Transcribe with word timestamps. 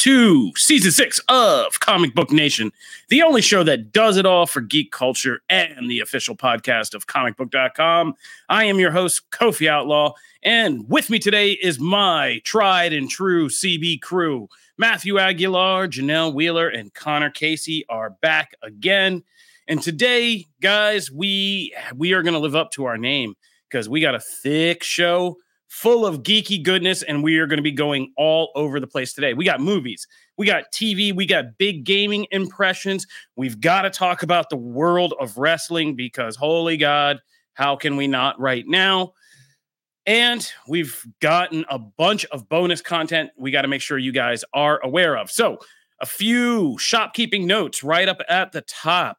to 0.00 0.50
season 0.56 0.90
six 0.90 1.20
of 1.28 1.78
Comic 1.80 2.14
Book 2.14 2.30
Nation, 2.30 2.72
the 3.10 3.20
only 3.20 3.42
show 3.42 3.62
that 3.62 3.92
does 3.92 4.16
it 4.16 4.24
all 4.24 4.46
for 4.46 4.62
geek 4.62 4.92
culture 4.92 5.40
and 5.50 5.90
the 5.90 6.00
official 6.00 6.34
podcast 6.34 6.94
of 6.94 7.06
comicbook.com. 7.06 8.14
I 8.48 8.64
am 8.64 8.80
your 8.80 8.92
host, 8.92 9.30
Kofi 9.30 9.68
Outlaw, 9.68 10.14
and 10.42 10.88
with 10.88 11.10
me 11.10 11.18
today 11.18 11.50
is 11.50 11.78
my 11.78 12.40
tried 12.44 12.94
and 12.94 13.10
true 13.10 13.50
CB 13.50 14.00
crew. 14.00 14.48
Matthew 14.78 15.18
Aguilar, 15.18 15.88
Janelle 15.88 16.32
Wheeler, 16.32 16.68
and 16.68 16.94
Connor 16.94 17.28
Casey 17.28 17.84
are 17.90 18.08
back 18.08 18.54
again. 18.62 19.22
And 19.68 19.82
today, 19.82 20.46
guys, 20.62 21.10
we 21.10 21.76
we 21.94 22.14
are 22.14 22.22
going 22.22 22.32
to 22.32 22.40
live 22.40 22.56
up 22.56 22.70
to 22.72 22.86
our 22.86 22.96
name 22.96 23.34
because 23.68 23.86
we 23.86 24.00
got 24.00 24.14
a 24.14 24.20
thick 24.20 24.82
show 24.82 25.36
full 25.70 26.04
of 26.04 26.24
geeky 26.24 26.60
goodness, 26.60 27.02
and 27.04 27.22
we 27.22 27.38
are 27.38 27.46
going 27.46 27.56
to 27.56 27.62
be 27.62 27.70
going 27.70 28.12
all 28.16 28.50
over 28.56 28.80
the 28.80 28.88
place 28.88 29.14
today. 29.14 29.34
We 29.34 29.44
got 29.44 29.60
movies, 29.60 30.06
we 30.36 30.44
got 30.44 30.64
TV, 30.72 31.14
we 31.14 31.26
got 31.26 31.56
big 31.58 31.84
gaming 31.84 32.26
impressions. 32.32 33.06
We've 33.36 33.60
got 33.60 33.82
to 33.82 33.90
talk 33.90 34.24
about 34.24 34.50
the 34.50 34.56
world 34.56 35.14
of 35.20 35.38
wrestling 35.38 35.94
because, 35.94 36.34
holy 36.34 36.76
God, 36.76 37.20
how 37.54 37.76
can 37.76 37.96
we 37.96 38.08
not 38.08 38.38
right 38.40 38.66
now? 38.66 39.12
And 40.06 40.46
we've 40.66 41.06
gotten 41.20 41.64
a 41.70 41.78
bunch 41.78 42.24
of 42.26 42.48
bonus 42.48 42.82
content 42.82 43.30
we 43.38 43.52
got 43.52 43.62
to 43.62 43.68
make 43.68 43.80
sure 43.80 43.96
you 43.96 44.12
guys 44.12 44.44
are 44.52 44.80
aware 44.82 45.16
of. 45.16 45.30
So, 45.30 45.58
a 46.00 46.06
few 46.06 46.78
shopkeeping 46.78 47.46
notes 47.46 47.84
right 47.84 48.08
up 48.08 48.18
at 48.28 48.50
the 48.50 48.62
top. 48.62 49.18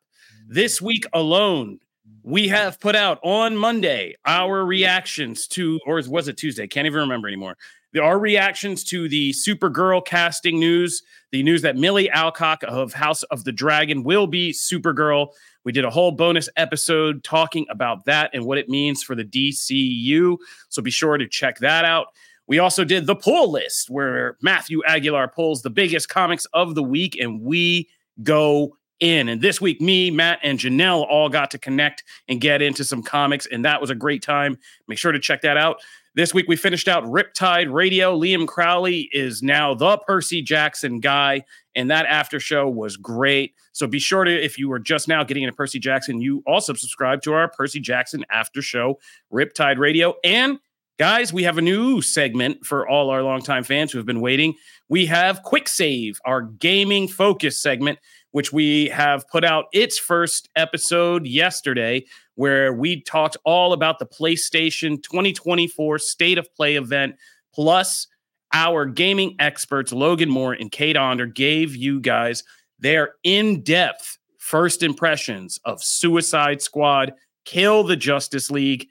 This 0.49 0.81
week 0.81 1.05
alone, 1.13 1.79
we 2.23 2.47
have 2.47 2.79
put 2.79 2.95
out 2.95 3.19
on 3.23 3.57
Monday 3.57 4.15
our 4.25 4.65
reactions 4.65 5.47
to, 5.47 5.79
or 5.85 6.01
was 6.07 6.27
it 6.27 6.37
Tuesday? 6.37 6.67
Can't 6.67 6.85
even 6.85 6.99
remember 6.99 7.27
anymore. 7.27 7.57
Our 7.99 8.19
reactions 8.19 8.83
to 8.85 9.09
the 9.09 9.31
Supergirl 9.31 10.05
casting 10.05 10.59
news, 10.59 11.03
the 11.31 11.43
news 11.43 11.61
that 11.63 11.75
Milly 11.75 12.09
Alcock 12.09 12.63
of 12.63 12.93
House 12.93 13.23
of 13.23 13.43
the 13.43 13.51
Dragon 13.51 14.03
will 14.03 14.27
be 14.27 14.53
Supergirl. 14.53 15.29
We 15.65 15.71
did 15.71 15.83
a 15.83 15.89
whole 15.89 16.11
bonus 16.11 16.47
episode 16.55 17.23
talking 17.23 17.65
about 17.69 18.05
that 18.05 18.31
and 18.33 18.45
what 18.45 18.57
it 18.57 18.69
means 18.69 19.03
for 19.03 19.13
the 19.13 19.25
DCU. 19.25 20.37
So 20.69 20.81
be 20.81 20.91
sure 20.91 21.17
to 21.17 21.27
check 21.27 21.59
that 21.59 21.83
out. 21.83 22.07
We 22.47 22.59
also 22.59 22.83
did 22.83 23.07
the 23.07 23.15
pull 23.15 23.51
list 23.51 23.89
where 23.89 24.37
Matthew 24.41 24.83
Aguilar 24.85 25.27
pulls 25.29 25.61
the 25.61 25.69
biggest 25.69 26.09
comics 26.09 26.45
of 26.53 26.75
the 26.75 26.83
week 26.83 27.17
and 27.19 27.41
we 27.41 27.89
go 28.23 28.77
in. 29.01 29.27
And 29.27 29.41
this 29.41 29.59
week, 29.59 29.81
me, 29.81 30.09
Matt, 30.09 30.39
and 30.43 30.57
Janelle 30.57 31.05
all 31.09 31.27
got 31.27 31.51
to 31.51 31.57
connect 31.57 32.03
and 32.29 32.39
get 32.39 32.61
into 32.61 32.85
some 32.85 33.03
comics, 33.03 33.45
and 33.47 33.65
that 33.65 33.81
was 33.81 33.89
a 33.89 33.95
great 33.95 34.21
time. 34.21 34.57
Make 34.87 34.97
sure 34.97 35.11
to 35.11 35.19
check 35.19 35.41
that 35.41 35.57
out. 35.57 35.81
This 36.13 36.33
week, 36.33 36.47
we 36.47 36.57
finished 36.57 36.87
out 36.87 37.05
Riptide 37.05 37.71
Radio. 37.71 38.17
Liam 38.17 38.45
Crowley 38.45 39.09
is 39.13 39.41
now 39.41 39.73
the 39.73 39.97
Percy 39.97 40.41
Jackson 40.41 40.99
guy, 40.99 41.43
and 41.73 41.89
that 41.89 42.05
after 42.05 42.39
show 42.39 42.69
was 42.69 42.97
great. 42.97 43.53
So 43.71 43.87
be 43.87 43.99
sure 43.99 44.25
to, 44.25 44.31
if 44.31 44.59
you 44.59 44.67
were 44.67 44.79
just 44.79 45.07
now 45.07 45.23
getting 45.23 45.43
into 45.43 45.55
Percy 45.55 45.79
Jackson, 45.79 46.21
you 46.21 46.43
also 46.45 46.73
subscribe 46.73 47.21
to 47.23 47.33
our 47.33 47.49
Percy 47.49 47.79
Jackson 47.79 48.25
after 48.29 48.61
show, 48.61 48.99
Riptide 49.31 49.77
Radio. 49.77 50.15
And 50.23 50.59
guys, 50.99 51.31
we 51.31 51.43
have 51.43 51.57
a 51.57 51.61
new 51.61 52.01
segment 52.01 52.65
for 52.65 52.87
all 52.87 53.09
our 53.09 53.23
longtime 53.23 53.63
fans 53.63 53.93
who 53.93 53.97
have 53.97 54.05
been 54.05 54.21
waiting. 54.21 54.55
We 54.89 55.05
have 55.05 55.43
Quick 55.43 55.69
Save, 55.69 56.19
our 56.25 56.41
gaming 56.41 57.07
focus 57.07 57.61
segment 57.61 57.99
which 58.31 58.53
we 58.53 58.87
have 58.87 59.27
put 59.27 59.43
out 59.43 59.65
its 59.73 59.97
first 59.97 60.49
episode 60.55 61.25
yesterday, 61.25 62.03
where 62.35 62.73
we 62.73 63.01
talked 63.01 63.37
all 63.43 63.73
about 63.73 63.99
the 63.99 64.05
PlayStation 64.05 65.01
2024 65.03 65.99
State 65.99 66.37
of 66.37 66.53
Play 66.55 66.75
event, 66.75 67.15
plus 67.53 68.07
our 68.53 68.85
gaming 68.85 69.35
experts, 69.39 69.91
Logan 69.91 70.29
Moore 70.29 70.53
and 70.53 70.71
Kate 70.71 70.97
Onder, 70.97 71.25
gave 71.25 71.75
you 71.75 71.99
guys 71.99 72.43
their 72.79 73.13
in 73.23 73.61
depth 73.61 74.17
first 74.37 74.83
impressions 74.83 75.59
of 75.65 75.83
Suicide 75.83 76.61
Squad, 76.61 77.13
Kill 77.45 77.83
the 77.83 77.95
Justice 77.95 78.51
League. 78.51 78.87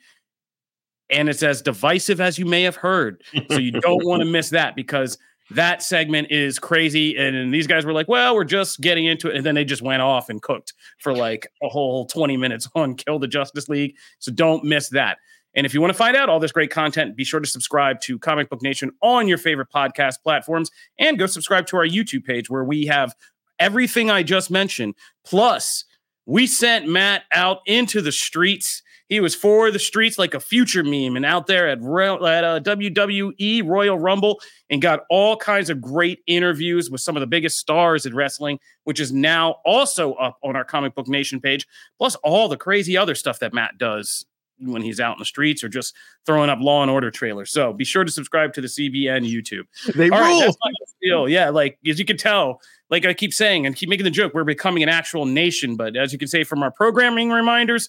And 1.11 1.29
it's 1.29 1.43
as 1.43 1.61
divisive 1.61 2.21
as 2.21 2.39
you 2.39 2.47
may 2.47 2.63
have 2.63 2.77
heard. 2.77 3.23
So 3.51 3.59
you 3.59 3.73
don't 3.73 4.05
want 4.07 4.23
to 4.23 4.29
miss 4.29 4.51
that 4.51 4.77
because 4.77 5.19
that 5.51 5.83
segment 5.83 6.31
is 6.31 6.59
crazy. 6.59 7.17
And 7.17 7.53
these 7.53 7.67
guys 7.67 7.85
were 7.85 7.93
like, 7.93 8.09
well, 8.09 8.35
we're 8.35 8.45
just 8.45 8.81
getting 8.81 9.07
into 9.07 9.29
it. 9.29 9.37
And 9.37 9.45
then 9.45 9.55
they 9.55 9.65
just 9.65 9.83
went 9.83 10.03
off 10.03 10.29
and 10.29 10.41
cooked 10.41 10.75
for 10.99 11.15
like 11.15 11.49
a 11.63 11.69
whole 11.69 12.07
20 12.07 12.37
minutes 12.37 12.69
on 12.75 12.95
Kill 12.95 13.19
the 13.19 13.29
Justice 13.29 13.69
League. 13.69 13.97
So 14.19 14.33
don't 14.33 14.65
miss 14.65 14.89
that. 14.91 15.19
And 15.55 15.67
if 15.67 15.75
you 15.75 15.81
want 15.81 15.93
to 15.93 15.99
find 15.99 16.17
out 16.17 16.29
all 16.29 16.39
this 16.39 16.53
great 16.53 16.71
content, 16.71 17.17
be 17.17 17.25
sure 17.25 17.41
to 17.41 17.47
subscribe 17.47 18.01
to 18.03 18.19
Comic 18.21 18.49
Book 18.49 18.63
Nation 18.63 18.93
on 19.03 19.27
your 19.27 19.39
favorite 19.39 19.69
podcast 19.75 20.23
platforms 20.23 20.71
and 20.99 21.19
go 21.19 21.27
subscribe 21.27 21.67
to 21.69 21.77
our 21.77 21.87
YouTube 21.87 22.25
page 22.25 22.49
where 22.49 22.63
we 22.63 22.87
have 22.87 23.17
everything 23.59 24.11
I 24.11 24.23
just 24.23 24.51
mentioned. 24.51 24.95
Plus, 25.25 25.85
we 26.25 26.47
sent 26.47 26.87
Matt 26.87 27.25
out 27.33 27.59
into 27.67 28.01
the 28.01 28.13
streets 28.13 28.83
he 29.11 29.19
was 29.19 29.35
for 29.35 29.73
the 29.73 29.79
streets 29.79 30.19
like 30.19 30.35
a 30.35 30.41
future 30.41 30.85
meme 30.85 31.17
and 31.17 31.27
out 31.27 31.49
there 31.49 31.69
at, 31.69 31.79
at 31.79 32.45
uh, 32.45 32.61
WWE 32.61 33.67
Royal 33.67 33.99
Rumble 33.99 34.41
and 34.71 34.81
got 34.81 35.01
all 35.11 35.37
kinds 35.37 35.69
of 35.69 35.81
great 35.81 36.21
interviews 36.29 36.89
with 36.89 37.01
some 37.01 37.17
of 37.17 37.21
the 37.21 37.27
biggest 37.27 37.59
stars 37.59 38.07
in 38.07 38.15
wrestling, 38.15 38.61
which 38.85 39.01
is 39.01 39.13
now 39.13 39.57
also 39.65 40.15
up 40.15 40.39
on 40.45 40.55
our 40.55 40.65
Comic 40.65 40.95
Book 40.95 41.09
Nation 41.09 41.41
page, 41.41 41.67
plus 41.99 42.15
all 42.23 42.49
the 42.49 42.57
crazy 42.57 42.97
other 42.97 43.17
stuff 43.17 43.41
that 43.41 43.53
Matt 43.53 43.77
does 43.79 44.25
when 44.61 44.81
he's 44.81 45.01
out 45.01 45.17
in 45.17 45.19
the 45.19 45.25
streets 45.25 45.65
or 45.65 45.69
just 45.69 45.93
throwing 46.25 46.49
up 46.49 46.61
Law 46.61 46.83
and 46.83 46.91
Order 46.91 47.11
trailers. 47.11 47.51
So 47.51 47.73
be 47.73 47.85
sure 47.85 48.05
to 48.05 48.13
subscribe 48.13 48.53
to 48.53 48.61
the 48.61 48.69
CBN 48.69 49.29
YouTube. 49.29 49.65
They 49.93 50.09
all 50.11 50.21
rule. 50.21 50.41
Right, 50.43 50.55
deal. 51.03 51.29
Yeah, 51.29 51.49
like 51.49 51.79
as 51.85 51.99
you 51.99 52.05
can 52.05 52.17
tell, 52.17 52.61
like 52.91 53.05
I 53.05 53.15
keep 53.15 53.35
saying 53.35 53.67
and 53.67 53.75
keep 53.75 53.89
making 53.89 54.05
the 54.05 54.11
joke, 54.11 54.35
we're 54.35 54.45
becoming 54.45 54.85
an 54.85 54.89
actual 54.89 55.27
nation. 55.27 55.75
But 55.75 55.97
as 55.97 56.13
you 56.13 56.19
can 56.19 56.29
say 56.29 56.45
from 56.45 56.63
our 56.63 56.71
programming 56.71 57.31
reminders 57.31 57.89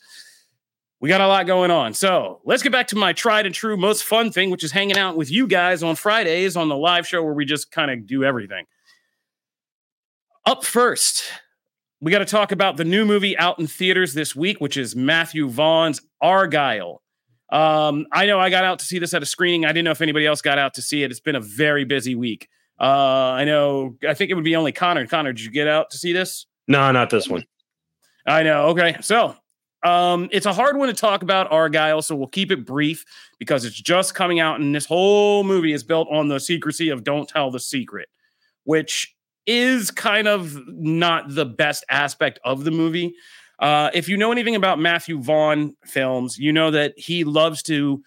we 1.02 1.10
got 1.10 1.20
a 1.20 1.28
lot 1.28 1.48
going 1.48 1.72
on. 1.72 1.94
So 1.96 2.42
let's 2.46 2.62
get 2.62 2.72
back 2.72 2.88
to 2.90 2.96
my 2.96 3.12
tried 3.12 3.48
and 3.48 3.54
true, 3.54 3.76
most 3.76 4.04
fun 4.04 4.32
thing, 4.32 4.52
which 4.52 4.64
is 4.64 4.72
hanging 4.72 4.98
out 4.98 5.18
with 5.18 5.32
you 5.32 5.48
guys 5.48 5.82
on 5.82 5.96
Fridays 5.96 6.56
on 6.56 6.70
the 6.70 6.78
live 6.78 7.08
show 7.08 7.24
where 7.24 7.34
we 7.34 7.44
just 7.44 7.72
kind 7.72 7.90
of 7.90 8.06
do 8.06 8.24
everything. 8.24 8.66
Up 10.46 10.64
first, 10.64 11.24
we 12.00 12.12
got 12.12 12.20
to 12.20 12.26
talk 12.26 12.52
about 12.52 12.78
the 12.78 12.86
new 12.86 13.04
movie 13.04 13.36
out 13.38 13.60
in 13.60 13.66
theaters 13.66 14.14
this 14.14 14.36
week, 14.36 14.62
which 14.62 14.78
is 14.78 14.96
Matthew 14.96 15.50
Vaughn's 15.50 16.02
Argylle. 16.22 17.00
Um, 17.52 18.06
I 18.12 18.28
know 18.28 18.40
I 18.40 18.52
got 18.52 18.64
out 18.64 18.80
to 18.80 18.86
see 18.86 19.00
this 19.00 19.14
at 19.16 19.24
a 19.24 19.26
screening. 19.26 19.66
I 19.66 19.70
didn't 19.70 19.86
know 19.86 19.92
if 19.92 20.02
anybody 20.02 20.28
else 20.28 20.42
got 20.42 20.60
out 20.60 20.76
to 20.76 20.84
see 20.84 21.04
it. 21.04 21.10
It's 21.10 21.20
been 21.20 21.36
a 21.36 21.42
very 21.42 21.84
busy 21.84 22.14
week. 22.14 22.48
Uh, 22.80 22.86
I 22.86 23.44
know. 23.44 23.98
I 24.08 24.14
think 24.14 24.30
it 24.30 24.36
would 24.36 24.44
be 24.44 24.56
only 24.56 24.72
Connor. 24.72 25.06
Connor, 25.08 25.34
did 25.34 25.44
you 25.44 25.52
get 25.52 25.68
out 25.68 25.90
to 25.92 25.98
see 25.98 26.14
this? 26.14 26.46
No, 26.68 26.92
not 26.92 27.10
this 27.10 27.28
one. 27.28 27.44
I 28.26 28.44
know. 28.44 28.68
Okay, 28.68 28.98
so 29.02 29.36
um, 29.84 30.30
it's 30.32 30.46
a 30.46 30.54
hard 30.54 30.78
one 30.78 30.88
to 30.88 30.94
talk 30.94 31.24
about 31.24 31.50
Argylle, 31.52 32.04
so 32.04 32.16
we'll 32.16 32.28
keep 32.28 32.52
it 32.52 32.66
brief 32.66 33.06
because 33.40 33.66
it's 33.66 33.80
just 33.80 34.14
coming 34.14 34.40
out, 34.40 34.60
and 34.60 34.76
this 34.76 34.86
whole 34.86 35.44
movie 35.44 35.74
is 35.74 35.84
built 35.84 36.08
on 36.12 36.28
the 36.28 36.40
secrecy 36.40 36.90
of 36.90 37.04
"Don't 37.04 37.28
tell 37.28 37.50
the 37.52 37.60
secret," 37.60 38.10
which 38.64 39.16
is 39.48 39.90
kind 39.90 40.28
of 40.28 40.58
not 40.68 41.34
the 41.34 41.46
best 41.46 41.84
aspect 41.90 42.40
of 42.44 42.64
the 42.64 42.72
movie. 42.72 43.14
Uh, 43.60 43.90
if 43.94 44.08
you 44.10 44.18
know 44.18 44.32
anything 44.32 44.56
about 44.56 44.80
Matthew 44.80 45.20
Vaughn 45.20 45.76
films, 45.86 46.38
you 46.38 46.52
know 46.52 46.72
that 46.72 46.94
he 46.98 47.24
loves 47.24 47.62
to 47.64 48.02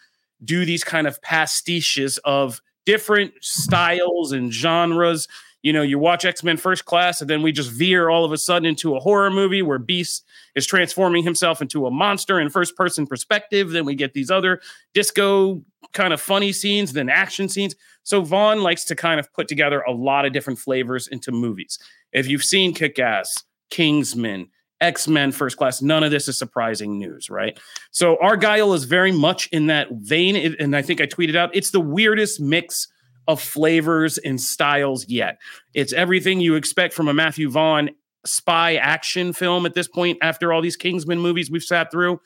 do 0.44 0.64
these 0.64 0.84
kind 0.84 1.06
of 1.06 1.20
pastiches 1.22 2.18
of 2.24 2.60
different 2.86 3.32
styles 3.40 4.32
and 4.32 4.52
genres. 4.52 5.26
You 5.64 5.72
know, 5.72 5.80
you 5.80 5.98
watch 5.98 6.26
X 6.26 6.44
Men 6.44 6.58
First 6.58 6.84
Class, 6.84 7.22
and 7.22 7.30
then 7.30 7.40
we 7.40 7.50
just 7.50 7.70
veer 7.70 8.10
all 8.10 8.22
of 8.22 8.32
a 8.32 8.36
sudden 8.36 8.66
into 8.66 8.96
a 8.96 9.00
horror 9.00 9.30
movie 9.30 9.62
where 9.62 9.78
Beast 9.78 10.22
is 10.54 10.66
transforming 10.66 11.24
himself 11.24 11.62
into 11.62 11.86
a 11.86 11.90
monster 11.90 12.38
in 12.38 12.50
first 12.50 12.76
person 12.76 13.06
perspective. 13.06 13.70
Then 13.70 13.86
we 13.86 13.94
get 13.94 14.12
these 14.12 14.30
other 14.30 14.60
disco 14.92 15.64
kind 15.94 16.12
of 16.12 16.20
funny 16.20 16.52
scenes, 16.52 16.92
then 16.92 17.08
action 17.08 17.48
scenes. 17.48 17.74
So 18.02 18.20
Vaughn 18.20 18.62
likes 18.62 18.84
to 18.84 18.94
kind 18.94 19.18
of 19.18 19.32
put 19.32 19.48
together 19.48 19.80
a 19.80 19.90
lot 19.90 20.26
of 20.26 20.34
different 20.34 20.58
flavors 20.58 21.08
into 21.08 21.32
movies. 21.32 21.78
If 22.12 22.28
you've 22.28 22.44
seen 22.44 22.74
Kick 22.74 22.98
Ass, 22.98 23.42
Kingsman, 23.70 24.48
X 24.82 25.08
Men 25.08 25.32
First 25.32 25.56
Class, 25.56 25.80
none 25.80 26.04
of 26.04 26.10
this 26.10 26.28
is 26.28 26.36
surprising 26.36 26.98
news, 26.98 27.30
right? 27.30 27.58
So 27.90 28.18
Argylle 28.22 28.74
is 28.74 28.84
very 28.84 29.12
much 29.12 29.48
in 29.50 29.68
that 29.68 29.88
vein. 29.92 30.54
And 30.60 30.76
I 30.76 30.82
think 30.82 31.00
I 31.00 31.06
tweeted 31.06 31.36
out 31.36 31.56
it's 31.56 31.70
the 31.70 31.80
weirdest 31.80 32.38
mix 32.38 32.88
of 33.28 33.40
flavors 33.40 34.18
and 34.18 34.40
styles 34.40 35.08
yet. 35.08 35.38
It's 35.72 35.92
everything 35.92 36.40
you 36.40 36.54
expect 36.54 36.94
from 36.94 37.08
a 37.08 37.14
Matthew 37.14 37.50
Vaughn 37.50 37.90
spy 38.26 38.76
action 38.76 39.32
film 39.32 39.66
at 39.66 39.74
this 39.74 39.88
point 39.88 40.18
after 40.22 40.52
all 40.52 40.62
these 40.62 40.76
Kingsman 40.76 41.18
movies 41.18 41.50
we've 41.50 41.62
sat 41.62 41.90
through. 41.90 42.20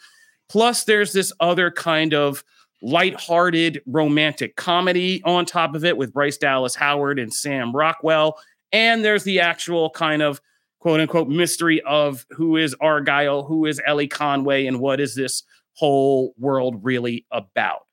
Plus, 0.49 0.85
there's 0.85 1.13
this 1.13 1.33
other 1.41 1.71
kind 1.71 2.15
of 2.15 2.45
light-hearted 2.81 3.83
romantic 3.87 4.55
comedy 4.57 5.21
on 5.25 5.45
top 5.45 5.75
of 5.75 5.85
it 5.85 5.97
with 5.97 6.13
Bryce 6.13 6.37
Dallas 6.37 6.77
Howard 6.77 7.19
and 7.19 7.35
Sam 7.35 7.75
Rockwell. 7.75 8.39
And 8.73 9.05
there's 9.05 9.25
the 9.25 9.41
actual 9.41 9.91
kind 9.91 10.23
of 10.23 10.41
quote 10.79 11.01
unquote 11.01 11.29
mystery 11.29 11.83
of 11.83 12.25
who 12.31 12.57
is 12.57 12.75
Argylle, 12.77 13.47
who 13.47 13.67
is 13.67 13.81
Ellie 13.85 14.07
Conway, 14.07 14.67
and 14.67 14.79
what 14.79 15.01
is 15.01 15.17
this 15.17 15.43
whole 15.73 16.35
world 16.39 16.81
really 16.83 17.27
about. 17.33 17.88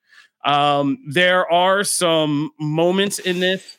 Um, 0.45 0.99
there 1.07 1.51
are 1.51 1.83
some 1.83 2.51
moments 2.59 3.19
in 3.19 3.39
this 3.39 3.77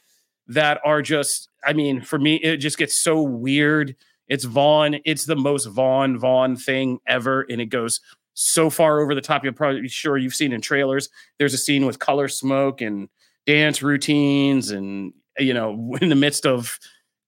that 0.49 0.81
are 0.85 1.01
just, 1.01 1.49
I 1.65 1.73
mean, 1.73 2.01
for 2.03 2.19
me, 2.19 2.37
it 2.37 2.59
just 2.59 2.77
gets 2.77 3.01
so 3.01 3.23
weird. 3.23 3.97
It's 4.29 4.45
Vaughn. 4.45 4.99
It's 5.05 5.25
the 5.27 5.37
most 5.37 5.67
Vaughn 5.67 6.19
Vaughn 6.19 6.57
thing 6.57 6.99
ever, 7.07 7.47
and 7.49 7.61
it 7.61 7.67
goes 7.67 8.01
so 8.35 8.69
far 8.69 9.01
over 9.01 9.15
the 9.15 9.21
top. 9.21 9.45
You're 9.45 9.53
probably 9.53 9.89
sure 9.89 10.19
you've 10.19 10.35
seen 10.35 10.53
in 10.53 10.61
trailers. 10.61 11.09
There's 11.39 11.55
a 11.55 11.59
scene 11.59 11.87
with 11.87 12.01
color 12.01 12.29
smoke 12.29 12.81
and 12.81 13.09
dance 13.47 13.83
routines, 13.83 14.73
and 14.73 15.13
you 15.39 15.55
know, 15.55 15.97
in 16.01 16.09
the 16.09 16.17
midst 16.17 16.47
of 16.47 16.79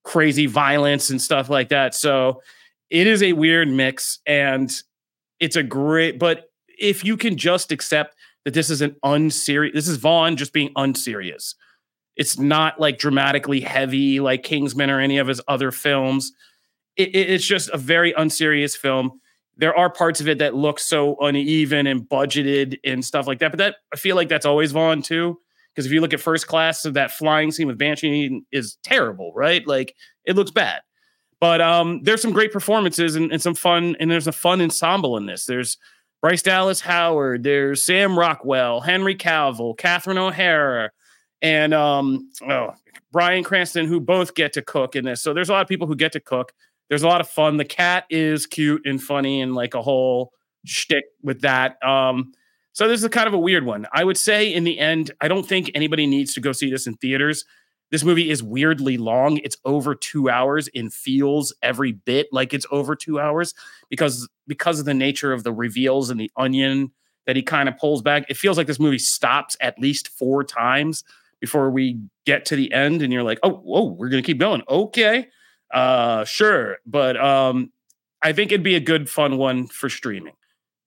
crazy 0.02 0.46
violence 0.46 1.10
and 1.10 1.22
stuff 1.22 1.48
like 1.48 1.68
that. 1.68 1.94
So 1.94 2.42
it 2.90 3.06
is 3.06 3.22
a 3.22 3.34
weird 3.34 3.68
mix, 3.68 4.18
and 4.26 4.70
it's 5.38 5.56
a 5.56 5.62
great. 5.62 6.18
But 6.18 6.50
if 6.78 7.04
you 7.04 7.16
can 7.16 7.36
just 7.36 7.70
accept 7.70 8.16
that 8.44 8.54
this 8.54 8.70
is 8.70 8.80
an 8.80 8.96
unserious, 9.02 9.74
this 9.74 9.88
is 9.88 9.96
Vaughn 9.96 10.36
just 10.36 10.52
being 10.52 10.70
unserious. 10.76 11.54
It's 12.16 12.38
not 12.38 12.80
like 12.80 12.98
dramatically 12.98 13.60
heavy 13.60 14.20
like 14.20 14.42
Kingsman 14.42 14.90
or 14.90 15.00
any 15.00 15.18
of 15.18 15.28
his 15.28 15.40
other 15.48 15.70
films. 15.70 16.32
It, 16.96 17.14
it, 17.14 17.30
it's 17.30 17.46
just 17.46 17.70
a 17.70 17.78
very 17.78 18.12
unserious 18.12 18.74
film 18.74 19.20
there 19.58 19.76
are 19.76 19.90
parts 19.90 20.20
of 20.20 20.28
it 20.28 20.38
that 20.38 20.54
look 20.54 20.78
so 20.78 21.16
uneven 21.20 21.86
and 21.86 22.08
budgeted 22.08 22.78
and 22.84 23.04
stuff 23.04 23.26
like 23.26 23.40
that. 23.40 23.50
But 23.50 23.58
that 23.58 23.76
I 23.92 23.96
feel 23.96 24.16
like 24.16 24.28
that's 24.28 24.46
always 24.46 24.72
Vaughn 24.72 25.02
too. 25.02 25.38
Because 25.74 25.84
if 25.84 25.92
you 25.92 26.00
look 26.00 26.14
at 26.14 26.20
first 26.20 26.46
class, 26.46 26.80
so 26.80 26.90
that 26.92 27.10
flying 27.10 27.50
scene 27.50 27.66
with 27.66 27.78
Banshee 27.78 28.42
is 28.50 28.78
terrible, 28.82 29.32
right? 29.34 29.66
Like 29.66 29.94
it 30.24 30.34
looks 30.34 30.50
bad. 30.50 30.80
But 31.40 31.60
um, 31.60 32.00
there's 32.02 32.22
some 32.22 32.32
great 32.32 32.52
performances 32.52 33.14
and, 33.14 33.30
and 33.30 33.40
some 33.40 33.54
fun, 33.54 33.94
and 34.00 34.10
there's 34.10 34.26
a 34.26 34.32
fun 34.32 34.60
ensemble 34.60 35.16
in 35.16 35.26
this. 35.26 35.44
There's 35.44 35.76
Bryce 36.20 36.42
Dallas 36.42 36.80
Howard, 36.80 37.44
there's 37.44 37.84
Sam 37.84 38.18
Rockwell, 38.18 38.80
Henry 38.80 39.14
Cavill, 39.14 39.76
Catherine 39.78 40.18
O'Hara, 40.18 40.90
and 41.42 41.72
um, 41.72 42.30
oh, 42.48 42.72
Bryan 43.12 43.44
Cranston, 43.44 43.86
who 43.86 44.00
both 44.00 44.34
get 44.34 44.52
to 44.54 44.62
cook 44.62 44.96
in 44.96 45.04
this. 45.04 45.22
So 45.22 45.32
there's 45.32 45.48
a 45.48 45.52
lot 45.52 45.62
of 45.62 45.68
people 45.68 45.86
who 45.86 45.94
get 45.94 46.12
to 46.12 46.20
cook. 46.20 46.52
There's 46.88 47.02
a 47.02 47.06
lot 47.06 47.20
of 47.20 47.28
fun. 47.28 47.56
The 47.56 47.64
cat 47.64 48.04
is 48.10 48.46
cute 48.46 48.82
and 48.84 49.00
funny 49.00 49.40
and 49.40 49.54
like 49.54 49.74
a 49.74 49.82
whole 49.82 50.32
shtick 50.64 51.04
with 51.22 51.42
that. 51.42 51.82
Um, 51.86 52.32
so 52.72 52.88
this 52.88 53.02
is 53.02 53.08
kind 53.08 53.28
of 53.28 53.34
a 53.34 53.38
weird 53.38 53.64
one. 53.64 53.86
I 53.92 54.04
would 54.04 54.16
say 54.16 54.52
in 54.52 54.64
the 54.64 54.78
end, 54.78 55.12
I 55.20 55.28
don't 55.28 55.46
think 55.46 55.70
anybody 55.74 56.06
needs 56.06 56.34
to 56.34 56.40
go 56.40 56.52
see 56.52 56.70
this 56.70 56.86
in 56.86 56.94
theaters. 56.94 57.44
This 57.90 58.04
movie 58.04 58.30
is 58.30 58.42
weirdly 58.42 58.98
long. 58.98 59.38
It's 59.38 59.56
over 59.64 59.94
two 59.94 60.28
hours 60.28 60.68
and 60.74 60.92
feels 60.92 61.54
every 61.62 61.92
bit 61.92 62.28
like 62.32 62.52
it's 62.52 62.66
over 62.70 62.94
two 62.94 63.18
hours 63.18 63.54
because 63.88 64.28
because 64.46 64.78
of 64.78 64.84
the 64.84 64.94
nature 64.94 65.32
of 65.32 65.42
the 65.42 65.52
reveals 65.52 66.10
and 66.10 66.20
the 66.20 66.30
onion 66.36 66.92
that 67.26 67.36
he 67.36 67.42
kind 67.42 67.68
of 67.68 67.76
pulls 67.76 68.02
back. 68.02 68.24
It 68.28 68.36
feels 68.36 68.56
like 68.56 68.66
this 68.66 68.80
movie 68.80 68.98
stops 68.98 69.56
at 69.60 69.78
least 69.78 70.08
four 70.08 70.44
times 70.44 71.04
before 71.40 71.70
we 71.70 71.98
get 72.26 72.44
to 72.46 72.56
the 72.56 72.72
end, 72.72 73.00
and 73.00 73.12
you're 73.12 73.22
like, 73.22 73.38
oh, 73.42 73.56
whoa, 73.56 73.84
we're 73.84 74.08
gonna 74.08 74.22
keep 74.22 74.38
going. 74.38 74.62
Okay. 74.68 75.28
Uh, 75.72 76.24
sure, 76.24 76.78
but 76.86 77.16
um, 77.22 77.70
I 78.22 78.32
think 78.32 78.50
it'd 78.50 78.64
be 78.64 78.76
a 78.76 78.80
good, 78.80 79.08
fun 79.08 79.36
one 79.36 79.66
for 79.66 79.88
streaming. 79.88 80.32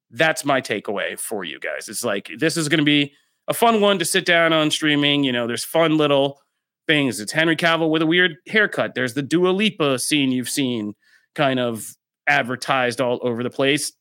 That's 0.09 0.43
my 0.43 0.59
takeaway 0.59 1.17
for 1.17 1.43
you 1.43 1.59
guys. 1.59 1.87
It's 1.87 2.03
like 2.03 2.31
this 2.37 2.57
is 2.57 2.67
to 2.67 2.83
be 2.83 3.13
a 3.47 3.53
fun 3.53 3.79
one 3.79 3.99
to 3.99 4.05
sit 4.05 4.25
down 4.25 4.51
on 4.53 4.71
streaming. 4.71 5.23
You 5.23 5.31
know, 5.31 5.47
there's 5.47 5.63
fun 5.63 5.97
little 5.97 6.41
things. 6.87 7.19
It's 7.19 7.31
Henry 7.31 7.55
Cavill 7.55 7.89
with 7.89 8.01
a 8.01 8.05
weird 8.05 8.35
haircut. 8.47 8.95
There's 8.95 9.13
the 9.13 9.21
Dua 9.21 9.49
Lipa 9.49 9.99
scene 9.99 10.31
you've 10.31 10.49
seen 10.49 10.93
kind 11.35 11.59
of 11.59 11.95
advertised 12.27 13.01
all 13.01 13.19
over 13.21 13.43
the 13.43 13.49
place. 13.49 13.93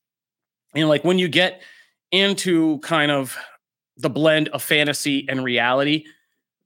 And 0.74 0.88
like 0.88 1.04
when 1.04 1.18
you 1.18 1.28
get 1.28 1.62
into 2.12 2.78
kind 2.80 3.10
of 3.10 3.36
the 3.96 4.10
blend 4.10 4.48
of 4.48 4.62
fantasy 4.62 5.26
and 5.28 5.44
reality, 5.44 6.04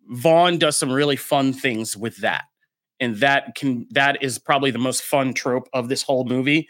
Vaughn 0.09 0.59
does 0.59 0.77
some 0.77 0.93
really 0.93 1.17
fun 1.17 1.53
things 1.53 1.97
with 1.97 2.19
that 2.19 2.45
and 3.01 3.17
that 3.17 3.55
can 3.55 3.87
that 3.91 4.23
is 4.23 4.39
probably 4.39 4.71
the 4.71 4.79
most 4.79 5.03
fun 5.03 5.35
trope 5.35 5.69
of 5.73 5.89
this 5.89 6.03
whole 6.03 6.25
movie 6.25 6.69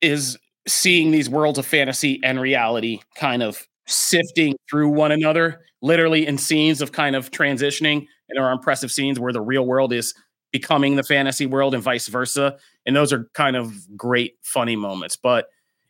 is 0.00 0.38
seeing 0.66 1.10
these 1.10 1.28
worlds 1.28 1.58
of 1.58 1.66
fantasy 1.66 2.20
and 2.22 2.40
reality 2.40 3.00
kind 3.16 3.42
of 3.42 3.66
sifting 3.86 4.54
through 4.68 4.88
one 4.88 5.12
another 5.12 5.60
literally 5.82 6.26
in 6.26 6.38
scenes 6.38 6.80
of 6.80 6.92
kind 6.92 7.16
of 7.16 7.30
transitioning 7.30 8.06
and 8.30 8.38
there 8.38 8.46
are 8.46 8.52
impressive 8.52 8.90
scenes 8.90 9.18
where 9.18 9.32
the 9.32 9.40
real 9.40 9.66
world 9.66 9.92
is 9.92 10.14
becoming 10.52 10.96
the 10.96 11.02
fantasy 11.02 11.46
world 11.46 11.74
and 11.74 11.82
vice 11.82 12.08
versa 12.08 12.56
and 12.86 12.96
those 12.96 13.12
are 13.12 13.28
kind 13.34 13.56
of 13.56 13.72
great 13.96 14.34
funny 14.42 14.76
moments 14.76 15.16
but 15.16 15.48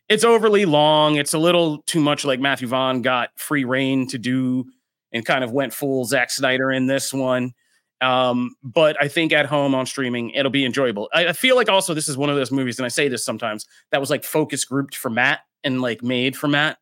it's 0.09 0.23
overly 0.23 0.65
long 0.65 1.15
it's 1.15 1.33
a 1.33 1.39
little 1.39 1.81
too 1.83 1.99
much 1.99 2.25
like 2.25 2.39
matthew 2.39 2.67
vaughn 2.67 3.01
got 3.01 3.29
free 3.37 3.63
reign 3.63 4.07
to 4.07 4.17
do 4.17 4.65
and 5.13 5.25
kind 5.25 5.43
of 5.43 5.51
went 5.51 5.73
full 5.73 6.05
Zack 6.05 6.31
Snyder 6.31 6.71
in 6.71 6.87
this 6.87 7.13
one 7.13 7.53
um, 8.01 8.55
but 8.63 8.97
I 8.99 9.07
think 9.07 9.31
at 9.31 9.45
home 9.45 9.75
on 9.75 9.85
streaming, 9.85 10.31
it'll 10.31 10.51
be 10.51 10.65
enjoyable. 10.65 11.07
I, 11.13 11.27
I, 11.27 11.33
feel 11.33 11.55
like 11.55 11.69
also 11.69 11.93
this 11.93 12.09
is 12.09 12.17
one 12.17 12.31
of 12.31 12.35
those 12.35 12.51
movies, 12.51 12.79
and 12.79 12.85
I 12.85 12.89
say 12.89 13.07
this 13.07 13.23
sometimes, 13.23 13.67
that 13.91 13.99
was 13.99 14.09
like 14.09 14.23
focus 14.23 14.65
grouped 14.65 14.95
for 14.95 15.11
Matt 15.11 15.41
and 15.63 15.81
like 15.81 16.01
made 16.01 16.35
for 16.35 16.47
Matt. 16.47 16.79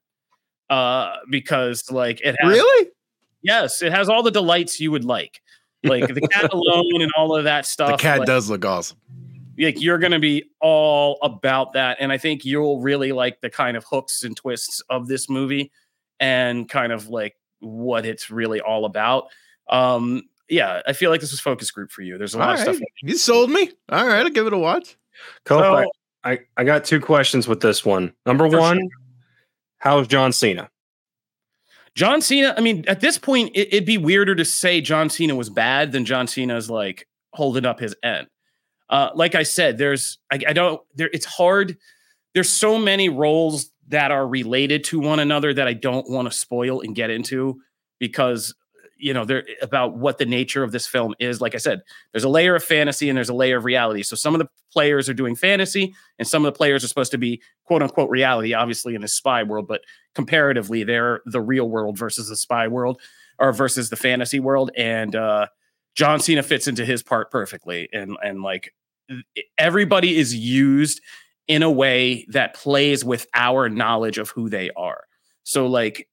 Uh, 0.70 1.18
because 1.30 1.92
like 1.92 2.22
it 2.22 2.38
has 2.40 2.50
really, 2.50 2.90
yes, 3.42 3.82
it 3.82 3.92
has 3.92 4.10
all 4.10 4.24
the 4.24 4.32
delights 4.32 4.80
you 4.80 4.92
would 4.92 5.06
like, 5.06 5.42
like 5.84 6.08
the 6.14 6.22
cat 6.22 6.52
alone 6.54 7.02
and 7.02 7.12
all 7.18 7.36
of 7.36 7.44
that 7.46 7.66
stuff. 7.66 7.92
The 7.92 7.98
cat 7.98 8.20
like, 8.20 8.28
does 8.28 8.50
look 8.50 8.66
awesome. 8.66 8.98
Like 9.58 9.82
you're 9.82 9.98
gonna 9.98 10.20
be 10.20 10.50
all 10.62 11.18
about 11.22 11.74
that, 11.74 11.98
and 12.00 12.12
I 12.12 12.18
think 12.18 12.46
you'll 12.46 12.80
really 12.80 13.12
like 13.12 13.42
the 13.42 13.50
kind 13.50 13.76
of 13.76 13.84
hooks 13.84 14.24
and 14.24 14.36
twists 14.36 14.82
of 14.90 15.08
this 15.08 15.30
movie, 15.30 15.72
and 16.20 16.70
kind 16.70 16.94
of 16.94 17.10
like 17.10 17.36
what 17.60 18.06
it's 18.06 18.30
really 18.30 18.62
all 18.62 18.86
about. 18.86 19.28
Um, 19.70 20.24
yeah, 20.48 20.82
I 20.88 20.94
feel 20.94 21.12
like 21.12 21.22
this 21.22 21.32
was 21.32 21.40
focus 21.42 21.72
group 21.72 21.92
for 21.92 22.02
you. 22.02 22.18
There's 22.18 22.34
a 22.34 22.40
lot 22.40 22.48
All 22.48 22.54
of 22.54 22.60
right. 22.68 22.76
stuff. 22.76 22.88
You 23.04 23.18
sold 23.18 23.50
me. 23.52 23.70
All 23.90 24.08
right, 24.08 24.20
I'll 24.26 24.30
give 24.30 24.48
it 24.48 24.54
a 24.54 24.58
watch. 24.58 24.98
Kof, 25.46 25.60
So- 25.60 25.76
I, 26.24 26.32
I, 26.32 26.40
I 26.58 26.64
got 26.64 26.86
two 26.86 27.00
questions 27.00 27.48
with 27.48 27.60
this 27.62 27.86
one. 27.86 28.14
Number 28.26 28.48
one, 28.48 28.78
sure. 28.78 28.90
how's 29.78 30.08
John 30.08 30.32
Cena? 30.32 30.70
John 31.96 32.22
Cena. 32.22 32.54
I 32.58 32.62
mean, 32.62 32.84
at 32.88 33.02
this 33.02 33.18
point, 33.18 33.52
it, 33.56 33.74
it'd 33.74 33.86
be 33.86 33.98
weirder 33.98 34.36
to 34.36 34.46
say 34.46 34.82
John 34.82 35.10
Cena 35.10 35.36
was 35.36 35.50
bad 35.50 35.92
than 35.92 36.06
John 36.06 36.28
Cena's 36.28 36.70
like 36.70 37.08
holding 37.34 37.66
up 37.66 37.80
his 37.80 37.96
end. 38.04 38.28
Uh, 38.90 39.10
like 39.14 39.36
I 39.36 39.44
said, 39.44 39.78
there's 39.78 40.18
I, 40.32 40.40
I 40.48 40.54
don't 40.54 40.82
there. 40.96 41.10
It's 41.14 41.26
hard. 41.26 41.78
There's 42.34 42.50
so 42.50 42.78
many 42.78 43.10
roles 43.10 43.72
that 43.90 44.12
are 44.12 44.28
related 44.28 44.84
to 44.86 45.00
one 45.00 45.20
another 45.20 45.54
that 45.54 45.68
I 45.68 45.74
don't 45.74 46.10
want 46.10 46.32
to 46.32 46.38
spoil 46.38 46.82
and 46.82 46.96
get 46.96 47.10
into 47.10 47.60
because 48.00 48.56
you 49.00 49.14
know 49.14 49.26
they're 49.26 49.46
about 49.62 49.98
what 49.98 50.18
the 50.18 50.26
nature 50.26 50.64
of 50.64 50.72
this 50.72 50.86
film 50.86 51.16
is. 51.20 51.42
Like 51.42 51.56
I 51.56 51.58
said, 51.58 51.82
there's 52.12 52.24
a 52.24 52.30
layer 52.30 52.56
of 52.56 52.64
fantasy 52.64 53.10
and 53.10 53.18
there's 53.18 53.30
a 53.30 53.34
layer 53.34 53.58
of 53.58 53.66
reality. 53.66 54.04
So 54.04 54.16
some 54.16 54.36
of 54.36 54.40
the 54.40 54.50
players 54.72 55.10
are 55.10 55.14
doing 55.14 55.36
fantasy 55.36 55.96
and 56.20 56.28
some 56.28 56.46
of 56.46 56.54
the 56.54 56.58
players 56.58 56.84
are 56.84 56.88
supposed 56.88 57.12
to 57.12 57.18
be 57.18 57.42
quote 57.64 57.82
unquote 57.82 58.10
reality, 58.10 58.54
obviously 58.54 58.96
in 58.96 59.02
the 59.02 59.08
spy 59.08 59.44
world, 59.44 59.68
but 59.68 59.82
comparatively 60.14 60.84
they're 60.84 61.22
the 61.26 61.42
real 61.42 61.70
world 61.70 61.98
versus 61.98 62.30
the 62.30 62.36
spy 62.36 62.68
world 62.68 63.02
or 63.40 63.54
versus 63.54 63.90
the 63.90 63.96
fantasy 63.96 64.40
world. 64.40 64.72
And 64.78 65.16
uh 65.16 65.48
John 65.96 66.20
Cena 66.20 66.44
fits 66.44 66.68
into 66.68 66.86
his 66.86 67.02
part 67.02 67.32
perfectly. 67.32 67.90
And 67.94 68.18
and 68.22 68.42
like 68.42 68.74
everybody 69.58 70.18
is 70.18 70.36
used 70.36 71.02
in 71.48 71.64
a 71.64 71.72
way 71.72 72.26
that 72.30 72.54
plays 72.54 73.04
with 73.04 73.26
our 73.34 73.70
knowledge 73.70 74.18
of 74.18 74.30
who 74.30 74.50
they 74.50 74.70
are. 74.78 75.06
So 75.44 75.66
like 75.66 76.08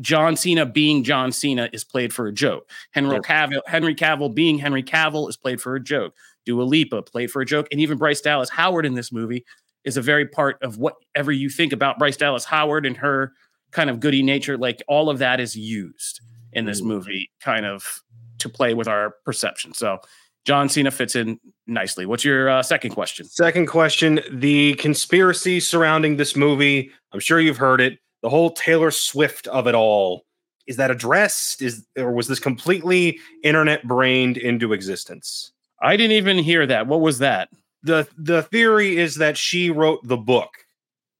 John 0.00 0.36
Cena 0.36 0.66
being 0.66 1.04
John 1.04 1.32
Cena 1.32 1.68
is 1.72 1.84
played 1.84 2.12
for 2.12 2.26
a 2.26 2.32
joke. 2.32 2.70
Henry 2.92 3.20
Cavill, 3.20 3.60
Henry 3.66 3.94
Cavill 3.94 4.34
being 4.34 4.58
Henry 4.58 4.82
Cavill 4.82 5.28
is 5.28 5.36
played 5.36 5.60
for 5.60 5.74
a 5.74 5.80
joke. 5.80 6.14
Dua 6.44 6.62
Lipa 6.62 7.02
played 7.02 7.30
for 7.30 7.42
a 7.42 7.46
joke, 7.46 7.68
and 7.70 7.80
even 7.80 7.98
Bryce 7.98 8.20
Dallas 8.20 8.50
Howard 8.50 8.86
in 8.86 8.94
this 8.94 9.12
movie 9.12 9.44
is 9.84 9.96
a 9.96 10.02
very 10.02 10.26
part 10.26 10.58
of 10.62 10.78
whatever 10.78 11.30
you 11.30 11.48
think 11.48 11.72
about 11.72 11.98
Bryce 11.98 12.16
Dallas 12.16 12.44
Howard 12.44 12.86
and 12.86 12.96
her 12.96 13.32
kind 13.70 13.90
of 13.90 14.00
goody 14.00 14.22
nature. 14.22 14.56
Like 14.56 14.82
all 14.88 15.10
of 15.10 15.18
that 15.18 15.40
is 15.40 15.56
used 15.56 16.20
in 16.52 16.64
this 16.64 16.82
movie, 16.82 17.30
kind 17.40 17.64
of 17.64 18.02
to 18.38 18.48
play 18.48 18.74
with 18.74 18.88
our 18.88 19.14
perception. 19.24 19.72
So 19.72 19.98
John 20.44 20.68
Cena 20.68 20.90
fits 20.90 21.14
in 21.14 21.38
nicely. 21.66 22.06
What's 22.06 22.24
your 22.24 22.48
uh, 22.48 22.62
second 22.62 22.90
question? 22.90 23.26
Second 23.26 23.66
question: 23.66 24.20
the 24.30 24.74
conspiracy 24.74 25.60
surrounding 25.60 26.16
this 26.16 26.34
movie. 26.34 26.90
I'm 27.12 27.20
sure 27.20 27.40
you've 27.40 27.58
heard 27.58 27.80
it. 27.80 27.98
The 28.22 28.30
whole 28.30 28.50
Taylor 28.50 28.90
Swift 28.90 29.46
of 29.48 29.66
it 29.66 29.74
all. 29.74 30.24
Is 30.66 30.76
that 30.76 30.90
addressed? 30.90 31.60
Is 31.60 31.84
or 31.96 32.12
was 32.12 32.28
this 32.28 32.38
completely 32.38 33.18
internet 33.42 33.86
brained 33.86 34.36
into 34.36 34.72
existence? 34.72 35.52
I 35.80 35.96
didn't 35.96 36.16
even 36.16 36.38
hear 36.38 36.66
that. 36.66 36.86
What 36.86 37.00
was 37.00 37.18
that? 37.18 37.48
the 37.82 38.06
The 38.16 38.42
theory 38.44 38.96
is 38.96 39.16
that 39.16 39.36
she 39.36 39.70
wrote 39.70 40.06
the 40.06 40.16
book 40.16 40.50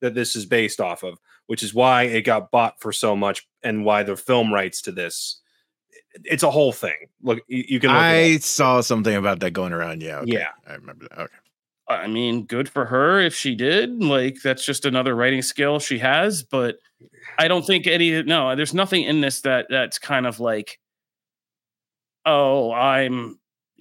that 0.01 0.15
this 0.15 0.37
is 0.37 0.47
based 0.47 0.81
off 0.81 1.03
of, 1.03 1.19
which 1.47 1.63
is 1.63 1.75
why 1.75 2.05
it 2.05 2.23
got 2.23 2.51
bought 2.51 2.81
for 2.81 2.93
so 2.93 3.17
much 3.17 3.47
and 3.63 3.85
why 3.85 4.03
the 4.03 4.17
film 4.17 4.53
rights 4.53 4.83
to 4.83 4.93
this. 4.93 5.41
It's 6.25 6.43
a 6.43 6.51
whole 6.51 6.73
thing. 6.73 7.09
Look, 7.23 7.41
you, 7.49 7.65
you 7.69 7.81
can. 7.81 7.91
Look 7.91 7.99
I 7.99 8.37
saw 8.39 8.81
something 8.81 9.15
about 9.15 9.41
that 9.41 9.53
going 9.53 9.73
around. 9.73 10.03
Yeah. 10.03 10.19
okay. 10.19 10.33
Yeah. 10.33 10.49
I 10.67 10.75
remember 10.75 11.07
that. 11.09 11.19
Okay. 11.19 11.35
I 12.01 12.07
mean, 12.07 12.45
good 12.45 12.69
for 12.69 12.85
her 12.87 13.21
if 13.21 13.35
she 13.35 13.55
did. 13.55 14.03
Like, 14.03 14.39
that's 14.43 14.65
just 14.65 14.85
another 14.85 15.15
writing 15.15 15.43
skill 15.43 15.79
she 15.79 15.99
has. 15.99 16.43
But 16.43 16.79
I 17.39 17.49
don't 17.49 17.67
think 17.67 17.87
any. 17.87 18.23
No, 18.23 18.55
there's 18.57 18.75
nothing 18.75 19.03
in 19.05 19.21
this 19.21 19.41
that 19.43 19.67
that's 19.69 19.99
kind 19.99 20.27
of 20.27 20.41
like, 20.41 20.79
oh, 22.25 22.73
I'm. 22.73 23.39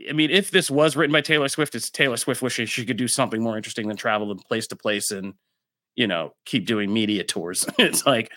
I 0.09 0.13
mean, 0.13 0.31
if 0.31 0.51
this 0.51 0.71
was 0.71 0.95
written 0.95 1.11
by 1.11 1.21
Taylor 1.21 1.47
Swift, 1.47 1.75
it's 1.75 1.89
Taylor 1.89 2.17
Swift 2.17 2.41
wishing 2.41 2.65
she 2.65 2.85
could 2.85 2.97
do 2.97 3.07
something 3.07 3.41
more 3.41 3.55
interesting 3.55 3.87
than 3.87 3.97
travel 3.97 4.27
from 4.27 4.39
place 4.39 4.65
to 4.67 4.75
place 4.75 5.11
and, 5.11 5.35
you 5.95 6.07
know, 6.07 6.33
keep 6.45 6.65
doing 6.65 6.91
media 6.91 7.23
tours. 7.23 7.65
it's 7.77 8.03
like, 8.05 8.31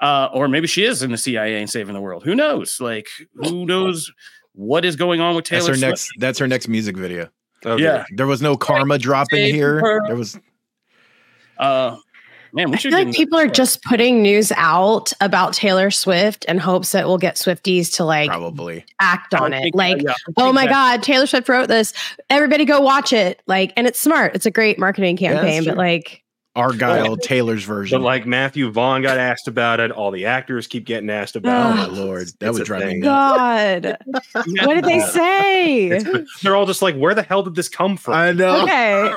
uh, 0.00 0.28
or 0.32 0.46
maybe 0.46 0.68
she 0.68 0.84
is 0.84 1.02
in 1.02 1.10
the 1.10 1.18
CIA 1.18 1.58
and 1.58 1.68
saving 1.68 1.94
the 1.94 2.00
world. 2.00 2.22
Who 2.22 2.36
knows? 2.36 2.80
Like, 2.80 3.08
who 3.34 3.66
knows 3.66 4.12
what 4.52 4.84
is 4.84 4.94
going 4.94 5.20
on 5.20 5.34
with 5.34 5.46
Taylor 5.46 5.60
That's 5.60 5.68
her 5.68 5.74
Swift? 5.74 5.90
next. 5.90 6.10
That's 6.18 6.38
her 6.38 6.46
next 6.46 6.68
music 6.68 6.96
video. 6.96 7.28
Oh, 7.64 7.76
yeah. 7.76 8.04
There 8.14 8.26
was 8.26 8.40
no 8.42 8.56
karma 8.56 8.98
drop 8.98 9.28
in 9.32 9.38
Save 9.38 9.54
here. 9.54 9.80
her. 9.80 10.00
There 10.06 10.16
was. 10.16 10.38
Uh, 11.58 11.96
man, 12.52 12.70
we 12.70 12.76
I 12.76 12.80
feel 12.80 12.92
like 12.92 13.12
people 13.14 13.38
are 13.38 13.46
just 13.48 13.82
putting 13.82 14.22
news 14.22 14.50
out 14.56 15.12
about 15.20 15.52
Taylor 15.52 15.90
Swift 15.90 16.44
in 16.46 16.58
hopes 16.58 16.92
that 16.92 17.06
we'll 17.06 17.18
get 17.18 17.36
Swifties 17.36 17.94
to 17.96 18.04
like 18.04 18.28
Probably. 18.30 18.84
Act 19.00 19.34
on 19.34 19.52
it. 19.52 19.60
think- 19.62 19.74
Like, 19.74 20.02
yeah, 20.02 20.14
oh 20.38 20.52
my 20.52 20.64
that- 20.66 20.72
God, 20.72 21.02
Taylor 21.02 21.26
Swift 21.26 21.48
wrote 21.48 21.68
this. 21.68 21.92
Everybody 22.30 22.64
go 22.64 22.80
watch 22.80 23.12
it. 23.12 23.42
Like, 23.46 23.72
and 23.76 23.86
it's 23.86 24.00
smart. 24.00 24.34
It's 24.34 24.46
a 24.46 24.50
great 24.50 24.78
marketing 24.78 25.18
Yeah, 25.18 25.34
campaign, 25.34 25.64
but 25.64 25.76
like, 25.76 26.22
Argylle 26.56 27.20
Taylor's 27.20 27.62
version. 27.64 27.98
But 28.00 28.04
like 28.04 28.26
Matthew 28.26 28.70
Vaughn 28.70 29.02
got 29.02 29.18
asked 29.18 29.46
about 29.46 29.78
it. 29.78 29.90
All 29.92 30.10
the 30.10 30.26
actors 30.26 30.66
keep 30.66 30.84
getting 30.84 31.08
asked 31.08 31.36
about 31.36 31.70
oh 31.70 31.72
about 31.74 31.92
my 31.92 31.98
lord, 31.98 32.26
that 32.40 32.48
it's 32.48 32.52
would 32.54 32.62
a 32.62 32.64
drive 32.64 32.86
me 32.88 33.00
God, 33.00 33.96
what 34.32 34.74
did 34.74 34.84
they 34.84 34.98
Yeah. 34.98 35.06
say? 35.06 35.98
They're 36.42 36.56
all 36.56 36.66
just 36.66 36.82
like, 36.82 36.96
where 36.96 37.14
the 37.14 37.22
hell 37.22 37.42
did 37.44 37.54
this 37.54 37.68
come 37.68 37.96
from? 37.96 38.14
I 38.14 38.32
know. 38.32 38.62
Okay. 38.64 39.12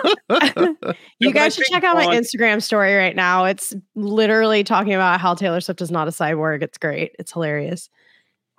you 1.20 1.34
guys 1.34 1.56
should 1.56 1.66
check 1.66 1.84
out 1.84 1.96
my 1.96 2.06
Instagram 2.08 2.62
story 2.62 2.96
right 2.96 3.16
now. 3.16 3.46
It's 3.46 3.74
literally 3.96 4.64
talking 4.64 4.94
about 4.94 5.20
how 5.20 5.34
Taylor 5.34 5.60
Swift 5.62 5.82
is 5.82 5.90
not 5.92 6.08
a 6.08 6.12
cyborg. 6.12 6.62
It's 6.62 6.78
great. 6.78 7.16
It's 7.18 7.32
hilarious. 7.32 7.90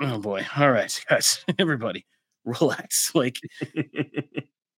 Oh 0.00 0.18
boy. 0.18 0.44
All 0.56 0.70
right, 0.72 1.04
guys, 1.08 1.44
everybody, 1.60 2.04
relax. 2.44 3.14
Like, 3.14 3.38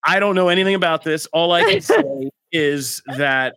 I 0.05 0.21
don't 0.21 0.35
know 0.35 0.49
anything 0.51 0.75
about 0.75 1.03
this. 1.03 1.25
All 1.33 1.53
I 1.53 1.63
can 1.65 1.81
say 1.81 2.31
is 2.53 3.01
that 3.17 3.57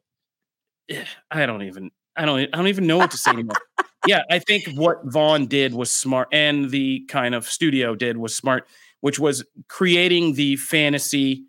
I 1.32 1.46
don't 1.46 1.64
even. 1.64 1.92
I 2.16 2.26
don't. 2.26 2.40
I 2.40 2.58
don't 2.58 2.68
even 2.68 2.88
know 2.88 2.98
what 2.98 3.12
to 3.12 3.18
say 3.18 3.32
anymore. 3.32 3.56
yeah, 4.08 4.24
I 4.30 4.40
think 4.40 4.68
what 4.76 5.00
Vaughn 5.06 5.48
did 5.48 5.74
was 5.74 5.92
smart, 5.92 6.30
and 6.32 6.70
the 6.70 7.06
kind 7.08 7.36
of 7.36 7.46
studio 7.46 7.96
did 7.96 8.18
was 8.18 8.36
smart, 8.36 8.68
which 9.02 9.20
was 9.20 9.44
creating 9.68 10.34
the 10.34 10.56
fantasy 10.58 11.46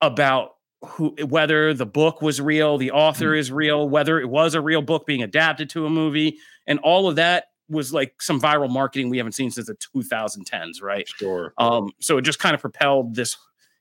about 0.00 0.52
who, 0.84 1.14
whether 1.26 1.72
the 1.74 1.86
book 1.86 2.22
was 2.22 2.40
real, 2.40 2.78
the 2.78 2.90
author 2.90 3.34
is 3.34 3.50
real, 3.50 3.88
whether 3.88 4.20
it 4.20 4.28
was 4.28 4.54
a 4.54 4.60
real 4.60 4.82
book 4.82 5.06
being 5.06 5.22
adapted 5.22 5.70
to 5.70 5.86
a 5.86 5.90
movie, 5.90 6.38
and 6.66 6.78
all 6.80 7.08
of 7.08 7.16
that 7.16 7.46
was 7.68 7.92
like 7.92 8.20
some 8.20 8.40
viral 8.40 8.70
marketing 8.70 9.08
we 9.08 9.16
haven't 9.16 9.32
seen 9.32 9.50
since 9.50 9.66
the 9.66 9.76
2010s, 9.96 10.82
right? 10.82 11.08
Sure. 11.08 11.54
Um, 11.56 11.90
so 12.00 12.18
it 12.18 12.22
just 12.22 12.38
kind 12.38 12.54
of 12.54 12.60
propelled 12.60 13.14
this. 13.14 13.36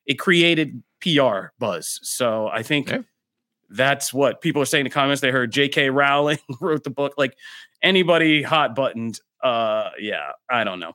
It 0.06 0.15
created 0.15 0.82
PR 1.01 1.48
buzz. 1.60 2.00
So 2.03 2.48
I 2.48 2.63
think. 2.63 2.94
That's 3.74 4.13
what 4.13 4.42
people 4.42 4.62
are 4.62 4.65
saying 4.65 4.86
in 4.86 4.89
the 4.89 4.94
comments. 4.94 5.22
They 5.22 5.32
heard 5.32 5.51
J.K. 5.51 5.89
Rowling 5.89 6.38
wrote 6.62 6.84
the 6.84 6.89
book. 6.89 7.13
Like 7.18 7.36
anybody 7.82 8.44
hot 8.44 8.75
buttoned. 8.75 9.20
Uh, 9.42 9.89
yeah, 10.00 10.32
I 10.50 10.63
don't 10.63 10.80
know. 10.80 10.94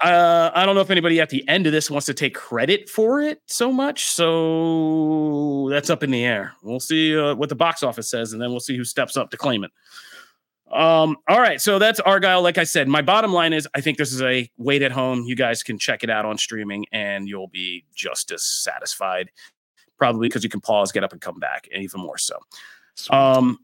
Uh, 0.00 0.50
I 0.54 0.66
don't 0.66 0.74
know 0.74 0.82
if 0.82 0.90
anybody 0.90 1.20
at 1.20 1.30
the 1.30 1.46
end 1.48 1.66
of 1.66 1.72
this 1.72 1.90
wants 1.90 2.06
to 2.06 2.14
take 2.14 2.34
credit 2.34 2.88
for 2.88 3.20
it 3.20 3.40
so 3.46 3.72
much. 3.72 4.04
So 4.04 5.68
that's 5.70 5.88
up 5.88 6.02
in 6.02 6.10
the 6.10 6.22
air. 6.24 6.52
We'll 6.62 6.80
see 6.80 7.18
uh, 7.18 7.34
what 7.34 7.48
the 7.48 7.54
box 7.54 7.82
office 7.82 8.08
says, 8.08 8.32
and 8.32 8.40
then 8.40 8.50
we'll 8.50 8.60
see 8.60 8.76
who 8.76 8.84
steps 8.84 9.16
up 9.16 9.30
to 9.30 9.36
claim 9.36 9.64
it. 9.64 9.70
Um, 10.70 11.16
all 11.28 11.40
right, 11.40 11.60
so 11.60 11.78
that's 11.78 12.00
Argylle. 12.00 12.42
Like 12.42 12.58
I 12.58 12.64
said, 12.64 12.88
my 12.88 13.00
bottom 13.00 13.32
line 13.32 13.52
is 13.52 13.68
I 13.74 13.80
think 13.80 13.98
this 13.98 14.12
is 14.12 14.20
a 14.20 14.50
wait 14.58 14.82
at 14.82 14.92
home. 14.92 15.22
You 15.22 15.36
guys 15.36 15.62
can 15.62 15.78
check 15.78 16.02
it 16.02 16.10
out 16.10 16.24
on 16.24 16.36
streaming 16.38 16.86
and 16.92 17.28
you'll 17.28 17.48
be 17.48 17.84
just 17.94 18.32
as 18.32 18.44
satisfied. 18.44 19.30
Probably 19.98 20.28
because 20.28 20.44
you 20.44 20.50
can 20.50 20.60
pause, 20.60 20.92
get 20.92 21.04
up, 21.04 21.12
and 21.12 21.20
come 21.20 21.38
back, 21.38 21.68
and 21.72 21.82
even 21.82 22.00
more 22.00 22.18
so. 22.18 22.38
Um, 23.10 23.58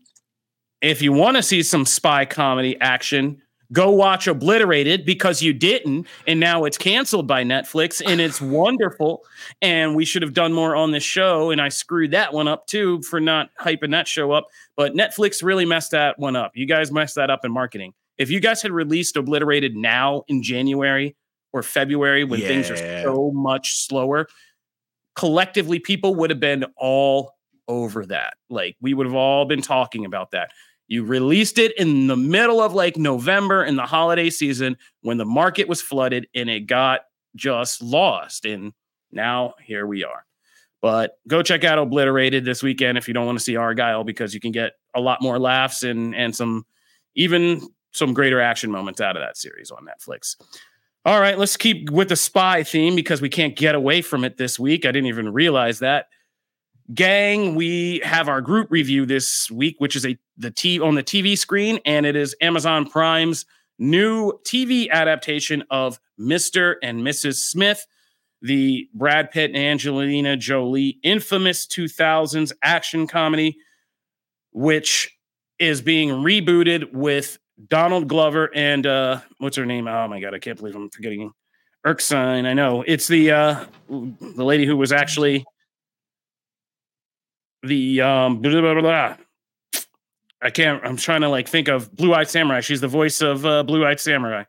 if 0.80 1.02
you 1.02 1.12
want 1.12 1.36
to 1.36 1.42
see 1.42 1.62
some 1.62 1.86
spy 1.86 2.24
comedy 2.24 2.78
action, 2.80 3.40
go 3.72 3.90
watch 3.90 4.26
Obliterated 4.26 5.04
because 5.04 5.42
you 5.42 5.52
didn't, 5.52 6.06
and 6.26 6.38
now 6.38 6.64
it's 6.64 6.76
canceled 6.76 7.26
by 7.26 7.44
Netflix, 7.44 8.02
and 8.04 8.20
it's 8.20 8.40
wonderful. 8.40 9.24
And 9.60 9.96
we 9.96 10.04
should 10.04 10.22
have 10.22 10.34
done 10.34 10.52
more 10.52 10.76
on 10.76 10.90
this 10.92 11.02
show, 11.02 11.50
and 11.50 11.60
I 11.60 11.68
screwed 11.68 12.10
that 12.10 12.32
one 12.32 12.48
up 12.48 12.66
too 12.66 13.02
for 13.02 13.20
not 13.20 13.50
hyping 13.60 13.92
that 13.92 14.06
show 14.06 14.32
up. 14.32 14.48
But 14.76 14.94
Netflix 14.94 15.42
really 15.42 15.64
messed 15.64 15.92
that 15.92 16.18
one 16.18 16.36
up. 16.36 16.52
You 16.54 16.66
guys 16.66 16.92
messed 16.92 17.14
that 17.16 17.30
up 17.30 17.44
in 17.44 17.52
marketing. 17.52 17.94
If 18.18 18.30
you 18.30 18.40
guys 18.40 18.62
had 18.62 18.72
released 18.72 19.16
Obliterated 19.16 19.74
now 19.74 20.24
in 20.28 20.42
January 20.42 21.16
or 21.52 21.62
February 21.62 22.24
when 22.24 22.40
things 22.40 22.70
are 22.70 22.76
so 23.02 23.30
much 23.32 23.78
slower, 23.86 24.28
collectively 25.14 25.78
people 25.78 26.14
would 26.16 26.30
have 26.30 26.40
been 26.40 26.64
all 26.76 27.34
over 27.68 28.06
that. 28.06 28.34
Like 28.50 28.76
we 28.80 28.94
would 28.94 29.06
have 29.06 29.14
all 29.14 29.44
been 29.44 29.62
talking 29.62 30.04
about 30.04 30.32
that. 30.32 30.50
You 30.88 31.04
released 31.04 31.58
it 31.58 31.76
in 31.78 32.06
the 32.06 32.16
middle 32.16 32.60
of 32.60 32.74
like 32.74 32.96
November 32.96 33.64
in 33.64 33.76
the 33.76 33.86
holiday 33.86 34.30
season 34.30 34.76
when 35.00 35.16
the 35.16 35.24
market 35.24 35.68
was 35.68 35.80
flooded 35.80 36.26
and 36.34 36.50
it 36.50 36.66
got 36.66 37.02
just 37.34 37.82
lost. 37.82 38.44
And 38.44 38.72
now 39.10 39.54
here 39.62 39.86
we 39.86 40.04
are. 40.04 40.24
But 40.82 41.18
go 41.28 41.42
check 41.42 41.62
out 41.64 41.78
Obliterated 41.78 42.44
this 42.44 42.62
weekend 42.62 42.98
if 42.98 43.06
you 43.06 43.14
don't 43.14 43.26
want 43.26 43.38
to 43.38 43.44
see 43.44 43.54
Argylle 43.54 44.04
because 44.04 44.34
you 44.34 44.40
can 44.40 44.50
get 44.50 44.72
a 44.94 45.00
lot 45.00 45.22
more 45.22 45.38
laughs 45.38 45.84
and 45.84 46.14
and 46.14 46.34
some 46.34 46.66
even 47.14 47.68
some 47.92 48.12
greater 48.12 48.40
action 48.40 48.70
moments 48.70 49.00
out 49.00 49.16
of 49.16 49.22
that 49.22 49.36
series 49.36 49.70
on 49.70 49.86
Netflix. 49.86 50.36
All 51.04 51.20
right, 51.20 51.36
let's 51.36 51.56
keep 51.56 51.90
with 51.90 52.10
the 52.10 52.16
spy 52.16 52.62
theme 52.62 52.94
because 52.94 53.20
we 53.20 53.28
can't 53.28 53.56
get 53.56 53.74
away 53.74 54.02
from 54.02 54.22
it 54.22 54.36
this 54.36 54.56
week. 54.56 54.86
I 54.86 54.92
didn't 54.92 55.08
even 55.08 55.32
realize 55.32 55.80
that. 55.80 56.06
Gang, 56.94 57.56
we 57.56 58.00
have 58.04 58.28
our 58.28 58.40
group 58.40 58.70
review 58.70 59.04
this 59.04 59.50
week, 59.50 59.76
which 59.78 59.96
is 59.96 60.06
a 60.06 60.16
the 60.36 60.52
T 60.52 60.78
on 60.80 60.94
the 60.94 61.02
TV 61.02 61.36
screen, 61.36 61.80
and 61.84 62.06
it 62.06 62.14
is 62.14 62.36
Amazon 62.40 62.88
Prime's 62.88 63.46
new 63.80 64.32
TV 64.46 64.88
adaptation 64.90 65.64
of 65.70 65.98
Mr. 66.20 66.76
and 66.82 67.00
Mrs. 67.00 67.36
Smith, 67.36 67.84
the 68.40 68.88
Brad 68.94 69.32
Pitt 69.32 69.50
and 69.50 69.56
Angelina 69.56 70.36
Jolie 70.36 70.98
infamous 71.02 71.66
2000s 71.66 72.52
action 72.62 73.08
comedy, 73.08 73.56
which 74.52 75.16
is 75.58 75.80
being 75.80 76.10
rebooted 76.10 76.92
with 76.92 77.38
Donald 77.68 78.08
Glover 78.08 78.50
and 78.54 78.86
uh 78.86 79.20
what's 79.38 79.56
her 79.56 79.66
name? 79.66 79.86
Oh 79.88 80.08
my 80.08 80.20
god, 80.20 80.34
I 80.34 80.38
can't 80.38 80.58
believe 80.58 80.74
I'm 80.74 80.90
forgetting 80.90 81.30
Erskine. 81.86 82.46
I 82.46 82.54
know 82.54 82.82
it's 82.86 83.08
the 83.08 83.30
uh 83.30 83.64
the 83.88 84.44
lady 84.44 84.66
who 84.66 84.76
was 84.76 84.92
actually 84.92 85.44
the 87.62 88.00
um 88.00 88.40
blah, 88.40 88.50
blah, 88.50 88.72
blah, 88.74 88.80
blah. 88.80 89.16
I 90.40 90.50
can't 90.50 90.84
I'm 90.84 90.96
trying 90.96 91.20
to 91.20 91.28
like 91.28 91.48
think 91.48 91.68
of 91.68 91.94
Blue 91.94 92.14
Eyed 92.14 92.28
Samurai. 92.28 92.60
She's 92.60 92.80
the 92.80 92.88
voice 92.88 93.20
of 93.20 93.46
uh, 93.46 93.62
Blue 93.62 93.86
Eyed 93.86 94.00
Samurai. 94.00 94.44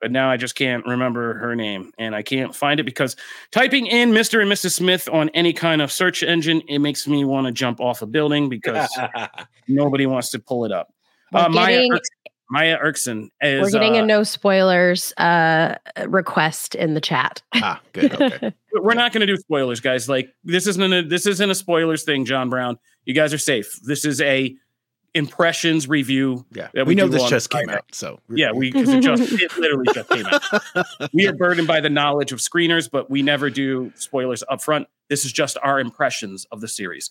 But 0.00 0.12
now 0.12 0.30
I 0.30 0.36
just 0.36 0.54
can't 0.54 0.84
remember 0.86 1.34
her 1.38 1.56
name 1.56 1.90
and 1.98 2.14
I 2.14 2.22
can't 2.22 2.54
find 2.54 2.78
it 2.78 2.82
because 2.84 3.16
typing 3.50 3.86
in 3.86 4.10
Mr. 4.10 4.42
and 4.42 4.52
Mrs. 4.52 4.72
Smith 4.72 5.08
on 5.10 5.30
any 5.30 5.54
kind 5.54 5.80
of 5.80 5.90
search 5.90 6.22
engine, 6.22 6.60
it 6.68 6.80
makes 6.80 7.08
me 7.08 7.24
want 7.24 7.46
to 7.46 7.52
jump 7.52 7.80
off 7.80 8.02
a 8.02 8.06
building 8.06 8.50
because 8.50 8.88
nobody 9.68 10.04
wants 10.04 10.30
to 10.32 10.38
pull 10.38 10.66
it 10.66 10.70
up. 10.70 10.92
We're 11.32 11.40
Uh, 11.40 11.48
getting 11.48 11.92
Erskine- 11.92 12.15
Maya 12.50 12.78
Erskine 12.82 13.30
is. 13.40 13.62
We're 13.62 13.70
getting 13.70 13.96
uh, 13.96 14.02
a 14.02 14.06
no 14.06 14.22
spoilers 14.22 15.12
uh, 15.16 15.76
request 16.06 16.74
in 16.74 16.94
the 16.94 17.00
chat. 17.00 17.42
Ah, 17.54 17.80
good. 17.92 18.20
Okay. 18.20 18.54
we're 18.72 18.94
not 18.94 19.12
going 19.12 19.20
to 19.20 19.26
do 19.26 19.36
spoilers, 19.36 19.80
guys. 19.80 20.08
Like 20.08 20.28
this 20.44 20.66
isn't 20.66 20.92
a 20.92 21.02
this 21.02 21.26
isn't 21.26 21.50
a 21.50 21.54
spoilers 21.54 22.04
thing, 22.04 22.24
John 22.24 22.48
Brown. 22.48 22.78
You 23.04 23.14
guys 23.14 23.34
are 23.34 23.38
safe. 23.38 23.78
This 23.82 24.04
is 24.04 24.20
a 24.20 24.54
impressions 25.14 25.88
review. 25.88 26.44
Yeah. 26.52 26.68
that 26.74 26.86
We, 26.86 26.94
know 26.94 27.08
this 27.08 27.28
just 27.28 27.50
came 27.50 27.70
out. 27.70 27.84
So 27.90 28.20
Yeah, 28.28 28.52
we 28.52 28.70
because 28.70 28.90
it 28.90 29.00
just 29.00 29.32
it 29.32 29.56
literally 29.58 29.86
just 29.92 30.08
came 30.10 30.26
out. 30.26 31.10
We 31.12 31.26
are 31.26 31.32
burdened 31.32 31.66
by 31.66 31.80
the 31.80 31.90
knowledge 31.90 32.32
of 32.32 32.38
screeners, 32.38 32.88
but 32.90 33.10
we 33.10 33.22
never 33.22 33.50
do 33.50 33.92
spoilers 33.96 34.44
up 34.48 34.62
front. 34.62 34.86
This 35.08 35.24
is 35.24 35.32
just 35.32 35.56
our 35.62 35.80
impressions 35.80 36.46
of 36.52 36.60
the 36.60 36.68
series. 36.68 37.10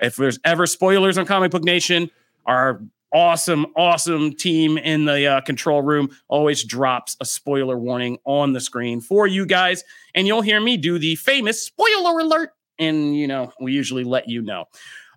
If 0.00 0.16
there's 0.16 0.40
ever 0.44 0.66
spoilers 0.66 1.16
on 1.16 1.26
Comic 1.26 1.52
Book 1.52 1.62
Nation, 1.62 2.10
our 2.46 2.82
awesome, 3.14 3.66
awesome 3.76 4.34
team 4.34 4.76
in 4.76 5.04
the 5.04 5.26
uh, 5.26 5.40
control 5.42 5.80
room 5.80 6.10
always 6.28 6.64
drops 6.64 7.16
a 7.20 7.24
spoiler 7.24 7.78
warning 7.78 8.18
on 8.24 8.52
the 8.52 8.60
screen 8.60 9.00
for 9.00 9.26
you 9.26 9.46
guys, 9.46 9.84
and 10.14 10.26
you'll 10.26 10.42
hear 10.42 10.60
me 10.60 10.76
do 10.76 10.98
the 10.98 11.14
famous 11.14 11.62
spoiler 11.62 12.18
alert. 12.18 12.50
And 12.78 13.16
you 13.16 13.28
know, 13.28 13.52
we 13.60 13.72
usually 13.72 14.04
let 14.04 14.28
you 14.28 14.42
know. 14.42 14.64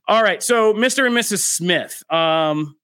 All 0.07 0.23
right, 0.23 0.41
so 0.41 0.73
Mr. 0.73 1.05
and 1.07 1.15
Mrs. 1.15 1.39
Smith. 1.39 2.03
Um, 2.09 2.77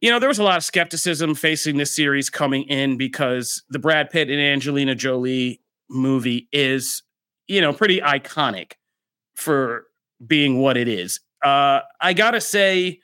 you 0.00 0.10
know, 0.10 0.18
there 0.18 0.28
was 0.28 0.38
a 0.38 0.44
lot 0.44 0.56
of 0.56 0.64
skepticism 0.64 1.34
facing 1.34 1.76
this 1.76 1.94
series 1.94 2.30
coming 2.30 2.62
in 2.64 2.96
because 2.96 3.62
the 3.68 3.78
Brad 3.78 4.10
Pitt 4.10 4.30
and 4.30 4.40
Angelina 4.40 4.94
Jolie 4.94 5.60
movie 5.90 6.48
is, 6.52 7.02
you 7.48 7.60
know, 7.60 7.72
pretty 7.72 8.00
iconic 8.00 8.72
for 9.34 9.84
being 10.24 10.60
what 10.60 10.76
it 10.76 10.88
is. 10.88 11.20
Uh, 11.44 11.80
I 12.00 12.12
gotta 12.14 12.40
say, 12.40 13.00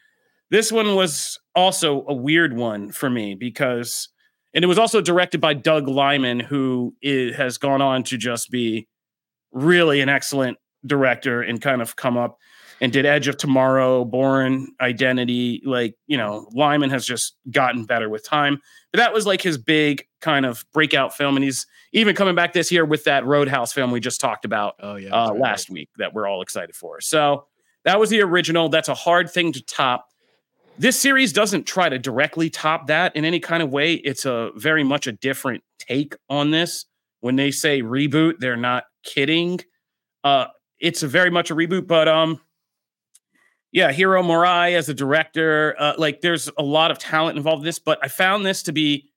this 0.51 0.71
one 0.71 0.95
was 0.95 1.39
also 1.55 2.05
a 2.09 2.15
weird 2.15 2.57
one 2.57 2.91
for 2.91 3.09
me 3.09 3.35
because, 3.35 4.09
and 4.55 4.65
it 4.65 4.69
was 4.69 4.79
also 4.79 5.01
directed 5.01 5.41
by 5.41 5.55
Doug 5.55 5.89
Liman, 5.89 6.41
who 6.41 6.95
has 7.03 7.59
gone 7.59 7.83
on 7.83 8.03
to 8.05 8.17
just 8.17 8.51
be 8.51 8.89
really 9.53 10.01
an 10.01 10.09
excellent 10.09 10.59
director 10.87 11.41
and 11.41 11.61
kind 11.61 11.81
of 11.81 11.97
come 11.97 12.17
up 12.17 12.39
and 12.81 12.93
did 12.93 13.07
Edge 13.07 13.29
of 13.29 13.37
Tomorrow, 13.37 14.05
Bourne 14.05 14.69
Identity. 14.81 15.63
Like, 15.65 15.95
you 16.07 16.17
know, 16.17 16.49
Lyman 16.53 16.91
has 16.91 17.07
just 17.07 17.37
gotten 17.51 17.85
better 17.85 18.09
with 18.09 18.25
time. 18.25 18.61
But 18.93 18.99
that 18.99 19.13
was 19.13 19.27
like 19.27 19.41
his 19.41 19.59
big 19.59 20.07
kind 20.21 20.45
of 20.45 20.65
breakout 20.73 21.17
film. 21.17 21.37
And 21.37 21.45
he's 21.45 21.67
even 21.93 22.15
coming 22.15 22.35
back 22.35 22.53
this 22.53 22.71
year 22.73 22.85
with 22.85 23.05
that 23.05 23.25
Roadhouse 23.25 23.73
film 23.73 23.91
we 23.91 24.01
just 24.01 24.21
talked 24.21 24.45
about 24.45 24.75
Oh 24.81 24.97
yeah. 24.97 25.11
uh, 25.11 25.31
right. 25.31 25.41
last 25.41 25.71
week 25.71 25.89
that 25.99 26.13
we're 26.13 26.27
all 26.27 26.43
excited 26.43 26.75
for. 26.75 27.01
So 27.01 27.47
that 27.85 28.01
was 28.01 28.11
the 28.11 28.21
original. 28.21 28.69
That's 28.69 28.89
a 28.89 28.95
hard 28.95 29.31
thing 29.31 29.53
to 29.53 29.63
top. 29.63 30.09
This 30.77 31.01
series 31.01 31.33
doesn't 31.33 31.65
try 31.65 31.89
to 31.89 31.99
directly 31.99 32.51
top 32.51 32.89
that 32.89 33.15
in 33.15 33.25
any 33.25 33.39
kind 33.39 33.63
of 33.63 33.71
way. 33.71 33.95
It's 33.95 34.25
a 34.25 34.51
very 34.57 34.83
much 34.83 35.07
a 35.07 35.13
different 35.13 35.63
take 35.79 36.17
on 36.29 36.51
this. 36.51 36.87
When 37.21 37.37
they 37.37 37.53
say 37.53 37.81
reboot, 37.81 38.41
they're 38.41 38.57
not 38.57 38.85
kidding. 39.05 39.61
Uh, 40.25 40.47
it's 40.81 41.03
a 41.03 41.09
very 41.09 41.31
much 41.31 41.51
a 41.51 41.55
reboot, 41.55 41.87
but 41.87 42.09
um, 42.09 42.41
yeah, 43.71 43.93
Hiro 43.93 44.23
Murai 44.23 44.77
as 44.77 44.89
a 44.89 44.95
director, 44.95 45.77
uh, 45.79 45.95
like 45.97 46.21
there's 46.21 46.51
a 46.59 46.63
lot 46.63 46.91
of 46.91 46.99
talent 46.99 47.37
involved 47.37 47.61
in 47.61 47.67
this. 47.67 47.79
But 47.79 47.99
I 48.03 48.09
found 48.09 48.45
this 48.45 48.65
to 48.65 48.73
be 48.73 49.11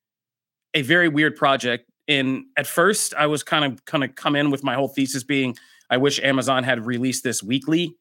a 0.74 0.84
very 0.84 1.10
weird 1.10 1.36
project. 1.36 1.90
And 2.08 2.46
at 2.56 2.68
first, 2.68 3.14
I 3.16 3.26
was 3.28 3.44
kind 3.44 3.66
of 3.66 3.84
kind 3.86 4.04
of 4.04 4.16
come 4.16 4.36
in 4.36 4.52
with 4.52 4.64
my 4.64 4.76
whole 4.76 4.88
thesis 4.88 5.24
being, 5.24 5.58
I 5.90 5.98
wish 5.98 6.20
Amazon 6.22 6.64
had 6.64 6.86
released 6.86 7.24
this 7.24 7.42
weekly 7.42 7.98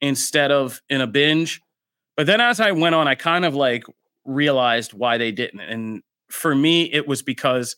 instead 0.00 0.50
of 0.52 0.80
in 0.88 1.00
a 1.00 1.06
binge. 1.06 1.60
But 2.20 2.26
then 2.26 2.42
as 2.42 2.60
I 2.60 2.72
went 2.72 2.94
on, 2.94 3.08
I 3.08 3.14
kind 3.14 3.46
of 3.46 3.54
like 3.54 3.82
realized 4.26 4.92
why 4.92 5.16
they 5.16 5.32
didn't. 5.32 5.60
And 5.60 6.02
for 6.28 6.54
me, 6.54 6.82
it 6.92 7.08
was 7.08 7.22
because 7.22 7.76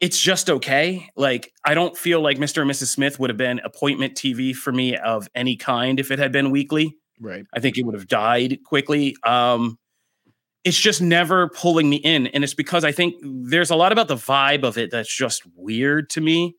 it's 0.00 0.20
just 0.20 0.50
okay. 0.50 1.08
Like 1.14 1.52
I 1.64 1.74
don't 1.74 1.96
feel 1.96 2.20
like 2.20 2.38
Mr. 2.38 2.60
and 2.60 2.68
Mrs. 2.68 2.88
Smith 2.88 3.20
would 3.20 3.30
have 3.30 3.36
been 3.36 3.60
appointment 3.60 4.16
TV 4.16 4.52
for 4.52 4.72
me 4.72 4.96
of 4.96 5.28
any 5.32 5.56
kind 5.56 6.00
if 6.00 6.10
it 6.10 6.18
had 6.18 6.32
been 6.32 6.50
weekly. 6.50 6.96
Right. 7.20 7.46
I 7.54 7.60
think 7.60 7.78
it 7.78 7.86
would 7.86 7.94
have 7.94 8.08
died 8.08 8.58
quickly. 8.64 9.14
Um, 9.24 9.78
it's 10.64 10.80
just 10.80 11.00
never 11.00 11.50
pulling 11.50 11.88
me 11.88 11.98
in. 11.98 12.26
And 12.26 12.42
it's 12.42 12.54
because 12.54 12.84
I 12.84 12.90
think 12.90 13.14
there's 13.22 13.70
a 13.70 13.76
lot 13.76 13.92
about 13.92 14.08
the 14.08 14.16
vibe 14.16 14.64
of 14.64 14.76
it 14.76 14.90
that's 14.90 15.16
just 15.16 15.44
weird 15.54 16.10
to 16.10 16.20
me 16.20 16.56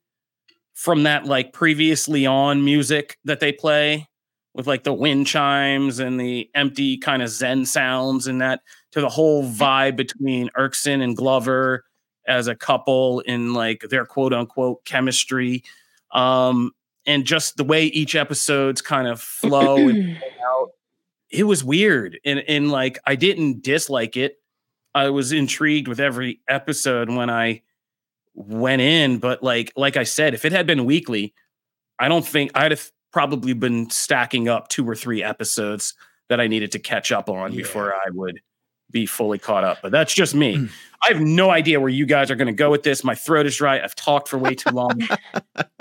from 0.74 1.04
that 1.04 1.26
like 1.26 1.52
previously 1.52 2.26
on 2.26 2.64
music 2.64 3.18
that 3.26 3.42
they 3.42 3.52
play 3.52 4.08
with 4.54 4.68
like 4.68 4.84
the 4.84 4.94
wind 4.94 5.28
chimes 5.28 6.00
and 6.00 6.20
the 6.20 6.50
empty 6.54 6.98
kind 6.98 7.22
of 7.22 7.30
Zen 7.30 7.66
sounds 7.66 8.28
and 8.28 8.42
that 8.42 8.62
to 8.92 9.02
the 9.02 9.10
whole 9.10 9.44
vibe 9.44 9.96
between 9.96 10.50
Erskine 10.58 11.02
and 11.02 11.16
Glover 11.16 11.86
as 12.28 12.48
a 12.48 12.56
couple 12.56 13.22
in 13.22 13.54
like 13.54 13.82
their 13.90 14.06
quote 14.06 14.34
unquote 14.34 14.84
chemistry. 14.86 15.64
Um, 16.12 16.72
and 17.06 17.26
just 17.26 17.58
the 17.58 17.64
way 17.64 17.86
each 17.86 18.16
episode's 18.16 18.82
kind 18.82 19.08
of 19.08 19.22
flow 19.22 19.88
and 19.88 20.18
out. 20.46 20.72
It 21.30 21.44
was 21.44 21.64
weird. 21.64 22.20
And 22.26 22.40
and 22.48 22.72
like 22.72 23.00
I 23.06 23.16
didn't 23.16 23.64
dislike 23.64 24.18
it. 24.18 24.38
I 24.94 25.10
was 25.10 25.32
intrigued 25.32 25.88
with 25.88 26.02
every 26.02 26.42
episode 26.50 27.10
when 27.10 27.30
I 27.30 27.62
went 28.36 28.82
in, 28.82 29.20
but 29.20 29.42
like 29.42 29.72
like 29.76 29.96
I 29.98 30.04
said, 30.04 30.34
if 30.34 30.44
it 30.44 30.52
had 30.52 30.68
been 30.68 30.86
weekly, 30.86 31.34
I 31.98 32.10
don't 32.10 32.26
think 32.26 32.52
I'd 32.54 32.72
have 32.72 32.92
probably 33.12 33.54
been 33.54 33.90
stacking 33.90 34.48
up 34.48 34.68
two 34.70 34.88
or 34.88 34.96
three 34.96 35.24
episodes 35.24 35.94
that 36.30 36.40
I 36.40 36.48
needed 36.48 36.72
to 36.74 36.80
catch 36.80 37.12
up 37.12 37.30
on 37.30 37.52
Yeah. 37.52 37.58
before 37.58 37.94
I 37.94 38.10
would 38.14 38.40
be 38.90 39.06
fully 39.06 39.38
caught 39.40 39.64
up. 39.64 39.80
But 39.82 39.92
that's 39.92 40.14
just 40.14 40.34
me. 40.36 40.56
Mm. 40.58 40.70
I 41.04 41.14
have 41.14 41.22
no 41.22 41.50
idea 41.50 41.80
where 41.80 41.90
you 41.90 42.06
guys 42.06 42.30
are 42.32 42.36
going 42.36 42.48
to 42.48 42.54
go 42.54 42.70
with 42.72 42.84
this. 42.84 43.04
My 43.04 43.16
throat 43.16 43.46
is 43.46 43.56
dry. 43.58 43.82
I've 43.82 43.96
talked 43.96 44.28
for 44.30 44.38
way 44.38 44.56
too 44.56 44.70
long. 44.72 45.00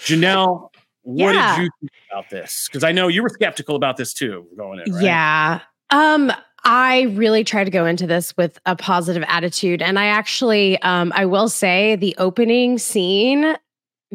Janelle, 0.00 0.70
what 1.02 1.34
Yeah. 1.34 1.56
did 1.56 1.62
you 1.64 1.70
think 1.80 1.90
about 2.10 2.30
this? 2.30 2.68
Because 2.68 2.84
I 2.84 2.92
know 2.92 3.08
you 3.08 3.22
were 3.22 3.28
skeptical 3.28 3.76
about 3.76 3.96
this 3.96 4.12
too, 4.12 4.46
going 4.56 4.80
in. 4.84 4.92
Right? 4.92 5.04
Yeah. 5.04 5.60
Um, 5.90 6.32
I 6.64 7.02
really 7.14 7.44
tried 7.44 7.64
to 7.64 7.70
go 7.70 7.86
into 7.86 8.06
this 8.06 8.36
with 8.36 8.58
a 8.66 8.74
positive 8.74 9.24
attitude. 9.28 9.80
And 9.82 9.98
I 9.98 10.06
actually, 10.06 10.80
um, 10.82 11.12
I 11.14 11.24
will 11.24 11.48
say 11.48 11.94
the 11.96 12.14
opening 12.18 12.78
scene 12.78 13.54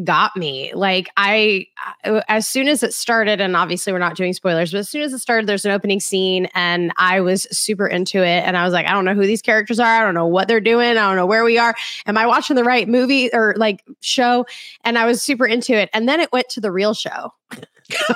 got 0.03 0.35
me. 0.35 0.73
Like 0.73 1.09
I, 1.17 1.65
I- 2.03 2.23
as 2.27 2.47
soon 2.47 2.67
as 2.67 2.83
it 2.83 2.93
started, 2.93 3.41
and 3.41 3.55
obviously 3.55 3.91
we're 3.93 3.99
not 3.99 4.15
doing 4.15 4.33
spoilers, 4.33 4.71
but 4.71 4.79
as 4.79 4.89
soon 4.89 5.01
as 5.01 5.13
it 5.13 5.19
started, 5.19 5.47
there's 5.47 5.65
an 5.65 5.71
opening 5.71 5.99
scene 5.99 6.47
and 6.53 6.91
I 6.97 7.21
was 7.21 7.43
super 7.51 7.87
into 7.87 8.19
it. 8.19 8.43
And 8.45 8.57
I 8.57 8.63
was 8.63 8.73
like, 8.73 8.85
I 8.87 8.91
don't 8.91 9.05
know 9.05 9.13
who 9.13 9.25
these 9.25 9.41
characters 9.41 9.79
are. 9.79 9.85
I 9.85 10.01
don't 10.03 10.13
know 10.15 10.27
what 10.27 10.47
they're 10.47 10.59
doing. 10.61 10.89
I 10.91 10.93
don't 11.07 11.15
know 11.15 11.25
where 11.25 11.43
we 11.43 11.57
are. 11.57 11.75
Am 12.05 12.17
I 12.17 12.25
watching 12.25 12.55
the 12.55 12.63
right 12.63 12.87
movie 12.87 13.29
or 13.33 13.53
like 13.57 13.83
show? 14.01 14.45
And 14.83 14.97
I 14.97 15.05
was 15.05 15.21
super 15.21 15.45
into 15.45 15.73
it. 15.73 15.89
And 15.93 16.07
then 16.07 16.19
it 16.19 16.31
went 16.31 16.49
to 16.49 16.61
the 16.61 16.71
real 16.71 16.93
show. 16.93 17.33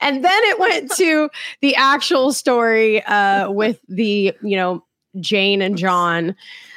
and 0.00 0.24
then 0.24 0.42
it 0.44 0.58
went 0.58 0.90
to 0.92 1.28
the 1.60 1.74
actual 1.76 2.32
story 2.32 3.02
uh, 3.04 3.50
with 3.50 3.78
the 3.88 4.32
you 4.42 4.56
know 4.56 4.82
Jane 5.20 5.62
and 5.62 5.76
John 5.76 6.34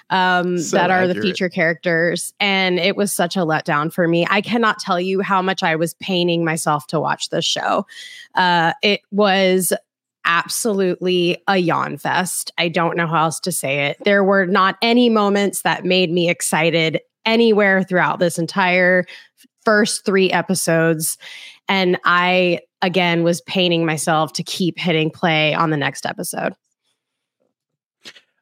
um, 0.09 0.57
So 0.57 0.77
that 0.77 0.91
are 0.91 1.07
the 1.07 1.11
accurate. 1.11 1.23
feature 1.25 1.49
characters, 1.49 2.33
and 2.39 2.79
it 2.79 2.95
was 2.95 3.11
such 3.11 3.35
a 3.35 3.41
letdown 3.41 3.91
for 3.91 4.07
me. 4.07 4.25
I 4.29 4.41
cannot 4.41 4.79
tell 4.79 4.99
you 4.99 5.21
how 5.21 5.41
much 5.41 5.63
I 5.63 5.75
was 5.75 5.93
paining 5.95 6.43
myself 6.43 6.87
to 6.87 6.99
watch 6.99 7.29
this 7.29 7.45
show. 7.45 7.85
Uh, 8.35 8.73
it 8.81 9.01
was 9.11 9.73
absolutely 10.25 11.41
a 11.47 11.57
yawn 11.57 11.97
fest. 11.97 12.51
I 12.57 12.69
don't 12.69 12.95
know 12.95 13.07
how 13.07 13.23
else 13.23 13.39
to 13.41 13.51
say 13.51 13.87
it. 13.87 13.97
There 14.03 14.23
were 14.23 14.45
not 14.45 14.77
any 14.81 15.09
moments 15.09 15.61
that 15.63 15.85
made 15.85 16.11
me 16.11 16.29
excited 16.29 16.99
anywhere 17.25 17.83
throughout 17.83 18.19
this 18.19 18.37
entire 18.37 19.05
first 19.65 20.05
three 20.05 20.31
episodes. 20.31 21.17
And 21.67 21.97
I, 22.05 22.59
again, 22.81 23.23
was 23.23 23.41
paining 23.41 23.85
myself 23.85 24.33
to 24.33 24.43
keep 24.43 24.79
hitting 24.79 25.09
play 25.09 25.53
on 25.53 25.69
the 25.69 25.77
next 25.77 26.05
episode. 26.05 26.53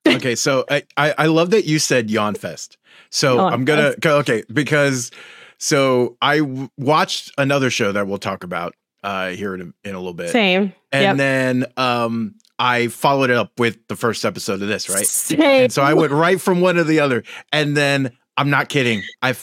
okay, 0.15 0.36
so 0.36 0.65
I, 0.70 0.84
I 0.96 1.13
I 1.17 1.26
love 1.28 1.52
that 1.52 1.65
you 1.65 1.80
said 1.80 2.10
yawn 2.10 2.36
fest. 2.36 2.78
So 3.10 3.36
Yawn 3.36 3.54
I'm 3.54 3.65
gonna 3.65 3.96
go 4.00 4.17
okay 4.20 4.43
because 4.52 5.12
so 5.58 6.17
I 6.22 6.39
w- 6.39 6.70
watched 6.78 7.32
another 7.38 7.70
show 7.70 7.91
that 7.91 8.08
we'll 8.08 8.17
talk 8.17 8.43
about 8.43 8.76
uh 9.04 9.30
here 9.30 9.54
in 9.56 9.62
a, 9.62 9.88
in 9.89 9.96
a 9.96 10.00
little 10.00 10.13
bit, 10.13 10.30
Same. 10.30 10.74
and 10.91 11.04
yep. 11.04 11.17
then 11.17 11.65
um 11.78 12.36
I 12.60 12.88
followed 12.88 13.30
it 13.30 13.38
up 13.38 13.52
with 13.60 13.78
the 13.88 13.96
first 13.96 14.26
episode 14.26 14.62
of 14.62 14.67
this, 14.67 14.89
right? 14.89 15.06
Same. 15.06 15.41
And 15.41 15.72
so 15.74 15.84
I 15.84 15.93
went 15.93 16.12
right 16.12 16.41
from 16.41 16.60
one 16.62 16.76
to 16.76 16.84
the 16.84 17.00
other, 17.00 17.24
and 17.52 17.78
then 17.78 18.12
I'm 18.36 18.50
not 18.50 18.70
kidding. 18.70 19.04
I 19.22 19.36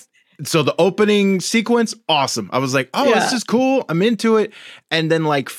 so 0.43 0.65
the 0.65 0.75
opening 0.81 1.41
sequence, 1.41 1.95
awesome. 2.09 2.51
I 2.53 2.59
was 2.59 2.75
like, 2.75 2.91
oh, 2.93 3.05
Yeah. 3.07 3.21
this 3.21 3.33
is 3.33 3.45
cool. 3.45 3.85
I'm 3.89 4.03
into 4.03 4.37
it, 4.37 4.53
and 4.91 5.11
then 5.11 5.25
like. 5.25 5.51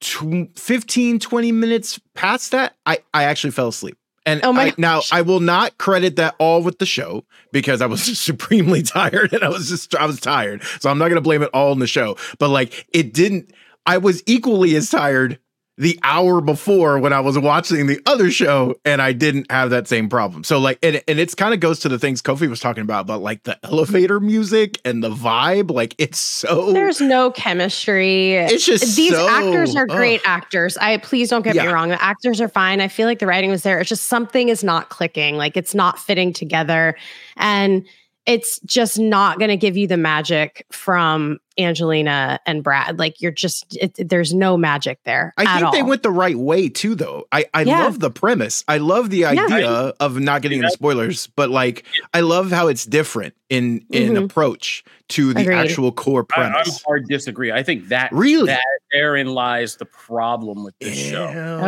Tw- 0.00 0.48
15 0.56 1.18
20 1.18 1.52
minutes 1.52 2.00
past 2.14 2.52
that 2.52 2.76
i 2.86 2.98
i 3.14 3.24
actually 3.24 3.50
fell 3.50 3.68
asleep. 3.68 3.96
And 4.26 4.40
Oh 4.44 4.52
my 4.52 4.66
I, 4.66 4.74
now 4.76 5.00
i 5.12 5.22
will 5.22 5.40
not 5.40 5.78
credit 5.78 6.16
that 6.16 6.34
all 6.38 6.62
with 6.62 6.78
the 6.78 6.86
show 6.86 7.24
because 7.52 7.80
i 7.80 7.86
was 7.86 8.06
just 8.06 8.22
supremely 8.30 8.82
tired 8.82 9.32
and 9.32 9.42
i 9.42 9.48
was 9.48 9.68
just 9.68 9.94
i 9.96 10.06
was 10.06 10.20
tired. 10.20 10.62
So 10.80 10.90
i'm 10.90 10.98
not 10.98 11.08
going 11.08 11.16
to 11.16 11.22
blame 11.22 11.42
it 11.42 11.50
all 11.54 11.70
on 11.70 11.78
the 11.78 11.86
show. 11.86 12.16
But 12.38 12.48
like 12.48 12.86
it 12.92 13.12
didn't 13.12 13.52
i 13.86 13.98
was 13.98 14.22
equally 14.26 14.76
as 14.76 14.90
tired 14.90 15.38
the 15.78 15.98
hour 16.02 16.40
before 16.40 16.98
when 16.98 17.12
I 17.12 17.20
was 17.20 17.38
watching 17.38 17.86
the 17.86 18.00
other 18.04 18.32
show 18.32 18.74
and 18.84 19.00
I 19.00 19.12
didn't 19.12 19.50
have 19.50 19.70
that 19.70 19.86
same 19.86 20.08
problem. 20.08 20.42
So 20.42 20.58
like 20.58 20.78
and, 20.82 21.00
and 21.06 21.20
it's 21.20 21.36
kind 21.36 21.54
of 21.54 21.60
goes 21.60 21.78
to 21.80 21.88
the 21.88 22.00
things 22.00 22.20
Kofi 22.20 22.48
was 22.48 22.58
talking 22.58 22.82
about 22.82 23.02
about 23.02 23.22
like 23.22 23.44
the 23.44 23.56
elevator 23.64 24.18
music 24.18 24.80
and 24.84 25.04
the 25.04 25.10
vibe 25.10 25.70
like 25.70 25.94
it's 25.96 26.18
so 26.18 26.72
There's 26.72 27.00
no 27.00 27.30
chemistry. 27.30 28.32
It's 28.34 28.66
just 28.66 28.96
these 28.96 29.12
so- 29.12 29.28
actors 29.28 29.76
are 29.76 29.86
great 29.86 30.20
ugh. 30.22 30.26
actors. 30.26 30.76
I 30.78 30.96
please 30.98 31.30
don't 31.30 31.42
get 31.42 31.54
me 31.54 31.66
wrong. 31.66 31.90
The 31.90 32.02
actors 32.02 32.40
are 32.40 32.48
fine. 32.48 32.80
I 32.80 32.88
feel 32.88 33.06
like 33.06 33.20
the 33.20 33.26
writing 33.26 33.50
was 33.50 33.62
there. 33.62 33.78
It's 33.78 33.88
just 33.88 34.04
something 34.04 34.48
is 34.48 34.64
not 34.64 34.88
clicking. 34.88 35.36
Like 35.36 35.56
it's 35.56 35.74
not 35.76 35.98
fitting 35.98 36.32
together. 36.32 36.96
And 37.36 37.86
it's 38.28 38.60
just 38.60 38.98
not 38.98 39.38
going 39.38 39.48
to 39.48 39.56
give 39.56 39.76
you 39.76 39.86
the 39.86 39.96
magic 39.96 40.66
from 40.70 41.38
Angelina 41.58 42.38
and 42.46 42.62
Brad. 42.62 42.98
Like 42.98 43.20
you're 43.22 43.32
just 43.32 43.76
it, 43.80 43.94
there's 44.08 44.34
no 44.34 44.56
magic 44.56 45.00
there. 45.04 45.32
I 45.38 45.44
at 45.44 45.60
think 45.60 45.72
they 45.72 45.82
went 45.82 46.02
the 46.02 46.10
right 46.10 46.36
way 46.36 46.68
too, 46.68 46.94
though. 46.94 47.26
I, 47.32 47.46
I 47.54 47.62
Yeah. 47.62 47.84
love 47.84 48.00
the 48.00 48.10
premise. 48.10 48.64
I 48.68 48.78
love 48.78 49.08
the 49.10 49.24
idea 49.24 49.68
of 49.98 50.20
not 50.20 50.42
getting 50.42 50.58
into 50.58 50.70
spoilers, 50.70 51.26
but 51.28 51.48
like 51.50 51.84
I 52.12 52.20
love 52.20 52.50
how 52.52 52.68
it's 52.68 52.84
different 52.84 53.34
in 53.48 53.84
in 53.90 54.12
Mhm. 54.12 54.24
approach 54.26 54.84
to 55.08 55.32
the 55.32 55.40
Agreed. 55.40 55.56
actual 55.56 55.90
core 55.90 56.26
I, 56.36 56.42
I'm 56.42 56.52
premise. 56.52 56.82
hard 56.84 57.06
disagree. 57.08 57.50
I 57.50 57.62
think 57.62 57.88
that 57.88 58.12
really? 58.12 58.48
that 58.48 58.62
therein 58.92 59.28
lies 59.28 59.76
the 59.76 59.86
problem 59.86 60.64
with 60.64 60.78
this 60.80 60.96
show. 60.96 61.24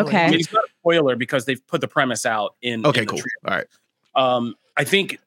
Okay. 0.06 0.34
It's 0.34 0.52
not 0.52 0.64
a 0.64 0.68
spoiler 0.82 1.16
because 1.16 1.46
they've 1.46 1.66
put 1.66 1.80
the 1.80 1.88
premise 1.88 2.26
out 2.26 2.54
in. 2.62 2.84
Okay, 2.84 3.00
in 3.00 3.06
the 3.06 3.10
cool. 3.12 3.18
trailer. 3.18 3.50
All 3.52 3.56
right. 3.56 4.36
um, 4.36 4.54
I 4.76 4.84
think 4.84 5.18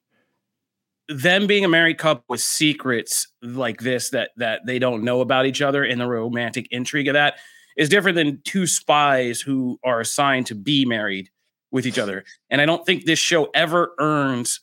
them 1.10 1.48
being 1.48 1.66
a 1.66 1.70
married 1.70 1.98
couple 1.98 2.24
with 2.30 2.42
secrets 2.42 3.28
like 3.42 3.82
this 3.82 4.10
that 4.12 4.32
that 4.38 4.62
they 4.66 4.80
don't 4.80 5.04
know 5.04 5.22
about 5.22 5.46
each 5.46 5.62
other 5.62 5.84
and 5.84 6.00
the 6.00 6.08
romantic 6.08 6.68
intrigue 6.72 7.08
of 7.08 7.14
that 7.14 7.36
is 7.78 7.90
different 7.90 8.16
than 8.16 8.42
two 8.44 8.68
spies 8.68 9.42
who 9.42 9.80
are 9.84 10.00
assigned 10.00 10.48
to 10.48 10.56
be 10.56 10.86
married 10.86 11.30
with 11.72 11.86
each 11.86 12.00
other. 12.00 12.24
And 12.50 12.62
I 12.62 12.66
don't 12.66 12.86
think 12.86 13.06
this 13.06 13.20
show 13.20 13.50
ever 13.54 13.94
earns 14.00 14.62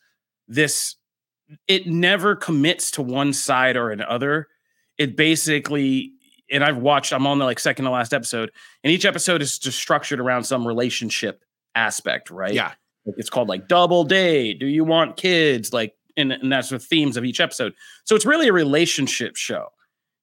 this. 0.48 0.94
It 1.66 1.87
never 1.87 2.37
commits 2.37 2.92
to 2.92 3.03
one 3.03 3.33
side 3.33 3.76
or 3.76 3.90
another. 3.90 4.46
It 4.96 5.16
basically, 5.16 6.12
and 6.50 6.62
I've 6.62 6.76
watched. 6.76 7.12
I'm 7.12 7.26
on 7.26 7.38
the 7.38 7.44
like 7.44 7.59
second 7.59 7.85
to 7.85 7.90
last 7.90 8.14
episode, 8.14 8.50
and 8.85 8.92
each 8.92 9.05
episode 9.05 9.42
is 9.42 9.59
just 9.59 9.79
structured 9.79 10.20
around 10.20 10.44
some 10.44 10.66
relationship 10.66 11.42
aspect, 11.74 12.31
right? 12.31 12.53
Yeah. 12.53 12.72
Like 13.07 13.16
it's 13.18 13.31
called 13.31 13.48
like 13.48 13.66
double 13.66 14.05
date. 14.05 14.61
Do 14.61 14.66
you 14.66 14.85
want 14.85 15.16
kids? 15.16 15.72
Like, 15.72 15.94
and, 16.20 16.33
and 16.33 16.52
that's 16.52 16.68
the 16.68 16.78
themes 16.78 17.16
of 17.16 17.24
each 17.24 17.40
episode. 17.40 17.74
So 18.04 18.14
it's 18.14 18.26
really 18.26 18.48
a 18.48 18.52
relationship 18.52 19.37
show, 19.37 19.68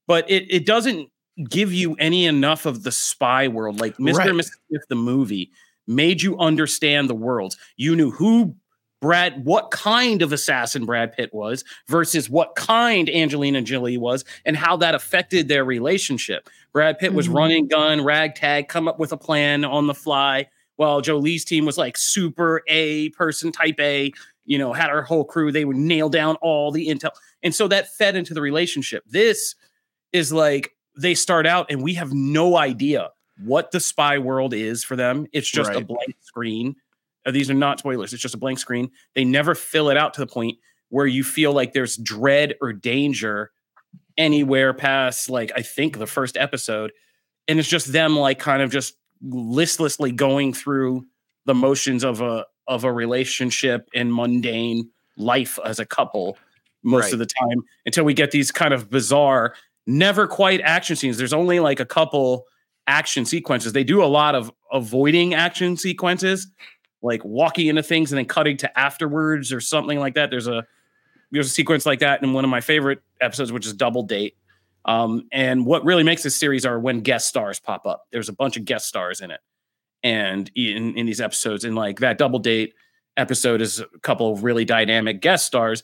but 0.08 0.30
it 0.30 0.46
it 0.50 0.66
doesn't 0.66 1.10
give 1.50 1.72
you 1.74 1.96
any 1.96 2.26
enough 2.26 2.66
of 2.66 2.84
the 2.84 2.92
spy 2.92 3.48
world. 3.48 3.80
Like 3.80 3.98
Mr. 3.98 4.16
Right. 4.16 4.30
and 4.30 4.40
Mrs. 4.40 4.52
Smith, 4.70 4.84
the 4.90 4.96
movie, 4.96 5.52
made 5.88 6.22
you 6.22 6.38
understand 6.40 7.10
the 7.10 7.16
world. 7.16 7.56
You 7.76 7.96
knew 7.96 8.12
who 8.12 8.56
Brad, 9.00 9.46
what 9.46 9.70
kind 9.70 10.24
of 10.24 10.34
assassin 10.34 10.88
Brad 10.88 11.12
Pitt 11.14 11.32
was 11.32 11.64
versus 11.88 12.32
what 12.32 12.56
kind 12.56 13.08
Angelina 13.12 13.62
Jolie 13.62 13.96
was, 14.00 14.26
and 14.44 14.58
how 14.58 14.76
that 14.78 14.96
affected 14.96 15.48
their 15.48 15.64
relationship. 15.64 16.50
Brad 16.74 16.98
Pitt 16.98 17.14
was 17.14 17.28
Mhm. 17.28 17.36
running 17.36 17.68
gun, 17.68 18.04
ragtag, 18.04 18.70
come 18.70 18.88
up 18.88 18.98
with 18.98 19.12
a 19.12 19.18
plan 19.18 19.64
on 19.64 19.86
the 19.86 19.94
fly, 19.94 20.48
while 20.78 21.02
Jolie's 21.02 21.46
team 21.46 21.64
was 21.64 21.78
like 21.78 21.96
super 21.96 22.64
A 22.68 23.10
person, 23.10 23.52
type 23.52 23.80
A. 23.80 24.12
You 24.48 24.58
know, 24.58 24.74
had 24.74 24.90
our 24.90 25.04
whole 25.04 25.24
crew. 25.24 25.52
They 25.52 25.66
would 25.66 25.78
nail 25.78 26.10
down 26.10 26.38
all 26.42 26.72
the 26.72 26.88
intel, 26.88 27.12
and 27.44 27.54
so 27.54 27.68
that 27.68 27.94
fed 27.94 28.16
into 28.16 28.34
the 28.34 28.42
relationship. 28.42 29.04
This 29.06 29.54
is 30.12 30.34
like 30.34 30.72
they 30.98 31.14
start 31.14 31.46
out, 31.46 31.68
and 31.70 31.84
we 31.84 31.94
have 31.94 32.12
no 32.12 32.58
idea 32.58 33.12
what 33.44 33.70
the 33.72 33.80
spy 33.80 34.18
world 34.18 34.54
is 34.54 34.84
for 34.84 34.96
them. 34.96 35.28
It's 35.32 35.50
just 35.50 35.72
a 35.72 35.82
blank 35.82 36.16
screen. 36.22 36.76
Uh, 37.26 37.32
These 37.32 37.52
are 37.52 37.54
not 37.54 37.80
spoilers. 37.80 38.14
It's 38.14 38.22
just 38.22 38.34
a 38.34 38.40
blank 38.40 38.58
screen. 38.58 38.90
They 39.14 39.24
never 39.24 39.54
fill 39.54 39.90
it 39.90 39.98
out 39.98 40.16
to 40.16 40.22
the 40.22 40.28
point 40.28 40.58
where 40.90 41.06
you 41.06 41.24
feel 41.24 41.54
like 41.54 41.74
there's 41.74 41.98
dread 41.98 42.56
or 42.62 42.74
danger 42.74 43.52
anywhere 44.18 44.74
past 44.74 45.30
like 45.30 45.52
I 45.56 45.62
think 45.62 46.00
the 46.00 46.08
first 46.08 46.38
episode. 46.38 46.92
And 47.48 47.60
it's 47.60 47.68
just 47.68 47.92
them 47.92 48.18
like 48.18 48.40
kind 48.40 48.62
of 48.62 48.72
just 48.72 48.96
listlessly 49.22 50.12
going 50.12 50.54
through 50.54 51.06
the 51.46 51.54
motions 51.54 52.04
of 52.04 52.22
a 52.22 52.46
of 52.68 52.84
a 52.84 52.92
relationship 52.92 53.90
and 53.94 54.14
mundane 54.14 54.90
life 55.18 55.58
as 55.66 55.80
a 55.80 55.86
couple 55.86 56.38
most 56.84 57.06
Right. 57.06 57.14
of 57.14 57.20
the 57.20 57.26
time 57.26 57.62
until 57.86 58.04
we 58.06 58.14
get 58.14 58.32
these 58.32 58.52
kind 58.52 58.74
of 58.74 58.90
bizarre 58.90 59.56
never 59.86 60.28
quite 60.28 60.62
action 60.62 60.96
scenes. 60.96 61.18
There's 61.18 61.34
only 61.34 61.60
like 61.60 61.80
a 61.80 61.86
couple 61.86 62.46
action 62.88 63.26
sequences. 63.26 63.74
They 63.74 63.84
do 63.84 64.04
a 64.04 64.06
lot 64.06 64.36
of 64.36 64.52
avoiding 64.72 65.34
action 65.34 65.78
sequences, 65.78 66.48
like 67.02 67.24
walking 67.26 67.68
into 67.68 67.84
things 67.84 68.12
and 68.12 68.18
then 68.18 68.26
cutting 68.26 68.58
to 68.58 68.80
afterwards 68.80 69.52
or 69.54 69.60
something 69.62 70.00
like 70.00 70.14
that. 70.16 70.30
There's 70.30 70.48
a 70.48 70.66
there's 71.32 71.48
a 71.48 71.50
sequence 71.50 71.86
like 71.86 72.00
that 72.00 72.24
in 72.24 72.32
one 72.34 72.44
of 72.46 72.50
my 72.50 72.62
favorite 72.62 73.00
episodes, 73.20 73.52
which 73.52 73.66
is 73.66 73.74
Double 73.74 74.04
Date. 74.04 74.38
Um, 74.86 75.28
and 75.34 75.66
what 75.66 75.84
really 75.84 76.04
makes 76.04 76.24
this 76.24 76.38
series 76.38 76.66
are 76.66 76.80
when 76.80 77.02
guest 77.02 77.28
stars 77.28 77.60
pop 77.60 77.86
up. 77.86 78.06
There's 78.12 78.30
a 78.30 78.34
bunch 78.34 78.56
of 78.56 78.64
guest 78.64 78.88
stars 78.88 79.20
in 79.20 79.32
it, 79.32 79.42
and 80.04 80.50
in 80.56 80.98
in 80.98 81.06
these 81.06 81.22
episodes, 81.22 81.64
and 81.64 81.76
like 81.76 82.00
that 82.00 82.18
Double 82.18 82.40
Date 82.40 82.74
episode 83.16 83.62
is 83.62 83.80
a 83.80 83.88
couple 84.02 84.32
of 84.32 84.44
really 84.44 84.66
dynamic 84.66 85.22
guest 85.22 85.46
stars, 85.46 85.84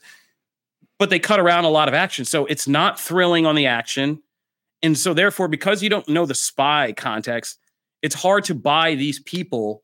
but 0.98 1.10
they 1.10 1.18
cut 1.18 1.40
around 1.40 1.64
a 1.64 1.70
lot 1.70 1.88
of 1.88 1.94
action, 1.94 2.24
so 2.24 2.46
it's 2.46 2.68
not 2.68 3.00
thrilling 3.00 3.46
on 3.46 3.54
the 3.54 3.66
action, 3.66 4.22
and 4.82 4.96
so 4.96 5.14
therefore, 5.14 5.48
because 5.48 5.82
you 5.82 5.90
don't 5.90 6.08
know 6.08 6.26
the 6.26 6.34
spy 6.34 6.92
context, 6.92 7.58
it's 8.02 8.14
hard 8.14 8.44
to 8.44 8.54
buy 8.54 8.94
these 8.94 9.18
people 9.20 9.82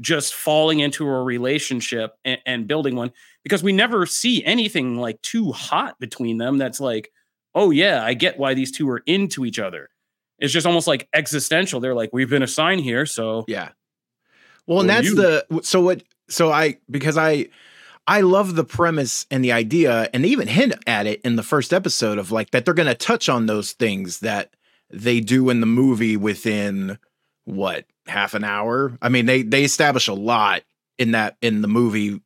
just 0.00 0.34
falling 0.34 0.80
into 0.80 1.06
a 1.06 1.22
relationship 1.22 2.12
and, 2.24 2.38
and 2.46 2.66
building 2.66 2.96
one 2.96 3.12
because 3.42 3.62
we 3.62 3.72
never 3.72 4.06
see 4.06 4.44
anything 4.44 4.98
like 4.98 5.20
too 5.22 5.52
hot 5.52 5.98
between 6.00 6.38
them 6.38 6.58
that's 6.58 6.80
like 6.80 7.10
oh 7.54 7.70
yeah 7.70 8.02
i 8.04 8.12
get 8.12 8.38
why 8.38 8.54
these 8.54 8.72
two 8.72 8.88
are 8.88 9.02
into 9.06 9.44
each 9.44 9.58
other 9.58 9.88
it's 10.38 10.52
just 10.52 10.66
almost 10.66 10.86
like 10.86 11.08
existential 11.14 11.80
they're 11.80 11.94
like 11.94 12.10
we've 12.12 12.30
been 12.30 12.42
assigned 12.42 12.80
here 12.80 13.06
so 13.06 13.44
Yeah. 13.48 13.70
Well, 14.66 14.80
and 14.80 14.88
that's 14.88 15.06
you- 15.08 15.14
the 15.14 15.46
so 15.62 15.80
what 15.82 16.02
so 16.28 16.50
I 16.50 16.78
because 16.90 17.18
I 17.18 17.48
I 18.06 18.20
love 18.22 18.54
the 18.54 18.64
premise 18.64 19.26
and 19.30 19.44
the 19.44 19.52
idea 19.52 20.08
and 20.12 20.24
they 20.24 20.28
even 20.28 20.48
hint 20.48 20.74
at 20.86 21.06
it 21.06 21.20
in 21.22 21.36
the 21.36 21.42
first 21.42 21.72
episode 21.72 22.18
of 22.18 22.30
like 22.32 22.50
that 22.50 22.64
they're 22.64 22.74
going 22.74 22.88
to 22.88 22.94
touch 22.94 23.28
on 23.28 23.46
those 23.46 23.72
things 23.72 24.20
that 24.20 24.54
they 24.90 25.20
do 25.20 25.50
in 25.50 25.60
the 25.60 25.66
movie 25.66 26.16
within 26.16 26.98
what 27.44 27.84
half 28.06 28.34
an 28.34 28.44
hour. 28.44 28.96
I 29.02 29.08
mean, 29.08 29.26
they 29.26 29.42
they 29.42 29.64
establish 29.64 30.08
a 30.08 30.14
lot 30.14 30.62
in 30.98 31.10
that 31.12 31.36
in 31.42 31.62
the 31.62 31.68
movie 31.68 32.20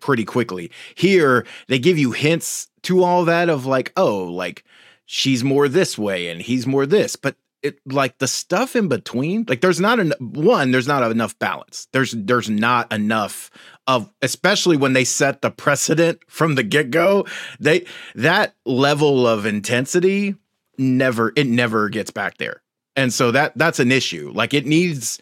pretty 0.00 0.24
quickly. 0.24 0.70
Here, 0.94 1.46
they 1.68 1.78
give 1.78 1.98
you 1.98 2.12
hints 2.12 2.68
to 2.82 3.02
all 3.04 3.24
that 3.24 3.48
of 3.48 3.66
like, 3.66 3.92
oh, 3.96 4.24
like 4.24 4.64
she's 5.06 5.44
more 5.44 5.68
this 5.68 5.96
way 5.98 6.28
and 6.28 6.40
he's 6.42 6.66
more 6.66 6.86
this, 6.86 7.16
but 7.16 7.36
it 7.64 7.80
like 7.86 8.18
the 8.18 8.28
stuff 8.28 8.76
in 8.76 8.88
between, 8.88 9.46
like 9.48 9.62
there's 9.62 9.80
not 9.80 9.98
an 9.98 10.12
one, 10.20 10.70
there's 10.70 10.86
not 10.86 11.10
enough 11.10 11.36
balance. 11.38 11.88
There's 11.92 12.12
there's 12.12 12.50
not 12.50 12.92
enough 12.92 13.50
of 13.86 14.12
especially 14.22 14.76
when 14.76 14.92
they 14.92 15.04
set 15.04 15.40
the 15.40 15.50
precedent 15.50 16.20
from 16.28 16.54
the 16.54 16.62
get-go. 16.62 17.26
They 17.58 17.86
that 18.14 18.54
level 18.66 19.26
of 19.26 19.46
intensity 19.46 20.36
never 20.76 21.32
it 21.34 21.46
never 21.46 21.88
gets 21.88 22.10
back 22.10 22.36
there. 22.36 22.62
And 22.96 23.12
so 23.12 23.30
that 23.30 23.56
that's 23.56 23.80
an 23.80 23.90
issue. 23.90 24.30
Like 24.34 24.52
it 24.52 24.66
needs 24.66 25.18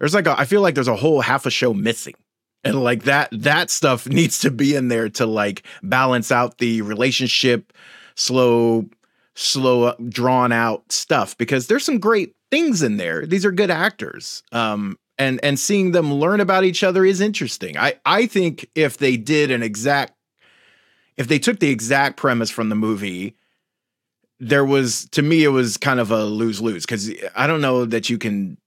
there's 0.00 0.14
like 0.14 0.26
a, 0.26 0.38
I 0.38 0.44
feel 0.44 0.60
like 0.60 0.74
there's 0.74 0.88
a 0.88 0.96
whole 0.96 1.20
half 1.20 1.46
a 1.46 1.50
show 1.50 1.72
missing. 1.72 2.14
And 2.64 2.82
like 2.82 3.04
that 3.04 3.28
that 3.30 3.70
stuff 3.70 4.06
needs 4.08 4.40
to 4.40 4.50
be 4.50 4.74
in 4.74 4.88
there 4.88 5.08
to 5.10 5.26
like 5.26 5.62
balance 5.82 6.32
out 6.32 6.58
the 6.58 6.82
relationship 6.82 7.72
slow 8.16 8.86
slow 9.34 9.94
drawn 10.08 10.52
out 10.52 10.90
stuff 10.92 11.36
because 11.36 11.66
there's 11.66 11.84
some 11.84 11.98
great 11.98 12.34
things 12.50 12.82
in 12.82 12.96
there. 12.96 13.26
These 13.26 13.44
are 13.44 13.52
good 13.52 13.70
actors. 13.70 14.42
Um 14.52 14.98
and 15.18 15.40
and 15.44 15.58
seeing 15.58 15.92
them 15.92 16.12
learn 16.12 16.40
about 16.40 16.64
each 16.64 16.82
other 16.82 17.04
is 17.04 17.20
interesting. 17.20 17.76
I 17.76 17.94
I 18.04 18.26
think 18.26 18.68
if 18.74 18.98
they 18.98 19.16
did 19.16 19.50
an 19.50 19.62
exact 19.62 20.14
if 21.16 21.28
they 21.28 21.38
took 21.38 21.60
the 21.60 21.70
exact 21.70 22.16
premise 22.16 22.50
from 22.50 22.68
the 22.68 22.74
movie 22.74 23.36
there 24.40 24.64
was 24.64 25.08
to 25.10 25.22
me 25.22 25.44
it 25.44 25.48
was 25.48 25.76
kind 25.76 26.00
of 26.00 26.10
a 26.10 26.24
lose 26.24 26.60
lose 26.60 26.84
because 26.84 27.10
I 27.36 27.46
don't 27.46 27.60
know 27.60 27.84
that 27.84 28.10
you 28.10 28.18
can 28.18 28.58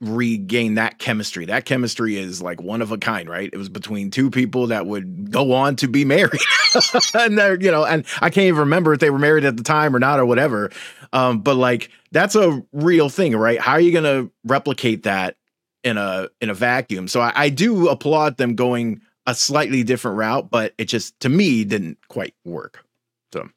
regain 0.00 0.74
that 0.74 0.98
chemistry. 0.98 1.46
That 1.46 1.64
chemistry 1.64 2.16
is 2.16 2.42
like 2.42 2.60
one 2.60 2.82
of 2.82 2.92
a 2.92 2.98
kind, 2.98 3.28
right? 3.28 3.48
It 3.52 3.56
was 3.56 3.68
between 3.68 4.10
two 4.10 4.30
people 4.30 4.68
that 4.68 4.86
would 4.86 5.30
go 5.30 5.52
on 5.52 5.76
to 5.76 5.88
be 5.88 6.04
married, 6.04 6.40
and 7.14 7.38
they're 7.38 7.60
you 7.60 7.70
know, 7.70 7.84
and 7.84 8.04
I 8.20 8.30
can't 8.30 8.46
even 8.46 8.60
remember 8.60 8.92
if 8.92 9.00
they 9.00 9.10
were 9.10 9.18
married 9.18 9.44
at 9.44 9.56
the 9.56 9.62
time 9.62 9.94
or 9.94 9.98
not 9.98 10.20
or 10.20 10.26
whatever. 10.26 10.70
Um, 11.12 11.40
but 11.40 11.56
like 11.56 11.90
that's 12.12 12.34
a 12.34 12.62
real 12.72 13.08
thing, 13.08 13.36
right? 13.36 13.60
How 13.60 13.72
are 13.72 13.80
you 13.80 13.92
to 14.04 14.30
replicate 14.44 15.04
that 15.04 15.36
in 15.82 15.96
a 15.96 16.28
in 16.40 16.50
a 16.50 16.54
vacuum? 16.54 17.08
So 17.08 17.20
I, 17.20 17.32
I 17.34 17.48
do 17.48 17.88
applaud 17.88 18.36
them 18.36 18.54
going 18.54 19.00
a 19.26 19.34
slightly 19.34 19.82
different 19.82 20.18
route, 20.18 20.50
but 20.50 20.74
it 20.76 20.86
just 20.86 21.18
to 21.20 21.28
me 21.28 21.64
didn't 21.64 21.98
quite 22.08 22.34
work. 22.44 22.84
So 23.32 23.48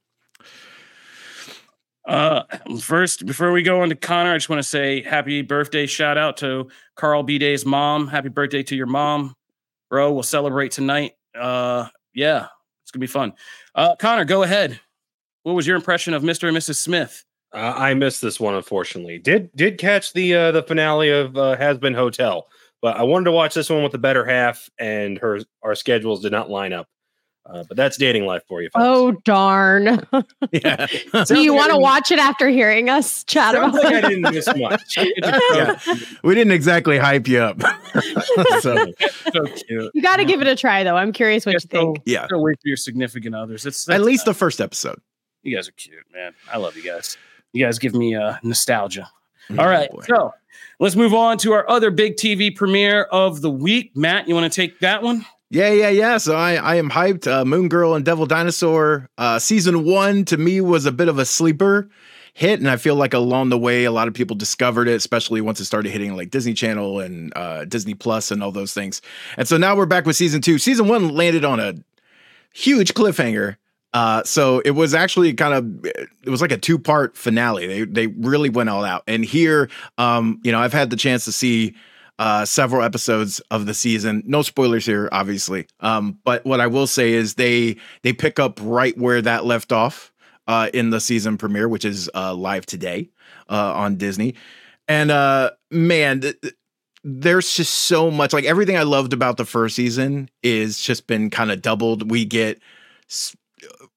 Uh, 2.07 2.43
first, 2.79 3.25
before 3.25 3.51
we 3.51 3.61
go 3.61 3.81
on 3.81 3.89
to 3.89 3.95
Connor, 3.95 4.31
I 4.31 4.37
just 4.37 4.47
want 4.47 4.61
to 4.61 4.67
say 4.67 5.01
happy 5.01 5.41
birthday 5.41 5.85
shout 5.85 6.17
out 6.17 6.37
to 6.37 6.69
Carl 6.95 7.21
B 7.21 7.37
Day's 7.37 7.65
mom. 7.65 8.07
Happy 8.07 8.29
birthday 8.29 8.63
to 8.63 8.75
your 8.75 8.85
mom, 8.85 9.35
bro. 9.89 10.13
We'll 10.13 10.23
celebrate 10.23 10.71
tonight. 10.71 11.13
Uh, 11.37 11.87
yeah, 12.15 12.47
it's 12.83 12.91
gonna 12.91 13.01
be 13.01 13.07
fun. 13.07 13.33
Uh, 13.75 13.97
Connor, 13.97 14.23
go 14.23 14.43
ahead. 14.43 14.79
What 15.43 15.53
was 15.53 15.67
your 15.67 15.75
impression 15.75 16.13
of 16.13 16.23
Mr. 16.23 16.47
and 16.47 16.55
Mrs. 16.55 16.75
Smith? 16.75 17.25
Uh, 17.53 17.73
I 17.75 17.93
missed 17.93 18.21
this 18.21 18.39
one, 18.39 18.55
unfortunately. 18.55 19.19
Did 19.19 19.53
did 19.53 19.77
catch 19.77 20.13
the 20.13 20.33
uh, 20.33 20.51
the 20.53 20.63
finale 20.63 21.09
of 21.09 21.35
uh, 21.35 21.57
Hazbin 21.57 21.95
Hotel, 21.95 22.47
but 22.81 22.95
I 22.95 23.03
wanted 23.03 23.25
to 23.25 23.31
watch 23.31 23.53
this 23.53 23.69
one 23.69 23.83
with 23.83 23.91
the 23.91 23.97
better 23.97 24.23
half, 24.23 24.69
and 24.79 25.17
her 25.17 25.39
our 25.61 25.75
schedules 25.75 26.21
did 26.21 26.31
not 26.31 26.49
line 26.49 26.71
up. 26.71 26.87
Uh, 27.49 27.63
but 27.67 27.77
that's 27.77 27.95
dating 27.97 28.25
life 28.25 28.43
for 28.47 28.61
you. 28.61 28.69
Folks. 28.69 28.83
Oh 28.85 29.11
darn! 29.23 30.05
Yeah. 30.51 30.85
Do 31.25 31.39
you 31.39 31.53
want 31.53 31.71
to 31.71 31.77
watch 31.77 32.11
it 32.11 32.19
after 32.19 32.47
hearing 32.49 32.89
us 32.89 33.23
chat 33.23 33.53
Sounds 33.53 33.75
about 33.77 33.83
like 33.85 33.93
I 33.93 33.97
it? 33.99 34.09
didn't 34.09 34.33
miss 34.33 34.47
much. 34.55 34.97
Yeah. 35.53 35.79
we 36.23 36.35
didn't 36.35 36.51
exactly 36.53 36.97
hype 36.97 37.27
you 37.27 37.39
up. 37.39 37.61
so 38.61 38.75
So 39.33 39.45
cute. 39.67 39.91
You 39.93 40.01
got 40.01 40.17
to 40.17 40.25
give 40.25 40.41
it 40.41 40.47
a 40.47 40.55
try, 40.55 40.83
though. 40.83 40.95
I'm 40.95 41.11
curious 41.11 41.45
what 41.45 41.53
Yeah, 41.53 41.59
you 41.63 41.67
think. 41.69 41.97
so- 41.97 42.03
yeah, 42.05 42.21
Gotta 42.21 42.39
wait 42.39 42.55
for 42.61 42.67
your 42.67 42.77
significant 42.77 43.35
others. 43.35 43.65
It's 43.65 43.87
at 43.89 44.01
least 44.01 44.21
nice. 44.21 44.25
the 44.25 44.33
first 44.33 44.61
episode. 44.61 44.99
you 45.43 45.55
guys 45.55 45.67
are 45.67 45.73
cute, 45.73 45.95
man. 46.13 46.33
I 46.51 46.57
love 46.57 46.75
you 46.75 46.83
guys. 46.83 47.17
You 47.53 47.65
guys 47.65 47.79
give 47.79 47.93
me 47.95 48.15
uh, 48.15 48.35
nostalgia. 48.43 49.09
Oh, 49.51 49.59
All 49.59 49.67
right, 49.67 49.89
boy. 49.89 50.01
so 50.07 50.33
let's 50.79 50.95
move 50.95 51.13
on 51.13 51.37
to 51.39 51.53
our 51.53 51.69
other 51.69 51.89
big 51.91 52.15
TV 52.17 52.53
premiere 52.55 53.03
of 53.03 53.41
the 53.41 53.49
week. 53.49 53.95
Matt, 53.95 54.27
you 54.27 54.35
want 54.35 54.51
to 54.51 54.55
take 54.55 54.79
that 54.79 55.01
one? 55.01 55.25
Yeah, 55.49 55.71
yeah, 55.71 55.89
yeah. 55.89 56.17
So 56.17 56.35
I, 56.35 56.55
I 56.55 56.75
am 56.75 56.89
hyped. 56.89 57.25
Uh, 57.25 57.45
Moon 57.45 57.69
Girl 57.69 57.93
and 57.93 58.03
Devil 58.03 58.25
Dinosaur. 58.25 59.09
Uh, 59.17 59.39
season 59.39 59.85
one 59.85 60.25
to 60.25 60.37
me 60.37 60.59
was 60.59 60.85
a 60.85 60.91
bit 60.91 61.07
of 61.07 61.19
a 61.19 61.25
sleeper 61.25 61.89
hit, 62.33 62.59
and 62.59 62.69
I 62.69 62.75
feel 62.75 62.95
like 62.95 63.13
along 63.13 63.49
the 63.49 63.57
way, 63.57 63.85
a 63.85 63.91
lot 63.91 64.09
of 64.09 64.13
people 64.13 64.35
discovered 64.35 64.89
it, 64.89 64.95
especially 64.95 65.39
once 65.39 65.59
it 65.61 65.65
started 65.65 65.91
hitting 65.91 66.15
like 66.15 66.31
Disney 66.31 66.53
Channel 66.53 66.99
and 66.99 67.31
uh, 67.35 67.63
Disney 67.63 67.93
Plus 67.93 68.29
and 68.29 68.43
all 68.43 68.51
those 68.51 68.73
things. 68.73 69.01
And 69.37 69.47
so 69.47 69.57
now 69.57 69.75
we're 69.75 69.85
back 69.85 70.05
with 70.05 70.17
season 70.17 70.41
two. 70.41 70.59
Season 70.59 70.87
one 70.87 71.09
landed 71.09 71.45
on 71.45 71.61
a 71.61 71.75
huge 72.53 72.93
cliffhanger. 72.93 73.55
Uh, 73.93 74.21
so 74.23 74.59
it 74.65 74.71
was 74.71 74.93
actually 74.93 75.33
kind 75.33 75.53
of 75.53 75.85
it 75.85 76.29
was 76.29 76.41
like 76.41 76.51
a 76.51 76.57
two 76.57 76.77
part 76.77 77.15
finale. 77.15 77.67
They 77.67 77.85
they 77.85 78.07
really 78.07 78.49
went 78.49 78.69
all 78.69 78.83
out. 78.83 79.03
And 79.07 79.23
here, 79.23 79.69
um, 79.97 80.41
you 80.43 80.51
know, 80.51 80.59
I've 80.59 80.73
had 80.73 80.89
the 80.89 80.97
chance 80.97 81.23
to 81.23 81.31
see 81.31 81.73
uh, 82.19 82.45
several 82.45 82.81
episodes 82.81 83.39
of 83.51 83.65
the 83.65 83.73
season. 83.73 84.23
No 84.25 84.41
spoilers 84.41 84.85
here, 84.85 85.09
obviously. 85.11 85.67
Um, 85.79 86.19
but 86.23 86.45
what 86.45 86.59
I 86.59 86.67
will 86.67 86.87
say 86.87 87.13
is 87.13 87.35
they 87.35 87.77
they 88.03 88.13
pick 88.13 88.39
up 88.39 88.59
right 88.61 88.97
where 88.97 89.21
that 89.21 89.45
left 89.45 89.71
off 89.71 90.11
uh, 90.47 90.69
in 90.73 90.89
the 90.89 90.99
season 90.99 91.37
premiere, 91.37 91.67
which 91.67 91.85
is 91.85 92.09
uh, 92.15 92.33
live 92.33 92.65
today 92.65 93.09
uh, 93.49 93.73
on 93.73 93.97
Disney. 93.97 94.35
And 94.87 95.11
uh, 95.11 95.51
man, 95.69 96.21
th- 96.21 96.39
th- 96.41 96.55
there's 97.03 97.55
just 97.55 97.73
so 97.73 98.09
much. 98.09 98.33
Like 98.33 98.45
everything 98.45 98.77
I 98.77 98.83
loved 98.83 99.13
about 99.13 99.37
the 99.37 99.45
first 99.45 99.75
season 99.75 100.29
is 100.43 100.81
just 100.81 101.07
been 101.07 101.29
kind 101.29 101.51
of 101.51 101.61
doubled. 101.61 102.09
We 102.09 102.25
get. 102.25 102.59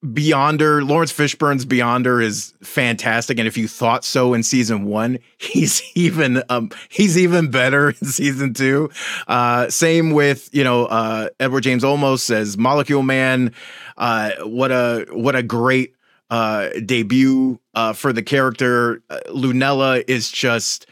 Beyonder, 0.05 0.87
Laurence 0.87 1.13
Fishburne's 1.13 1.67
Beyonder 1.67 2.23
is 2.23 2.55
fantastic, 2.63 3.39
and 3.39 3.47
if 3.47 3.59
you 3.59 3.69
thought 3.69 4.03
so 4.03 4.33
in 4.33 4.43
season 4.43 4.85
one, 4.85 5.19
he's 5.39 5.83
even 5.95 6.43
um 6.49 6.71
he's 6.89 7.19
even 7.19 7.51
better 7.51 7.91
in 7.91 8.07
season 8.07 8.55
two. 8.55 8.91
Uh, 9.29 9.69
same 9.69 10.13
with 10.13 10.49
you 10.53 10.65
know 10.65 10.87
uh, 10.87 11.29
Edward 11.39 11.63
James 11.63 11.85
Olmos 11.85 12.31
as 12.31 12.57
Molecule 12.57 13.03
Man. 13.03 13.53
Uh, 13.99 14.31
what 14.45 14.73
a 14.73 15.07
what 15.11 15.37
a 15.37 15.43
great 15.43 15.95
uh, 16.31 16.71
debut 16.87 17.61
uh, 17.75 17.93
for 17.93 18.13
the 18.13 18.23
character. 18.23 19.03
Uh, 19.11 19.21
Lunella 19.29 20.03
is 20.09 20.31
just 20.31 20.87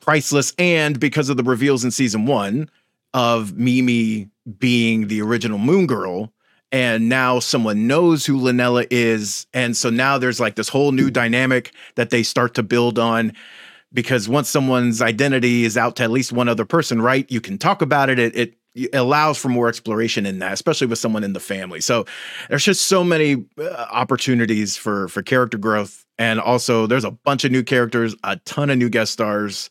priceless, 0.00 0.52
and 0.58 0.98
because 0.98 1.28
of 1.28 1.36
the 1.36 1.44
reveals 1.44 1.84
in 1.84 1.92
season 1.92 2.26
one 2.26 2.68
of 3.14 3.56
Mimi 3.56 4.30
being 4.58 5.06
the 5.06 5.22
original 5.22 5.58
Moon 5.58 5.86
Girl, 5.86 6.32
and 6.72 7.08
now 7.08 7.38
someone 7.38 7.86
knows 7.86 8.26
who 8.26 8.38
Lunella 8.38 8.86
is, 8.90 9.46
and 9.54 9.76
so 9.76 9.90
now 9.90 10.18
there's 10.18 10.40
like 10.40 10.56
this 10.56 10.68
whole 10.68 10.92
new 10.92 11.10
dynamic 11.10 11.72
that 11.94 12.10
they 12.10 12.22
start 12.22 12.54
to 12.54 12.62
build 12.62 12.98
on. 12.98 13.32
Because 13.90 14.28
once 14.28 14.50
someone's 14.50 15.00
identity 15.00 15.64
is 15.64 15.78
out 15.78 15.96
to 15.96 16.02
at 16.02 16.10
least 16.10 16.30
one 16.30 16.46
other 16.46 16.66
person, 16.66 17.00
right? 17.00 17.24
You 17.30 17.40
can 17.40 17.56
talk 17.56 17.80
about 17.80 18.10
it. 18.10 18.18
It, 18.18 18.36
it 18.36 18.54
it 18.74 18.94
allows 18.94 19.38
for 19.38 19.48
more 19.48 19.68
exploration 19.68 20.26
in 20.26 20.38
that, 20.40 20.52
especially 20.52 20.86
with 20.86 20.98
someone 20.98 21.24
in 21.24 21.32
the 21.32 21.40
family. 21.40 21.80
So 21.80 22.04
there's 22.48 22.64
just 22.64 22.86
so 22.86 23.02
many 23.02 23.44
uh, 23.58 23.86
opportunities 23.90 24.76
for 24.76 25.08
for 25.08 25.22
character 25.22 25.58
growth, 25.58 26.04
and 26.18 26.38
also 26.38 26.86
there's 26.86 27.04
a 27.04 27.10
bunch 27.10 27.44
of 27.44 27.50
new 27.50 27.62
characters, 27.62 28.14
a 28.24 28.36
ton 28.44 28.70
of 28.70 28.78
new 28.78 28.90
guest 28.90 29.12
stars 29.12 29.70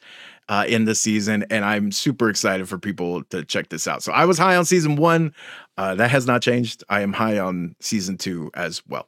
uh, 0.49 0.65
in 0.67 0.85
this 0.85 0.99
season, 0.99 1.45
and 1.49 1.65
I'm 1.65 1.91
super 1.91 2.29
excited 2.29 2.67
for 2.69 2.77
people 2.77 3.23
to 3.25 3.43
check 3.43 3.69
this 3.69 3.87
out. 3.87 4.03
So 4.03 4.11
I 4.11 4.25
was 4.25 4.37
high 4.37 4.55
on 4.55 4.65
season 4.65 4.95
one, 4.95 5.33
uh, 5.77 5.95
that 5.95 6.09
has 6.11 6.25
not 6.25 6.41
changed. 6.41 6.83
I 6.89 7.01
am 7.01 7.13
high 7.13 7.37
on 7.39 7.75
season 7.79 8.17
two 8.17 8.49
as 8.53 8.81
well. 8.87 9.07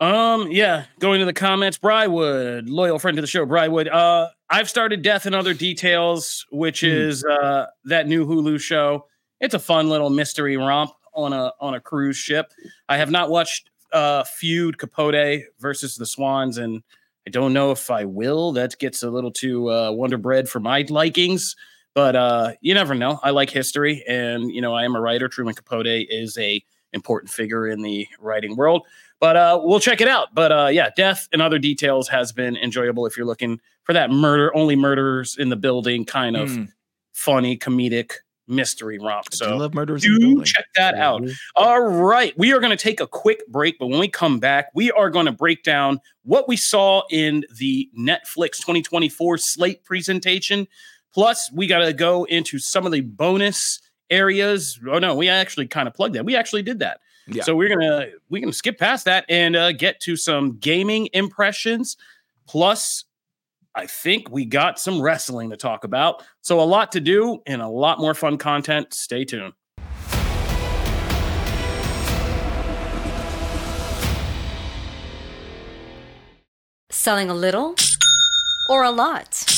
Um, 0.00 0.52
yeah, 0.52 0.84
going 1.00 1.18
to 1.18 1.26
the 1.26 1.32
comments, 1.32 1.76
Brywood, 1.76 2.68
loyal 2.68 3.00
friend 3.00 3.16
to 3.16 3.20
the 3.20 3.26
show, 3.26 3.44
Brywood. 3.44 3.92
Uh, 3.92 4.28
I've 4.48 4.70
started 4.70 5.02
Death 5.02 5.26
and 5.26 5.34
Other 5.34 5.54
Details, 5.54 6.46
which 6.50 6.80
Hmm. 6.82 6.86
is 6.86 7.24
uh 7.24 7.66
that 7.84 8.06
new 8.06 8.24
Hulu 8.24 8.60
show. 8.60 9.06
It's 9.40 9.54
a 9.54 9.58
fun 9.58 9.88
little 9.88 10.10
mystery 10.10 10.56
romp 10.56 10.92
on 11.14 11.32
a 11.32 11.52
on 11.60 11.74
a 11.74 11.80
cruise 11.80 12.16
ship. 12.16 12.52
I 12.88 12.96
have 12.96 13.10
not 13.10 13.28
watched 13.28 13.70
uh 13.92 14.22
Feud 14.22 14.78
Capote 14.78 15.42
versus 15.58 15.96
the 15.96 16.06
Swans, 16.06 16.58
and 16.58 16.82
I 17.28 17.30
don't 17.30 17.52
know 17.52 17.72
if 17.72 17.90
I 17.90 18.06
will. 18.06 18.52
That 18.52 18.78
gets 18.78 19.02
a 19.02 19.10
little 19.10 19.30
too 19.30 19.70
uh 19.70 19.92
Wonder 19.92 20.16
Bread 20.16 20.48
for 20.48 20.60
my 20.60 20.86
likings. 20.88 21.54
But 21.94 22.16
uh, 22.16 22.52
you 22.62 22.72
never 22.72 22.94
know. 22.94 23.20
I 23.22 23.30
like 23.30 23.50
history, 23.50 24.02
and 24.08 24.50
you 24.50 24.62
know, 24.62 24.72
I 24.72 24.84
am 24.84 24.96
a 24.96 25.00
writer. 25.00 25.28
Truman 25.28 25.52
Capote 25.52 25.86
is 26.08 26.38
a 26.38 26.64
important 26.94 27.30
figure 27.30 27.66
in 27.66 27.82
the 27.82 28.06
writing 28.18 28.56
world. 28.56 28.86
But 29.20 29.36
uh, 29.36 29.60
we'll 29.62 29.78
check 29.80 30.00
it 30.00 30.08
out. 30.08 30.28
But 30.32 30.52
uh, 30.52 30.68
yeah, 30.72 30.88
death 30.96 31.28
and 31.34 31.42
other 31.42 31.58
details 31.58 32.08
has 32.08 32.32
been 32.32 32.56
enjoyable 32.56 33.04
if 33.04 33.14
you're 33.18 33.26
looking 33.26 33.60
for 33.82 33.92
that 33.92 34.10
murder, 34.10 34.56
only 34.56 34.74
murders 34.74 35.36
in 35.38 35.50
the 35.50 35.56
building 35.56 36.06
kind 36.06 36.34
of 36.34 36.48
Mm. 36.48 36.68
funny 37.12 37.58
comedic 37.58 38.12
mystery 38.48 38.98
romp. 38.98 39.26
I 39.26 39.30
do 39.30 39.36
So 39.36 39.56
love 39.56 39.74
murders 39.74 40.02
do 40.02 40.42
check 40.44 40.64
that 40.76 40.94
out. 40.94 41.22
All 41.56 41.80
right. 41.80 42.32
We 42.36 42.52
are 42.52 42.60
going 42.60 42.70
to 42.70 42.82
take 42.82 43.00
a 43.00 43.06
quick 43.06 43.46
break, 43.48 43.78
but 43.78 43.88
when 43.88 44.00
we 44.00 44.08
come 44.08 44.38
back, 44.38 44.70
we 44.74 44.90
are 44.92 45.10
going 45.10 45.26
to 45.26 45.32
break 45.32 45.62
down 45.62 46.00
what 46.22 46.48
we 46.48 46.56
saw 46.56 47.02
in 47.10 47.44
the 47.56 47.88
Netflix 47.98 48.58
2024 48.58 49.38
slate 49.38 49.84
presentation. 49.84 50.66
Plus, 51.12 51.50
we 51.52 51.66
got 51.66 51.80
to 51.80 51.92
go 51.92 52.24
into 52.24 52.58
some 52.58 52.86
of 52.86 52.92
the 52.92 53.00
bonus 53.00 53.80
areas. 54.10 54.78
Oh, 54.88 54.98
no, 54.98 55.14
we 55.14 55.28
actually 55.28 55.66
kind 55.66 55.88
of 55.88 55.94
plugged 55.94 56.14
that. 56.14 56.24
We 56.24 56.36
actually 56.36 56.62
did 56.62 56.80
that. 56.80 57.00
Yeah. 57.30 57.42
So 57.42 57.54
we're 57.54 57.68
gonna 57.68 58.06
we're 58.30 58.40
gonna 58.40 58.52
skip 58.52 58.78
past 58.78 59.04
that 59.04 59.26
and 59.28 59.54
uh, 59.54 59.72
get 59.72 60.00
to 60.00 60.16
some 60.16 60.56
gaming 60.58 61.08
impressions. 61.12 61.96
Plus, 62.46 63.04
I 63.78 63.86
think 63.86 64.28
we 64.28 64.44
got 64.44 64.80
some 64.80 65.00
wrestling 65.00 65.50
to 65.50 65.56
talk 65.56 65.84
about. 65.84 66.24
So 66.40 66.60
a 66.60 66.62
lot 66.62 66.90
to 66.92 67.00
do 67.00 67.38
and 67.46 67.62
a 67.62 67.68
lot 67.68 68.00
more 68.00 68.12
fun 68.12 68.36
content. 68.36 68.92
Stay 68.92 69.24
tuned. 69.24 69.52
Selling 76.90 77.30
a 77.30 77.34
little 77.34 77.76
or 78.68 78.82
a 78.82 78.90
lot? 78.90 79.57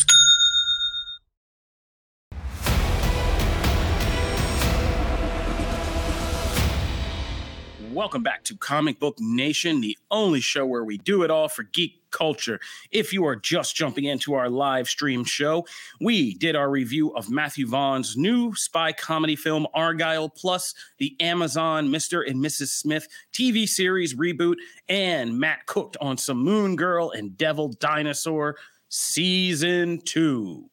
Welcome 7.91 8.23
back 8.23 8.45
to 8.45 8.55
Comic 8.55 9.01
Book 9.01 9.19
Nation, 9.19 9.81
the 9.81 9.97
only 10.09 10.39
show 10.39 10.65
where 10.65 10.85
we 10.85 10.97
do 10.97 11.23
it 11.23 11.29
all 11.29 11.49
for 11.49 11.63
geek 11.63 12.09
culture. 12.09 12.61
If 12.89 13.11
you 13.11 13.25
are 13.25 13.35
just 13.35 13.75
jumping 13.75 14.05
into 14.05 14.33
our 14.33 14.49
live 14.49 14.87
stream 14.87 15.25
show, 15.25 15.65
we 15.99 16.35
did 16.35 16.55
our 16.55 16.69
review 16.69 17.09
of 17.09 17.29
Matthew 17.29 17.67
Vaughn's 17.67 18.15
new 18.15 18.55
spy 18.55 18.93
comedy 18.93 19.35
film 19.35 19.67
Argylle, 19.75 20.33
plus 20.33 20.73
the 20.99 21.17
Amazon 21.19 21.89
Mr. 21.89 22.25
and 22.25 22.41
Mrs. 22.41 22.69
Smith 22.69 23.09
TV 23.33 23.67
series 23.67 24.15
reboot, 24.15 24.55
and 24.87 25.37
Matt 25.37 25.65
cooked 25.65 25.97
on 25.99 26.17
some 26.17 26.37
Moon 26.37 26.77
Girl 26.77 27.11
and 27.11 27.37
Devil 27.37 27.73
Dinosaur 27.73 28.55
season 28.87 29.99
two. 30.05 30.69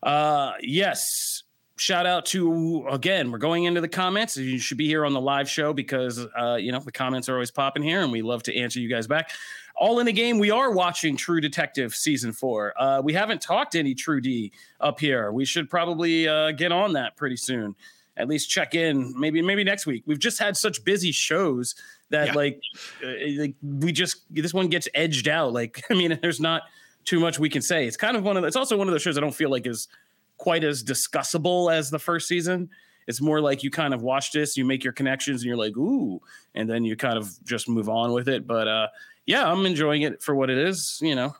Uh, 0.00 0.52
yes, 0.60 1.42
shout 1.76 2.06
out 2.06 2.26
to 2.26 2.86
again 2.90 3.30
we're 3.30 3.38
going 3.38 3.64
into 3.64 3.80
the 3.80 3.88
comments. 3.88 4.36
You 4.36 4.58
should 4.58 4.78
be 4.78 4.86
here 4.86 5.04
on 5.04 5.12
the 5.12 5.20
live 5.20 5.48
show 5.48 5.72
because 5.72 6.24
uh, 6.38 6.54
you 6.54 6.72
know 6.72 6.78
the 6.80 6.92
comments 6.92 7.28
are 7.28 7.34
always 7.34 7.50
popping 7.50 7.82
here 7.82 8.00
and 8.02 8.12
we 8.12 8.22
love 8.22 8.42
to 8.44 8.56
answer 8.56 8.78
you 8.80 8.88
guys 8.88 9.06
back. 9.06 9.30
All 9.74 9.98
in 10.00 10.06
the 10.06 10.12
game 10.12 10.38
we 10.38 10.50
are 10.50 10.70
watching 10.70 11.16
true 11.16 11.40
detective 11.40 11.94
season 11.94 12.32
four. 12.32 12.74
Uh, 12.80 13.00
we 13.02 13.12
haven't 13.14 13.40
talked 13.40 13.74
any 13.74 13.94
true 13.94 14.20
d 14.20 14.52
up 14.80 15.00
here. 15.00 15.32
We 15.32 15.44
should 15.44 15.68
probably 15.70 16.28
uh, 16.28 16.52
get 16.52 16.72
on 16.72 16.92
that 16.92 17.16
pretty 17.16 17.36
soon. 17.36 17.74
At 18.16 18.28
least 18.28 18.50
check 18.50 18.74
in. 18.74 19.18
Maybe 19.18 19.40
maybe 19.40 19.64
next 19.64 19.86
week. 19.86 20.02
We've 20.06 20.18
just 20.18 20.38
had 20.38 20.56
such 20.56 20.84
busy 20.84 21.10
shows 21.12 21.74
that 22.10 22.26
Yeah. 22.28 22.32
like, 22.34 22.60
uh, 23.02 23.08
like 23.38 23.54
we 23.62 23.90
just 23.92 24.18
this 24.30 24.52
one 24.52 24.68
gets 24.68 24.86
edged 24.94 25.26
out. 25.28 25.52
Like 25.54 25.82
i 25.90 25.94
mean 25.94 26.18
there's 26.20 26.38
not 26.40 26.62
too 27.04 27.18
much 27.18 27.38
we 27.38 27.48
can 27.48 27.62
say. 27.62 27.86
It's 27.86 27.96
kind 27.96 28.16
of 28.16 28.22
one 28.22 28.36
of 28.36 28.42
the, 28.42 28.46
it's 28.46 28.56
also 28.56 28.76
one 28.76 28.86
of 28.86 28.92
those 28.92 29.02
shows 29.02 29.16
i 29.16 29.20
don't 29.22 29.34
feel 29.34 29.50
like 29.50 29.66
is 29.66 29.88
quite 30.42 30.64
as 30.64 30.82
discussable 30.82 31.72
as 31.72 31.88
the 31.88 32.00
first 32.00 32.26
season. 32.26 32.68
It's 33.06 33.20
more 33.20 33.40
like 33.40 33.62
you 33.62 33.70
kind 33.70 33.94
of 33.94 34.02
watch 34.02 34.32
this, 34.32 34.56
you 34.56 34.64
make 34.64 34.82
your 34.82 34.92
connections, 34.92 35.42
and 35.42 35.46
you're 35.46 35.56
like, 35.56 35.76
ooh, 35.76 36.20
and 36.56 36.68
then 36.68 36.84
you 36.84 36.96
kind 36.96 37.16
of 37.16 37.32
just 37.44 37.68
move 37.68 37.88
on 37.88 38.10
with 38.10 38.28
it. 38.28 38.44
But 38.44 38.66
uh, 38.66 38.88
yeah, 39.24 39.48
I'm 39.48 39.64
enjoying 39.66 40.02
it 40.02 40.20
for 40.20 40.34
what 40.34 40.50
it 40.50 40.58
is. 40.58 40.98
You 41.00 41.14
know, 41.14 41.36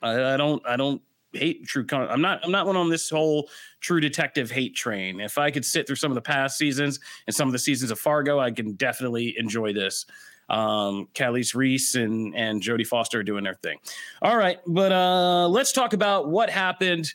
I, 0.00 0.32
I 0.32 0.36
don't, 0.38 0.66
I 0.66 0.76
don't 0.76 1.02
hate 1.34 1.66
true. 1.66 1.84
Con- 1.84 2.08
I'm 2.08 2.22
not, 2.22 2.40
I'm 2.42 2.50
not 2.50 2.66
one 2.66 2.76
on 2.76 2.88
this 2.88 3.10
whole 3.10 3.50
True 3.80 4.00
Detective 4.00 4.50
hate 4.50 4.74
train. 4.74 5.20
If 5.20 5.36
I 5.36 5.50
could 5.50 5.64
sit 5.64 5.86
through 5.86 5.96
some 5.96 6.10
of 6.10 6.14
the 6.14 6.22
past 6.22 6.56
seasons 6.56 7.00
and 7.26 7.36
some 7.36 7.48
of 7.48 7.52
the 7.52 7.58
seasons 7.58 7.90
of 7.90 8.00
Fargo, 8.00 8.38
I 8.38 8.50
can 8.50 8.72
definitely 8.72 9.34
enjoy 9.38 9.74
this. 9.74 10.06
Um, 10.48 11.08
Kali 11.14 11.44
Reis 11.54 11.94
and 11.94 12.34
and 12.34 12.62
Jodie 12.62 12.86
Foster 12.86 13.20
are 13.20 13.22
doing 13.22 13.44
their 13.44 13.58
thing. 13.62 13.78
All 14.22 14.38
right, 14.38 14.58
but 14.66 14.92
uh, 14.92 15.46
let's 15.48 15.72
talk 15.72 15.92
about 15.92 16.30
what 16.30 16.48
happened 16.48 17.12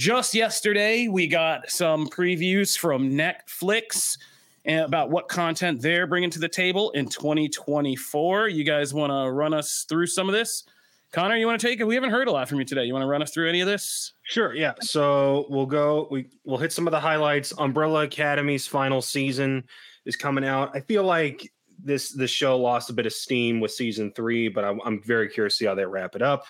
just 0.00 0.32
yesterday 0.32 1.08
we 1.08 1.26
got 1.26 1.70
some 1.70 2.08
previews 2.08 2.78
from 2.78 3.10
netflix 3.10 4.16
about 4.64 5.10
what 5.10 5.28
content 5.28 5.82
they're 5.82 6.06
bringing 6.06 6.30
to 6.30 6.38
the 6.38 6.48
table 6.48 6.90
in 6.92 7.06
2024 7.06 8.48
you 8.48 8.64
guys 8.64 8.94
want 8.94 9.10
to 9.10 9.30
run 9.30 9.52
us 9.52 9.84
through 9.90 10.06
some 10.06 10.26
of 10.26 10.32
this 10.32 10.64
connor 11.12 11.36
you 11.36 11.46
want 11.46 11.60
to 11.60 11.66
take 11.66 11.80
it 11.80 11.84
we 11.84 11.94
haven't 11.94 12.08
heard 12.08 12.28
a 12.28 12.32
lot 12.32 12.48
from 12.48 12.58
you 12.58 12.64
today 12.64 12.84
you 12.84 12.94
want 12.94 13.02
to 13.02 13.06
run 13.06 13.20
us 13.20 13.30
through 13.30 13.46
any 13.46 13.60
of 13.60 13.66
this 13.66 14.14
Sure. 14.30 14.54
Yeah. 14.54 14.74
So 14.80 15.46
we'll 15.48 15.66
go. 15.66 16.06
We 16.08 16.28
we'll 16.44 16.56
hit 16.56 16.72
some 16.72 16.86
of 16.86 16.92
the 16.92 17.00
highlights. 17.00 17.52
Umbrella 17.58 18.04
Academy's 18.04 18.64
final 18.64 19.02
season 19.02 19.64
is 20.06 20.14
coming 20.14 20.44
out. 20.44 20.70
I 20.72 20.78
feel 20.78 21.02
like 21.02 21.52
this 21.82 22.12
this 22.12 22.30
show 22.30 22.56
lost 22.56 22.90
a 22.90 22.92
bit 22.92 23.06
of 23.06 23.12
steam 23.12 23.58
with 23.58 23.72
season 23.72 24.12
three, 24.14 24.48
but 24.48 24.64
I'm, 24.64 24.80
I'm 24.84 25.02
very 25.02 25.28
curious 25.28 25.54
to 25.54 25.56
see 25.58 25.66
how 25.66 25.74
they 25.74 25.84
wrap 25.84 26.14
it 26.14 26.22
up. 26.22 26.44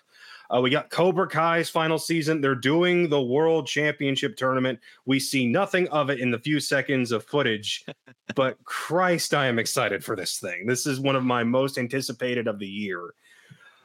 Uh, 0.55 0.61
we 0.61 0.71
got 0.71 0.91
Cobra 0.91 1.29
Kai's 1.29 1.69
final 1.71 1.99
season. 1.99 2.41
They're 2.41 2.55
doing 2.55 3.09
the 3.09 3.23
World 3.23 3.67
Championship 3.67 4.37
tournament. 4.37 4.81
We 5.07 5.21
see 5.21 5.47
nothing 5.47 5.89
of 5.89 6.11
it 6.11 6.19
in 6.19 6.31
the 6.31 6.39
few 6.39 6.59
seconds 6.59 7.13
of 7.13 7.25
footage, 7.25 7.85
but 8.35 8.63
Christ, 8.65 9.33
I 9.33 9.47
am 9.47 9.59
excited 9.59 10.05
for 10.05 10.17
this 10.17 10.39
thing. 10.39 10.67
This 10.67 10.87
is 10.87 10.99
one 10.99 11.15
of 11.17 11.25
my 11.25 11.45
most 11.45 11.79
anticipated 11.79 12.49
of 12.49 12.59
the 12.59 12.67
year. 12.67 13.15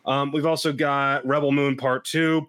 Um, 0.05 0.31
we've 0.31 0.45
also 0.45 0.71
got 0.73 1.25
Rebel 1.25 1.51
Moon 1.51 1.75
Part 1.77 2.05
Two. 2.05 2.47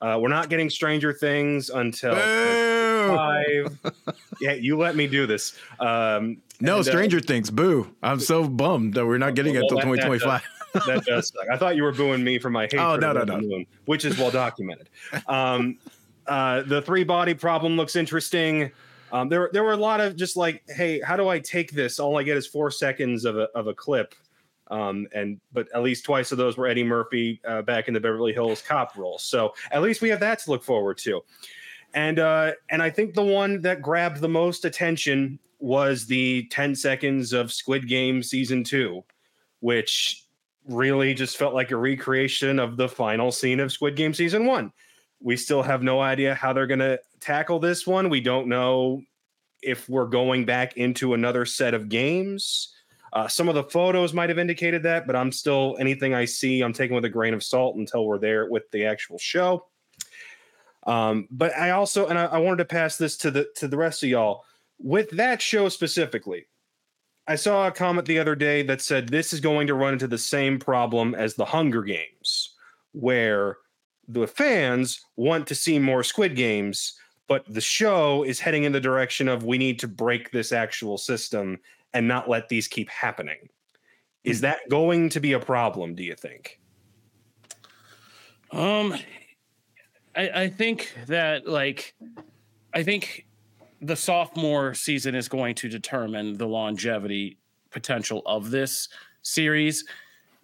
Uh, 0.00 0.18
we're 0.20 0.28
not 0.28 0.48
getting 0.48 0.68
Stranger 0.68 1.12
Things 1.12 1.70
until 1.70 2.14
Boo! 2.14 3.16
five. 3.16 3.78
yeah, 4.40 4.52
you 4.52 4.76
let 4.76 4.96
me 4.96 5.06
do 5.06 5.26
this. 5.26 5.56
Um, 5.78 6.38
No, 6.60 6.78
and, 6.78 6.80
uh, 6.80 6.90
Stranger 6.90 7.20
Things. 7.20 7.50
Boo. 7.50 7.94
I'm 8.02 8.18
so 8.18 8.48
bummed 8.48 8.94
that 8.94 9.06
we're 9.06 9.18
not 9.18 9.34
getting 9.34 9.54
it 9.54 9.62
until 9.62 9.78
that- 9.78 9.86
that 9.86 9.96
2025. 9.96 10.42
That 10.72 11.04
does 11.06 11.28
suck. 11.28 11.46
I 11.50 11.56
thought 11.56 11.76
you 11.76 11.82
were 11.82 11.92
booing 11.92 12.24
me 12.24 12.38
for 12.38 12.50
my 12.50 12.64
hate. 12.64 12.76
Oh, 12.76 12.96
no, 12.96 13.12
no, 13.12 13.24
no. 13.24 13.40
Moon, 13.40 13.66
which 13.86 14.04
is 14.04 14.18
well 14.18 14.30
documented. 14.30 14.88
Um, 15.26 15.78
uh, 16.26 16.62
the 16.62 16.82
three 16.82 17.04
body 17.04 17.34
problem 17.34 17.76
looks 17.76 17.96
interesting. 17.96 18.70
Um, 19.12 19.28
there, 19.28 19.50
there 19.52 19.62
were 19.62 19.72
a 19.72 19.76
lot 19.76 20.00
of 20.00 20.16
just 20.16 20.36
like, 20.36 20.62
hey, 20.68 21.00
how 21.00 21.16
do 21.16 21.28
I 21.28 21.38
take 21.38 21.72
this? 21.72 21.98
All 21.98 22.18
I 22.18 22.22
get 22.22 22.36
is 22.36 22.46
four 22.46 22.70
seconds 22.70 23.24
of 23.24 23.36
a 23.36 23.48
of 23.54 23.66
a 23.66 23.74
clip. 23.74 24.14
Um, 24.68 25.06
and 25.14 25.38
but 25.52 25.68
at 25.74 25.82
least 25.82 26.04
twice 26.04 26.32
of 26.32 26.38
those 26.38 26.56
were 26.56 26.66
Eddie 26.66 26.84
Murphy 26.84 27.40
uh, 27.46 27.60
back 27.60 27.88
in 27.88 27.94
the 27.94 28.00
Beverly 28.00 28.32
Hills 28.32 28.62
Cop 28.62 28.96
role. 28.96 29.18
So 29.18 29.52
at 29.70 29.82
least 29.82 30.00
we 30.00 30.08
have 30.08 30.20
that 30.20 30.38
to 30.40 30.50
look 30.50 30.64
forward 30.64 30.96
to. 30.98 31.20
And 31.92 32.18
uh, 32.18 32.52
and 32.70 32.82
I 32.82 32.88
think 32.88 33.12
the 33.12 33.22
one 33.22 33.60
that 33.60 33.82
grabbed 33.82 34.20
the 34.20 34.28
most 34.28 34.64
attention 34.64 35.38
was 35.58 36.06
the 36.06 36.48
10 36.50 36.74
seconds 36.74 37.32
of 37.32 37.52
Squid 37.52 37.86
Game 37.86 38.22
season 38.22 38.64
two, 38.64 39.04
which 39.60 40.21
really 40.68 41.14
just 41.14 41.36
felt 41.36 41.54
like 41.54 41.70
a 41.70 41.76
recreation 41.76 42.58
of 42.58 42.76
the 42.76 42.88
final 42.88 43.32
scene 43.32 43.60
of 43.60 43.72
Squid 43.72 43.96
Game 43.96 44.14
season 44.14 44.46
one. 44.46 44.72
We 45.20 45.36
still 45.36 45.62
have 45.62 45.82
no 45.82 46.00
idea 46.00 46.34
how 46.34 46.52
they're 46.52 46.66
going 46.66 46.80
to 46.80 47.00
tackle 47.20 47.58
this 47.58 47.86
one. 47.86 48.08
We 48.08 48.20
don't 48.20 48.48
know 48.48 49.02
if 49.62 49.88
we're 49.88 50.06
going 50.06 50.44
back 50.44 50.76
into 50.76 51.14
another 51.14 51.44
set 51.44 51.74
of 51.74 51.88
games. 51.88 52.74
Uh, 53.12 53.28
some 53.28 53.48
of 53.48 53.54
the 53.54 53.64
photos 53.64 54.12
might 54.12 54.30
have 54.30 54.38
indicated 54.38 54.82
that, 54.82 55.06
but 55.06 55.14
I'm 55.14 55.30
still 55.30 55.76
anything 55.78 56.14
I 56.14 56.24
see, 56.24 56.62
I'm 56.62 56.72
taking 56.72 56.94
with 56.94 57.04
a 57.04 57.10
grain 57.10 57.34
of 57.34 57.42
salt 57.42 57.76
until 57.76 58.06
we're 58.06 58.18
there 58.18 58.48
with 58.50 58.70
the 58.70 58.86
actual 58.86 59.18
show. 59.18 59.66
Um, 60.86 61.28
but 61.30 61.56
I 61.56 61.70
also, 61.70 62.06
and 62.06 62.18
I, 62.18 62.24
I 62.24 62.38
wanted 62.38 62.56
to 62.56 62.64
pass 62.64 62.96
this 62.96 63.16
to 63.18 63.30
the 63.30 63.48
to 63.56 63.68
the 63.68 63.76
rest 63.76 64.02
of 64.02 64.08
y'all 64.08 64.44
with 64.78 65.10
that 65.10 65.40
show 65.40 65.68
specifically. 65.68 66.46
I 67.26 67.36
saw 67.36 67.68
a 67.68 67.72
comment 67.72 68.06
the 68.06 68.18
other 68.18 68.34
day 68.34 68.62
that 68.64 68.80
said 68.80 69.08
this 69.08 69.32
is 69.32 69.40
going 69.40 69.66
to 69.68 69.74
run 69.74 69.92
into 69.92 70.08
the 70.08 70.18
same 70.18 70.58
problem 70.58 71.14
as 71.14 71.34
the 71.34 71.44
Hunger 71.44 71.82
Games, 71.82 72.54
where 72.92 73.58
the 74.08 74.26
fans 74.26 75.00
want 75.16 75.46
to 75.46 75.54
see 75.54 75.78
more 75.78 76.02
Squid 76.02 76.34
Games, 76.34 76.98
but 77.28 77.44
the 77.46 77.60
show 77.60 78.24
is 78.24 78.40
heading 78.40 78.64
in 78.64 78.72
the 78.72 78.80
direction 78.80 79.28
of 79.28 79.44
we 79.44 79.56
need 79.56 79.78
to 79.78 79.88
break 79.88 80.32
this 80.32 80.52
actual 80.52 80.98
system 80.98 81.60
and 81.94 82.08
not 82.08 82.28
let 82.28 82.48
these 82.48 82.66
keep 82.66 82.88
happening. 82.90 83.48
Is 84.24 84.40
that 84.40 84.68
going 84.68 85.08
to 85.10 85.20
be 85.20 85.32
a 85.32 85.40
problem, 85.40 85.94
do 85.94 86.02
you 86.02 86.14
think? 86.14 86.60
Um, 88.50 88.94
I, 90.14 90.28
I 90.42 90.48
think 90.48 90.92
that 91.06 91.46
like, 91.46 91.94
I 92.74 92.82
think 92.82 93.26
the 93.82 93.96
sophomore 93.96 94.74
season 94.74 95.14
is 95.14 95.28
going 95.28 95.56
to 95.56 95.68
determine 95.68 96.38
the 96.38 96.46
longevity 96.46 97.36
potential 97.70 98.22
of 98.24 98.50
this 98.50 98.88
series. 99.22 99.84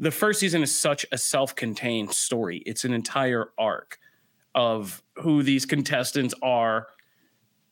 The 0.01 0.11
first 0.11 0.41
season 0.41 0.63
is 0.63 0.77
such 0.77 1.07
a 1.13 1.19
self-contained 1.19 2.13
story. 2.13 2.63
It's 2.67 2.85
an 2.85 2.93
entire 2.93 3.51
arc 3.57 3.99
of 4.55 5.03
who 5.17 5.45
these 5.45 5.65
contestants 5.65 6.35
are 6.43 6.89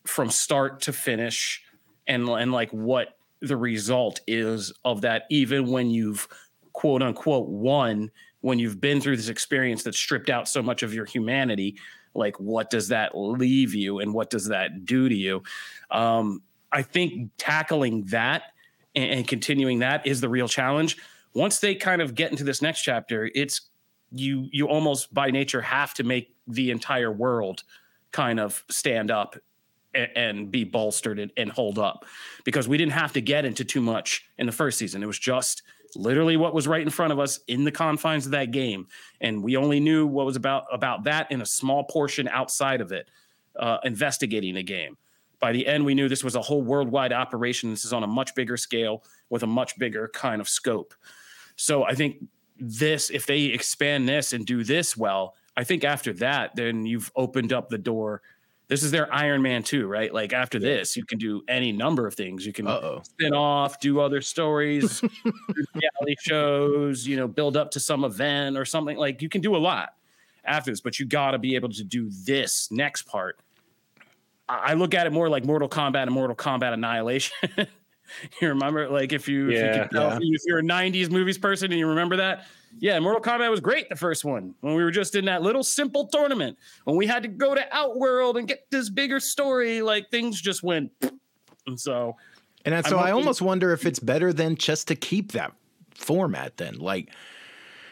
from 0.05 0.31
start 0.31 0.81
to 0.83 0.93
finish 0.93 1.63
and 2.07 2.29
and 2.29 2.53
like 2.53 2.71
what 2.71 3.19
the 3.41 3.57
result 3.57 4.21
is 4.29 4.73
of 4.85 5.01
that 5.01 5.25
even 5.31 5.69
when 5.69 5.91
you've 5.91 6.29
quote 6.73 7.03
unquote 7.03 7.49
won 7.49 8.09
when 8.41 8.61
you've 8.61 8.81
been 8.81 9.01
through 9.01 9.17
this 9.17 9.29
experience 9.29 9.83
that 9.83 9.97
stripped 9.97 10.31
out 10.31 10.47
so 10.47 10.63
much 10.63 10.85
of 10.85 10.95
your 10.95 11.07
humanity 11.07 11.77
like 12.17 12.39
what 12.39 12.71
does 12.71 12.89
that 12.89 13.13
leave 13.15 13.75
you 13.75 14.01
and 14.01 14.13
what 14.13 14.31
does 14.31 14.49
that 14.49 14.85
do 14.85 15.09
to 15.09 15.15
you? 15.15 15.43
Um, 15.91 16.43
i 16.73 16.83
think 16.83 17.31
tackling 17.39 18.05
that 18.07 18.43
and, 18.95 19.11
and 19.11 19.29
continuing 19.29 19.79
that 19.81 20.07
is 20.07 20.21
the 20.21 20.29
real 20.29 20.49
challenge. 20.49 20.97
Once 21.35 21.61
they 21.61 21.75
kind 21.75 22.03
of 22.03 22.15
get 22.15 22.31
into 22.31 22.45
this 22.45 22.61
next 22.63 22.83
chapter 22.83 23.31
it's 23.35 23.71
you 24.13 24.49
you 24.53 24.69
almost 24.69 25.13
by 25.13 25.31
nature 25.31 25.61
have 25.61 25.95
to 25.95 26.05
make 26.05 26.35
the 26.47 26.71
entire 26.71 27.11
world 27.11 27.63
kind 28.13 28.41
of 28.41 28.65
stand 28.71 29.11
up 29.11 29.37
and, 30.15 30.51
be 30.51 30.65
bolstered 30.65 31.33
and 31.37 31.51
hold 31.51 31.79
up 31.79 32.05
because 32.45 32.69
we 32.69 32.77
didn't 32.77 32.93
have 32.93 33.13
to 33.15 33.21
get 33.21 33.45
into 33.45 33.65
too 33.65 33.81
much 33.81 34.29
in 34.39 34.47
the 34.47 34.53
first 34.53 34.79
season. 34.79 35.03
It 35.03 35.07
was 35.07 35.19
just 35.19 35.63
literally 35.95 36.37
what 36.37 36.55
was 36.55 36.67
right 36.67 36.83
in 36.83 36.91
front 36.91 37.13
of 37.13 37.19
us 37.19 37.41
in 37.49 37.65
the 37.65 37.71
confines 37.71 38.27
of 38.27 38.33
that 38.33 38.51
game. 38.51 38.89
And 39.21 39.43
we 39.43 39.57
only 39.57 39.81
knew 39.81 40.07
what 40.07 40.27
was 40.27 40.37
about 40.37 40.65
about 40.73 41.05
that 41.05 41.31
in 41.31 41.41
a 41.41 41.47
small 41.47 41.85
portion 41.85 42.29
outside 42.29 42.81
of 42.81 42.93
it 42.93 43.09
uh, 43.57 43.79
investigating 43.85 44.55
the 44.55 44.63
game. 44.63 44.97
By 45.39 45.53
the 45.53 45.67
end 45.67 45.85
we 45.85 45.95
knew 45.95 46.09
this 46.09 46.25
was 46.25 46.35
a 46.35 46.43
whole 46.43 46.63
worldwide 46.63 47.13
operation. 47.13 47.71
This 47.71 47.85
is 47.85 47.93
on 47.93 48.03
a 48.03 48.07
much 48.07 48.35
bigger 48.35 48.57
scale 48.57 49.05
with 49.29 49.43
a 49.43 49.47
much 49.47 49.79
bigger 49.79 50.09
kind 50.09 50.41
of 50.41 50.49
scope. 50.49 50.95
So 51.57 51.85
i 51.85 51.95
think 51.95 52.17
this 52.59 53.11
if 53.11 53.27
they 53.27 53.45
expand 53.45 54.09
this 54.09 54.33
and 54.33 54.47
do 54.47 54.65
this 54.65 54.97
well 54.97 55.35
i 55.57 55.65
think 55.65 55.85
after 55.85 56.13
that 56.15 56.55
then 56.57 56.87
you've 56.87 57.11
opened 57.15 57.53
up 57.53 57.69
the 57.69 57.79
door 57.79 58.23
this 58.69 58.83
is 58.83 58.91
their 58.91 59.13
Iron 59.15 59.43
Man 59.43 59.63
2, 59.63 59.87
right? 59.87 60.13
Like 60.13 60.33
after 60.33 60.59
this, 60.59 60.97
you 60.97 61.05
can 61.05 61.19
do 61.19 61.43
any 61.49 61.71
number 61.73 62.07
of 62.07 62.15
things. 62.15 62.45
You 62.45 62.53
can 62.53 62.67
Uh-oh. 62.67 63.03
spin 63.05 63.33
off, 63.33 63.79
do 63.81 64.01
other 64.01 64.21
stories, 64.21 65.01
do 65.25 65.33
reality 65.75 66.17
shows, 66.21 67.07
you 67.07 67.17
know, 67.17 67.29
build 67.29 67.57
up 67.57 67.71
to 67.73 67.81
some 67.81 68.05
event 68.05 68.57
or 68.57 68.65
something. 68.65 68.97
Like 68.97 69.23
you 69.23 69.29
can 69.29 69.41
do 69.41 69.55
a 69.55 69.59
lot 69.59 69.95
after 70.45 70.71
this, 70.73 70.81
but 70.81 70.99
you 70.99 71.07
got 71.07 71.33
to 71.33 71.39
be 71.39 71.55
able 71.55 71.69
to 71.71 71.85
do 71.85 72.11
this 72.25 72.69
next 72.71 73.03
part. 73.03 73.39
I 74.49 74.75
look 74.75 74.95
at 74.95 75.07
it 75.09 75.13
more 75.13 75.29
like 75.29 75.45
Mortal 75.45 75.69
Kombat 75.69 76.03
and 76.03 76.13
Mortal 76.13 76.37
Kombat 76.37 76.73
Annihilation. 76.73 77.35
you 78.41 78.49
remember, 78.49 78.89
like 78.89 79.13
if 79.13 79.29
you, 79.29 79.49
if, 79.49 79.55
you 79.55 79.59
Yeah, 79.59 79.79
can 79.79 79.89
tell, 79.89 80.11
yeah. 80.11 80.19
if 80.23 80.43
you're 80.47 80.59
a 80.59 80.63
'90s 80.63 81.11
movies 81.11 81.37
person 81.37 81.73
and 81.73 81.79
you 81.81 81.89
remember 81.89 82.15
that, 82.17 82.47
yeah, 82.79 82.99
Mortal 82.99 83.23
Kombat 83.23 83.51
was 83.51 83.61
great 83.61 83.89
the 83.89 83.97
first 83.97 84.25
one 84.25 84.55
when 84.61 84.75
we 84.75 84.83
were 84.83 84.91
just 84.91 85.15
in 85.15 85.25
that 85.27 85.43
little 85.43 85.63
simple 85.63 86.07
tournament 86.07 86.59
when 86.85 86.97
we 86.97 87.07
had 87.07 87.23
to 87.23 87.29
go 87.29 87.55
to 87.55 87.75
Outworld 87.75 88.37
and 88.37 88.47
get 88.47 88.71
this 88.71 88.91
bigger 88.91 89.21
story. 89.21 89.83
Like 89.83 90.11
things 90.11 90.41
just 90.41 90.63
went, 90.63 90.91
and 91.67 91.79
so 91.79 92.17
And 92.65 92.75
I'm 92.75 92.85
so 92.85 92.99
I 92.99 93.13
almost 93.13 93.41
wonder 93.41 93.73
if 93.73 93.87
it's 93.87 94.01
better 94.01 94.33
than 94.33 94.57
just 94.57 94.89
to 94.89 94.97
keep 94.97 95.33
that 95.33 95.53
format 95.95 96.57
then. 96.57 96.79
Like 96.79 97.11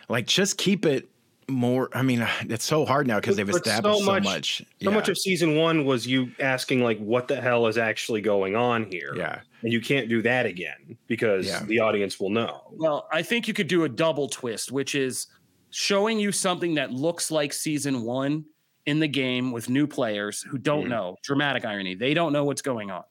like 0.09 0.27
just 0.27 0.59
keep 0.59 0.85
it 0.85 1.09
more 1.49 1.89
I 1.93 2.03
mean 2.03 2.27
it's 2.43 2.65
so 2.65 2.85
hard 2.85 3.07
now 3.07 3.21
because 3.21 3.37
they've 3.37 3.47
But 3.47 3.65
so 3.65 3.71
established 3.71 3.99
so 4.01 4.05
much- 4.05 4.25
much. 4.25 4.63
So 4.83 4.91
much 4.91 5.09
of 5.09 5.19
season 5.19 5.57
one 5.57 5.85
was 5.85 6.07
you 6.07 6.31
asking 6.41 6.83
like, 6.83 6.99
"What 6.99 7.29
the 7.29 7.41
hell 7.41 7.67
is 7.67 7.79
actually 7.79 8.21
going 8.21 8.57
on 8.57 8.85
here?" 8.85 9.15
Yeah. 9.17 9.41
and 9.63 9.73
you 9.73 9.81
can't 9.81 10.09
do 10.09 10.21
that 10.23 10.47
again 10.47 10.99
because 11.07 11.47
Yeah. 11.47 11.63
the 11.65 11.81
audience 11.81 12.21
will 12.21 12.31
know. 12.31 12.63
Well, 12.73 13.09
I 13.13 13.23
think 13.23 13.49
you 13.49 13.55
could 13.55 13.69
do 13.69 13.85
a 13.85 13.89
double 13.89 14.29
twist, 14.29 14.71
which 14.71 14.95
is 14.95 15.27
showing 15.71 16.19
you 16.21 16.33
something 16.33 16.75
that 16.75 16.93
looks 16.93 17.31
like 17.31 17.53
season 17.53 18.03
one 18.03 18.45
in 18.87 19.01
the 19.01 19.09
game 19.09 19.51
with 19.51 19.71
new 19.71 19.87
players 19.87 20.43
who 20.43 20.59
don't 20.59 20.85
hmm. 20.85 20.91
know. 20.91 21.17
Dramatic 21.23 21.65
irony. 21.65 21.95
They 21.95 22.15
don't 22.15 22.33
know 22.33 22.45
what's 22.45 22.63
going 22.63 22.91
on. 22.91 23.05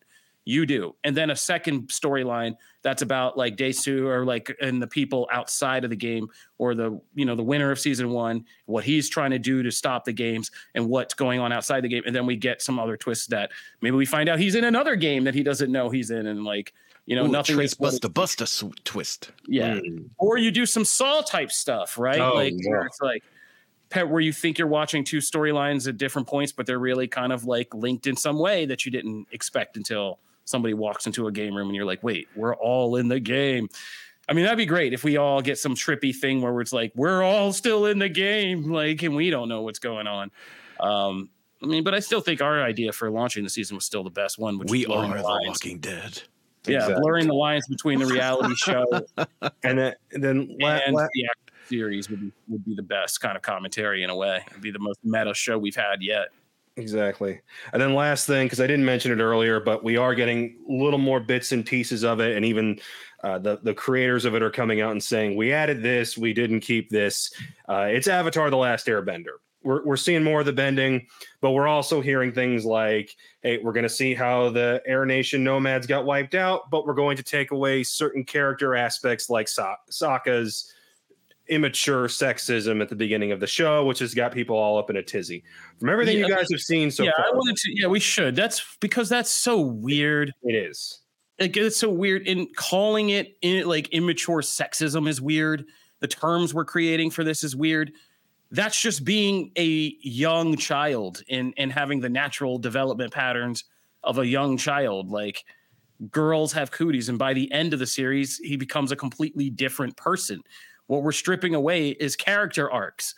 You 0.46 0.66
do. 0.66 0.96
And 1.04 1.16
then 1.16 1.30
a 1.30 1.36
second 1.36 1.88
storyline 1.88 2.56
that's 2.82 3.02
about 3.02 3.38
like 3.38 3.56
Desu 3.56 4.06
or 4.06 4.26
like 4.26 4.54
and 4.62 4.82
the 4.82 4.88
people 4.88 5.28
outside 5.32 5.86
of 5.86 5.90
the 5.90 5.96
game 5.96 6.28
or 6.58 6.76
the 6.76 7.00
you 7.16 7.26
know 7.26 7.36
the 7.36 7.44
winner 7.44 7.72
of 7.72 7.80
season 7.80 8.10
one, 8.10 8.46
what 8.66 8.84
he's 8.84 9.08
trying 9.08 9.32
to 9.32 9.40
do 9.40 9.64
to 9.64 9.72
stop 9.72 10.04
the 10.04 10.12
games 10.12 10.52
and 10.76 10.90
what's 10.90 11.14
going 11.14 11.40
on 11.40 11.54
outside 11.54 11.82
the 11.82 11.88
game. 11.88 12.04
And 12.06 12.14
then 12.14 12.26
we 12.26 12.36
get 12.36 12.62
some 12.62 12.78
other 12.78 12.98
twists 12.98 13.28
that 13.28 13.52
maybe 13.82 13.96
we 13.96 14.06
find 14.06 14.28
out 14.28 14.38
he's 14.38 14.56
in 14.56 14.66
another 14.66 14.98
game 14.98 15.24
that 15.24 15.34
he 15.34 15.44
doesn't 15.44 15.72
know 15.72 15.90
he's 15.90 16.12
in 16.12 16.28
and 16.28 16.44
like 16.44 16.74
you 17.06 17.16
know 17.16 17.26
Ooh, 17.26 17.30
nothing 17.30 17.56
Trace 17.56 17.72
is 17.72 17.80
what 17.80 17.94
Busta 17.94 18.10
Busta 18.10 18.48
sw- 18.48 18.84
twist. 18.84 19.32
yeah. 19.48 19.76
Mm. 19.76 20.10
Or 20.18 20.38
you 20.38 20.52
do 20.52 20.66
some 20.66 20.84
Saw 20.84 21.22
type 21.22 21.52
stuff, 21.54 21.98
right? 21.98 22.20
Oh, 22.20 22.34
like 22.34 22.54
yeah. 22.58 22.70
where 22.70 22.86
it's 22.86 23.00
like 23.00 23.24
pet 23.90 24.10
where 24.10 24.22
you 24.22 24.34
think 24.34 24.58
you're 24.58 24.68
watching 24.68 25.06
two 25.06 25.20
storylines 25.20 25.88
at 25.88 25.98
different 25.98 26.28
points, 26.28 26.52
but 26.52 26.66
they're 26.66 26.80
really 26.80 27.08
kind 27.08 27.32
of 27.32 27.46
like 27.46 27.74
linked 27.74 28.08
in 28.08 28.18
some 28.18 28.40
way 28.40 28.66
that 28.66 28.86
you 28.86 28.92
didn't 28.92 29.28
expect 29.32 29.78
until 29.78 30.20
somebody 30.46 30.74
walks 30.74 31.06
into 31.08 31.28
a 31.28 31.32
game 31.32 31.56
room 31.56 31.68
and 31.68 31.76
you're 31.76 31.86
like, 31.86 32.04
wait, 32.04 32.28
we're 32.36 32.56
all 32.56 32.96
in 32.96 33.08
the 33.08 33.20
game. 33.20 33.70
I 34.30 34.34
mean, 34.34 34.46
that'd 34.46 34.58
be 34.58 34.66
great 34.66 34.94
if 34.94 35.04
we 35.04 35.18
all 35.18 35.42
get 35.42 35.58
some 35.58 35.76
trippy 35.76 36.16
thing 36.16 36.42
where 36.42 36.60
it's 36.62 36.72
like, 36.74 36.92
we're 36.96 37.22
all 37.24 37.52
still 37.52 37.86
in 37.88 38.00
the 38.00 38.10
game, 38.10 38.64
like, 38.72 39.04
and 39.04 39.16
we 39.16 39.30
don't 39.30 39.50
know 39.50 39.62
what's 39.62 39.80
going 39.80 40.08
on. 40.08 40.32
Um, 40.80 41.30
I 41.62 41.66
mean, 41.66 41.84
but 41.84 41.94
I 41.94 42.00
still 42.00 42.22
think 42.22 42.42
our 42.42 42.62
idea 42.62 42.92
for 42.92 43.10
launching 43.10 43.44
the 43.44 43.50
season 43.50 43.76
was 43.76 43.86
still 43.86 44.04
the 44.04 44.10
best 44.10 44.38
one. 44.38 44.58
Which 44.60 44.70
We 44.70 44.86
are 44.86 45.08
the 45.18 45.22
lines. 45.24 45.48
Walking 45.48 45.80
Dead. 45.80 46.22
Yeah, 46.66 46.76
Exactly. 46.78 47.02
blurring 47.02 47.28
the 47.28 47.34
lines 47.34 47.68
between 47.68 48.00
the 48.00 48.06
reality 48.06 48.56
show 48.56 48.86
And 49.64 49.78
then, 49.78 49.94
and 50.14 50.24
then 50.24 50.56
la- 50.62 50.70
and 50.86 50.96
la- 50.96 51.08
the 51.14 51.26
actual 51.26 51.68
series 51.68 52.10
would 52.10 52.22
be, 52.22 52.32
would 52.48 52.64
be 52.66 52.76
the 52.76 52.84
best 52.84 53.20
kind 53.20 53.36
of 53.36 53.42
commentary 53.44 54.04
in 54.04 54.10
a 54.10 54.16
way. 54.16 54.44
It'd 54.50 54.62
be 54.62 54.72
the 54.72 54.80
most 54.80 55.00
meta 55.04 55.34
show 55.34 55.58
we've 55.58 55.76
had 55.76 56.02
yet. 56.02 56.30
Exactly. 56.76 57.40
And 57.72 57.80
then 57.82 57.94
last 57.94 58.26
thing, 58.26 58.48
because 58.48 58.60
I 58.60 58.66
didn't 58.66 58.86
mention 58.86 59.12
it 59.12 59.22
earlier, 59.22 59.60
but 59.60 59.84
we 59.84 59.96
are 59.96 60.16
getting 60.16 60.58
little 60.68 60.98
more 60.98 61.20
bits 61.20 61.52
and 61.52 61.64
pieces 61.64 62.04
of 62.04 62.20
it, 62.20 62.36
and 62.36 62.44
even 62.44 62.80
uh, 63.24 63.38
the 63.38 63.60
the 63.62 63.76
creators 63.76 64.26
of 64.26 64.34
it 64.34 64.42
are 64.42 64.50
coming 64.50 64.82
out 64.82 64.92
and 64.92 65.04
saying 65.04 65.36
we 65.36 65.54
added 65.54 65.84
this, 65.84 66.18
we 66.18 66.34
didn't 66.34 66.62
keep 66.62 66.90
this. 66.90 67.32
Uh, 67.70 67.88
it's 67.92 68.08
Avatar: 68.08 68.50
The 68.50 68.58
Last 68.58 68.88
Airbender. 68.88 69.38
We're 69.62 69.86
we're 69.86 69.96
seeing 69.98 70.24
more 70.24 70.40
of 70.40 70.48
the 70.48 70.54
bending, 70.54 71.06
but 71.42 71.52
we're 71.52 71.68
also 71.68 72.02
hearing 72.02 72.32
things 72.32 72.66
like, 72.66 73.16
"Hey, 73.44 73.60
we're 73.60 73.72
going 73.72 73.84
to 73.84 73.90
see 73.90 74.16
how 74.16 74.50
the 74.50 74.82
Air 74.88 75.06
Nation 75.06 75.44
nomads 75.44 75.86
got 75.86 76.06
wiped 76.06 76.34
out, 76.34 76.72
but 76.72 76.88
we're 76.88 76.96
going 76.96 77.18
to 77.18 77.24
take 77.24 77.52
away 77.52 77.84
certain 77.84 78.24
character 78.24 78.76
aspects 78.76 79.30
like 79.30 79.48
Sa- 79.48 79.76
Sokka's." 79.92 80.74
Immature 81.48 82.08
sexism 82.08 82.82
at 82.82 82.90
the 82.90 82.96
beginning 82.96 83.32
of 83.32 83.40
the 83.40 83.48
show, 83.48 83.86
which 83.86 84.00
has 84.00 84.14
got 84.14 84.32
people 84.32 84.56
all 84.56 84.78
up 84.78 84.90
in 84.90 84.98
a 84.98 85.04
tizzy. 85.04 85.44
From 85.80 85.90
everything 85.90 86.20
Yeah, 86.20 86.28
you 86.28 86.36
guys 86.36 86.48
have 86.52 86.62
seen 86.62 86.90
so 86.90 87.04
yeah, 87.04 87.12
far, 87.16 87.26
I 87.26 87.32
wanted 87.32 87.58
to. 87.58 87.82
Yeah, 87.82 87.88
we 87.88 88.00
should. 88.00 88.36
That's 88.36 88.78
because 88.80 89.10
that's 89.10 89.30
so 89.30 89.60
weird. 89.60 90.34
it 90.44 90.54
is. 90.54 91.02
Like, 91.40 91.58
it's 91.58 91.78
so 91.78 91.90
weird. 91.90 92.28
In 92.28 92.48
calling 92.56 93.10
it 93.10 93.38
in, 93.42 93.68
like 93.68 93.90
immature 93.90 94.42
sexism 94.42 95.08
is 95.08 95.20
weird. 95.22 95.66
The 96.00 96.08
terms 96.08 96.54
we're 96.54 96.66
creating 96.66 97.12
for 97.12 97.24
this 97.24 97.44
is 97.44 97.56
weird. 97.56 97.92
That's 98.52 98.80
just 98.80 99.04
being 99.04 99.52
a 99.58 99.96
young 100.02 100.56
child 100.56 101.24
and 101.30 101.54
and 101.58 101.72
having 101.72 102.00
the 102.00 102.10
natural 102.10 102.60
development 102.60 103.12
patterns 103.12 103.66
of 104.04 104.20
a 104.20 104.28
young 104.28 104.58
child. 104.58 105.10
Like 105.10 105.44
girls 106.12 106.54
have 106.54 106.72
cooties, 106.72 107.10
and 107.10 107.18
by 107.18 107.34
the 107.34 107.52
end 107.52 107.74
of 107.74 107.80
the 107.80 107.88
series, 107.88 108.38
he 108.38 108.56
becomes 108.56 108.92
a 108.92 108.96
completely 108.96 109.50
different 109.50 109.98
person. 109.98 110.42
What 110.88 111.04
we're 111.04 111.12
stripping 111.12 111.56
away 111.56 111.90
is 111.90 112.16
character 112.16 112.72
arcs, 112.72 113.16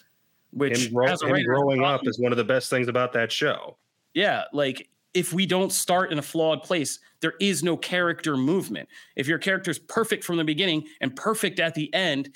which 0.52 0.88
Him, 0.88 0.94
grow- 0.94 1.08
as 1.08 1.22
a 1.22 1.28
him 1.28 1.44
growing 1.46 1.84
up 1.84 2.02
is 2.06 2.20
one 2.20 2.32
of 2.32 2.38
the 2.38 2.44
best 2.44 2.70
things 2.70 2.88
about 2.88 3.14
that 3.14 3.32
show. 3.32 3.78
Yeah, 4.14 4.44
like 4.54 4.90
if 5.14 5.34
we 5.34 5.46
don't 5.46 5.72
start 5.72 6.12
in 6.12 6.20
a 6.20 6.22
flawed 6.22 6.62
place, 6.64 7.00
there 7.22 7.34
is 7.40 7.64
no 7.64 7.76
character 7.78 8.38
movement. 8.38 8.88
If 9.16 9.28
your 9.28 9.40
character's 9.40 9.80
perfect 9.80 10.24
from 10.24 10.38
the 10.38 10.44
beginning 10.44 10.86
and 11.02 11.16
perfect 11.16 11.60
at 11.60 11.74
the 11.74 11.92
end, 11.94 12.30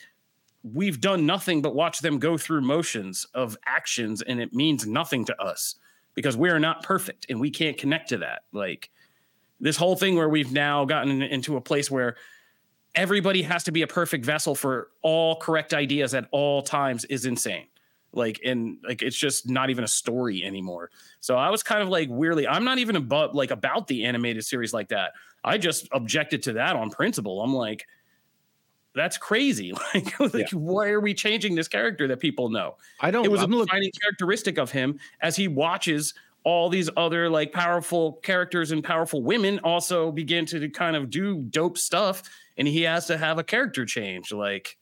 we've 0.63 0.99
done 0.99 1.25
nothing 1.25 1.61
but 1.61 1.75
watch 1.75 1.99
them 1.99 2.19
go 2.19 2.37
through 2.37 2.61
motions 2.61 3.25
of 3.33 3.57
actions 3.65 4.21
and 4.21 4.41
it 4.41 4.53
means 4.53 4.87
nothing 4.87 5.25
to 5.25 5.41
us 5.41 5.75
because 6.15 6.35
we 6.35 6.49
are 6.49 6.59
not 6.59 6.83
perfect 6.83 7.25
and 7.29 7.39
we 7.39 7.49
can't 7.49 7.77
connect 7.77 8.09
to 8.09 8.17
that. 8.17 8.43
Like 8.51 8.89
this 9.59 9.77
whole 9.77 9.95
thing 9.95 10.15
where 10.15 10.29
we've 10.29 10.51
now 10.51 10.85
gotten 10.85 11.21
into 11.21 11.57
a 11.57 11.61
place 11.61 11.91
where 11.91 12.15
everybody 12.95 13.41
has 13.43 13.63
to 13.65 13.71
be 13.71 13.81
a 13.81 13.87
perfect 13.87 14.25
vessel 14.25 14.55
for 14.55 14.89
all 15.01 15.35
correct 15.37 15.73
ideas 15.73 16.13
at 16.13 16.27
all 16.31 16.61
times 16.61 17.05
is 17.05 17.25
insane. 17.25 17.67
Like 18.11 18.39
and 18.43 18.77
like 18.87 19.01
it's 19.01 19.17
just 19.17 19.49
not 19.49 19.69
even 19.69 19.83
a 19.83 19.87
story 19.87 20.43
anymore. 20.43 20.89
So 21.19 21.35
i 21.35 21.49
was 21.49 21.61
kind 21.61 21.81
of 21.81 21.89
like 21.89 22.09
weirdly 22.09 22.47
i'm 22.47 22.63
not 22.63 22.79
even 22.79 22.95
about 22.95 23.35
like 23.35 23.51
about 23.51 23.87
the 23.87 24.05
animated 24.05 24.43
series 24.45 24.73
like 24.73 24.89
that. 24.89 25.13
I 25.43 25.57
just 25.57 25.87
objected 25.91 26.43
to 26.43 26.53
that 26.53 26.75
on 26.75 26.89
principle. 26.89 27.41
I'm 27.41 27.53
like 27.53 27.85
that's 28.95 29.17
crazy. 29.17 29.73
Like, 29.93 30.19
like 30.33 30.49
why 30.51 30.89
are 30.89 30.99
we 30.99 31.13
changing 31.13 31.55
this 31.55 31.67
character 31.67 32.07
that 32.07 32.19
people 32.19 32.49
know? 32.49 32.77
I 32.99 33.11
don't 33.11 33.25
it 33.25 33.31
was 33.31 33.41
I'm 33.41 33.53
a 33.53 33.57
look, 33.57 33.67
defining 33.67 33.91
characteristic 34.01 34.57
of 34.57 34.71
him 34.71 34.99
as 35.21 35.35
he 35.35 35.47
watches 35.47 36.15
all 36.43 36.69
these 36.69 36.89
other 36.97 37.29
like 37.29 37.51
powerful 37.51 38.13
characters 38.23 38.71
and 38.71 38.83
powerful 38.83 39.21
women 39.21 39.59
also 39.63 40.11
begin 40.11 40.45
to 40.47 40.69
kind 40.69 40.95
of 40.95 41.09
do 41.09 41.37
dope 41.49 41.77
stuff 41.77 42.23
and 42.59 42.67
he 42.67 42.83
has 42.83 43.07
to 43.07 43.17
have 43.17 43.39
a 43.39 43.43
character 43.43 43.85
change 43.85 44.31
like 44.31 44.77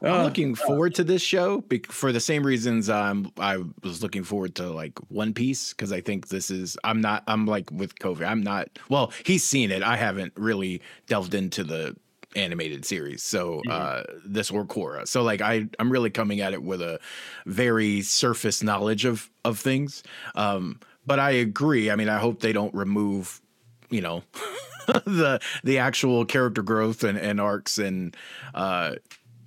I'm 0.00 0.20
uh, 0.20 0.22
looking 0.22 0.54
forward 0.54 0.94
to 0.94 1.02
this 1.02 1.22
show 1.22 1.64
for 1.88 2.12
the 2.12 2.20
same 2.20 2.46
reasons 2.46 2.88
um, 2.88 3.32
I 3.36 3.56
was 3.82 4.00
looking 4.00 4.22
forward 4.22 4.54
to 4.56 4.70
like 4.70 4.96
One 5.08 5.34
Piece 5.34 5.72
because 5.72 5.90
I 5.90 6.00
think 6.00 6.28
this 6.28 6.52
is 6.52 6.78
I'm 6.84 7.00
not 7.00 7.24
I'm 7.26 7.46
like 7.46 7.68
with 7.72 7.98
Kofi 7.98 8.24
I'm 8.24 8.42
not 8.42 8.68
well 8.88 9.12
he's 9.24 9.42
seen 9.42 9.72
it 9.72 9.82
I 9.82 9.96
haven't 9.96 10.34
really 10.36 10.82
delved 11.08 11.34
into 11.34 11.64
the 11.64 11.96
animated 12.36 12.84
series. 12.84 13.22
So 13.22 13.62
uh, 13.68 14.04
this 14.24 14.50
or 14.50 14.64
Korra. 14.64 15.06
So 15.08 15.22
like 15.22 15.40
I 15.40 15.68
I'm 15.78 15.90
really 15.90 16.10
coming 16.10 16.40
at 16.40 16.52
it 16.52 16.62
with 16.62 16.82
a 16.82 17.00
very 17.46 18.02
surface 18.02 18.62
knowledge 18.62 19.04
of 19.04 19.30
of 19.44 19.58
things. 19.58 20.02
Um, 20.34 20.80
but 21.06 21.18
I 21.18 21.30
agree. 21.30 21.90
I 21.90 21.96
mean, 21.96 22.08
I 22.08 22.18
hope 22.18 22.40
they 22.40 22.52
don't 22.52 22.74
remove, 22.74 23.40
you 23.88 24.02
know, 24.02 24.22
the 25.04 25.40
the 25.64 25.78
actual 25.78 26.24
character 26.24 26.62
growth 26.62 27.04
and, 27.04 27.18
and 27.18 27.40
arcs 27.40 27.78
and 27.78 28.16
uh, 28.54 28.94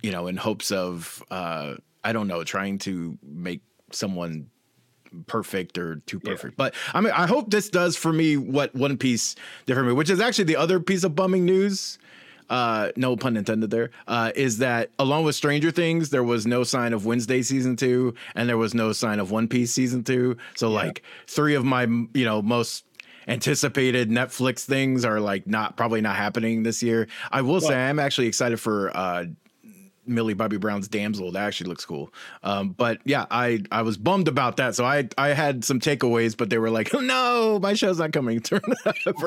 you 0.02 0.10
know, 0.10 0.26
in 0.26 0.36
hopes 0.36 0.70
of 0.70 1.22
uh, 1.30 1.74
I 2.04 2.12
don't 2.12 2.28
know, 2.28 2.44
trying 2.44 2.78
to 2.78 3.18
make 3.22 3.62
someone 3.92 4.50
perfect 5.26 5.78
or 5.78 5.96
too 6.06 6.20
perfect. 6.20 6.56
But 6.56 6.74
I 6.94 7.00
mean, 7.00 7.12
I 7.12 7.26
hope 7.26 7.50
this 7.50 7.68
does 7.68 7.96
for 7.96 8.12
me 8.12 8.36
what 8.36 8.74
One 8.74 8.96
Piece 8.96 9.36
did 9.66 9.74
for 9.74 9.82
me, 9.82 9.92
which 9.92 10.10
is 10.10 10.20
actually 10.20 10.44
the 10.44 10.56
other 10.56 10.80
piece 10.80 11.04
of 11.04 11.14
bumming 11.14 11.44
news. 11.44 11.98
Uh, 12.50 12.90
no 12.96 13.16
pun 13.16 13.36
intended 13.36 13.70
there. 13.70 13.90
Uh, 14.06 14.30
is 14.34 14.58
that 14.58 14.90
along 14.98 15.24
with 15.24 15.34
Stranger 15.34 15.70
Things, 15.70 16.10
there 16.10 16.24
was 16.24 16.46
no 16.46 16.64
sign 16.64 16.92
of 16.92 17.06
Wednesday 17.06 17.40
season 17.40 17.76
two, 17.76 18.14
and 18.34 18.48
there 18.48 18.58
was 18.58 18.74
no 18.74 18.92
sign 18.92 19.20
of 19.20 19.30
One 19.30 19.48
Piece 19.48 19.72
season 19.72 20.04
two. 20.04 20.36
So 20.56 20.68
like 20.68 21.02
three 21.26 21.54
of 21.54 21.64
my 21.64 21.84
you 21.84 22.24
know 22.24 22.42
most 22.42 22.84
anticipated 23.28 24.10
Netflix 24.10 24.64
things 24.64 25.04
are 25.04 25.20
like 25.20 25.46
not 25.46 25.76
probably 25.76 26.00
not 26.00 26.16
happening 26.16 26.62
this 26.62 26.82
year. 26.82 27.08
I 27.30 27.42
will 27.42 27.60
say 27.60 27.74
I'm 27.74 27.98
actually 27.98 28.26
excited 28.26 28.58
for 28.60 28.90
uh 28.96 29.24
Millie 30.04 30.34
Bobby 30.34 30.56
Brown's 30.56 30.88
damsel. 30.88 31.30
That 31.30 31.44
actually 31.44 31.68
looks 31.68 31.84
cool. 31.84 32.12
Um, 32.42 32.70
but 32.70 32.98
yeah, 33.04 33.26
I 33.30 33.60
I 33.70 33.82
was 33.82 33.96
bummed 33.96 34.26
about 34.26 34.56
that. 34.56 34.74
So 34.74 34.84
I 34.84 35.08
I 35.16 35.28
had 35.28 35.64
some 35.64 35.78
takeaways, 35.78 36.36
but 36.36 36.50
they 36.50 36.58
were 36.58 36.70
like, 36.70 36.92
no, 37.00 37.60
my 37.62 37.74
show's 37.74 38.00
not 38.00 38.12
coming 38.12 38.40
for 38.40 38.60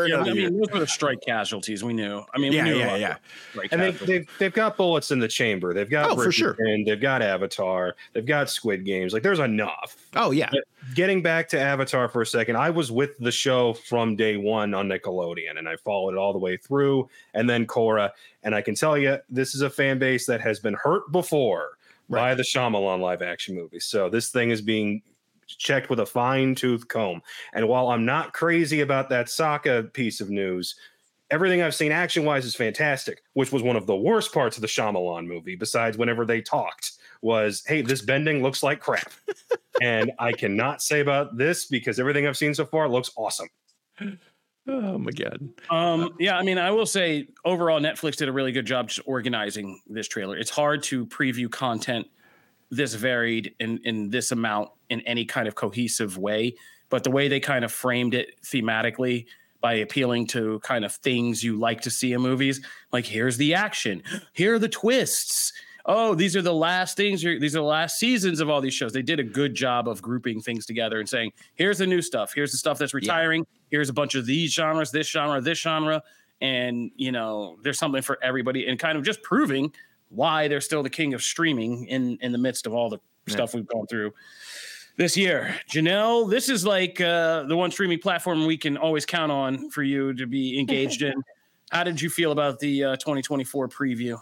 Yeah, 0.05 0.15
another 0.15 0.31
I 0.31 0.33
year. 0.33 0.49
mean, 0.49 0.59
those 0.59 0.71
were 0.73 0.79
the 0.79 0.87
strike 0.87 1.19
casualties. 1.25 1.81
We 1.81 1.93
knew. 1.93 2.25
I 2.33 2.39
mean, 2.39 2.51
Yeah, 2.51 2.63
we 2.65 2.69
knew 2.71 2.75
a 2.75 2.79
yeah, 2.79 2.87
lot 2.91 2.99
yeah. 2.99 3.15
of 3.55 3.67
And 3.71 3.81
they've, 3.81 4.05
they've 4.05 4.29
they've 4.37 4.53
got 4.53 4.75
bullets 4.75 5.11
in 5.11 5.19
the 5.19 5.29
chamber. 5.29 5.73
They've 5.73 5.89
got 5.89 6.11
Oh, 6.11 6.15
for 6.21 6.29
sure. 6.33 6.57
and 6.59 6.85
they've 6.85 6.99
got 6.99 7.21
Avatar. 7.21 7.95
They've 8.11 8.25
got 8.25 8.49
Squid 8.49 8.83
Games. 8.83 9.13
Like 9.13 9.23
there's 9.23 9.39
enough. 9.39 9.95
Oh 10.13 10.31
yeah, 10.31 10.51
Getting 10.93 11.21
back 11.21 11.47
to 11.49 11.59
Avatar 11.59 12.07
for 12.07 12.21
a 12.21 12.25
second, 12.25 12.57
I 12.57 12.69
was 12.69 12.91
with 12.91 13.17
the 13.17 13.31
show 13.31 13.73
from 13.73 14.15
day 14.15 14.37
one 14.37 14.73
on 14.73 14.87
Nickelodeon, 14.87 15.57
and 15.57 15.67
I 15.67 15.77
followed 15.77 16.13
it 16.13 16.17
all 16.17 16.31
the 16.31 16.39
way 16.39 16.57
through, 16.57 17.09
and 17.33 17.49
then 17.49 17.65
Korra. 17.65 18.11
And 18.43 18.53
I 18.53 18.61
can 18.61 18.75
tell 18.75 18.97
you, 18.97 19.17
this 19.29 19.55
is 19.55 19.61
a 19.61 19.69
fan 19.69 19.97
base 19.97 20.25
that 20.27 20.41
has 20.41 20.59
been 20.59 20.75
hurt 20.75 21.11
before 21.11 21.77
by 22.09 22.35
the 22.35 22.43
Shyamalan 22.43 22.99
live 22.99 23.21
action 23.21 23.55
movie. 23.55 23.79
So 23.79 24.09
this 24.09 24.29
thing 24.29 24.51
is 24.51 24.61
being 24.61 25.01
checked 25.47 25.89
with 25.89 25.99
a 25.99 26.05
fine 26.05 26.55
tooth 26.55 26.87
comb. 26.87 27.21
And 27.53 27.67
while 27.67 27.89
I'm 27.89 28.05
not 28.05 28.33
crazy 28.33 28.81
about 28.81 29.09
that 29.09 29.27
Sokka 29.27 29.91
piece 29.93 30.21
of 30.21 30.29
news, 30.29 30.75
everything 31.31 31.61
I've 31.61 31.75
seen 31.75 31.91
action 31.91 32.25
wise 32.25 32.45
is 32.45 32.55
fantastic, 32.55 33.23
which 33.33 33.51
was 33.51 33.63
one 33.63 33.75
of 33.75 33.87
the 33.87 33.95
worst 33.95 34.33
parts 34.33 34.57
of 34.57 34.61
the 34.61 34.67
Shyamalan 34.67 35.25
movie, 35.25 35.55
besides 35.55 35.97
whenever 35.97 36.25
they 36.25 36.41
talked, 36.41 36.93
was 37.25 37.63
hey, 37.65 37.81
this 37.81 38.03
bending 38.03 38.43
looks 38.43 38.61
like 38.61 38.79
crap. 38.79 39.11
and 39.81 40.11
I 40.19 40.31
cannot 40.31 40.83
say 40.83 40.99
about 40.99 41.35
this 41.37 41.65
because 41.65 41.99
everything 41.99 42.27
I've 42.27 42.37
seen 42.37 42.53
so 42.53 42.65
far 42.65 42.87
looks 42.87 43.09
awesome. 43.17 43.49
oh 44.67 44.97
my 44.99 45.11
god. 45.11 45.49
Um, 45.71 46.13
yeah, 46.19 46.37
I 46.37 46.43
mean, 46.43 46.59
I 46.59 46.69
will 46.69 46.85
say 46.85 47.27
overall, 47.43 47.79
Netflix 47.81 48.17
did 48.17 48.29
a 48.29 48.31
really 48.31 48.51
good 48.51 48.67
job 48.67 48.89
just 48.89 49.01
organizing 49.07 49.81
this 49.87 50.07
trailer. 50.07 50.37
It's 50.37 50.51
hard 50.51 50.83
to 50.83 51.07
preview 51.07 51.49
content 51.49 52.07
this 52.69 52.93
varied 52.93 53.55
in 53.59 53.79
in 53.83 54.11
this 54.11 54.31
amount 54.31 54.69
in 54.91 55.01
any 55.01 55.25
kind 55.25 55.47
of 55.47 55.55
cohesive 55.55 56.19
way, 56.19 56.55
but 56.89 57.03
the 57.03 57.11
way 57.11 57.27
they 57.27 57.39
kind 57.39 57.65
of 57.65 57.71
framed 57.71 58.13
it 58.13 58.39
thematically 58.43 59.25
by 59.61 59.73
appealing 59.73 60.27
to 60.27 60.59
kind 60.59 60.85
of 60.85 60.93
things 60.93 61.43
you 61.43 61.57
like 61.57 61.81
to 61.81 61.89
see 61.89 62.13
in 62.13 62.21
movies, 62.21 62.63
like 62.91 63.05
here's 63.05 63.37
the 63.37 63.55
action, 63.55 64.03
here 64.33 64.53
are 64.53 64.59
the 64.59 64.69
twists. 64.69 65.53
Oh, 65.87 66.15
these 66.15 66.35
are 66.35 66.41
the 66.41 66.53
last 66.53 66.97
things. 66.97 67.21
These 67.21 67.55
are 67.55 67.59
the 67.59 67.63
last 67.63 67.99
seasons 67.99 68.39
of 68.39 68.49
all 68.49 68.59
these 68.59 68.73
shows. 68.73 68.91
They 68.91 69.03
did 69.03 69.19
a 69.19 69.23
good 69.23 69.53
job 69.53 69.87
of 69.87 70.01
grouping 70.01 70.41
things 70.41 70.65
together 70.65 70.99
and 70.99 71.07
saying, 71.07 71.31
"Here's 71.53 71.77
the 71.77 71.85
new 71.85 72.01
stuff. 72.01 72.33
Here's 72.33 72.51
the 72.51 72.57
stuff 72.57 72.79
that's 72.79 72.93
retiring. 72.93 73.45
Here's 73.69 73.89
a 73.89 73.93
bunch 73.93 74.15
of 74.15 74.25
these 74.25 74.51
genres, 74.51 74.91
this 74.91 75.07
genre, 75.07 75.39
this 75.41 75.59
genre, 75.59 76.01
and 76.41 76.89
you 76.95 77.11
know, 77.11 77.57
there's 77.61 77.77
something 77.77 78.01
for 78.01 78.17
everybody." 78.23 78.67
And 78.67 78.79
kind 78.79 78.97
of 78.97 79.03
just 79.03 79.21
proving 79.21 79.71
why 80.09 80.47
they're 80.47 80.61
still 80.61 80.81
the 80.81 80.89
king 80.89 81.13
of 81.13 81.21
streaming 81.21 81.85
in 81.85 82.17
in 82.21 82.31
the 82.31 82.39
midst 82.39 82.65
of 82.65 82.73
all 82.73 82.89
the 82.89 82.99
stuff 83.27 83.53
we've 83.53 83.67
gone 83.67 83.85
through 83.85 84.13
this 84.97 85.17
year. 85.17 85.55
Janelle, 85.69 86.29
this 86.29 86.49
is 86.49 86.65
like 86.65 86.99
uh, 87.01 87.43
the 87.43 87.55
one 87.55 87.71
streaming 87.71 87.99
platform 87.99 88.45
we 88.45 88.57
can 88.57 88.77
always 88.77 89.05
count 89.05 89.31
on 89.31 89.69
for 89.69 89.83
you 89.83 90.13
to 90.13 90.25
be 90.25 90.59
engaged 90.59 91.01
in. 91.01 91.13
How 91.71 91.83
did 91.83 92.01
you 92.01 92.09
feel 92.09 92.31
about 92.31 92.59
the 92.59 92.83
uh, 92.83 92.95
2024 92.97 93.67
preview? 93.67 94.19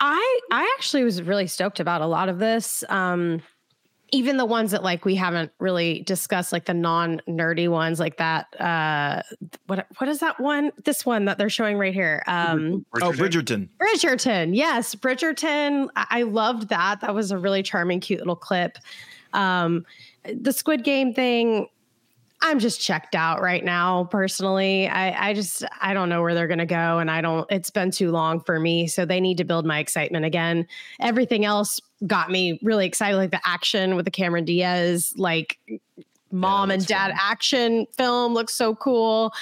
I 0.00 0.40
I 0.50 0.74
actually 0.76 1.04
was 1.04 1.22
really 1.22 1.46
stoked 1.46 1.80
about 1.80 2.00
a 2.02 2.06
lot 2.06 2.28
of 2.28 2.38
this. 2.38 2.84
Um, 2.88 3.42
even 4.12 4.36
the 4.36 4.44
ones 4.44 4.70
that 4.70 4.84
like 4.84 5.04
we 5.04 5.14
haven't 5.16 5.50
really 5.58 6.02
discussed, 6.02 6.52
like 6.52 6.66
the 6.66 6.74
non 6.74 7.20
nerdy 7.28 7.68
ones, 7.68 7.98
like 7.98 8.18
that. 8.18 8.46
Uh, 8.60 9.22
what 9.66 9.86
what 9.98 10.08
is 10.08 10.20
that 10.20 10.38
one? 10.38 10.70
This 10.84 11.04
one 11.04 11.24
that 11.24 11.38
they're 11.38 11.50
showing 11.50 11.78
right 11.78 11.94
here. 11.94 12.22
Um, 12.26 12.86
Oh, 13.02 13.10
Bridgerton. 13.10 13.68
Bridgerton. 13.80 14.54
Yes, 14.54 14.94
Bridgerton. 14.94 15.88
I, 15.96 16.06
I 16.10 16.22
loved 16.22 16.68
that. 16.68 17.00
That 17.00 17.14
was 17.14 17.30
a 17.30 17.38
really 17.38 17.62
charming, 17.62 18.00
cute 18.00 18.20
little 18.20 18.36
clip. 18.36 18.78
Um, 19.32 19.84
the 20.24 20.52
Squid 20.52 20.84
Game 20.84 21.12
thing. 21.12 21.68
I'm 22.42 22.58
just 22.58 22.80
checked 22.80 23.14
out 23.14 23.40
right 23.40 23.64
now, 23.64 24.04
personally. 24.04 24.88
I, 24.88 25.30
I 25.30 25.34
just 25.34 25.64
I 25.80 25.94
don't 25.94 26.08
know 26.08 26.20
where 26.20 26.34
they're 26.34 26.46
gonna 26.46 26.66
go, 26.66 26.98
and 26.98 27.10
I 27.10 27.20
don't. 27.20 27.46
It's 27.50 27.70
been 27.70 27.90
too 27.90 28.10
long 28.10 28.40
for 28.40 28.60
me, 28.60 28.86
so 28.86 29.04
they 29.04 29.20
need 29.20 29.38
to 29.38 29.44
build 29.44 29.64
my 29.64 29.78
excitement 29.78 30.24
again. 30.24 30.66
Everything 31.00 31.44
else 31.44 31.80
got 32.06 32.30
me 32.30 32.60
really 32.62 32.86
excited, 32.86 33.16
like 33.16 33.30
the 33.30 33.40
action 33.46 33.96
with 33.96 34.04
the 34.04 34.10
Cameron 34.10 34.44
Diaz, 34.44 35.14
like 35.16 35.58
mom 36.30 36.70
and 36.70 36.86
dad 36.86 37.10
fun. 37.10 37.18
action 37.20 37.86
film 37.96 38.34
looks 38.34 38.54
so 38.54 38.74
cool. 38.74 39.32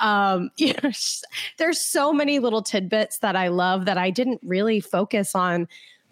Um, 0.00 0.50
you 0.56 0.74
know, 0.82 0.90
there's 1.58 1.80
so 1.80 2.12
many 2.12 2.38
little 2.38 2.62
tidbits 2.62 3.18
that 3.18 3.36
I 3.36 3.48
love 3.48 3.86
that 3.86 3.98
I 3.98 4.10
didn't 4.10 4.40
really 4.44 4.80
focus 4.80 5.34
on 5.34 5.66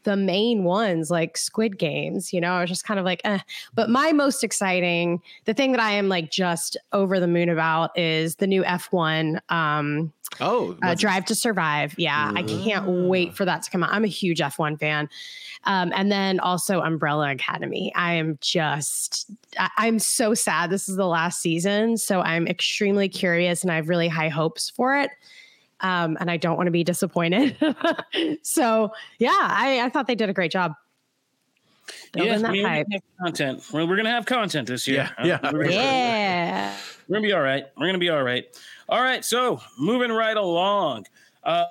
the 0.05 0.17
main 0.17 0.65
ones 0.65 1.11
like 1.11 1.37
Squid 1.37 1.79
Games. 1.79 2.33
You 2.33 2.41
know, 2.41 2.53
I 2.53 2.61
was 2.61 2.71
just 2.71 2.85
kind 2.85 2.99
of 2.99 3.05
like, 3.05 3.21
eh. 3.25 3.39
But 3.75 3.91
my 3.91 4.13
most 4.13 4.45
exciting, 4.45 5.21
the 5.45 5.55
thing 5.55 5.73
that 5.73 5.81
I 5.81 5.93
am 5.93 6.09
like 6.09 6.31
just 6.31 6.77
over 6.93 7.21
the 7.21 7.29
moon 7.29 7.49
about 7.49 7.97
is 7.99 8.37
the 8.37 8.47
new 8.47 8.63
F1 8.63 9.41
um, 9.51 10.13
Oh, 10.41 10.77
uh, 10.83 10.95
Drive 10.95 11.25
to 11.27 11.35
Survive. 11.35 11.95
Yeah, 11.99 12.33
I 12.35 12.43
can't 12.43 12.87
wait 13.09 13.35
for 13.35 13.45
that 13.45 13.63
to 13.63 13.71
come 13.71 13.83
out. 13.83 13.91
I'm 13.93 14.05
a 14.05 14.09
huge 14.09 14.41
F1 14.41 14.79
fan. 14.79 15.09
Um, 15.65 15.93
and 15.95 16.11
then 16.11 16.41
also 16.41 16.81
Umbrella 16.81 17.31
Academy. 17.31 17.93
I 17.95 18.15
am 18.15 18.39
just, 18.41 19.31
I, 19.59 19.69
I'm 19.79 19.99
so 19.99 20.35
sad. 20.35 20.71
This 20.71 20.89
is 20.89 20.97
the 20.97 21.07
last 21.07 21.41
season. 21.41 21.97
So 21.97 22.21
I'm 22.21 22.49
extremely 22.49 23.09
curious 23.09 23.63
and 23.63 23.71
I 23.71 23.77
have 23.77 23.89
really 23.89 24.09
high 24.09 24.29
hopes 24.29 24.71
for 24.71 24.97
it. 24.97 25.11
Um, 25.83 26.17
and 26.21 26.31
I 26.31 26.37
don't 26.37 26.57
want 26.57 26.69
to 26.69 26.71
be 26.71 26.85
disappointed. 26.85 27.57
so 28.43 28.93
yeah, 29.19 29.31
I, 29.37 29.81
I 29.83 29.89
thought 29.89 30.07
they 30.07 30.15
did 30.15 30.29
a 30.29 30.33
great 30.33 30.53
job. 30.53 30.75
Building 32.13 32.33
I 32.35 32.39
that 32.39 32.51
we're 32.53 32.69
hype. 32.69 32.87
gonna 32.87 32.95
have 32.95 33.03
content. 33.27 33.65
We're, 33.73 33.87
we're 33.87 33.97
gonna 33.97 34.11
have 34.11 34.25
content 34.25 34.69
this 34.69 34.87
year. 34.87 35.11
Yeah, 35.19 35.27
yeah. 35.43 35.51
We're 35.53 35.65
gonna- 35.65 35.75
Yeah. 35.75 36.77
We're 37.09 37.17
gonna 37.17 37.27
be 37.27 37.33
all 37.33 37.43
right. 37.43 37.65
We're 37.77 37.87
gonna 37.87 37.99
be 37.99 38.11
all 38.11 38.23
right. 38.23 38.45
All 38.89 39.03
right. 39.03 39.25
So 39.25 39.61
moving 39.79 40.13
right 40.13 40.37
along. 40.37 41.07
Uh, 41.43 41.65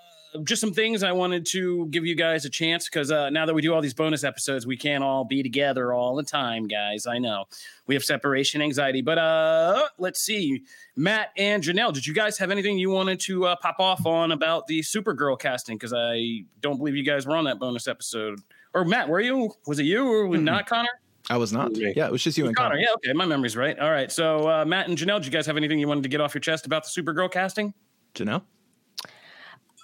just 0.44 0.62
some 0.62 0.74
things 0.74 1.04
I 1.04 1.12
wanted 1.12 1.46
to 1.48 1.88
give 1.88 2.06
you 2.06 2.16
guys 2.16 2.46
a 2.46 2.50
chance 2.50 2.86
because 2.90 3.12
uh, 3.12 3.30
now 3.30 3.46
that 3.46 3.54
we 3.54 3.62
do 3.62 3.74
all 3.74 3.82
these 3.82 3.94
bonus 3.94 4.24
episodes, 4.24 4.66
we 4.66 4.78
can't 4.78 5.04
all 5.04 5.24
be 5.24 5.44
together 5.44 5.94
all 5.94 6.16
the 6.16 6.24
time, 6.24 6.68
guys. 6.68 7.06
I 7.06 7.18
know 7.20 7.46
we 7.88 7.96
have 7.96 8.04
separation 8.04 8.62
anxiety, 8.62 9.02
but 9.02 9.18
uh, 9.18 9.88
let's 9.98 10.22
see. 10.22 10.64
Matt 10.96 11.32
and 11.38 11.64
Janelle, 11.64 11.94
did 11.94 12.06
you 12.06 12.14
guys 12.14 12.38
have 12.38 12.52
anything 12.52 12.78
you 12.78 12.90
wanted 12.90 13.20
to 13.22 13.46
uh, 13.46 13.56
pop 13.62 13.78
off 13.80 14.06
on 14.06 14.32
about 14.32 14.68
the 14.68 14.80
Supergirl 14.82 15.38
casting? 15.40 15.76
Because 15.76 15.94
I 15.94 16.46
don't 16.62 16.78
believe 16.78 16.96
you 16.96 17.06
guys 17.06 17.26
were 17.26 17.36
on 17.36 17.46
that 17.46 17.60
bonus 17.60 17.88
episode. 17.88 18.40
Or 18.74 18.86
Matt, 18.86 19.10
were 19.10 19.22
you? 19.22 19.52
Was 19.68 19.80
it 19.80 19.84
you 19.84 20.08
or 20.08 20.38
not 20.38 20.66
Connor? 20.66 20.88
I 21.30 21.38
was 21.38 21.54
not. 21.54 21.76
Yeah, 21.78 22.08
it 22.08 22.12
was 22.12 22.24
just 22.24 22.38
you 22.38 22.48
and 22.48 22.56
Connor, 22.56 22.72
Connor. 22.72 22.82
yeah, 22.82 22.94
okay, 22.96 23.14
my 23.14 23.26
memory's 23.26 23.56
right. 23.56 23.78
All 23.78 23.92
right, 23.92 24.12
so 24.12 24.50
uh, 24.50 24.66
Matt 24.66 24.88
and 24.88 24.98
Janelle, 24.98 25.18
did 25.18 25.26
you 25.26 25.32
guys 25.32 25.46
have 25.46 25.58
anything 25.58 25.80
you 25.80 25.88
wanted 25.88 26.04
to 26.04 26.10
get 26.10 26.20
off 26.20 26.34
your 26.34 26.42
chest 26.42 26.66
about 26.66 26.84
the 26.84 27.02
Supergirl 27.02 27.32
casting? 27.32 27.74
Janelle? 28.16 28.44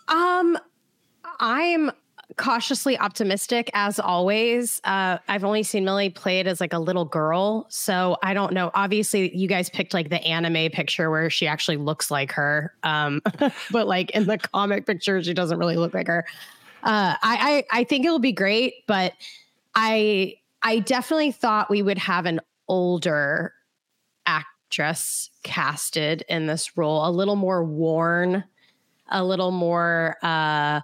Um, 0.08 0.58
I'm 1.40 1.92
cautiously 2.36 2.98
optimistic 3.00 3.70
as 3.74 4.00
always. 4.00 4.82
Uh, 4.84 5.18
I've 5.28 5.44
only 5.44 5.64
seen 5.64 5.86
Millie 5.86 6.10
played 6.10 6.48
as 6.48 6.60
like 6.60 6.74
a 6.74 6.80
little 6.80 7.06
girl, 7.06 7.66
so 7.70 8.18
I 8.22 8.34
don't 8.34 8.54
know. 8.54 8.72
Obviously, 8.74 9.36
you 9.36 9.48
guys 9.48 9.70
picked 9.70 9.94
like 9.94 10.10
the 10.10 10.22
anime 10.22 10.72
picture 10.72 11.10
where 11.10 11.30
she 11.30 11.48
actually 11.48 11.78
looks 11.78 12.12
like 12.12 12.32
her, 12.34 12.74
um, 12.84 13.22
but 13.72 13.88
like 13.88 14.12
in 14.12 14.26
the 14.26 14.38
comic 14.38 14.86
picture, 14.86 15.22
she 15.24 15.34
doesn't 15.34 15.58
really 15.58 15.78
look 15.78 15.94
like 15.94 16.08
her. 16.08 16.26
Uh, 16.84 17.16
I, 17.22 17.66
I 17.72 17.80
I 17.80 17.84
think 17.84 18.06
it'll 18.06 18.20
be 18.20 18.34
great, 18.34 18.86
but 18.88 19.14
I 19.76 20.36
I 20.62 20.80
definitely 20.80 21.32
thought 21.32 21.70
we 21.70 21.82
would 21.82 21.98
have 21.98 22.26
an 22.26 22.42
older 22.68 23.54
actress 24.26 25.30
casted 25.44 26.24
in 26.28 26.46
this 26.46 26.78
role, 26.78 27.08
a 27.08 27.12
little 27.12 27.36
more 27.36 27.64
worn 27.64 28.44
a 29.10 29.24
little 29.24 29.52
more 29.52 30.18
uh 30.22 30.82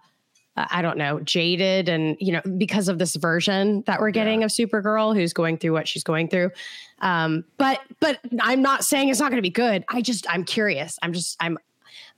I 0.55 0.83
don't 0.83 0.97
know, 0.97 1.19
jaded 1.19 1.89
and, 1.89 2.15
you 2.19 2.31
know, 2.31 2.41
because 2.57 2.87
of 2.87 2.99
this 2.99 3.15
version 3.15 3.83
that 3.87 3.99
we're 3.99 4.11
getting 4.11 4.41
yeah. 4.41 4.45
of 4.45 4.51
Supergirl 4.51 5.15
who's 5.15 5.33
going 5.33 5.57
through 5.57 5.73
what 5.73 5.87
she's 5.87 6.03
going 6.03 6.27
through. 6.27 6.51
Um, 6.99 7.43
but 7.57 7.81
but 7.99 8.19
I'm 8.39 8.61
not 8.61 8.83
saying 8.83 9.09
it's 9.09 9.19
not 9.19 9.31
going 9.31 9.39
to 9.39 9.41
be 9.41 9.49
good. 9.49 9.83
I 9.89 10.01
just 10.01 10.29
I'm 10.29 10.43
curious. 10.43 10.99
I'm 11.01 11.11
just 11.11 11.37
I'm 11.39 11.57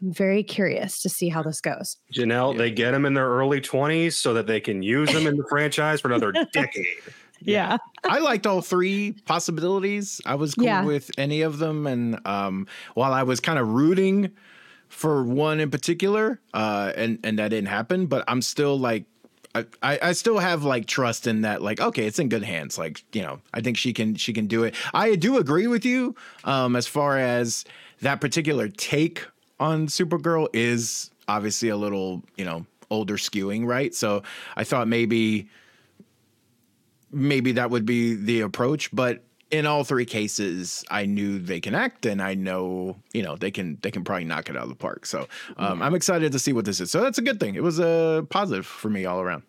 I'm 0.02 0.14
very 0.14 0.44
curious 0.44 1.02
to 1.04 1.10
see 1.10 1.30
how 1.30 1.42
this 1.42 1.62
goes. 1.62 1.98
Janelle, 2.14 2.54
yeah. 2.54 2.58
they 2.58 2.72
get 2.72 2.92
them 2.92 3.06
in 3.06 3.14
their 3.14 3.30
early 3.30 3.62
20s 3.62 4.14
so 4.14 4.34
that 4.34 4.48
they 4.48 4.60
can 4.60 4.84
use 4.84 5.12
them 5.14 5.28
in 5.28 5.38
the 5.38 5.46
franchise 5.50 6.02
for 6.02 6.10
another 6.10 6.34
decade. 6.54 6.86
Yeah. 7.40 7.78
I 8.04 8.20
liked 8.20 8.46
all 8.46 8.62
three 8.62 9.14
possibilities. 9.26 10.20
I 10.26 10.36
was 10.36 10.56
cool 10.56 10.66
yeah. 10.66 10.84
with 10.84 11.12
any 11.18 11.42
of 11.42 11.60
them. 11.60 11.88
And 11.88 12.20
um, 12.28 12.68
while 12.96 13.14
I 13.14 13.24
was 13.24 13.40
kind 13.40 13.60
of 13.60 13.70
rooting 13.70 14.32
for 14.90 15.24
one 15.24 15.60
in 15.60 15.70
particular, 15.72 16.40
uh, 16.54 16.92
and, 16.96 17.20
and 17.24 17.40
that 17.40 17.50
didn't 17.50 17.68
happen, 17.68 18.06
but 18.06 18.24
I'm 18.28 18.42
still 18.42 18.78
like, 18.78 19.06
I, 19.54 19.66
I 19.82 20.12
still 20.12 20.40
have 20.40 20.66
like 20.66 20.86
trust 20.86 21.28
in 21.28 21.44
that 21.44 21.62
like 21.62 21.80
okay 21.80 22.06
it's 22.06 22.20
in 22.20 22.28
good 22.28 22.44
hands 22.44 22.78
like 22.78 23.06
you 23.14 23.22
know 23.22 23.40
I 23.54 23.62
think 23.62 23.78
she 23.78 23.94
can 23.94 24.16
she 24.16 24.34
can 24.34 24.48
do 24.48 24.66
it 24.66 24.76
I 24.94 25.16
do 25.16 25.38
agree 25.38 25.68
with 25.68 25.86
you 25.86 26.14
um 26.44 26.76
as 26.76 26.88
far 26.88 27.18
as 27.18 27.64
that 28.02 28.20
particular 28.20 28.68
take 28.68 29.26
on 29.60 29.88
Supergirl 29.88 30.48
is 30.54 31.12
obviously 31.28 31.70
a 31.70 31.78
little, 31.78 32.24
you 32.38 32.46
know, 32.46 32.66
older 32.90 33.16
skewing, 33.16 33.66
right? 33.66 33.94
So 33.94 34.24
I 34.56 34.64
thought 34.64 34.88
maybe 34.88 35.50
maybe 37.12 37.54
that 37.54 37.70
would 37.70 37.86
be 37.86 38.16
the 38.16 38.42
approach, 38.42 38.94
but 38.94 39.24
in 39.56 39.66
all 39.66 39.84
three 39.84 40.06
cases, 40.06 40.84
I 40.90 41.06
knew 41.06 41.40
they 41.40 41.62
can 41.62 41.74
act, 41.74 42.06
and 42.06 42.22
I 42.22 42.34
know 42.34 42.98
you 43.14 43.24
know 43.24 43.36
they 43.36 43.52
can 43.52 43.78
they 43.82 43.92
can 43.92 44.04
probably 44.04 44.26
knock 44.26 44.50
it 44.50 44.58
out 44.58 44.64
of 44.64 44.70
the 44.70 44.76
park. 44.76 45.06
So 45.06 45.28
um, 45.58 45.82
I'm 45.82 45.96
excited 45.96 46.32
to 46.32 46.40
see 46.40 46.54
what 46.54 46.66
this 46.66 46.82
is. 46.82 46.92
So 46.92 47.02
that's 47.02 47.18
a 47.18 47.22
good 47.22 47.40
thing. 47.40 47.56
It 47.56 47.64
was 47.64 47.80
a 47.80 48.28
positive 48.30 48.66
for 48.66 48.90
me 48.90 49.06
all 49.06 49.22
around. 49.22 49.44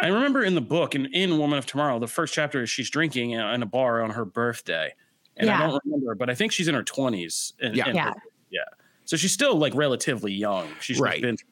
I 0.00 0.08
remember 0.08 0.42
in 0.42 0.54
the 0.54 0.60
book 0.60 0.94
in, 0.94 1.06
in 1.06 1.38
Woman 1.38 1.58
of 1.58 1.66
Tomorrow, 1.66 1.98
the 2.00 2.08
first 2.08 2.34
chapter 2.34 2.62
is 2.62 2.70
she's 2.70 2.90
drinking 2.90 3.32
in 3.32 3.62
a 3.62 3.66
bar 3.66 4.02
on 4.02 4.10
her 4.10 4.24
birthday, 4.24 4.94
and 5.36 5.46
yeah. 5.46 5.62
I 5.62 5.66
don't 5.66 5.82
remember, 5.84 6.14
but 6.14 6.30
I 6.30 6.34
think 6.34 6.52
she's 6.52 6.68
in 6.68 6.74
her 6.74 6.82
20s. 6.82 7.52
yeah, 7.60 7.88
yeah, 7.88 8.12
yeah. 8.50 8.60
So 9.04 9.16
she's 9.16 9.32
still 9.32 9.56
like 9.56 9.74
relatively 9.74 10.32
young. 10.32 10.68
She's 10.80 10.98
right. 10.98 11.20
been 11.20 11.36
through 11.36 11.46
a 11.46 11.50
lot. 11.50 11.51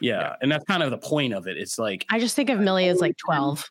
Yeah. 0.00 0.20
yeah. 0.20 0.36
And 0.40 0.50
that's 0.50 0.64
kind 0.64 0.82
of 0.82 0.90
the 0.90 0.98
point 0.98 1.34
of 1.34 1.46
it. 1.46 1.56
It's 1.56 1.78
like 1.78 2.06
I 2.08 2.18
just 2.18 2.36
think 2.36 2.50
of 2.50 2.60
Millie 2.60 2.88
as 2.88 3.00
like 3.00 3.16
12. 3.16 3.70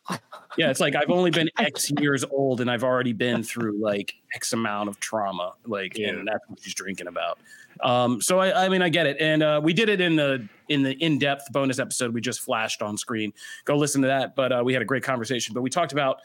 yeah, 0.57 0.69
it's 0.69 0.79
like 0.79 0.95
I've 0.95 1.09
only 1.09 1.31
been 1.31 1.49
X 1.57 1.91
years 1.99 2.23
old 2.23 2.61
and 2.61 2.69
I've 2.69 2.83
already 2.83 3.13
been 3.13 3.43
through 3.43 3.79
like 3.81 4.13
X 4.33 4.53
amount 4.53 4.89
of 4.89 4.99
trauma. 4.99 5.53
Like, 5.65 5.97
yeah. 5.97 6.09
and 6.09 6.27
that's 6.27 6.43
what 6.47 6.59
she's 6.61 6.73
drinking 6.73 7.07
about. 7.07 7.39
Um, 7.81 8.21
so 8.21 8.39
I, 8.39 8.65
I 8.65 8.69
mean 8.69 8.81
I 8.81 8.89
get 8.89 9.07
it. 9.07 9.17
And 9.19 9.43
uh, 9.43 9.61
we 9.63 9.73
did 9.73 9.89
it 9.89 10.01
in 10.01 10.15
the 10.15 10.47
in 10.69 10.83
the 10.83 10.93
in-depth 10.93 11.51
bonus 11.51 11.79
episode 11.79 12.13
we 12.13 12.21
just 12.21 12.41
flashed 12.41 12.81
on 12.81 12.97
screen. 12.97 13.33
Go 13.65 13.77
listen 13.77 14.01
to 14.01 14.07
that. 14.07 14.35
But 14.35 14.51
uh, 14.51 14.61
we 14.65 14.73
had 14.73 14.81
a 14.81 14.85
great 14.85 15.03
conversation. 15.03 15.53
But 15.53 15.61
we 15.61 15.69
talked 15.69 15.91
about 15.91 16.19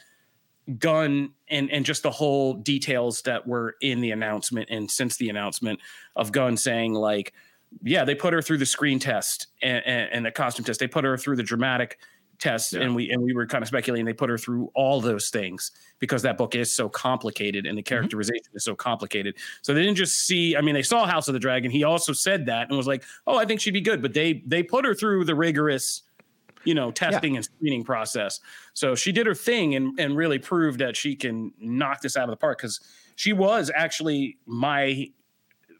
Gunn 0.78 1.32
and 1.48 1.70
and 1.70 1.84
just 1.84 2.02
the 2.02 2.10
whole 2.10 2.54
details 2.54 3.22
that 3.22 3.46
were 3.46 3.76
in 3.80 4.00
the 4.00 4.12
announcement 4.12 4.68
and 4.70 4.90
since 4.90 5.16
the 5.16 5.28
announcement 5.28 5.80
of 6.14 6.30
Gunn 6.30 6.56
saying 6.56 6.94
like 6.94 7.32
yeah 7.82 8.04
they 8.04 8.14
put 8.14 8.32
her 8.32 8.42
through 8.42 8.58
the 8.58 8.66
screen 8.66 8.98
test 8.98 9.48
and, 9.62 9.82
and, 9.86 10.10
and 10.12 10.26
the 10.26 10.30
costume 10.30 10.64
test 10.64 10.80
they 10.80 10.86
put 10.86 11.04
her 11.04 11.16
through 11.16 11.36
the 11.36 11.42
dramatic 11.42 11.98
test 12.38 12.72
yeah. 12.72 12.80
and 12.80 12.94
we 12.94 13.10
and 13.10 13.22
we 13.22 13.32
were 13.32 13.46
kind 13.46 13.62
of 13.62 13.68
speculating 13.68 14.04
they 14.04 14.12
put 14.12 14.28
her 14.28 14.38
through 14.38 14.70
all 14.74 15.00
those 15.00 15.30
things 15.30 15.70
because 15.98 16.22
that 16.22 16.36
book 16.36 16.54
is 16.54 16.72
so 16.72 16.88
complicated 16.88 17.66
and 17.66 17.78
the 17.78 17.82
mm-hmm. 17.82 17.88
characterization 17.88 18.44
mm-hmm. 18.48 18.56
is 18.56 18.64
so 18.64 18.74
complicated 18.74 19.36
so 19.62 19.72
they 19.72 19.82
didn't 19.82 19.96
just 19.96 20.26
see 20.26 20.56
i 20.56 20.60
mean 20.60 20.74
they 20.74 20.82
saw 20.82 21.06
house 21.06 21.28
of 21.28 21.34
the 21.34 21.40
dragon 21.40 21.70
he 21.70 21.84
also 21.84 22.12
said 22.12 22.46
that 22.46 22.68
and 22.68 22.76
was 22.76 22.86
like 22.86 23.04
oh 23.26 23.36
i 23.36 23.44
think 23.44 23.60
she'd 23.60 23.70
be 23.70 23.80
good 23.80 24.02
but 24.02 24.12
they 24.12 24.42
they 24.46 24.62
put 24.62 24.84
her 24.84 24.94
through 24.94 25.24
the 25.24 25.34
rigorous 25.34 26.02
you 26.64 26.74
know, 26.74 26.90
testing 26.90 27.32
yeah. 27.32 27.38
and 27.38 27.44
screening 27.44 27.84
process. 27.84 28.40
So 28.74 28.94
she 28.94 29.12
did 29.12 29.26
her 29.26 29.34
thing 29.34 29.74
and 29.74 29.98
and 29.98 30.16
really 30.16 30.38
proved 30.38 30.78
that 30.80 30.96
she 30.96 31.16
can 31.16 31.52
knock 31.58 32.02
this 32.02 32.16
out 32.16 32.24
of 32.24 32.30
the 32.30 32.36
park 32.36 32.58
because 32.58 32.80
she 33.16 33.32
was 33.32 33.70
actually 33.74 34.38
my 34.46 35.08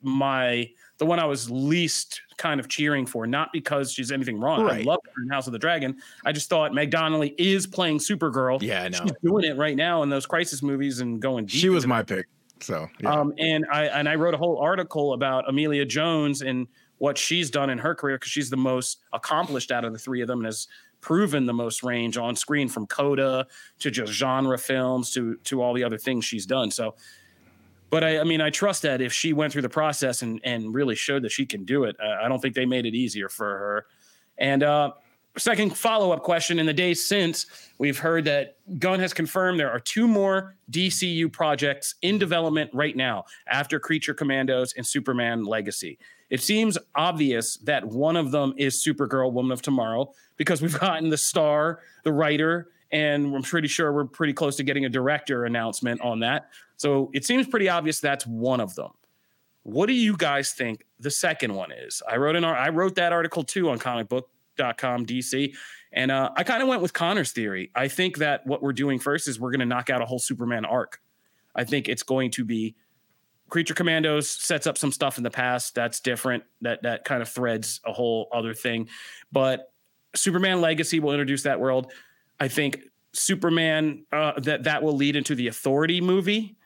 my 0.03 0.69
the 0.99 1.07
one 1.07 1.19
I 1.19 1.25
was 1.25 1.51
least 1.51 2.21
kind 2.37 2.61
of 2.61 2.69
cheering 2.69 3.07
for, 3.07 3.27
not 3.27 3.53
because 3.53 3.93
she's 3.93 4.13
anything 4.13 4.39
wrong. 4.39 4.63
Right. 4.63 4.81
I 4.81 4.85
love 4.85 5.01
her 5.05 5.23
in 5.23 5.29
House 5.29 5.47
of 5.47 5.53
the 5.53 5.59
Dragon. 5.59 5.97
I 6.25 6.33
just 6.33 6.49
thought 6.49 6.75
Meg 6.75 6.91
Donnelly 6.91 7.35
is 7.39 7.67
playing 7.67 7.99
Supergirl. 7.99 8.63
Yeah, 8.63 8.85
I 8.85 8.89
know. 8.89 8.99
She's 9.03 9.13
doing 9.25 9.45
it 9.45 9.57
right 9.57 9.77
now 9.77 10.03
in 10.03 10.11
those 10.11 10.27
crisis 10.27 10.63
movies 10.63 11.01
and 11.01 11.21
going. 11.21 11.47
She 11.47 11.69
was 11.69 11.87
my 11.87 12.03
pick. 12.03 12.27
So, 12.61 12.89
yeah. 13.01 13.13
um, 13.13 13.35
and 13.39 13.67
I 13.73 13.87
and 13.87 14.09
I 14.09 14.15
wrote 14.15 14.35
a 14.35 14.37
whole 14.37 14.59
article 14.59 15.15
about 15.15 15.49
Emilia 15.49 15.85
Jones 15.85 16.43
and 16.43 16.67
what 16.99 17.19
she's 17.19 17.51
done 17.51 17.71
in 17.71 17.79
her 17.79 17.95
career 17.95 18.17
because 18.17 18.31
she's 18.31 18.51
the 18.51 18.57
most 18.57 19.01
accomplished 19.13 19.73
out 19.73 19.85
of 19.85 19.93
the 19.93 19.99
three 19.99 20.21
of 20.21 20.29
them 20.29 20.39
and 20.39 20.47
has 20.47 20.69
proven 21.01 21.47
the 21.47 21.53
most 21.53 21.83
range 21.83 22.17
on 22.17 22.37
screen 22.37 22.69
from 22.69 22.87
Coda 22.87 23.45
to 23.81 23.91
just 23.91 24.13
genre 24.13 24.57
films 24.57 25.13
to 25.15 25.37
to 25.45 25.61
all 25.61 25.75
the 25.75 25.83
other 25.83 25.99
things 25.99 26.25
she's 26.25 26.47
done. 26.47 26.71
So, 26.71 26.95
but 27.93 28.03
I, 28.03 28.21
I 28.21 28.25
mean, 28.25 28.41
I 28.41 28.49
trust 28.49 28.81
that 28.83 29.03
if 29.03 29.13
she 29.13 29.35
went 29.35 29.53
through 29.53 29.63
the 29.63 29.69
process 29.69 30.23
and 30.23 30.41
and 30.45 30.75
really 30.75 30.95
showed 30.95 31.23
that 31.25 31.31
she 31.31 31.45
can 31.45 31.65
do 31.67 31.85
it, 31.85 31.95
uh, 32.03 32.25
I 32.25 32.27
don't 32.27 32.41
think 32.41 32.55
they 32.55 32.65
made 32.65 32.87
it 32.87 32.95
easier 32.95 33.29
for 33.29 33.47
her. 33.47 33.87
And 34.39 34.63
uh, 34.63 34.93
second 35.37 35.77
follow 35.77 36.11
up 36.11 36.23
question: 36.23 36.59
In 36.59 36.65
the 36.65 36.73
days 36.73 37.07
since, 37.07 37.45
we've 37.77 37.99
heard 37.99 38.25
that 38.25 38.57
Gunn 38.79 38.99
has 39.01 39.13
confirmed 39.13 39.61
there 39.61 39.71
are 39.71 39.79
two 39.79 40.09
more 40.09 40.57
DCU 40.71 41.31
projects 41.31 41.97
in 42.01 42.19
development 42.19 42.71
right 42.73 42.97
now 42.97 43.27
after 43.47 43.79
Creature 43.79 44.15
Commandos 44.15 44.73
and 44.73 44.87
Superman 44.87 45.45
Legacy. 45.45 45.99
It 46.31 46.43
seems 46.43 46.79
obvious 46.95 47.59
that 47.59 47.87
one 47.87 48.17
of 48.17 48.31
them 48.31 48.55
is 48.57 48.83
Supergirl, 48.83 49.35
Woman 49.35 49.53
of 49.53 49.61
Tomorrow, 49.61 50.15
because 50.39 50.63
we've 50.63 50.81
gotten 50.81 51.11
the 51.11 51.19
star, 51.19 51.81
the 52.05 52.13
writer, 52.13 52.69
and 52.93 53.35
I'm 53.35 53.43
pretty 53.43 53.69
sure 53.69 53.93
we're 53.93 54.05
pretty 54.05 54.35
close 54.35 54.57
to 54.57 54.63
getting 54.63 54.85
a 54.85 54.89
director 54.89 55.45
announcement 55.45 56.01
on 56.03 56.21
that. 56.21 56.51
So 56.77 57.11
it 57.15 57.25
seems 57.25 57.47
pretty 57.47 57.69
obvious 57.69 58.01
that's 58.01 58.27
one 58.27 58.61
of 58.61 58.75
them. 58.75 58.91
What 59.63 59.87
do 59.87 59.95
you 59.95 60.17
guys 60.17 60.53
think 60.53 60.85
the 61.01 61.11
second 61.11 61.55
one 61.55 61.73
is? 61.73 62.03
I 62.09 62.17
wrote 62.17 62.37
an 62.37 62.45
I 62.45 62.69
wrote 62.69 62.97
that 62.97 63.13
article 63.13 63.45
too 63.45 63.71
on 63.71 63.79
comicbook.com 63.79 65.07
DC. 65.07 65.55
And 65.93 66.11
uh, 66.11 66.31
I 66.37 66.43
kind 66.43 66.63
of 66.63 66.69
went 66.69 66.83
with 66.83 66.93
Connor's 66.93 67.33
theory. 67.33 67.71
I 67.75 67.89
think 67.89 68.19
that 68.19 68.47
what 68.47 68.63
we're 68.63 68.73
doing 68.73 68.99
first 68.99 69.29
is 69.29 69.39
we're 69.39 69.51
going 69.51 69.61
to 69.61 69.67
knock 69.67 69.91
out 69.91 70.01
a 70.01 70.07
whole 70.07 70.19
Superman 70.19 70.65
arc. 70.65 71.01
I 71.55 71.65
think 71.65 71.89
it's 71.89 72.03
going 72.03 72.31
to 72.33 72.45
be 72.45 72.75
Creature 73.51 73.75
Commandos 73.75 74.31
sets 74.31 74.67
up 74.67 74.79
some 74.79 74.91
stuff 74.91 75.19
in 75.19 75.25
the 75.25 75.31
past 75.31 75.75
that's 75.75 76.01
different. 76.01 76.45
That 76.63 76.83
that 76.83 77.05
kind 77.05 77.21
of 77.23 77.29
threads 77.29 77.81
a 77.85 77.93
whole 77.93 78.29
other 78.33 78.55
thing. 78.55 78.89
But 79.31 79.71
Superman 80.17 80.61
Legacy 80.61 81.01
will 81.01 81.13
introduce 81.13 81.43
that 81.43 81.61
world. 81.61 81.93
I 82.43 82.49
think 82.49 82.81
Superman 83.13 84.05
uh, 84.13 84.41
that 84.41 84.65
that 84.65 84.83
will 84.83 84.97
lead 84.97 85.15
into 85.15 85.37
the 85.37 85.47
Authority 85.47 86.01
movie. 86.01 86.57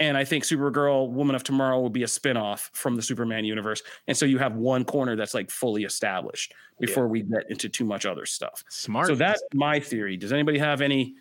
And 0.00 0.16
I 0.16 0.24
think 0.24 0.44
Supergirl, 0.44 1.10
Woman 1.10 1.34
of 1.34 1.42
Tomorrow 1.42 1.80
will 1.80 1.90
be 1.90 2.02
a 2.02 2.06
spinoff 2.06 2.68
from 2.72 2.94
the 2.94 3.02
Superman 3.02 3.44
universe. 3.44 3.82
And 4.06 4.16
so 4.16 4.26
you 4.26 4.38
have 4.38 4.54
one 4.54 4.84
corner 4.84 5.16
that's 5.16 5.34
like 5.34 5.50
fully 5.50 5.82
established 5.82 6.54
before 6.78 7.04
yeah. 7.04 7.10
we 7.10 7.22
get 7.22 7.50
into 7.50 7.68
too 7.68 7.84
much 7.84 8.06
other 8.06 8.26
stuff. 8.26 8.62
Smart. 8.68 9.08
So 9.08 9.14
that's 9.14 9.42
my 9.54 9.80
theory. 9.80 10.16
Does 10.16 10.30
anybody 10.30 10.58
have 10.58 10.82
any 10.82 11.14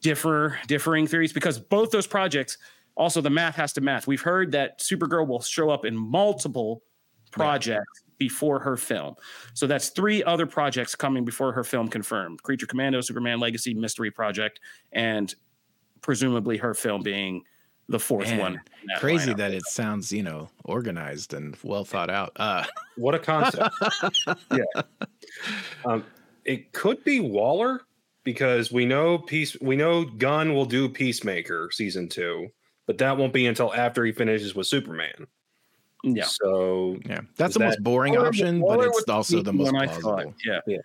differ 0.00 0.58
differing 0.66 1.06
theories? 1.06 1.32
Because 1.32 1.58
both 1.58 1.90
those 1.90 2.06
projects 2.06 2.58
also, 2.96 3.20
the 3.20 3.30
math 3.30 3.56
has 3.56 3.72
to 3.72 3.80
math. 3.80 4.06
We've 4.06 4.20
heard 4.20 4.52
that 4.52 4.80
Supergirl 4.80 5.26
will 5.26 5.40
show 5.40 5.70
up 5.70 5.84
in 5.84 5.96
multiple 5.96 6.82
projects. 7.32 8.03
Before 8.18 8.58
her 8.60 8.76
film. 8.76 9.14
So 9.54 9.66
that's 9.66 9.90
three 9.90 10.22
other 10.24 10.46
projects 10.46 10.94
coming 10.94 11.24
before 11.24 11.52
her 11.52 11.64
film 11.64 11.88
confirmed 11.88 12.42
Creature 12.42 12.66
Commando, 12.66 13.00
Superman 13.00 13.40
Legacy, 13.40 13.74
Mystery 13.74 14.10
Project, 14.10 14.60
and 14.92 15.34
presumably 16.00 16.56
her 16.58 16.74
film 16.74 17.02
being 17.02 17.42
the 17.88 17.98
fourth 17.98 18.28
Man, 18.28 18.38
one. 18.38 18.60
That 18.86 19.00
crazy 19.00 19.32
lineup. 19.32 19.36
that 19.38 19.52
it 19.52 19.66
sounds, 19.66 20.10
you 20.10 20.22
know, 20.22 20.48
organized 20.64 21.34
and 21.34 21.56
well 21.62 21.84
thought 21.84 22.10
out. 22.10 22.32
Uh. 22.36 22.64
What 22.96 23.14
a 23.14 23.18
concept. 23.18 23.74
yeah. 24.52 24.82
Um, 25.84 26.04
it 26.44 26.72
could 26.72 27.02
be 27.04 27.20
Waller 27.20 27.82
because 28.22 28.72
we 28.72 28.86
know 28.86 29.18
peace 29.18 29.56
we 29.60 29.76
know 29.76 30.04
Gunn 30.04 30.54
will 30.54 30.64
do 30.64 30.88
Peacemaker 30.88 31.70
season 31.72 32.08
2 32.08 32.48
but 32.86 32.98
that 32.98 33.16
won't 33.16 33.32
be 33.32 33.46
until 33.46 33.72
after 33.74 34.04
he 34.04 34.12
finishes 34.12 34.54
with 34.54 34.66
Superman. 34.66 35.26
Yeah. 36.04 36.24
So 36.24 36.98
yeah, 37.06 37.20
that's 37.36 37.54
the 37.54 37.60
that, 37.60 37.66
most 37.66 37.82
boring 37.82 38.16
option, 38.16 38.60
but 38.60 38.80
it's 38.80 39.08
also 39.08 39.42
the 39.42 39.52
most 39.52 39.70
plausible. 39.70 40.34
Yeah. 40.44 40.60
yeah. 40.66 40.78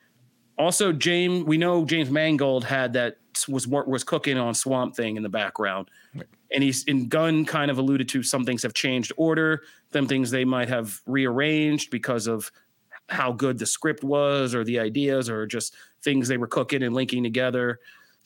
Also, 0.58 0.92
James, 0.92 1.44
we 1.46 1.58
know 1.58 1.86
James 1.86 2.10
Mangold 2.10 2.64
had 2.64 2.94
that 2.94 3.18
was 3.48 3.68
was 3.68 4.04
cooking 4.04 4.38
on 4.38 4.54
Swamp 4.54 4.96
Thing 4.96 5.18
in 5.18 5.24
the 5.24 5.30
background, 5.30 5.90
right. 6.16 6.28
and 6.54 6.64
he's 6.64 6.84
in 6.86 7.08
Gunn 7.08 7.46
kind 7.46 7.70
of 7.70 7.78
alluded 7.78 8.10
to 8.10 8.24
some 8.24 8.46
things 8.46 8.64
have 8.64 8.74
changed 8.74 9.12
order, 9.18 9.64
some 9.94 10.08
things 10.08 10.32
they 10.32 10.46
might 10.46 10.70
have 10.70 11.00
rearranged 11.06 11.92
because 11.92 12.28
of 12.28 12.52
how 13.08 13.32
good 13.32 13.58
the 13.58 13.66
script 13.66 14.04
was, 14.04 14.54
or 14.54 14.64
the 14.64 14.80
ideas, 14.80 15.30
or 15.30 15.46
just 15.46 15.76
things 16.04 16.28
they 16.28 16.38
were 16.38 16.48
cooking 16.48 16.84
and 16.84 16.94
linking 16.94 17.24
together. 17.24 17.80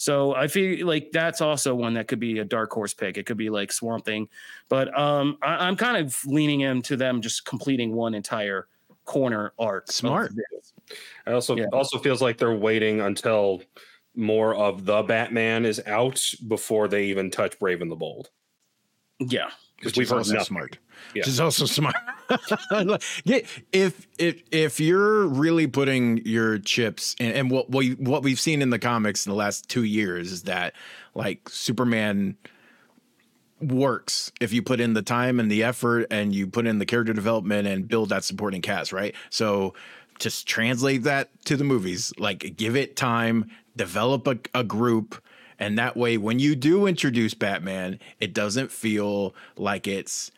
So 0.03 0.35
I 0.35 0.49
feel 0.49 0.85
like 0.85 1.11
that's 1.13 1.39
also 1.39 1.73
one 1.73 1.93
that 1.93 2.09
could 2.09 2.19
be 2.19 2.39
a 2.39 2.43
dark 2.43 2.73
horse 2.73 2.93
pick. 2.93 3.17
It 3.17 3.25
could 3.25 3.37
be 3.37 3.49
like 3.49 3.71
Swamp 3.71 4.03
Thing, 4.03 4.27
but 4.67 4.89
um, 4.99 5.37
I, 5.41 5.65
am 5.65 5.77
kind 5.77 5.95
of 5.95 6.13
leaning 6.25 6.59
into 6.59 6.97
them 6.97 7.21
just 7.21 7.45
completing 7.45 7.93
one 7.93 8.13
entire 8.13 8.67
corner 9.05 9.53
arc. 9.57 9.89
Smart. 9.89 10.33
I 11.25 11.31
also 11.31 11.55
Yeah. 11.55 11.67
also 11.71 11.99
feels 11.99 12.21
like 12.21 12.37
they're 12.37 12.53
waiting 12.53 12.99
until 12.99 13.63
more 14.13 14.53
of 14.55 14.83
the 14.83 15.03
Batman 15.03 15.65
is 15.65 15.81
out 15.85 16.21
before 16.49 16.89
they 16.89 17.05
even 17.05 17.31
touch 17.31 17.57
Brave 17.57 17.81
and 17.81 17.89
the 17.89 17.95
Bold. 17.95 18.29
Yeah. 19.19 19.51
Because 19.84 19.97
we've 19.97 20.09
heard 20.09 20.17
also 20.19 20.34
nothing. 20.34 20.45
smart. 20.45 20.77
Yeah. 21.13 21.21
Which 21.21 21.27
is 21.27 21.39
also 21.39 21.65
smart. 21.65 21.95
yeah, 23.23 23.39
if 23.71 24.07
if 24.17 24.41
if 24.51 24.79
you're 24.79 25.27
really 25.27 25.67
putting 25.67 26.25
your 26.25 26.59
chips 26.59 27.15
in, 27.19 27.31
and 27.34 27.51
what 27.51 27.71
we 27.71 27.91
what 27.91 28.23
we've 28.23 28.39
seen 28.39 28.61
in 28.61 28.69
the 28.69 28.79
comics 28.79 29.25
in 29.25 29.31
the 29.31 29.36
last 29.36 29.69
two 29.69 29.84
years 29.84 30.31
is 30.31 30.43
that 30.43 30.73
like 31.13 31.49
Superman 31.49 32.38
works 33.59 34.31
if 34.41 34.51
you 34.51 34.61
put 34.61 34.79
in 34.79 34.93
the 34.93 35.01
time 35.01 35.39
and 35.39 35.49
the 35.51 35.63
effort 35.63 36.07
and 36.11 36.34
you 36.34 36.47
put 36.47 36.65
in 36.65 36.79
the 36.79 36.86
character 36.86 37.13
development 37.13 37.67
and 37.67 37.88
build 37.88 38.09
that 38.09 38.23
supporting 38.23 38.61
cast, 38.61 38.91
right? 38.91 39.15
So 39.29 39.73
just 40.19 40.47
translate 40.47 41.03
that 41.03 41.29
to 41.45 41.55
the 41.55 41.63
movies. 41.63 42.13
Like 42.17 42.55
give 42.57 42.75
it 42.75 42.95
time, 42.95 43.49
develop 43.75 44.27
a, 44.27 44.38
a 44.53 44.63
group, 44.63 45.21
and 45.64 45.78
that 45.78 45.95
way 45.95 46.18
when 46.18 46.39
you 46.39 46.57
do 46.57 46.86
introduce 46.88 47.34
Batman, 47.34 47.97
it 48.20 48.34
doesn't 48.34 48.70
feel 48.70 49.34
like 49.55 49.88
it's 49.88 50.30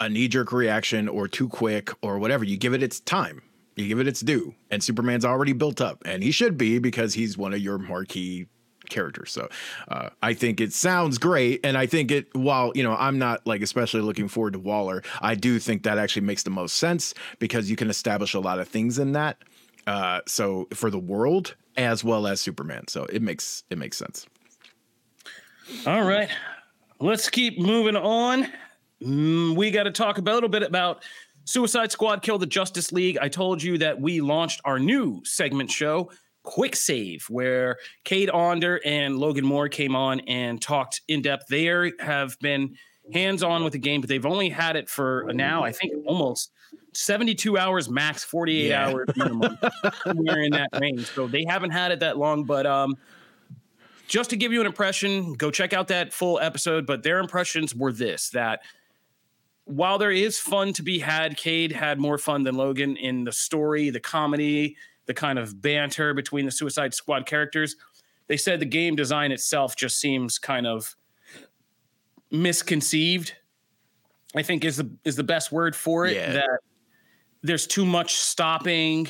a 0.00 0.08
knee-jerk 0.08 0.50
reaction 0.50 1.08
or 1.08 1.28
too 1.28 1.48
quick 1.48 1.92
or 2.02 2.18
whatever. 2.18 2.42
You 2.42 2.56
give 2.56 2.74
it 2.74 2.82
its 2.82 2.98
time. 2.98 3.42
You 3.76 3.86
give 3.86 4.00
it 4.00 4.08
its 4.08 4.18
due. 4.18 4.56
And 4.72 4.82
Superman's 4.82 5.24
already 5.24 5.52
built 5.52 5.80
up. 5.80 6.02
And 6.04 6.20
he 6.20 6.32
should 6.32 6.58
be 6.58 6.80
because 6.80 7.14
he's 7.14 7.38
one 7.38 7.54
of 7.54 7.60
your 7.60 7.78
marquee 7.78 8.48
characters. 8.90 9.30
So 9.30 9.48
uh, 9.86 10.10
I 10.20 10.34
think 10.34 10.60
it 10.60 10.72
sounds 10.72 11.16
great. 11.16 11.60
And 11.64 11.78
I 11.78 11.86
think 11.86 12.10
it, 12.10 12.26
while, 12.34 12.72
you 12.74 12.82
know, 12.82 12.96
I'm 12.96 13.20
not 13.20 13.46
like 13.46 13.62
especially 13.62 14.00
looking 14.00 14.26
forward 14.26 14.54
to 14.54 14.58
Waller, 14.58 15.04
I 15.20 15.36
do 15.36 15.60
think 15.60 15.84
that 15.84 15.96
actually 15.96 16.22
makes 16.22 16.42
the 16.42 16.50
most 16.50 16.76
sense 16.76 17.14
because 17.38 17.70
you 17.70 17.76
can 17.76 17.88
establish 17.88 18.34
a 18.34 18.40
lot 18.40 18.58
of 18.58 18.66
things 18.66 18.98
in 18.98 19.12
that. 19.12 19.38
Uh, 19.86 20.22
so 20.26 20.66
for 20.74 20.90
the 20.90 20.98
world 20.98 21.54
as 21.76 22.04
well 22.04 22.26
as 22.26 22.40
Superman. 22.40 22.88
So 22.88 23.04
it 23.04 23.22
makes 23.22 23.64
it 23.70 23.78
makes 23.78 23.96
sense. 23.96 24.26
All 25.86 26.04
right. 26.04 26.28
Let's 27.00 27.28
keep 27.28 27.58
moving 27.58 27.96
on. 27.96 28.48
Mm, 29.02 29.56
we 29.56 29.70
got 29.70 29.84
to 29.84 29.90
talk 29.90 30.18
a 30.18 30.20
little 30.20 30.48
bit 30.48 30.62
about 30.62 31.04
Suicide 31.44 31.92
Squad 31.92 32.22
Kill 32.22 32.38
the 32.38 32.46
Justice 32.46 32.92
League. 32.92 33.18
I 33.20 33.28
told 33.28 33.62
you 33.62 33.76
that 33.78 34.00
we 34.00 34.20
launched 34.20 34.60
our 34.64 34.78
new 34.78 35.22
segment 35.24 35.70
show, 35.70 36.10
Quick 36.42 36.76
Save, 36.76 37.26
where 37.28 37.78
Cade 38.04 38.30
Onder 38.30 38.80
and 38.84 39.18
Logan 39.18 39.44
Moore 39.44 39.68
came 39.68 39.94
on 39.94 40.20
and 40.20 40.60
talked 40.62 41.02
in 41.08 41.22
depth. 41.22 41.48
They 41.48 41.64
have 42.00 42.38
been 42.40 42.76
hands 43.12 43.42
on 43.42 43.64
with 43.64 43.74
the 43.74 43.78
game, 43.78 44.00
but 44.00 44.08
they've 44.08 44.24
only 44.24 44.48
had 44.48 44.76
it 44.76 44.88
for 44.88 45.30
now, 45.34 45.64
I 45.64 45.72
think, 45.72 45.92
almost 46.06 46.50
72 46.92 47.58
hours 47.58 47.88
max, 47.90 48.24
48 48.24 48.68
Yeah. 48.68 48.88
hours 48.88 49.08
minimum. 49.16 49.58
We're 50.14 50.40
in 50.42 50.52
that 50.52 50.70
range. 50.80 51.06
So 51.06 51.26
they 51.26 51.44
haven't 51.48 51.70
had 51.70 51.92
it 51.92 52.00
that 52.00 52.16
long, 52.18 52.44
but 52.44 52.66
um, 52.66 52.96
just 54.06 54.30
to 54.30 54.36
give 54.36 54.52
you 54.52 54.60
an 54.60 54.66
impression, 54.66 55.32
go 55.34 55.50
check 55.50 55.72
out 55.72 55.88
that 55.88 56.12
full 56.12 56.38
episode. 56.40 56.86
But 56.86 57.02
their 57.02 57.18
impressions 57.18 57.74
were 57.74 57.92
this 57.92 58.30
that 58.30 58.60
while 59.64 59.98
there 59.98 60.10
is 60.10 60.38
fun 60.38 60.72
to 60.74 60.82
be 60.82 60.98
had, 60.98 61.36
Cade 61.36 61.72
had 61.72 61.98
more 61.98 62.18
fun 62.18 62.42
than 62.42 62.54
Logan 62.54 62.96
in 62.96 63.24
the 63.24 63.32
story, 63.32 63.88
the 63.90 63.98
comedy, 64.00 64.76
the 65.06 65.14
kind 65.14 65.38
of 65.38 65.60
banter 65.62 66.12
between 66.14 66.44
the 66.44 66.50
Suicide 66.52 66.92
Squad 66.94 67.24
characters. 67.26 67.76
They 68.26 68.36
said 68.36 68.60
the 68.60 68.66
game 68.66 68.94
design 68.94 69.32
itself 69.32 69.74
just 69.76 69.98
seems 69.98 70.38
kind 70.38 70.66
of 70.66 70.96
misconceived. 72.30 73.34
I 74.34 74.42
think 74.42 74.64
is 74.64 74.76
the 74.76 74.90
is 75.04 75.16
the 75.16 75.24
best 75.24 75.52
word 75.52 75.76
for 75.76 76.06
it. 76.06 76.16
Yeah. 76.16 76.32
That 76.32 76.58
there's 77.42 77.66
too 77.66 77.84
much 77.84 78.14
stopping. 78.16 79.08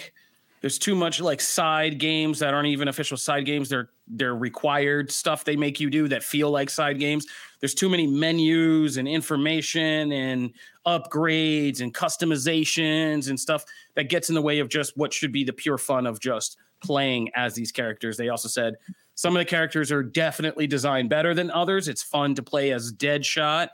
There's 0.61 0.79
too 0.79 0.95
much 0.95 1.21
like 1.21 1.41
side 1.41 1.99
games 1.99 2.39
that 2.39 2.55
aren't 2.55 2.69
even 2.69 2.89
official 2.89 3.17
side 3.17 3.47
games. 3.47 3.69
They're 3.69 3.91
they're 4.07 4.35
required 4.35 5.11
stuff 5.11 5.45
they 5.45 5.57
make 5.57 5.81
you 5.81 5.89
do 5.89 6.09
that 6.09 6.23
feel 6.23 6.51
like 6.51 6.69
side 6.69 6.99
games. 6.99 7.27
There's 7.61 7.75
too 7.75 7.89
many 7.89 8.07
menus 8.07 8.97
and 8.97 9.09
information 9.09 10.13
and 10.13 10.53
upgrades 10.87 11.81
and 11.81 11.95
customizations 11.95 13.31
and 13.31 13.41
stuff 13.41 13.65
that 13.95 14.11
gets 14.11 14.29
in 14.29 14.35
the 14.35 14.43
way 14.43 14.59
of 14.59 14.69
just 14.69 14.97
what 14.97 15.13
should 15.13 15.33
be 15.33 15.45
the 15.45 15.53
pure 15.53 15.79
fun 15.79 16.07
of 16.07 16.21
just 16.21 16.59
playing 16.83 17.31
as 17.35 17.55
these 17.55 17.73
characters. 17.73 18.17
They 18.17 18.29
also 18.29 18.49
said 18.49 18.75
some 19.15 19.35
of 19.35 19.41
the 19.41 19.47
characters 19.47 19.91
are 19.91 20.03
definitely 20.03 20.67
designed 20.67 21.09
better 21.09 21.35
than 21.35 21.51
others. 21.51 21.89
It's 21.89 22.03
fun 22.03 22.35
to 22.35 22.43
play 22.43 22.73
as 22.73 22.93
Deadshot 22.93 23.69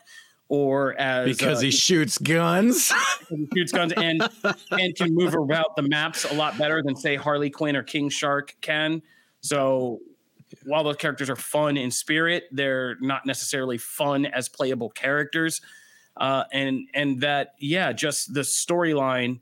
or 0.51 1.01
as 1.01 1.27
Because 1.27 1.59
uh, 1.59 1.63
he 1.63 1.71
shoots 1.71 2.19
guns. 2.19 2.93
he 3.29 3.49
shoots 3.55 3.73
guns 3.73 3.93
and 3.97 4.29
and 4.73 4.97
can 4.97 5.15
move 5.15 5.35
about 5.35 5.77
the 5.77 5.83
maps 5.83 6.31
a 6.31 6.35
lot 6.35 6.59
better 6.59 6.83
than 6.83 6.97
say 6.97 7.15
Harley 7.15 7.51
Quinn 7.51 7.77
or 7.77 7.85
King 7.85 8.11
Shark 8.11 8.57
can. 8.61 9.01
So 9.41 10.01
while 10.65 10.83
those 10.83 10.97
characters 10.97 11.31
are 11.31 11.37
fun 11.37 11.77
in 11.77 11.93
spirit, 11.93 12.49
they're 12.51 12.97
not 13.01 13.27
necessarily 13.27 13.79
fun 13.79 14.27
as 14.27 14.49
playable 14.49 14.91
characters. 14.91 15.61
Uh, 16.17 16.43
and 16.53 16.89
and 16.95 17.21
that 17.21 17.55
yeah, 17.61 17.93
just 17.93 18.35
the 18.35 18.41
storyline 18.41 19.39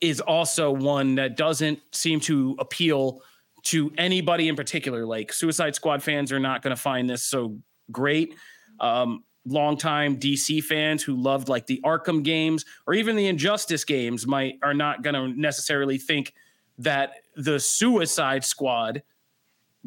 is 0.00 0.20
also 0.20 0.72
one 0.72 1.14
that 1.14 1.36
doesn't 1.36 1.78
seem 1.92 2.18
to 2.18 2.56
appeal 2.58 3.22
to 3.62 3.92
anybody 3.96 4.48
in 4.48 4.56
particular. 4.56 5.06
Like 5.06 5.32
Suicide 5.32 5.76
Squad 5.76 6.02
fans 6.02 6.32
are 6.32 6.40
not 6.40 6.62
going 6.62 6.74
to 6.74 6.80
find 6.80 7.08
this 7.08 7.22
so 7.22 7.58
great. 7.92 8.34
Um, 8.80 9.22
longtime 9.44 10.18
DC 10.18 10.62
fans 10.62 11.02
who 11.02 11.14
loved 11.14 11.48
like 11.48 11.66
the 11.66 11.80
Arkham 11.84 12.22
games 12.22 12.64
or 12.86 12.94
even 12.94 13.16
the 13.16 13.26
Injustice 13.26 13.84
games 13.84 14.26
might 14.26 14.58
are 14.62 14.74
not 14.74 15.02
going 15.02 15.14
to 15.14 15.28
necessarily 15.40 15.98
think 15.98 16.34
that 16.78 17.12
the 17.36 17.58
Suicide 17.58 18.44
Squad 18.44 19.02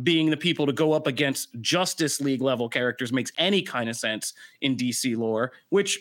being 0.02 0.30
the 0.30 0.38
people 0.38 0.66
to 0.66 0.74
go 0.74 0.94
up 0.94 1.08
against 1.08 1.50
Justice 1.62 2.22
League 2.22 2.42
level 2.42 2.70
characters 2.70 3.12
makes 3.12 3.32
any 3.38 3.62
kind 3.62 3.90
of 3.90 3.96
sense 3.96 4.34
in 4.62 4.76
DC 4.76 5.16
lore, 5.18 5.52
which 5.70 6.00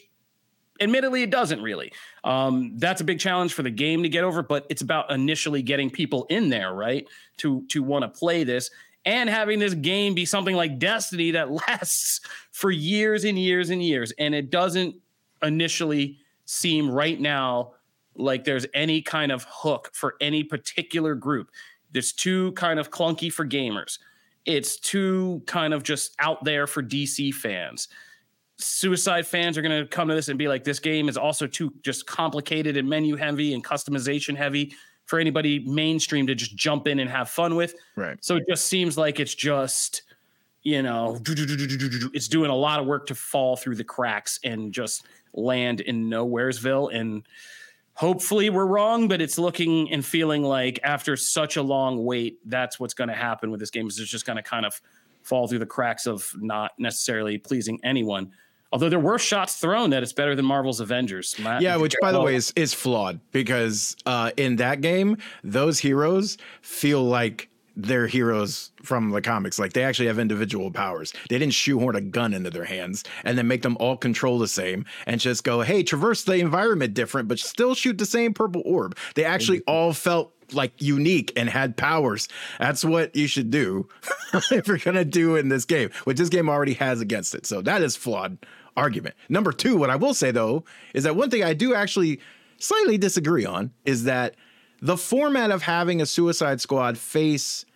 admittedly 0.80 1.22
it 1.22 1.30
doesn't 1.30 1.60
really. 1.60 1.92
Um, 2.24 2.78
that's 2.78 3.00
a 3.00 3.04
big 3.04 3.18
challenge 3.18 3.52
for 3.52 3.62
the 3.62 3.70
game 3.70 4.02
to 4.02 4.08
get 4.08 4.24
over, 4.24 4.42
but 4.42 4.66
it's 4.70 4.82
about 4.82 5.10
initially 5.10 5.62
getting 5.62 5.90
people 5.90 6.26
in 6.30 6.48
there, 6.48 6.72
right? 6.72 7.06
To 7.38 7.64
to 7.68 7.82
want 7.82 8.02
to 8.02 8.08
play 8.08 8.44
this 8.44 8.70
and 9.04 9.30
having 9.30 9.58
this 9.58 9.74
game 9.74 10.14
be 10.14 10.24
something 10.24 10.54
like 10.54 10.78
Destiny 10.78 11.30
that 11.32 11.50
lasts 11.68 12.20
for 12.52 12.70
years 12.70 13.24
and 13.24 13.38
years 13.38 13.70
and 13.70 13.82
years, 13.82 14.12
and 14.18 14.34
it 14.34 14.50
doesn't 14.50 14.94
initially 15.42 16.18
seem 16.44 16.90
right 16.90 17.20
now 17.20 17.72
like 18.16 18.44
there's 18.44 18.66
any 18.74 19.00
kind 19.00 19.32
of 19.32 19.46
hook 19.48 19.90
for 19.92 20.16
any 20.20 20.42
particular 20.44 21.14
group. 21.14 21.50
There's 21.92 22.12
too 22.12 22.52
kind 22.52 22.78
of 22.78 22.90
clunky 22.90 23.32
for 23.32 23.46
gamers. 23.46 23.98
It's 24.44 24.76
too 24.78 25.42
kind 25.46 25.74
of 25.74 25.82
just 25.82 26.14
out 26.18 26.44
there 26.44 26.66
for 26.66 26.82
DC 26.82 27.34
fans. 27.34 27.88
Suicide 28.58 29.26
fans 29.26 29.56
are 29.56 29.62
going 29.62 29.80
to 29.80 29.88
come 29.88 30.08
to 30.08 30.14
this 30.14 30.28
and 30.28 30.38
be 30.38 30.48
like, 30.48 30.64
this 30.64 30.80
game 30.80 31.08
is 31.08 31.16
also 31.16 31.46
too 31.46 31.72
just 31.82 32.06
complicated 32.06 32.76
and 32.76 32.88
menu 32.88 33.16
heavy 33.16 33.54
and 33.54 33.64
customization 33.64 34.36
heavy 34.36 34.74
for 35.10 35.18
anybody 35.18 35.58
mainstream 35.66 36.24
to 36.28 36.36
just 36.36 36.54
jump 36.54 36.86
in 36.86 37.00
and 37.00 37.10
have 37.10 37.28
fun 37.28 37.56
with. 37.56 37.74
right. 37.96 38.16
So 38.20 38.36
it 38.36 38.44
just 38.48 38.68
seems 38.68 38.96
like 38.96 39.18
it's 39.18 39.34
just, 39.34 40.02
you 40.62 40.82
know, 40.82 41.20
it's 41.26 42.28
doing 42.28 42.48
a 42.48 42.54
lot 42.54 42.78
of 42.78 42.86
work 42.86 43.08
to 43.08 43.16
fall 43.16 43.56
through 43.56 43.74
the 43.74 43.82
cracks 43.82 44.38
and 44.44 44.72
just 44.72 45.04
land 45.32 45.80
in 45.80 46.08
nowheresville. 46.08 46.94
And 46.94 47.24
hopefully 47.94 48.50
we're 48.50 48.66
wrong, 48.66 49.08
but 49.08 49.20
it's 49.20 49.36
looking 49.36 49.90
and 49.90 50.06
feeling 50.06 50.44
like 50.44 50.78
after 50.84 51.16
such 51.16 51.56
a 51.56 51.62
long 51.62 52.04
wait, 52.04 52.38
that's 52.46 52.78
what's 52.78 52.94
going 52.94 53.08
to 53.08 53.16
happen 53.16 53.50
with 53.50 53.58
this 53.58 53.70
game. 53.70 53.88
Is 53.88 53.98
it's 53.98 54.08
just 54.08 54.26
going 54.26 54.36
to 54.36 54.44
kind 54.44 54.64
of 54.64 54.80
fall 55.22 55.48
through 55.48 55.58
the 55.58 55.66
cracks 55.66 56.06
of 56.06 56.32
not 56.36 56.70
necessarily 56.78 57.36
pleasing 57.36 57.80
anyone. 57.82 58.30
Although 58.72 58.88
there 58.88 59.00
were 59.00 59.18
shots 59.18 59.56
thrown 59.56 59.90
that 59.90 60.02
it's 60.02 60.12
better 60.12 60.36
than 60.36 60.44
Marvel's 60.44 60.80
Avengers. 60.80 61.36
Matt, 61.38 61.62
Yeah, 61.62 61.76
which 61.76 61.94
by 62.00 62.12
the 62.12 62.20
way 62.20 62.36
is 62.36 62.52
is 62.56 62.72
flawed 62.72 63.20
because 63.32 63.96
uh, 64.06 64.30
in 64.36 64.56
that 64.56 64.80
game, 64.80 65.18
those 65.42 65.78
heroes 65.78 66.38
feel 66.62 67.02
like 67.02 67.48
they're 67.76 68.06
heroes 68.06 68.72
from 68.82 69.10
the 69.10 69.22
comics. 69.22 69.58
Like 69.58 69.72
they 69.72 69.84
actually 69.84 70.06
have 70.06 70.18
individual 70.18 70.70
powers. 70.70 71.12
They 71.28 71.38
didn't 71.38 71.54
shoehorn 71.54 71.96
a 71.96 72.00
gun 72.00 72.34
into 72.34 72.50
their 72.50 72.64
hands 72.64 73.04
and 73.24 73.38
then 73.38 73.48
make 73.48 73.62
them 73.62 73.76
all 73.80 73.96
control 73.96 74.38
the 74.38 74.48
same 74.48 74.84
and 75.06 75.20
just 75.20 75.44
go, 75.44 75.62
hey, 75.62 75.82
traverse 75.82 76.24
the 76.24 76.34
environment 76.34 76.94
different, 76.94 77.28
but 77.28 77.38
still 77.38 77.74
shoot 77.74 77.98
the 77.98 78.06
same 78.06 78.34
purple 78.34 78.62
orb. 78.64 78.96
They 79.14 79.24
actually 79.24 79.60
all 79.66 79.92
felt 79.92 80.32
like 80.52 80.72
unique 80.78 81.32
and 81.36 81.48
had 81.48 81.76
powers. 81.76 82.28
That's 82.58 82.84
what 82.84 83.14
you 83.14 83.28
should 83.28 83.50
do 83.50 83.88
if 84.50 84.66
you're 84.66 84.78
gonna 84.78 85.04
do 85.04 85.36
in 85.36 85.48
this 85.48 85.64
game, 85.64 85.90
which 86.04 86.18
this 86.18 86.28
game 86.28 86.48
already 86.48 86.74
has 86.74 87.00
against 87.00 87.34
it. 87.34 87.46
So 87.46 87.62
that 87.62 87.82
is 87.82 87.96
flawed 87.96 88.38
argument. 88.80 89.14
Number 89.28 89.52
two, 89.52 89.76
what 89.76 89.90
I 89.90 89.96
will 89.96 90.14
say 90.14 90.30
though, 90.32 90.64
is 90.94 91.04
that 91.04 91.14
one 91.14 91.30
thing 91.30 91.44
I 91.44 91.54
do 91.54 91.74
actually 91.74 92.18
slightly 92.58 92.98
disagree 92.98 93.46
on 93.46 93.70
is 93.84 94.04
that 94.04 94.34
the 94.82 94.96
format 94.96 95.50
of 95.50 95.62
having 95.62 96.00
a 96.00 96.06
Suicide 96.06 96.60
Squad 96.60 96.96
face 96.96 97.66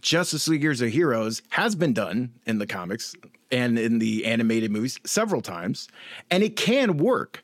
Justice 0.00 0.48
Leaguers 0.48 0.82
or 0.82 0.88
heroes 0.88 1.42
has 1.50 1.74
been 1.74 1.92
done 1.92 2.32
in 2.46 2.58
the 2.58 2.66
comics 2.66 3.14
and 3.52 3.78
in 3.78 3.98
the 3.98 4.24
animated 4.26 4.70
movies 4.70 4.98
several 5.04 5.40
times, 5.40 5.88
and 6.30 6.42
it 6.42 6.56
can 6.56 6.96
work. 6.96 7.42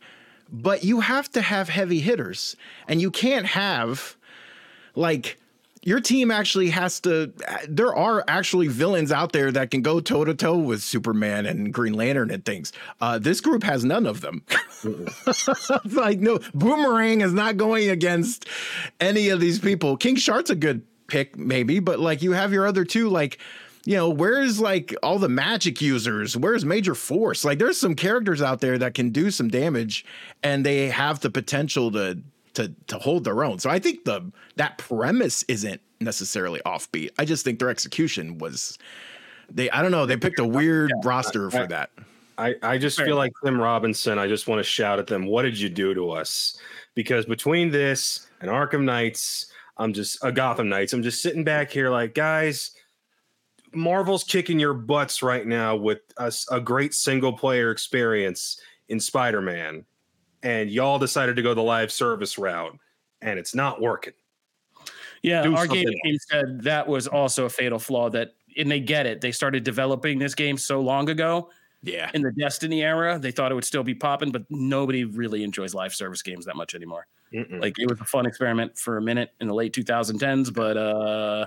but 0.50 0.84
you 0.84 1.00
have 1.00 1.28
to 1.32 1.42
have 1.42 1.68
heavy 1.68 2.00
hitters, 2.00 2.56
and 2.88 3.00
you 3.00 3.10
can't 3.10 3.46
have 3.46 4.16
like 4.94 5.38
your 5.86 6.00
team 6.00 6.32
actually 6.32 6.68
has 6.70 6.98
to 6.98 7.32
there 7.68 7.94
are 7.94 8.24
actually 8.26 8.66
villains 8.66 9.12
out 9.12 9.30
there 9.30 9.52
that 9.52 9.70
can 9.70 9.82
go 9.82 10.00
toe 10.00 10.24
to 10.24 10.34
toe 10.34 10.58
with 10.58 10.82
superman 10.82 11.46
and 11.46 11.72
green 11.72 11.94
lantern 11.94 12.32
and 12.32 12.44
things. 12.44 12.72
Uh, 13.00 13.20
this 13.20 13.40
group 13.40 13.62
has 13.62 13.84
none 13.84 14.04
of 14.04 14.20
them. 14.20 14.42
It's 14.82 15.70
like 15.94 16.18
no 16.18 16.40
boomerang 16.54 17.20
is 17.20 17.32
not 17.32 17.56
going 17.56 17.88
against 17.88 18.46
any 18.98 19.28
of 19.28 19.38
these 19.38 19.60
people. 19.60 19.96
King 19.96 20.16
shark's 20.16 20.50
a 20.50 20.56
good 20.56 20.82
pick 21.06 21.38
maybe 21.38 21.78
but 21.78 22.00
like 22.00 22.20
you 22.20 22.32
have 22.32 22.52
your 22.52 22.66
other 22.66 22.84
two 22.84 23.08
like 23.08 23.38
you 23.84 23.94
know 23.94 24.08
where's 24.08 24.60
like 24.60 24.92
all 25.04 25.20
the 25.20 25.28
magic 25.28 25.80
users? 25.80 26.36
Where's 26.36 26.64
major 26.64 26.96
force? 26.96 27.44
Like 27.44 27.60
there's 27.60 27.78
some 27.78 27.94
characters 27.94 28.42
out 28.42 28.60
there 28.60 28.76
that 28.76 28.94
can 28.94 29.10
do 29.10 29.30
some 29.30 29.46
damage 29.46 30.04
and 30.42 30.66
they 30.66 30.88
have 30.88 31.20
the 31.20 31.30
potential 31.30 31.92
to 31.92 32.18
to 32.56 32.74
to 32.88 32.98
hold 32.98 33.24
their 33.24 33.44
own. 33.44 33.58
So 33.58 33.70
I 33.70 33.78
think 33.78 34.04
the 34.04 34.30
that 34.56 34.78
premise 34.78 35.44
isn't 35.44 35.80
necessarily 36.00 36.60
offbeat. 36.66 37.10
I 37.18 37.24
just 37.24 37.44
think 37.44 37.58
their 37.58 37.70
execution 37.70 38.38
was 38.38 38.78
they 39.50 39.70
I 39.70 39.82
don't 39.82 39.92
know, 39.92 40.06
they 40.06 40.16
picked 40.16 40.40
a 40.40 40.46
weird 40.46 40.90
yeah, 40.90 41.08
roster 41.08 41.48
I, 41.48 41.50
for 41.50 41.66
that. 41.68 41.90
I, 42.38 42.54
I 42.62 42.76
just 42.76 43.00
feel 43.00 43.16
like 43.16 43.32
Tim 43.42 43.58
Robinson, 43.58 44.18
I 44.18 44.28
just 44.28 44.46
want 44.46 44.58
to 44.58 44.62
shout 44.62 44.98
at 44.98 45.06
them, 45.06 45.24
what 45.24 45.42
did 45.42 45.58
you 45.58 45.70
do 45.70 45.94
to 45.94 46.10
us? 46.10 46.58
Because 46.94 47.24
between 47.24 47.70
this 47.70 48.26
and 48.42 48.50
Arkham 48.50 48.84
Knights, 48.84 49.46
I'm 49.78 49.94
just 49.94 50.22
a 50.22 50.26
uh, 50.26 50.30
Gotham 50.32 50.68
Knights, 50.68 50.92
I'm 50.92 51.02
just 51.02 51.22
sitting 51.22 51.44
back 51.44 51.70
here 51.70 51.88
like, 51.88 52.14
guys, 52.14 52.72
Marvel's 53.72 54.22
kicking 54.22 54.58
your 54.58 54.74
butts 54.74 55.22
right 55.22 55.46
now 55.46 55.76
with 55.76 56.00
a, 56.18 56.30
a 56.50 56.60
great 56.60 56.92
single 56.92 57.32
player 57.32 57.70
experience 57.70 58.60
in 58.90 59.00
Spider-Man 59.00 59.86
and 60.42 60.70
y'all 60.70 60.98
decided 60.98 61.36
to 61.36 61.42
go 61.42 61.54
the 61.54 61.62
live 61.62 61.90
service 61.90 62.38
route 62.38 62.78
and 63.20 63.38
it's 63.38 63.54
not 63.54 63.80
working. 63.80 64.12
Yeah, 65.22 65.42
Do 65.42 65.56
our 65.56 65.66
game 65.66 65.88
team 66.04 66.16
said 66.30 66.62
that 66.62 66.86
was 66.86 67.08
also 67.08 67.46
a 67.46 67.48
fatal 67.48 67.78
flaw 67.78 68.10
that 68.10 68.34
and 68.56 68.70
they 68.70 68.80
get 68.80 69.06
it. 69.06 69.20
They 69.20 69.32
started 69.32 69.64
developing 69.64 70.18
this 70.18 70.34
game 70.34 70.56
so 70.56 70.80
long 70.80 71.08
ago. 71.10 71.50
Yeah. 71.82 72.10
In 72.14 72.22
the 72.22 72.32
Destiny 72.32 72.82
era, 72.82 73.18
they 73.18 73.30
thought 73.30 73.52
it 73.52 73.54
would 73.54 73.64
still 73.64 73.82
be 73.82 73.94
popping, 73.94 74.30
but 74.32 74.44
nobody 74.50 75.04
really 75.04 75.44
enjoys 75.44 75.74
live 75.74 75.94
service 75.94 76.22
games 76.22 76.46
that 76.46 76.56
much 76.56 76.74
anymore. 76.74 77.06
Mm-mm. 77.32 77.60
Like 77.60 77.78
it 77.78 77.88
was 77.88 78.00
a 78.00 78.04
fun 78.04 78.26
experiment 78.26 78.78
for 78.78 78.96
a 78.96 79.02
minute 79.02 79.30
in 79.40 79.48
the 79.48 79.54
late 79.54 79.72
2010s, 79.72 80.52
but 80.52 80.76
uh 80.76 81.46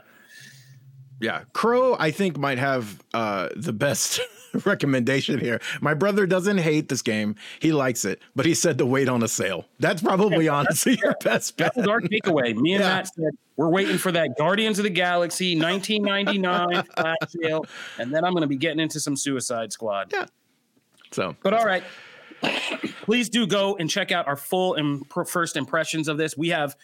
yeah, 1.21 1.43
Crow 1.53 1.95
I 1.99 2.11
think 2.11 2.37
might 2.37 2.57
have 2.57 3.01
uh 3.13 3.49
the 3.55 3.73
best 3.73 4.19
recommendation 4.65 5.39
here. 5.39 5.59
My 5.81 5.93
brother 5.93 6.25
doesn't 6.25 6.59
hate 6.59 6.89
this 6.89 7.01
game; 7.01 7.35
he 7.59 7.71
likes 7.71 8.05
it, 8.05 8.21
but 8.35 8.45
he 8.45 8.53
said 8.53 8.77
to 8.77 8.85
wait 8.85 9.09
on 9.09 9.23
a 9.23 9.27
sale. 9.27 9.65
That's 9.79 10.01
probably 10.01 10.45
yeah, 10.45 10.55
honestly 10.55 10.93
that's, 10.93 11.03
your 11.03 11.15
best 11.23 11.57
bet. 11.57 11.75
That 11.75 11.81
was 11.81 11.87
our 11.87 12.01
takeaway. 12.01 12.55
Me 12.55 12.73
and 12.73 12.83
yeah. 12.83 12.89
Matt 12.89 13.07
said 13.07 13.31
we're 13.55 13.69
waiting 13.69 13.97
for 13.97 14.11
that 14.11 14.37
Guardians 14.37 14.79
of 14.79 14.83
the 14.83 14.89
Galaxy 14.89 15.59
1999 15.59 16.83
flash 16.95 17.15
sale, 17.29 17.65
and 17.97 18.13
then 18.13 18.23
I'm 18.23 18.33
going 18.33 18.41
to 18.41 18.47
be 18.47 18.57
getting 18.57 18.79
into 18.79 18.99
some 18.99 19.15
Suicide 19.15 19.71
Squad. 19.71 20.11
Yeah. 20.13 20.25
So, 21.11 21.35
but 21.43 21.53
all 21.53 21.65
right. 21.65 21.83
Please 23.03 23.27
do 23.27 23.45
go 23.45 23.75
and 23.75 23.89
check 23.89 24.11
out 24.11 24.27
our 24.27 24.37
full 24.37 24.75
imp- 24.75 25.11
first 25.27 25.57
impressions 25.57 26.07
of 26.07 26.17
this. 26.17 26.37
We 26.37 26.49
have 26.49 26.75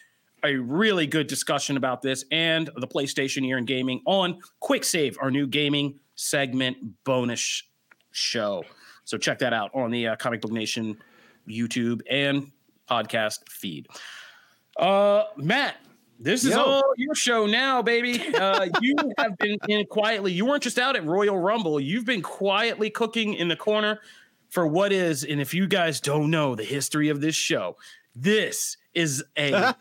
a 0.44 0.56
really 0.56 1.06
good 1.06 1.26
discussion 1.26 1.76
about 1.76 2.02
this 2.02 2.24
and 2.30 2.68
the 2.76 2.86
PlayStation 2.86 3.46
year 3.46 3.58
in 3.58 3.64
gaming 3.64 4.02
on 4.04 4.40
Quick 4.60 4.84
Save, 4.84 5.16
our 5.20 5.30
new 5.30 5.46
gaming 5.46 5.98
segment 6.16 6.76
bonus 7.04 7.62
show. 8.10 8.64
So 9.04 9.16
check 9.16 9.38
that 9.38 9.52
out 9.52 9.70
on 9.74 9.90
the 9.90 10.08
uh, 10.08 10.16
Comic 10.16 10.40
Book 10.40 10.50
Nation 10.50 10.96
YouTube 11.48 12.00
and 12.10 12.50
podcast 12.90 13.48
feed. 13.48 13.86
Uh, 14.76 15.24
Matt, 15.36 15.76
this 16.18 16.44
is 16.44 16.50
Yo. 16.50 16.62
all 16.62 16.82
your 16.96 17.14
show 17.14 17.46
now, 17.46 17.82
baby. 17.82 18.22
Uh, 18.36 18.68
you 18.80 18.94
have 19.18 19.36
been 19.38 19.56
in 19.68 19.86
quietly. 19.86 20.32
You 20.32 20.44
weren't 20.44 20.62
just 20.62 20.78
out 20.78 20.94
at 20.94 21.04
Royal 21.04 21.38
Rumble. 21.38 21.80
You've 21.80 22.04
been 22.04 22.22
quietly 22.22 22.90
cooking 22.90 23.34
in 23.34 23.48
the 23.48 23.56
corner 23.56 24.00
for 24.50 24.66
what 24.66 24.92
is, 24.92 25.24
and 25.24 25.40
if 25.40 25.54
you 25.54 25.66
guys 25.66 26.00
don't 26.00 26.30
know 26.30 26.54
the 26.54 26.64
history 26.64 27.08
of 27.08 27.20
this 27.20 27.34
show, 27.34 27.76
this 28.14 28.76
is 28.94 29.24
a 29.38 29.74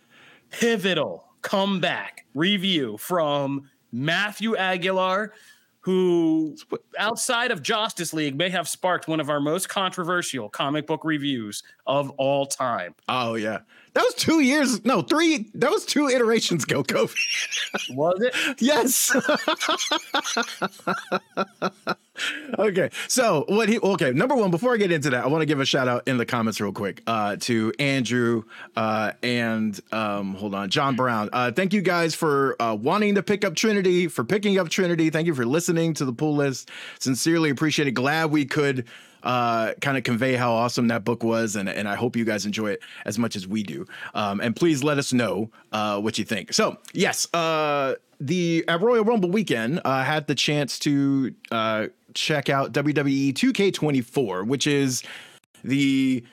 pivotal 0.50 1.24
comeback 1.40 2.26
review 2.34 2.96
from 2.98 3.70
Matthew 3.92 4.56
Aguilar 4.56 5.32
who 5.82 6.56
outside 6.96 7.50
of 7.50 7.62
Justice 7.62 8.12
League 8.12 8.36
may 8.36 8.48
have 8.48 8.68
sparked 8.68 9.08
one 9.08 9.20
of 9.20 9.28
our 9.28 9.40
most 9.40 9.68
controversial 9.68 10.48
comic 10.48 10.86
book 10.86 11.04
reviews 11.04 11.62
of 11.86 12.10
all 12.10 12.46
time. 12.46 12.94
Oh 13.08 13.34
yeah. 13.34 13.58
That 13.94 14.04
was 14.04 14.14
two 14.14 14.40
years, 14.40 14.82
no, 14.86 15.02
three. 15.02 15.50
That 15.54 15.70
was 15.70 15.84
two 15.84 16.08
iterations 16.08 16.64
ago. 16.64 16.82
Was 17.90 18.22
it? 18.22 18.34
yes. 18.58 19.14
okay, 22.58 22.88
so 23.08 23.44
what 23.48 23.68
he 23.68 23.78
okay 23.80 24.12
number 24.12 24.34
one 24.34 24.50
before 24.50 24.72
I 24.72 24.78
get 24.78 24.92
into 24.92 25.10
that, 25.10 25.24
I 25.24 25.28
want 25.28 25.42
to 25.42 25.46
give 25.46 25.60
a 25.60 25.66
shout 25.66 25.88
out 25.88 26.08
in 26.08 26.16
the 26.16 26.24
comments 26.24 26.58
real 26.58 26.72
quick 26.72 27.02
uh, 27.06 27.36
to 27.40 27.74
Andrew 27.78 28.44
uh, 28.76 29.12
and 29.22 29.78
um, 29.92 30.36
hold 30.36 30.54
on 30.54 30.70
John 30.70 30.96
Brown. 30.96 31.28
Uh, 31.30 31.52
thank 31.52 31.74
you 31.74 31.82
guys 31.82 32.14
for 32.14 32.56
uh, 32.62 32.74
wanting 32.74 33.16
to 33.16 33.22
pick 33.22 33.44
up 33.44 33.54
Trinity, 33.54 34.08
for 34.08 34.24
picking 34.24 34.58
up 34.58 34.70
Trinity. 34.70 35.10
Thank 35.10 35.26
you 35.26 35.34
for 35.34 35.44
listening 35.44 35.92
to 35.94 36.06
the 36.06 36.14
pull 36.14 36.34
list. 36.34 36.70
Sincerely 36.98 37.50
appreciate 37.50 37.88
it. 37.88 37.92
Glad 37.92 38.30
we 38.30 38.46
could 38.46 38.86
uh, 39.22 39.72
kind 39.80 39.96
of 39.96 40.04
convey 40.04 40.34
how 40.34 40.52
awesome 40.52 40.88
that 40.88 41.04
book 41.04 41.22
was, 41.22 41.56
and 41.56 41.68
and 41.68 41.88
I 41.88 41.94
hope 41.94 42.16
you 42.16 42.24
guys 42.24 42.46
enjoy 42.46 42.72
it 42.72 42.82
as 43.04 43.18
much 43.18 43.36
as 43.36 43.46
we 43.46 43.62
do. 43.62 43.86
Um, 44.14 44.40
and 44.40 44.54
please 44.54 44.82
let 44.82 44.98
us 44.98 45.12
know 45.12 45.50
uh, 45.72 46.00
what 46.00 46.18
you 46.18 46.24
think. 46.24 46.52
So 46.52 46.76
yes, 46.92 47.32
uh, 47.34 47.94
the 48.20 48.64
at 48.68 48.80
Royal 48.80 49.04
Rumble 49.04 49.30
weekend, 49.30 49.80
I 49.84 50.00
uh, 50.00 50.04
had 50.04 50.26
the 50.26 50.34
chance 50.34 50.78
to 50.80 51.34
uh, 51.50 51.86
check 52.14 52.48
out 52.48 52.72
WWE 52.72 53.32
2K24, 53.32 54.46
which 54.46 54.66
is 54.66 55.02
the 55.64 56.24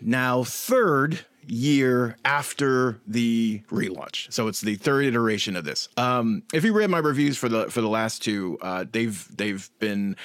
now 0.00 0.44
third 0.44 1.20
year 1.46 2.16
after 2.24 3.00
the 3.06 3.62
relaunch. 3.70 4.32
So 4.32 4.48
it's 4.48 4.60
the 4.60 4.76
third 4.76 5.06
iteration 5.06 5.56
of 5.56 5.64
this. 5.64 5.88
Um, 5.96 6.42
if 6.52 6.64
you 6.64 6.72
read 6.72 6.90
my 6.90 6.98
reviews 6.98 7.36
for 7.36 7.48
the 7.48 7.70
for 7.70 7.80
the 7.80 7.88
last 7.88 8.22
two, 8.22 8.58
uh, 8.60 8.84
they've 8.90 9.26
they've 9.36 9.68
been 9.78 10.16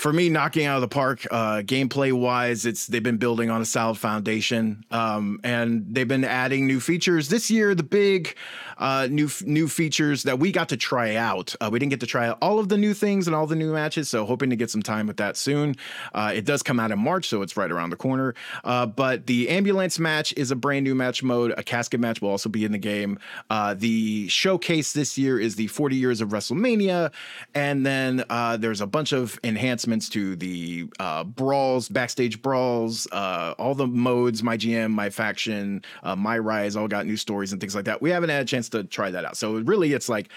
for 0.00 0.14
me, 0.14 0.30
knocking 0.30 0.64
out 0.64 0.76
of 0.76 0.80
the 0.80 0.88
park. 0.88 1.26
Uh, 1.30 1.58
gameplay 1.58 2.10
wise, 2.10 2.64
it's 2.64 2.86
they've 2.86 3.02
been 3.02 3.18
building 3.18 3.50
on 3.50 3.60
a 3.60 3.66
solid 3.66 3.98
foundation, 3.98 4.82
um, 4.90 5.38
and 5.44 5.94
they've 5.94 6.08
been 6.08 6.24
adding 6.24 6.66
new 6.66 6.80
features 6.80 7.28
this 7.28 7.50
year. 7.50 7.74
The 7.74 7.82
big 7.82 8.34
uh, 8.78 9.08
new 9.10 9.28
new 9.44 9.68
features 9.68 10.22
that 10.22 10.38
we 10.38 10.52
got 10.52 10.70
to 10.70 10.78
try 10.78 11.16
out. 11.16 11.54
Uh, 11.60 11.68
we 11.70 11.78
didn't 11.78 11.90
get 11.90 12.00
to 12.00 12.06
try 12.06 12.28
out 12.28 12.38
all 12.40 12.58
of 12.58 12.70
the 12.70 12.78
new 12.78 12.94
things 12.94 13.26
and 13.26 13.36
all 13.36 13.46
the 13.46 13.54
new 13.54 13.74
matches, 13.74 14.08
so 14.08 14.24
hoping 14.24 14.48
to 14.48 14.56
get 14.56 14.70
some 14.70 14.82
time 14.82 15.06
with 15.06 15.18
that 15.18 15.36
soon. 15.36 15.76
Uh, 16.14 16.32
it 16.34 16.46
does 16.46 16.62
come 16.62 16.80
out 16.80 16.90
in 16.90 16.98
March, 16.98 17.28
so 17.28 17.42
it's 17.42 17.58
right 17.58 17.70
around 17.70 17.90
the 17.90 17.96
corner. 17.96 18.34
Uh, 18.64 18.86
but 18.86 19.26
the 19.26 19.50
ambulance 19.50 19.98
match 19.98 20.32
is 20.34 20.50
a 20.50 20.56
brand 20.56 20.84
new 20.84 20.94
match 20.94 21.22
mode. 21.22 21.52
A 21.58 21.62
casket 21.62 22.00
match 22.00 22.22
will 22.22 22.30
also 22.30 22.48
be 22.48 22.64
in 22.64 22.72
the 22.72 22.78
game. 22.78 23.18
Uh, 23.50 23.74
the 23.74 24.28
showcase 24.28 24.94
this 24.94 25.18
year 25.18 25.38
is 25.38 25.56
the 25.56 25.66
40 25.66 25.96
years 25.96 26.22
of 26.22 26.30
WrestleMania, 26.30 27.12
and 27.54 27.84
then 27.84 28.24
there's 28.58 28.80
a 28.80 28.86
bunch 28.86 29.12
of 29.12 29.38
enhancements 29.44 29.89
enhancements 29.90 30.08
to 30.10 30.36
the 30.36 30.88
uh, 30.98 31.24
brawls, 31.24 31.88
backstage 31.88 32.40
brawls, 32.42 33.06
uh, 33.12 33.54
all 33.58 33.74
the 33.74 33.86
modes, 33.86 34.42
my 34.42 34.56
GM, 34.56 34.90
my 34.90 35.10
faction, 35.10 35.82
uh, 36.02 36.16
my 36.16 36.38
rise, 36.38 36.76
all 36.76 36.88
got 36.88 37.06
new 37.06 37.16
stories 37.16 37.52
and 37.52 37.60
things 37.60 37.74
like 37.74 37.84
that. 37.84 38.00
We 38.00 38.10
haven't 38.10 38.30
had 38.30 38.42
a 38.42 38.44
chance 38.44 38.68
to 38.70 38.84
try 38.84 39.10
that 39.10 39.24
out. 39.24 39.36
So 39.36 39.54
really, 39.54 39.92
it's 39.92 40.08
like 40.08 40.28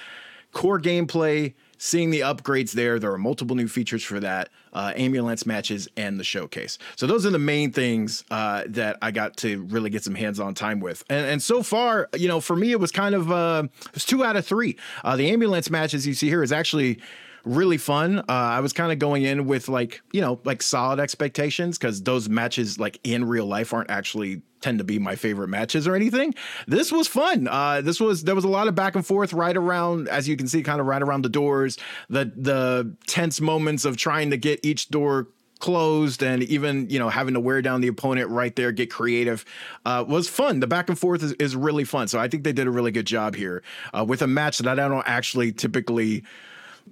core 0.51 0.79
gameplay, 0.79 1.53
seeing 1.77 2.11
the 2.11 2.21
upgrades 2.21 2.71
there. 2.73 2.99
There 2.99 3.11
are 3.11 3.17
multiple 3.17 3.55
new 3.55 3.67
features 3.67 4.03
for 4.03 4.19
that, 4.19 4.49
uh, 4.71 4.93
ambulance 4.95 5.45
matches, 5.45 5.87
and 5.97 6.19
the 6.19 6.23
showcase. 6.23 6.77
So 6.95 7.07
those 7.07 7.25
are 7.25 7.31
the 7.31 7.39
main 7.39 7.71
things 7.71 8.23
uh, 8.31 8.63
that 8.67 8.97
I 9.01 9.11
got 9.11 9.37
to 9.37 9.63
really 9.63 9.89
get 9.89 10.03
some 10.03 10.15
hands-on 10.15 10.53
time 10.53 10.79
with. 10.79 11.03
And, 11.09 11.25
and 11.25 11.41
so 11.41 11.63
far, 11.63 12.09
you 12.15 12.27
know, 12.27 12.39
for 12.39 12.55
me, 12.55 12.71
it 12.71 12.79
was 12.79 12.91
kind 12.91 13.15
of 13.15 13.31
uh, 13.31 13.63
it 13.85 13.93
was 13.93 14.05
two 14.05 14.23
out 14.23 14.35
of 14.35 14.45
three. 14.45 14.77
Uh, 15.03 15.15
the 15.15 15.29
ambulance 15.29 15.69
match, 15.69 15.93
as 15.93 16.07
you 16.07 16.13
see 16.13 16.29
here, 16.29 16.43
is 16.43 16.51
actually 16.51 16.99
really 17.45 17.77
fun. 17.77 18.19
Uh, 18.19 18.23
I 18.27 18.59
was 18.61 18.73
kind 18.73 18.91
of 18.91 18.99
going 18.99 19.23
in 19.23 19.45
with 19.45 19.67
like 19.69 20.01
you 20.11 20.21
know 20.21 20.39
like 20.43 20.61
solid 20.61 20.99
expectations 20.99 21.77
because 21.77 22.01
those 22.03 22.29
matches 22.29 22.79
like 22.79 22.99
in 23.03 23.25
real 23.25 23.45
life 23.45 23.73
aren't 23.73 23.89
actually 23.89 24.41
tend 24.61 24.77
to 24.77 24.83
be 24.83 24.97
my 24.97 25.15
favorite 25.15 25.49
matches 25.49 25.87
or 25.87 25.95
anything. 25.95 26.33
This 26.67 26.91
was 26.91 27.07
fun. 27.07 27.47
Uh, 27.47 27.81
this 27.81 27.99
was 27.99 28.23
there 28.23 28.35
was 28.35 28.45
a 28.45 28.49
lot 28.49 28.67
of 28.67 28.75
back 28.75 28.95
and 28.95 29.05
forth 29.05 29.33
right 29.33 29.55
around 29.55 30.07
as 30.07 30.27
you 30.27 30.37
can 30.37 30.47
see 30.47 30.63
kind 30.63 30.79
of 30.79 30.87
right 30.87 31.01
around 31.01 31.23
the 31.23 31.29
doors. 31.29 31.77
The 32.09 32.31
the 32.35 32.95
tense 33.07 33.41
moments 33.41 33.85
of 33.85 33.97
trying 33.97 34.31
to 34.31 34.37
get 34.37 34.59
each 34.63 34.89
door 34.89 35.27
closed 35.59 36.21
and 36.21 36.43
even 36.43 36.89
you 36.89 36.99
know 36.99 37.07
having 37.07 37.33
to 37.33 37.39
wear 37.39 37.61
down 37.61 37.79
the 37.79 37.87
opponent 37.87 38.29
right 38.29 38.53
there 38.57 38.73
get 38.73 38.91
creative 38.91 39.45
uh, 39.85 40.03
was 40.05 40.27
fun 40.27 40.59
the 40.59 40.67
back 40.67 40.89
and 40.89 40.99
forth 40.99 41.23
is, 41.23 41.31
is 41.33 41.55
really 41.55 41.85
fun 41.85 42.05
so 42.05 42.19
i 42.19 42.27
think 42.27 42.43
they 42.43 42.51
did 42.51 42.67
a 42.67 42.69
really 42.69 42.91
good 42.91 43.05
job 43.05 43.33
here 43.33 43.63
uh, 43.97 44.03
with 44.05 44.21
a 44.21 44.27
match 44.27 44.57
that 44.57 44.77
i 44.77 44.89
don't 44.89 45.07
actually 45.07 45.53
typically 45.53 46.21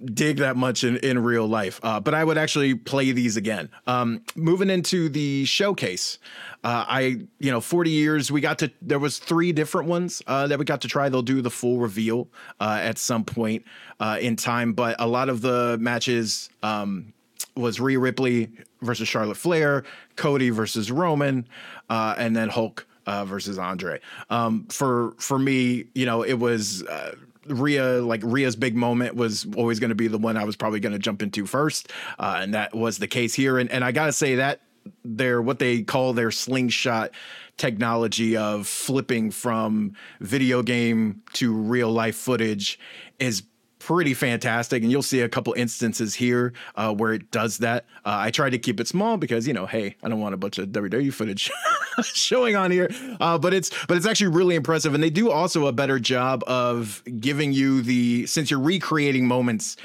dig 0.04 0.38
that 0.38 0.56
much 0.56 0.84
in, 0.84 0.96
in 0.98 1.22
real 1.22 1.46
life. 1.46 1.80
Uh, 1.82 2.00
but 2.00 2.14
I 2.14 2.24
would 2.24 2.38
actually 2.38 2.74
play 2.74 3.12
these 3.12 3.36
again. 3.36 3.70
Um, 3.86 4.22
moving 4.34 4.70
into 4.70 5.08
the 5.08 5.44
showcase, 5.44 6.18
uh, 6.64 6.84
I 6.88 7.00
you 7.38 7.50
know 7.50 7.60
40 7.60 7.90
years 7.90 8.30
we 8.30 8.40
got 8.40 8.58
to 8.60 8.70
there 8.80 8.98
was 8.98 9.18
three 9.18 9.52
different 9.52 9.88
ones 9.88 10.22
uh, 10.26 10.46
that 10.46 10.58
we 10.58 10.64
got 10.64 10.80
to 10.82 10.88
try. 10.88 11.08
They'll 11.08 11.22
do 11.22 11.42
the 11.42 11.50
full 11.50 11.78
reveal 11.78 12.28
uh, 12.60 12.78
at 12.82 12.98
some 12.98 13.24
point 13.24 13.64
uh, 14.00 14.18
in 14.20 14.36
time, 14.36 14.72
but 14.72 14.96
a 14.98 15.06
lot 15.06 15.28
of 15.28 15.40
the 15.40 15.78
matches. 15.80 16.50
Um, 16.62 17.12
was 17.54 17.78
Rhea 17.78 17.98
Ripley 17.98 18.50
versus 18.80 19.08
Charlotte 19.08 19.36
Flair, 19.36 19.84
Cody 20.16 20.48
versus 20.48 20.90
Roman, 20.90 21.46
uh, 21.90 22.14
and 22.16 22.34
then 22.34 22.48
Hulk 22.48 22.86
uh, 23.06 23.24
versus 23.24 23.58
Andre. 23.58 24.00
Um, 24.30 24.66
for 24.68 25.14
for 25.18 25.38
me, 25.38 25.84
you 25.94 26.06
know, 26.06 26.22
it 26.22 26.34
was 26.34 26.82
uh, 26.84 27.14
Rhea. 27.46 28.00
Like 28.00 28.20
Rhea's 28.24 28.56
big 28.56 28.74
moment 28.74 29.14
was 29.14 29.46
always 29.56 29.80
going 29.80 29.90
to 29.90 29.94
be 29.94 30.08
the 30.08 30.18
one 30.18 30.36
I 30.36 30.44
was 30.44 30.56
probably 30.56 30.80
going 30.80 30.92
to 30.92 30.98
jump 30.98 31.22
into 31.22 31.46
first, 31.46 31.92
uh, 32.18 32.38
and 32.40 32.54
that 32.54 32.74
was 32.74 32.98
the 32.98 33.08
case 33.08 33.34
here. 33.34 33.58
And 33.58 33.70
and 33.70 33.84
I 33.84 33.92
gotta 33.92 34.12
say 34.12 34.36
that 34.36 34.60
their 35.04 35.40
what 35.40 35.58
they 35.58 35.82
call 35.82 36.12
their 36.12 36.30
slingshot 36.30 37.12
technology 37.56 38.36
of 38.36 38.66
flipping 38.66 39.30
from 39.30 39.94
video 40.20 40.62
game 40.62 41.22
to 41.34 41.52
real 41.52 41.90
life 41.90 42.16
footage 42.16 42.78
is 43.18 43.42
pretty 43.84 44.14
fantastic 44.14 44.82
and 44.82 44.92
you'll 44.92 45.02
see 45.02 45.20
a 45.20 45.28
couple 45.28 45.52
instances 45.54 46.14
here 46.14 46.52
uh, 46.76 46.94
where 46.94 47.12
it 47.12 47.30
does 47.30 47.58
that. 47.58 47.84
Uh, 48.04 48.16
i 48.18 48.30
tried 48.30 48.50
to 48.50 48.58
keep 48.58 48.78
it 48.80 48.86
small 48.86 49.16
because 49.16 49.46
you 49.46 49.52
know 49.52 49.66
hey 49.66 49.96
i 50.02 50.08
don't 50.08 50.20
want 50.20 50.34
a 50.34 50.36
bunch 50.36 50.58
of 50.58 50.68
wwe 50.68 51.12
footage 51.12 51.50
showing 52.02 52.56
on 52.56 52.70
here. 52.70 52.88
Uh, 53.20 53.36
but 53.38 53.52
it's 53.52 53.70
but 53.86 53.96
it's 53.96 54.06
actually 54.06 54.28
really 54.28 54.54
impressive 54.54 54.94
and 54.94 55.02
they 55.02 55.10
do 55.10 55.30
also 55.30 55.66
a 55.66 55.72
better 55.72 55.98
job 55.98 56.44
of 56.46 57.02
giving 57.18 57.52
you 57.52 57.82
the 57.82 58.26
since 58.26 58.50
you're 58.50 58.60
recreating 58.60 59.26
moments 59.26 59.76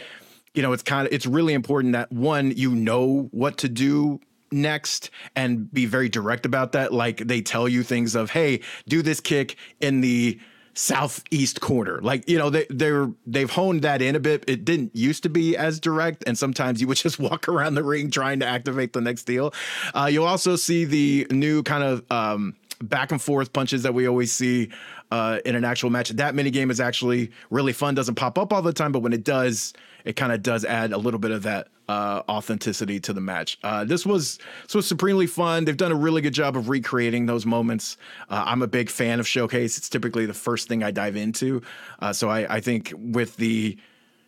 you 0.54 0.62
know 0.62 0.74
it's 0.74 0.84
kind 0.84 1.08
of 1.08 1.14
it's 1.14 1.26
really 1.26 1.54
important 1.54 1.94
that 1.94 2.12
one 2.12 2.52
you 2.52 2.74
know 2.76 3.30
what 3.32 3.58
to 3.58 3.68
do 3.68 4.20
next 4.52 5.10
and 5.36 5.72
be 5.74 5.86
very 5.86 6.08
direct 6.08 6.46
about 6.46 6.72
that. 6.72 6.94
Like 6.94 7.18
they 7.18 7.42
tell 7.42 7.68
you 7.68 7.84
things 7.84 8.16
of 8.16 8.32
hey 8.32 8.62
do 8.88 9.02
this 9.02 9.20
kick 9.20 9.58
in 9.82 10.02
the 10.02 10.40
southeast 10.78 11.60
corner. 11.60 12.00
Like, 12.02 12.30
you 12.30 12.38
know, 12.38 12.50
they 12.50 12.68
they're 12.70 13.12
they've 13.26 13.50
honed 13.50 13.82
that 13.82 14.02
in 14.02 14.16
a 14.16 14.20
bit. 14.20 14.44
It 14.48 14.64
didn't 14.64 14.96
used 14.96 15.24
to 15.24 15.30
be 15.30 15.58
as 15.58 15.80
direct, 15.80 16.24
and 16.28 16.38
sometimes 16.38 16.80
you 16.80 16.88
would 16.88 16.98
just 17.08 17.20
walk 17.20 17.48
around 17.48 17.76
the 17.76 17.84
ring 17.84 18.12
trying 18.12 18.40
to 18.40 18.46
activate 18.46 18.94
the 18.94 19.02
next 19.02 19.24
deal. 19.24 19.54
Uh, 19.94 20.08
you'll 20.12 20.26
also 20.26 20.56
see 20.56 20.86
the 20.86 21.28
new 21.32 21.64
kind 21.64 21.84
of 21.84 22.12
um, 22.12 22.56
back 22.82 23.12
and 23.12 23.22
forth 23.22 23.52
punches 23.54 23.84
that 23.84 23.94
we 23.94 24.08
always 24.08 24.32
see 24.32 24.70
uh, 25.12 25.40
in 25.46 25.56
an 25.56 25.66
actual 25.66 25.90
match. 25.90 26.10
That 26.10 26.36
mini 26.36 26.52
game 26.52 26.70
is 26.70 26.80
actually 26.80 27.32
really 27.50 27.74
fun. 27.74 27.96
Doesn't 27.96 28.16
pop 28.16 28.38
up 28.38 28.54
all 28.54 28.62
the 28.62 28.74
time, 28.74 28.92
but 28.92 29.00
when 29.00 29.14
it 29.14 29.24
does, 29.24 29.74
it 30.08 30.16
kind 30.16 30.32
of 30.32 30.42
does 30.42 30.64
add 30.64 30.94
a 30.94 30.98
little 30.98 31.20
bit 31.20 31.32
of 31.32 31.44
that 31.44 31.68
uh, 31.90 32.22
authenticity 32.30 32.98
to 32.98 33.12
the 33.12 33.20
match. 33.20 33.58
Uh, 33.62 33.84
this 33.84 34.06
was 34.06 34.40
this 34.64 34.74
was 34.74 34.88
supremely 34.88 35.28
fun. 35.28 35.66
They've 35.66 35.76
done 35.76 35.92
a 35.92 35.96
really 35.96 36.22
good 36.22 36.34
job 36.34 36.56
of 36.56 36.70
recreating 36.70 37.26
those 37.26 37.46
moments. 37.46 37.98
Uh, 38.30 38.42
I'm 38.48 38.62
a 38.62 38.68
big 38.68 38.90
fan 38.90 39.20
of 39.20 39.28
Showcase. 39.28 39.78
It's 39.78 39.90
typically 39.90 40.26
the 40.26 40.34
first 40.34 40.70
thing 40.70 40.82
I 40.82 40.92
dive 40.92 41.18
into. 41.18 41.62
Uh, 42.00 42.14
so 42.14 42.30
I, 42.30 42.56
I 42.56 42.62
think 42.62 42.94
with 42.96 43.36
the 43.36 43.78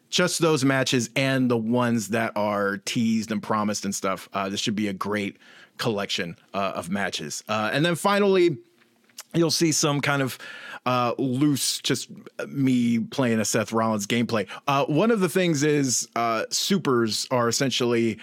just 0.09 0.41
those 0.41 0.65
matches 0.65 1.09
and 1.15 1.49
the 1.49 1.57
ones 1.57 2.09
that 2.09 2.33
are 2.35 2.77
teased 2.79 3.31
and 3.31 3.41
promised 3.41 3.85
and 3.85 3.95
stuff, 3.95 4.27
uh, 4.33 4.49
this 4.49 4.59
should 4.59 4.75
be 4.75 4.89
a 4.89 4.93
great 4.93 5.37
collection 5.77 6.35
uh, 6.53 6.73
of 6.75 6.89
matches. 6.89 7.41
and 7.47 7.85
then 7.85 7.95
finally 7.95 8.57
you'll 9.33 9.51
see 9.51 9.71
some 9.71 10.01
kind 10.01 10.21
of 10.21 10.37
uh, 10.85 11.13
loose, 11.17 11.79
just 11.81 12.09
me 12.47 12.99
playing 12.99 13.39
a 13.39 13.45
Seth 13.45 13.71
Rollins 13.71 14.07
gameplay. 14.07 14.47
Uh, 14.67 14.85
one 14.85 15.11
of 15.11 15.19
the 15.19 15.29
things 15.29 15.63
is 15.63 16.07
uh, 16.15 16.45
supers 16.49 17.27
are 17.31 17.47
essentially 17.47 18.19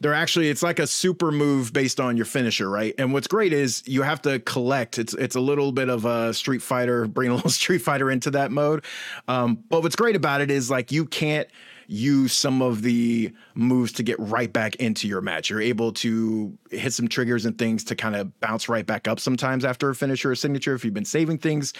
they're 0.00 0.14
actually 0.14 0.48
it's 0.48 0.62
like 0.62 0.78
a 0.78 0.86
super 0.86 1.32
move 1.32 1.72
based 1.72 2.00
on 2.00 2.16
your 2.16 2.26
finisher, 2.26 2.68
right? 2.68 2.94
And 2.98 3.12
what's 3.12 3.26
great 3.26 3.52
is 3.52 3.82
you 3.86 4.02
have 4.02 4.20
to 4.22 4.40
collect. 4.40 4.98
It's 4.98 5.14
it's 5.14 5.36
a 5.36 5.40
little 5.40 5.72
bit 5.72 5.88
of 5.88 6.04
a 6.04 6.34
Street 6.34 6.62
Fighter, 6.62 7.06
bring 7.06 7.30
a 7.30 7.34
little 7.34 7.50
Street 7.62 7.78
Fighter 7.78 8.10
into 8.10 8.30
that 8.32 8.50
mode. 8.50 8.84
Um, 9.28 9.64
but 9.68 9.82
what's 9.82 9.96
great 9.96 10.16
about 10.16 10.40
it 10.40 10.50
is 10.50 10.70
like 10.70 10.92
you 10.92 11.06
can't 11.06 11.48
use 11.86 12.32
some 12.32 12.62
of 12.62 12.82
the 12.82 13.32
moves 13.54 13.92
to 13.92 14.02
get 14.02 14.18
right 14.18 14.52
back 14.52 14.76
into 14.76 15.08
your 15.08 15.20
match. 15.20 15.50
You're 15.50 15.60
able 15.60 15.92
to 15.94 16.56
hit 16.70 16.92
some 16.92 17.08
triggers 17.08 17.44
and 17.44 17.56
things 17.58 17.84
to 17.84 17.94
kind 17.94 18.16
of 18.16 18.38
bounce 18.40 18.68
right 18.68 18.86
back 18.86 19.08
up 19.08 19.20
sometimes 19.20 19.64
after 19.64 19.88
a 19.90 19.94
finish 19.94 20.24
or 20.24 20.32
a 20.32 20.36
signature. 20.36 20.74
If 20.74 20.84
you've 20.84 20.94
been 20.94 21.04
saving 21.04 21.38
things 21.38 21.72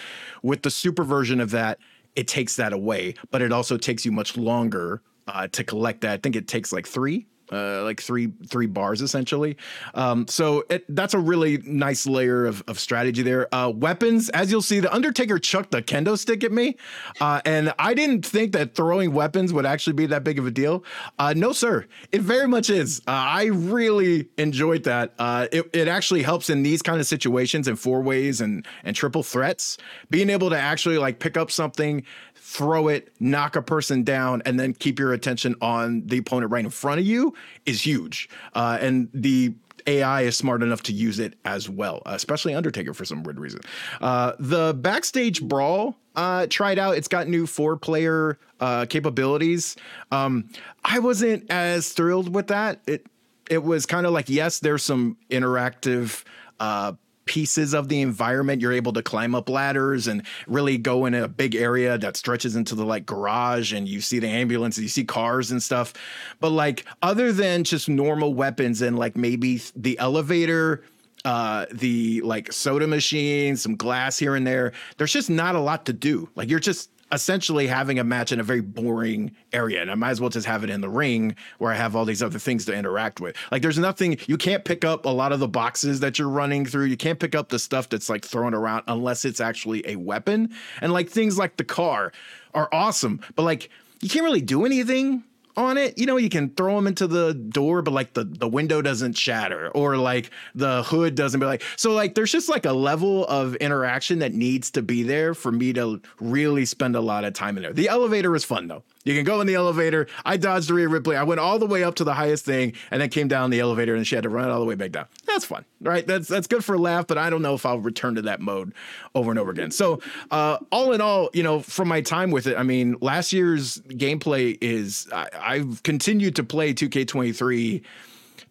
with 0.43 0.63
the 0.63 0.71
super 0.71 1.05
version 1.05 1.41
of 1.41 1.51
that, 1.51 1.79
it 2.15 2.29
takes 2.29 2.57
that 2.57 2.73
away, 2.73 3.15
but 3.31 3.43
it 3.43 3.53
also 3.53 3.77
takes 3.77 4.05
you 4.05 4.13
much 4.13 4.37
longer 4.37 5.03
uh, 5.29 5.49
to 5.49 5.65
collect 5.65 6.01
that. 6.03 6.13
I 6.13 6.17
think 6.17 6.37
it 6.37 6.49
takes 6.49 6.73
like 6.73 6.87
three 6.87 7.27
uh, 7.53 7.83
like 7.85 8.01
three 8.01 8.33
three 8.47 8.67
bars 8.67 9.03
essentially. 9.03 9.57
Um, 9.95 10.27
so 10.29 10.65
it, 10.69 10.85
that's 10.89 11.15
a 11.15 11.19
really 11.19 11.59
nice 11.59 12.07
layer 12.07 12.47
of, 12.47 12.63
of 12.67 12.79
strategy 12.79 13.23
there. 13.23 13.53
Uh, 13.55 13.71
weapons, 13.71 14.29
as 14.31 14.51
you'll 14.51 14.63
see, 14.63 14.81
the 14.81 14.93
Undertaker 14.93 15.39
chucked 15.39 15.71
the 15.71 15.83
kendo 15.83 16.19
stick 16.19 16.45
at 16.45 16.53
me, 16.53 16.77
uh, 17.21 17.41
and 17.45 17.73
I 17.79 17.95
didn't 17.95 18.25
think 18.25 18.53
that 18.53 18.75
throwing 18.75 19.13
weapons 19.13 19.53
would 19.53 19.67
actually 19.67 19.95
be 19.95 20.07
that 20.07 20.25
big 20.25 20.39
of 20.39 20.47
a 20.47 20.51
deal. 20.51 20.85
Uh, 21.19 21.35
no, 21.37 21.53
sir, 21.53 21.87
it 22.13 22.23
very 22.23 22.49
much 22.49 22.71
is. 22.71 23.01
Uh, 23.07 23.13
I 23.13 23.45
really 23.47 24.29
enjoyed 24.39 24.85
that. 24.85 25.15
Uh, 25.19 25.47
it, 25.53 25.69
it 25.73 25.89
actually 25.89 26.23
helps 26.23 26.51
in 26.51 26.63
these 26.63 26.83
kind 26.83 27.01
of 27.01 27.07
situations 27.07 27.69
in 27.69 27.77
four 27.77 28.03
ways 28.03 28.41
and 28.41 28.67
and 28.85 28.97
triple 28.97 29.23
threats. 29.23 29.79
Being 30.11 30.31
able 30.31 30.51
to 30.51 30.59
actually 30.59 30.99
like 30.99 31.19
pick 31.19 31.37
up 31.37 31.51
something 31.51 32.05
throw 32.39 32.87
it, 32.87 33.13
knock 33.19 33.57
a 33.57 33.63
person 33.63 34.05
down, 34.05 34.41
and 34.47 34.59
then 34.59 34.73
keep 34.73 35.01
your 35.01 35.13
attention 35.13 35.57
on 35.61 36.07
the 36.07 36.19
opponent 36.19 36.53
right 36.53 36.65
in 36.65 36.71
front 36.71 37.01
of 37.01 37.05
you 37.05 37.35
is 37.64 37.84
huge. 37.84 38.28
Uh, 38.55 38.78
and 38.80 39.09
the 39.12 39.55
AI 39.87 40.22
is 40.22 40.37
smart 40.37 40.62
enough 40.62 40.82
to 40.84 40.93
use 40.93 41.18
it 41.18 41.34
as 41.45 41.68
well, 41.68 42.03
especially 42.07 42.55
Undertaker 42.55 42.93
for 42.93 43.05
some 43.05 43.22
weird 43.22 43.39
reason. 43.39 43.61
Uh, 44.01 44.32
the 44.39 44.74
backstage 44.74 45.43
brawl 45.43 45.97
uh, 46.16 46.47
tried 46.49 46.78
out. 46.78 46.97
It's 46.97 47.09
got 47.09 47.28
new 47.28 47.47
four 47.47 47.76
player 47.76 48.39
uh, 48.61 48.87
capabilities. 48.87 49.76
Um, 50.11 50.49
I 50.84 50.99
wasn't 50.99 51.51
as 51.51 51.93
thrilled 51.93 52.34
with 52.34 52.49
that. 52.49 52.80
It 52.87 53.07
it 53.49 53.62
was 53.62 53.87
kind 53.87 54.07
of 54.07 54.12
like 54.12 54.28
yes, 54.28 54.59
there's 54.59 54.82
some 54.82 55.16
interactive 55.30 56.24
uh, 56.59 56.95
pieces 57.27 57.74
of 57.74 57.89
the 57.89 58.01
environment. 58.01 58.62
You're 58.62 58.72
able 58.72 58.93
to 58.95 59.03
climb 59.03 59.35
up 59.35 59.49
ladders 59.49 60.07
and 60.07 60.22
really 60.47 60.79
go 60.79 61.07
in 61.07 61.14
a 61.14 61.29
big 61.29 61.55
area 61.55 61.99
that 61.99 62.16
stretches 62.16 62.57
into 62.57 62.74
the 62.74 62.85
like 62.85 63.05
garage 63.05 63.72
and 63.72 63.87
you 63.89 64.01
see 64.01 64.18
the 64.18 64.29
ambulance, 64.29 64.79
you 64.79 64.89
see 64.89 65.05
cars 65.05 65.51
and 65.51 65.62
stuff. 65.62 65.93
But 66.41 66.51
like 66.51 66.85
other 67.03 67.33
than 67.33 67.64
just 67.64 67.89
normal 67.89 68.35
weapons 68.35 68.81
and 68.83 68.99
like 68.99 69.16
maybe 69.16 69.61
the 69.74 69.99
elevator 69.99 70.83
uh, 71.24 71.66
the 71.72 72.20
like 72.20 72.53
soda 72.53 72.87
machine, 72.87 73.57
some 73.57 73.74
glass 73.74 74.16
here 74.16 74.37
and 74.37 74.47
there. 74.47 74.72
There's 74.97 75.12
just 75.12 75.29
not 75.29 75.57
a 75.57 75.61
lot 75.61 75.85
to 75.87 75.93
do. 75.93 76.29
Like 76.37 76.49
you're 76.49 76.61
just 76.61 76.89
essentially 77.13 77.67
having 77.67 77.99
a 77.99 78.05
match 78.05 78.33
in 78.33 78.41
a 78.41 78.43
very 78.43 78.61
boring 78.61 79.35
area 79.53 79.81
and 79.81 79.91
i 79.91 79.95
might 79.95 80.11
as 80.11 80.21
well 80.21 80.31
just 80.31 80.47
have 80.47 80.65
it 80.65 80.71
in 80.71 80.81
the 80.81 80.89
ring 80.89 81.35
where 81.59 81.73
i 81.73 81.75
have 81.75 81.95
all 81.95 82.05
these 82.05 82.23
other 82.23 82.39
things 82.39 82.65
to 82.65 82.75
interact 82.75 83.21
with. 83.21 83.37
Like 83.51 83.63
there's 83.63 83.79
nothing 83.79 84.19
you 84.27 84.37
can't 84.37 84.65
pick 84.65 84.85
up 84.85 85.07
a 85.07 85.11
lot 85.11 85.33
of 85.33 85.41
the 85.41 85.49
boxes 85.49 86.01
that 86.01 86.19
you're 86.19 86.29
running 86.29 86.67
through. 86.67 86.87
You 86.87 86.97
can't 86.97 87.19
pick 87.19 87.35
up 87.35 87.49
the 87.49 87.59
stuff 87.59 87.89
that's 87.89 88.09
like 88.09 88.25
thrown 88.25 88.55
around 88.55 88.85
unless 88.89 89.25
it's 89.25 89.41
actually 89.41 89.87
a 89.89 89.97
weapon. 89.97 90.55
And 90.81 90.93
like 90.93 91.09
things 91.09 91.39
like 91.39 91.57
the 91.57 91.65
car 91.65 92.13
are 92.55 92.69
awesome 92.73 93.21
but 93.35 93.43
like 93.43 93.71
you 94.01 94.09
can't 94.09 94.25
really 94.25 94.41
do 94.41 94.65
anything 94.65 95.25
on 95.57 95.79
it, 95.79 95.99
you 95.99 96.07
know, 96.07 96.17
you 96.17 96.29
can 96.29 96.51
throw 96.51 96.77
them 96.77 96.87
into 96.87 97.07
the 97.07 97.33
door, 97.35 97.83
but 97.83 97.93
like 97.93 98.13
the, 98.13 98.25
the 98.25 98.49
window 98.49 98.83
doesn't 98.83 99.15
shatter 99.17 99.69
or 99.71 99.97
like 99.97 100.31
the 100.55 100.83
hood 100.83 101.15
doesn't 101.15 101.41
be 101.41 101.47
like, 101.47 101.63
so 101.77 101.93
like 101.93 102.15
there's 102.15 102.33
just 102.33 102.49
like 102.49 102.67
a 102.67 102.73
level 102.73 103.27
of 103.27 103.55
interaction 103.57 104.19
that 104.19 104.35
needs 104.35 104.71
to 104.73 104.83
be 104.83 105.03
there 105.03 105.35
for 105.35 105.51
me 105.51 105.73
to 105.73 106.01
really 106.21 106.65
spend 106.65 106.97
a 106.97 107.01
lot 107.01 107.25
of 107.25 107.33
time 107.33 107.57
in 107.57 107.63
there. 107.63 107.73
The 107.73 107.89
elevator 107.89 108.35
is 108.35 108.45
fun 108.45 108.69
though. 108.69 108.83
You 109.05 109.15
can 109.15 109.25
go 109.25 109.41
in 109.41 109.47
the 109.47 109.55
elevator. 109.55 110.09
I 110.25 110.37
dodged 110.37 110.69
Rhea 110.69 110.89
Ripley. 110.89 111.17
I 111.17 111.23
went 111.23 111.41
all 111.41 111.59
the 111.59 111.67
way 111.67 111.85
up 111.85 111.95
to 111.97 112.05
the 112.05 112.15
highest 112.15 112.45
thing 112.45 112.73
and 112.91 113.01
then 113.01 113.09
came 113.09 113.29
down 113.29 113.51
the 113.51 113.61
elevator 113.61 113.95
and 113.95 114.07
she 114.07 114.17
had 114.17 114.25
to 114.25 114.29
run 114.29 114.49
it 114.49 114.53
all 114.53 114.59
the 114.59 114.67
way 114.67 114.75
back 114.75 114.93
down. 114.93 115.07
That's 115.37 115.45
fun, 115.45 115.66
right? 115.82 116.07
That's 116.07 116.28
that's 116.28 116.47
good 116.47 116.64
for 116.64 116.76
a 116.76 116.78
laugh, 116.78 117.07
but 117.07 117.18
I 117.18 117.28
don't 117.28 117.43
know 117.43 117.53
if 117.53 117.66
I'll 117.66 117.78
return 117.78 118.14
to 118.14 118.22
that 118.22 118.41
mode 118.41 118.72
over 119.14 119.30
and 119.30 119.39
over 119.39 119.51
again. 119.51 119.70
So, 119.70 120.01
uh, 120.30 120.57
all 120.72 120.95
in 120.95 121.03
all, 121.03 121.28
you 121.34 121.43
know, 121.43 121.61
from 121.61 121.89
my 121.89 122.01
time 122.01 122.30
with 122.30 122.47
it, 122.47 122.57
I 122.57 122.62
mean, 122.62 122.97
last 123.03 123.34
year's 123.34 123.76
gameplay 123.80 124.57
is 124.62 125.07
I, 125.12 125.28
I've 125.39 125.82
continued 125.82 126.37
to 126.37 126.43
play 126.43 126.72
2K23 126.72 127.82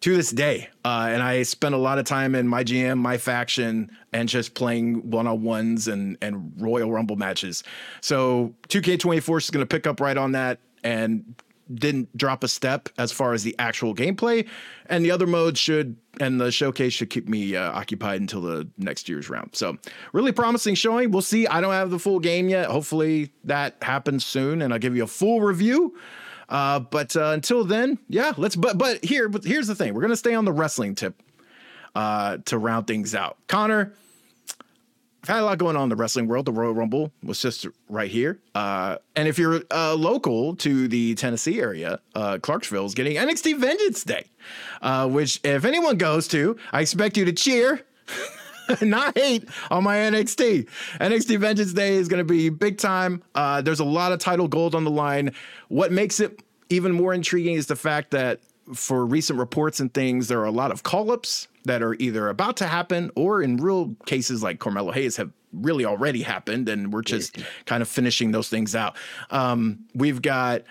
to 0.02 0.16
this 0.16 0.30
day. 0.30 0.68
Uh, 0.84 1.08
and 1.10 1.24
I 1.24 1.42
spent 1.42 1.74
a 1.74 1.78
lot 1.78 1.98
of 1.98 2.04
time 2.04 2.36
in 2.36 2.46
my 2.46 2.62
GM, 2.62 2.98
my 2.98 3.18
faction, 3.18 3.90
and 4.12 4.28
just 4.28 4.54
playing 4.54 5.10
one 5.10 5.26
on 5.26 5.42
ones 5.42 5.88
and 5.88 6.16
and 6.22 6.52
Royal 6.56 6.92
Rumble 6.92 7.16
matches. 7.16 7.64
So 8.00 8.54
2K24 8.68 9.38
is 9.38 9.50
going 9.50 9.66
to 9.66 9.66
pick 9.66 9.88
up 9.88 9.98
right 9.98 10.16
on 10.16 10.30
that 10.32 10.60
and 10.84 11.34
didn't 11.72 12.16
drop 12.16 12.44
a 12.44 12.48
step 12.48 12.88
as 12.98 13.12
far 13.12 13.32
as 13.32 13.42
the 13.42 13.54
actual 13.58 13.94
gameplay. 13.94 14.46
And 14.86 15.04
the 15.04 15.10
other 15.10 15.26
modes 15.26 15.58
should 15.58 15.96
and 16.20 16.40
the 16.40 16.50
showcase 16.50 16.92
should 16.92 17.10
keep 17.10 17.28
me 17.28 17.56
uh, 17.56 17.72
occupied 17.72 18.20
until 18.20 18.40
the 18.40 18.68
next 18.78 19.08
year's 19.08 19.28
round. 19.28 19.54
So 19.54 19.76
really 20.12 20.32
promising 20.32 20.74
showing. 20.74 21.10
We'll 21.10 21.22
see. 21.22 21.46
I 21.46 21.60
don't 21.60 21.72
have 21.72 21.90
the 21.90 21.98
full 21.98 22.20
game 22.20 22.48
yet. 22.48 22.66
Hopefully 22.66 23.32
that 23.44 23.76
happens 23.82 24.24
soon, 24.24 24.62
and 24.62 24.72
I'll 24.72 24.78
give 24.78 24.96
you 24.96 25.04
a 25.04 25.08
full 25.08 25.40
review. 25.40 25.96
Uh, 26.48 26.78
but 26.78 27.16
uh, 27.16 27.30
until 27.30 27.64
then, 27.64 27.98
yeah, 28.08 28.32
let's. 28.36 28.56
But 28.56 28.78
but 28.78 29.04
here, 29.04 29.28
but 29.28 29.44
here's 29.44 29.66
the 29.66 29.74
thing: 29.74 29.94
we're 29.94 30.02
gonna 30.02 30.16
stay 30.16 30.34
on 30.34 30.44
the 30.44 30.52
wrestling 30.52 30.94
tip 30.94 31.20
uh, 31.94 32.38
to 32.44 32.58
round 32.58 32.86
things 32.86 33.14
out. 33.14 33.36
Connor, 33.48 33.94
I've 35.26 35.34
had 35.34 35.42
a 35.42 35.44
lot 35.44 35.58
going 35.58 35.74
on 35.74 35.82
in 35.82 35.88
the 35.88 35.96
wrestling 35.96 36.28
world. 36.28 36.46
The 36.46 36.52
Royal 36.52 36.72
Rumble 36.72 37.10
was 37.20 37.40
just 37.42 37.66
right 37.88 38.08
here. 38.08 38.38
Uh, 38.54 38.98
and 39.16 39.26
if 39.26 39.40
you're 39.40 39.60
uh, 39.72 39.96
local 39.96 40.54
to 40.54 40.86
the 40.86 41.16
Tennessee 41.16 41.60
area, 41.60 41.98
uh, 42.14 42.38
Clarksville 42.40 42.86
is 42.86 42.94
getting 42.94 43.16
NXT 43.16 43.58
Vengeance 43.58 44.04
Day, 44.04 44.26
uh, 44.82 45.08
which 45.08 45.40
if 45.42 45.64
anyone 45.64 45.96
goes 45.96 46.28
to, 46.28 46.56
I 46.70 46.80
expect 46.80 47.16
you 47.16 47.24
to 47.24 47.32
cheer. 47.32 47.84
not 48.80 49.18
hate 49.18 49.48
on 49.68 49.82
my 49.82 49.96
NXT. 49.96 50.68
NXT 51.00 51.40
Vengeance 51.40 51.72
Day 51.72 51.94
is 51.94 52.06
going 52.06 52.24
to 52.24 52.24
be 52.24 52.48
big 52.48 52.78
time. 52.78 53.20
Uh, 53.34 53.60
there's 53.60 53.80
a 53.80 53.84
lot 53.84 54.12
of 54.12 54.20
title 54.20 54.46
gold 54.46 54.76
on 54.76 54.84
the 54.84 54.92
line. 54.92 55.32
What 55.66 55.90
makes 55.90 56.20
it 56.20 56.40
even 56.68 56.92
more 56.92 57.12
intriguing 57.12 57.54
is 57.54 57.66
the 57.66 57.74
fact 57.74 58.12
that 58.12 58.38
for 58.74 59.06
recent 59.06 59.38
reports 59.38 59.80
and 59.80 59.92
things, 59.92 60.28
there 60.28 60.40
are 60.40 60.46
a 60.46 60.50
lot 60.50 60.70
of 60.72 60.82
call 60.82 61.10
ups 61.10 61.48
that 61.64 61.82
are 61.82 61.94
either 61.94 62.28
about 62.28 62.56
to 62.58 62.66
happen 62.66 63.10
or 63.16 63.42
in 63.42 63.56
real 63.56 63.94
cases 64.06 64.42
like 64.42 64.58
Carmelo 64.58 64.92
Hayes 64.92 65.16
have 65.16 65.30
really 65.52 65.84
already 65.84 66.22
happened. 66.22 66.68
And 66.68 66.92
we're 66.92 67.02
just 67.02 67.38
kind 67.64 67.82
of 67.82 67.88
finishing 67.88 68.32
those 68.32 68.48
things 68.48 68.74
out. 68.74 68.96
Um, 69.30 69.80
we've 69.94 70.22
got 70.22 70.62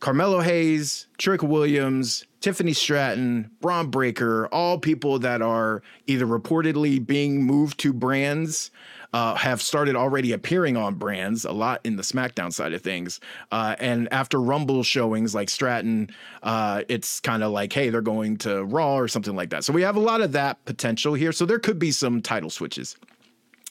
Carmelo 0.00 0.40
Hayes, 0.40 1.06
Trick 1.18 1.42
Williams, 1.42 2.24
Tiffany 2.40 2.72
Stratton, 2.72 3.50
Bron 3.60 3.88
Breakker, 3.88 4.48
all 4.48 4.78
people 4.78 5.20
that 5.20 5.42
are 5.42 5.82
either 6.08 6.26
reportedly 6.26 7.04
being 7.04 7.44
moved 7.44 7.78
to 7.80 7.92
brands, 7.92 8.72
uh, 9.12 9.34
have 9.34 9.60
started 9.60 9.94
already 9.94 10.32
appearing 10.32 10.76
on 10.76 10.94
brands 10.94 11.44
a 11.44 11.52
lot 11.52 11.80
in 11.84 11.96
the 11.96 12.02
SmackDown 12.02 12.52
side 12.52 12.72
of 12.72 12.82
things. 12.82 13.20
Uh, 13.50 13.76
and 13.78 14.12
after 14.12 14.40
Rumble 14.40 14.82
showings 14.82 15.34
like 15.34 15.50
Stratton, 15.50 16.10
uh, 16.42 16.82
it's 16.88 17.20
kind 17.20 17.42
of 17.42 17.52
like, 17.52 17.72
hey, 17.72 17.90
they're 17.90 18.00
going 18.00 18.38
to 18.38 18.64
Raw 18.64 18.96
or 18.96 19.08
something 19.08 19.36
like 19.36 19.50
that. 19.50 19.64
So 19.64 19.72
we 19.72 19.82
have 19.82 19.96
a 19.96 20.00
lot 20.00 20.20
of 20.20 20.32
that 20.32 20.64
potential 20.64 21.14
here. 21.14 21.32
So 21.32 21.44
there 21.44 21.58
could 21.58 21.78
be 21.78 21.90
some 21.90 22.22
title 22.22 22.50
switches 22.50 22.96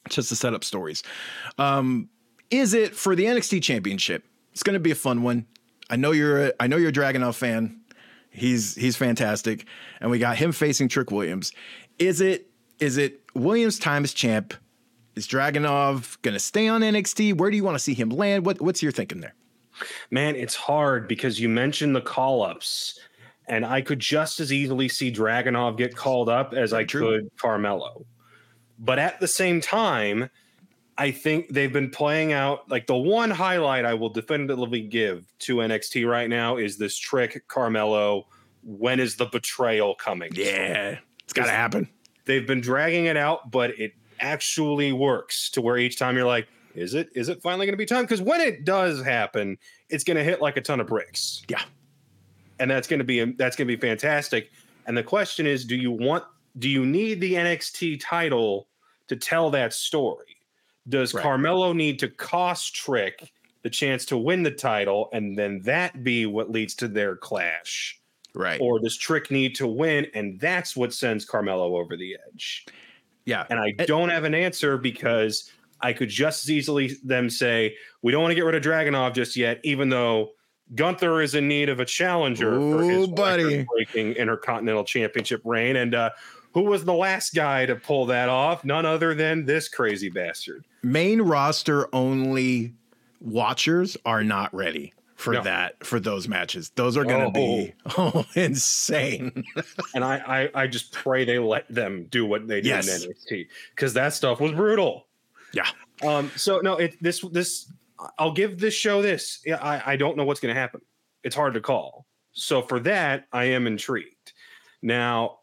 just 0.10 0.30
to 0.30 0.36
set 0.36 0.54
up 0.54 0.64
stories. 0.64 1.04
Um, 1.58 2.10
is 2.50 2.74
it 2.74 2.96
for 2.96 3.16
the 3.16 3.26
NXT 3.26 3.64
Championship? 3.64 4.26
It's 4.52 4.64
going 4.64 4.74
to 4.74 4.80
be 4.80 4.92
a 4.92 4.96
fun 4.96 5.24
one. 5.24 5.48
I 5.90 5.96
know 5.96 6.12
you're 6.12 6.48
a, 6.48 6.54
I 6.60 6.68
know 6.68 6.78
you're 6.78 6.90
a 6.90 6.94
Dragunov 6.94 7.36
fan. 7.36 7.78
He's 8.30 8.76
he's 8.76 8.96
fantastic, 8.96 9.66
and 10.00 10.10
we 10.10 10.18
got 10.18 10.38
him 10.38 10.54
facing 10.54 10.88
Trick 10.88 11.12
Williams. 11.12 11.52
Is 12.00 12.22
it 12.22 12.50
is 12.80 12.98
it 12.98 13.22
Williams 13.36 13.78
time 13.78 14.06
as 14.06 14.14
champ? 14.14 14.54
Is 15.22 15.28
Dragunov 15.28 16.20
going 16.24 16.34
to 16.34 16.40
stay 16.40 16.68
on 16.68 16.82
NXT? 16.82 17.38
Where 17.38 17.52
do 17.52 17.56
you 17.56 17.64
want 17.64 17.76
to 17.76 17.80
see 17.80 17.94
him 17.94 18.10
land? 18.10 18.44
What 18.44 18.60
what's 18.60 18.82
your 18.82 18.92
thinking 18.92 19.22
there? 19.22 19.36
Man, 20.10 20.36
it's 20.36 20.56
hard 20.56 21.08
because 21.08 21.40
you 21.40 21.48
mentioned 21.48 21.96
the 21.96 22.02
call 22.02 22.42
ups, 22.42 23.00
and 23.48 23.64
I 23.64 23.82
could 23.82 24.00
just 24.00 24.40
as 24.40 24.52
easily 24.52 24.90
see 24.90 25.12
Dragunov 25.12 25.78
get 25.78 25.96
called 25.96 26.28
up 26.28 26.56
as 26.56 26.74
I 26.74 26.86
True. 26.86 27.22
could 27.22 27.38
Carmelo. 27.38 28.04
But 28.80 28.98
at 28.98 29.20
the 29.20 29.28
same 29.28 29.62
time, 29.62 30.28
I 30.98 31.12
think 31.12 31.50
they've 31.50 31.72
been 31.72 31.92
playing 31.92 32.34
out 32.34 32.68
like 32.68 32.88
the 32.88 32.98
one 32.98 33.30
highlight 33.30 33.86
I 33.86 33.94
will 33.94 34.10
definitively 34.10 34.82
give 34.82 35.32
to 35.42 35.58
NXT 35.58 36.10
right 36.10 36.32
now 36.32 36.58
is 36.58 36.80
this 36.80 36.98
trick 36.98 37.48
Carmelo. 37.48 38.26
When 38.64 39.00
is 39.00 39.18
the 39.18 39.28
betrayal 39.28 39.94
coming? 39.94 40.32
Yeah, 40.34 40.98
it's 41.24 41.34
got 41.34 41.46
to 41.46 41.52
happen. 41.52 41.88
They've 42.26 42.48
been 42.48 42.62
dragging 42.62 43.06
it 43.06 43.18
out, 43.18 43.52
but 43.52 43.80
it 43.80 43.94
actually 44.22 44.92
works 44.92 45.50
to 45.52 45.62
where 45.62 45.78
each 45.78 45.98
time 45.98 46.16
you're 46.16 46.26
like, 46.26 46.48
is 46.76 46.94
it 46.94 47.10
is 47.16 47.30
it 47.30 47.42
finally 47.42 47.66
going 47.66 47.74
to 47.74 47.78
be 47.78 47.86
time? 47.86 48.04
Because 48.04 48.22
when 48.22 48.40
it 48.40 48.64
does 48.64 49.04
happen, 49.04 49.58
it's 49.90 50.04
going 50.04 50.18
to 50.18 50.24
hit 50.24 50.42
like 50.42 50.58
a 50.58 50.62
ton 50.62 50.80
of 50.80 50.88
bricks 50.88 51.44
Yeah, 51.50 51.62
and 52.60 52.72
that's 52.72 52.88
going 52.88 53.00
to 53.00 53.06
be 53.06 53.24
that's 53.34 53.56
going 53.56 53.68
to 53.68 53.76
be 53.76 53.80
fantastic. 53.80 54.52
And 54.88 54.98
the 54.98 55.04
question 55.04 55.46
is, 55.46 55.66
do 55.66 55.76
you 55.76 55.92
want 55.92 56.24
do 56.60 56.70
you 56.70 56.86
need 56.86 57.22
the 57.22 57.34
NXT 57.34 58.02
title 58.02 58.68
to 59.08 59.16
tell 59.16 59.50
that 59.52 59.74
story? 59.74 60.38
Does 60.88 61.14
Right. 61.14 61.22
Carmelo 61.22 61.74
need 61.74 62.00
to 62.00 62.08
cost 62.08 62.74
Trick 62.74 63.32
the 63.64 63.70
chance 63.70 64.06
to 64.06 64.18
win 64.18 64.42
the 64.42 64.52
title, 64.52 65.10
and 65.14 65.38
then 65.38 65.62
that 65.62 66.04
be 66.04 66.26
what 66.26 66.50
leads 66.50 66.74
to 66.76 66.88
their 66.88 67.16
clash? 67.16 68.02
right. 68.34 68.60
Or 68.62 68.80
does 68.80 68.98
Trick 68.98 69.32
need 69.32 69.56
to 69.56 69.68
win, 69.68 70.08
and 70.14 70.40
that's 70.40 70.76
what 70.76 70.94
sends 70.94 71.26
Carmelo 71.26 71.78
over 71.78 71.98
the 71.98 72.18
edge? 72.28 72.66
Yeah, 73.26 73.46
And 73.50 73.60
I 73.60 73.72
don't 73.86 74.10
have 74.10 74.24
an 74.24 74.34
answer 74.34 74.78
because 74.78 75.52
I 75.80 75.94
could 75.94 76.10
just 76.10 76.46
as 76.46 76.52
easily 76.52 76.96
them 77.04 77.30
say 77.30 77.76
we 78.02 78.12
don't 78.12 78.22
want 78.22 78.32
to 78.32 78.36
get 78.36 78.46
rid 78.46 78.56
of 78.56 78.64
Dragunov 78.64 79.14
just 79.14 79.36
yet, 79.36 79.60
even 79.64 79.90
though 79.90 80.32
Gunther 80.76 81.22
is 81.22 81.36
in 81.36 81.48
need 81.48 81.70
of 81.70 81.80
a 81.80 81.86
challenger 81.86 82.56
for 82.56 82.84
his 82.84 83.08
Ooh, 83.08 83.14
buddy. 83.14 83.64
breaking 83.64 84.14
Intercontinental 84.14 84.84
Championship 84.84 85.42
reign. 85.44 85.76
And 85.76 85.94
uh, 85.94 86.12
who 86.54 86.64
was 86.64 86.86
the 86.86 86.94
last 86.94 87.34
guy 87.34 87.66
to 87.66 87.76
pull 87.76 88.06
that 88.08 88.30
off? 88.30 88.64
None 88.64 88.86
other 88.86 89.14
than 89.14 89.46
this 89.46 89.68
crazy 89.68 90.10
bastard. 90.10 90.66
main 90.84 91.22
roster 91.22 91.94
only 91.94 92.74
watchers 93.20 93.98
are 94.06 94.24
not 94.24 94.54
ready 94.54 94.94
for 95.22 95.34
No. 95.34 95.44
that 95.44 95.86
for 95.86 96.00
those 96.00 96.28
matches. 96.28 96.72
Those 96.76 96.98
are 96.98 97.06
going 97.06 97.26
to 97.26 97.32
be 97.32 97.74
oh 97.98 98.26
insane. 98.36 99.44
And 99.96 100.04
I, 100.04 100.50
I, 100.56 100.64
I 100.64 100.68
just 100.68 100.92
pray 100.92 101.26
they 101.26 101.38
let 101.40 101.68
them 101.74 102.08
do 102.10 102.26
what 102.26 102.48
they 102.48 102.56
did 102.62 102.66
Yes. 102.66 103.04
in 103.06 103.12
NXT 103.12 103.48
because 103.76 103.94
that 103.94 104.14
stuff 104.14 104.40
was 104.40 104.52
brutal. 104.54 105.08
yeah. 105.54 105.68
Um, 106.04 106.32
so 106.36 106.60
no, 106.60 106.78
it 106.78 106.96
this 107.02 107.22
this 107.32 107.72
I'll 108.18 108.32
give 108.34 108.60
this 108.60 108.74
show 108.74 109.02
this. 109.04 109.42
Yeah, 109.46 109.58
I, 109.58 109.94
I 109.94 109.96
don't 109.96 110.18
know 110.18 110.24
what's 110.24 110.40
going 110.40 110.54
to 110.54 110.60
happen. 110.60 110.82
It's 111.24 111.36
hard 111.36 111.54
to 111.54 111.62
call. 111.62 112.08
So 112.32 112.64
for 112.64 112.80
that, 112.80 113.28
I 113.32 113.44
am 113.46 113.68
intrigued. 113.68 114.34
Now, 114.82 115.40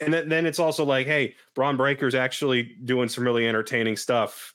and 0.00 0.12
then, 0.12 0.28
then 0.28 0.46
it's 0.46 0.58
also 0.58 0.84
like, 0.84 1.06
hey, 1.06 1.36
Bron 1.54 1.76
Breakker's 1.76 2.16
actually 2.16 2.74
doing 2.84 3.08
some 3.08 3.22
really 3.22 3.46
entertaining 3.46 3.96
stuff. 3.96 4.54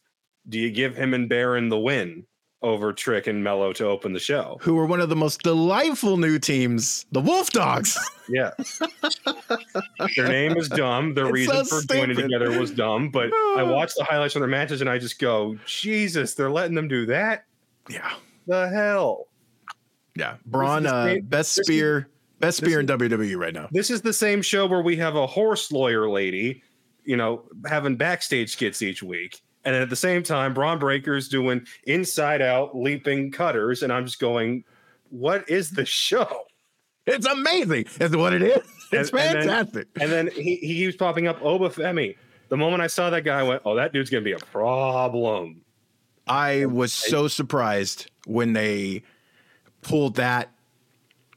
Do 0.50 0.60
you 0.60 0.70
give 0.72 0.98
him 0.98 1.14
and 1.14 1.30
Baron 1.30 1.70
the 1.70 1.80
win 1.80 2.26
over 2.66 2.92
Trick 2.92 3.28
and 3.28 3.44
Melo 3.44 3.72
to 3.74 3.86
open 3.86 4.12
the 4.14 4.20
show? 4.20 4.58
Who 4.62 4.78
are 4.80 4.86
one 4.86 5.00
of 5.00 5.10
the 5.10 5.16
most 5.16 5.44
delightful 5.44 6.18
new 6.18 6.40
teams, 6.40 7.06
the 7.12 7.22
Wolf 7.22 7.52
Dogs. 7.52 7.98
Yeah. 8.28 8.52
their 10.16 10.28
name 10.28 10.58
is 10.58 10.68
dumb. 10.68 11.14
Their 11.14 11.26
It's 11.28 11.34
reason 11.34 11.64
so 11.66 11.80
for 11.80 11.88
joining 11.94 12.18
together 12.18 12.60
was 12.60 12.72
dumb. 12.72 13.10
But 13.10 13.30
I 13.56 13.62
watched 13.62 13.96
the 13.98 14.04
highlights 14.04 14.34
from 14.34 14.40
their 14.42 14.50
matches 14.50 14.82
and 14.82 14.90
I 14.90 14.98
just 14.98 15.20
go, 15.20 15.56
Jesus, 15.68 16.34
they're 16.34 16.50
letting 16.50 16.74
them 16.76 16.88
do 16.88 17.06
that? 17.06 17.46
yeah. 17.88 18.14
The 18.48 18.68
hell? 18.70 19.28
Yeah. 20.16 20.38
Bron, 20.48 20.84
This 20.84 20.92
is 20.92 21.04
the 21.06 21.18
uh, 21.20 21.22
best 21.24 21.52
spear, 21.54 22.10
best 22.40 22.58
spear 22.58 22.80
in 22.80 22.88
WWE 22.88 23.38
right 23.38 23.54
now. 23.54 23.68
This 23.72 23.92
is 23.92 24.02
the 24.02 24.14
same 24.14 24.42
show 24.42 24.66
where 24.66 24.82
we 24.82 24.96
have 24.98 25.16
a 25.16 25.28
horse 25.28 25.72
lawyer 25.72 26.10
lady, 26.10 26.64
you 27.04 27.16
know, 27.18 27.44
having 27.68 27.96
backstage 27.96 28.52
skits 28.54 28.82
each 28.82 29.04
week. 29.04 29.42
And 29.66 29.76
at 29.76 29.90
the 29.90 29.96
same 29.96 30.22
time, 30.24 30.54
Bron 30.54 30.78
Breakker's 30.80 31.28
doing 31.28 31.66
inside 31.86 32.42
out 32.42 32.78
leaping 32.78 33.32
cutters. 33.32 33.82
And 33.84 33.92
I'm 33.92 34.06
just 34.06 34.20
going, 34.20 34.64
what 35.10 35.50
is 35.50 35.72
the 35.72 35.86
show? 35.86 36.44
It's 37.08 37.26
amazing. 37.26 37.86
It's 38.00 38.16
what 38.16 38.34
it 38.34 38.42
is. 38.44 38.62
It's 38.92 39.10
And- 39.10 39.20
and 39.20 39.36
then- 39.36 39.48
fantastic. 39.48 39.88
And 40.00 40.12
then 40.12 40.30
he, 40.36 40.58
he 40.58 40.76
keeps 40.76 40.96
popping 40.96 41.28
up 41.28 41.42
Oba 41.44 41.70
Femi. 41.70 42.16
The 42.50 42.58
moment 42.58 42.84
I 42.84 42.88
saw 42.88 43.10
that 43.10 43.22
guy, 43.24 43.40
I 43.40 43.44
went, 43.44 43.64
oh, 43.66 43.76
that 43.76 43.92
dude's 43.92 44.12
going 44.12 44.24
to 44.24 44.26
be 44.26 44.34
a 44.34 44.38
problem. 44.38 45.62
I 46.28 46.66
was 46.66 46.94
so 46.94 47.28
surprised 47.28 48.12
when 48.28 48.54
they 48.54 49.02
pulled 49.82 50.16
that 50.18 50.50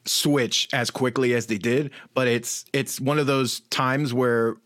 switch 0.05 0.69
as 0.73 0.91
quickly 0.91 1.35
as 1.35 1.47
they 1.47 1.59
did, 1.59 1.91
but 2.15 2.29
it's 2.29 2.65
it's 2.73 3.01
one 3.01 3.19
of 3.19 3.27
those 3.27 3.61
times 3.71 4.13
where 4.15 4.57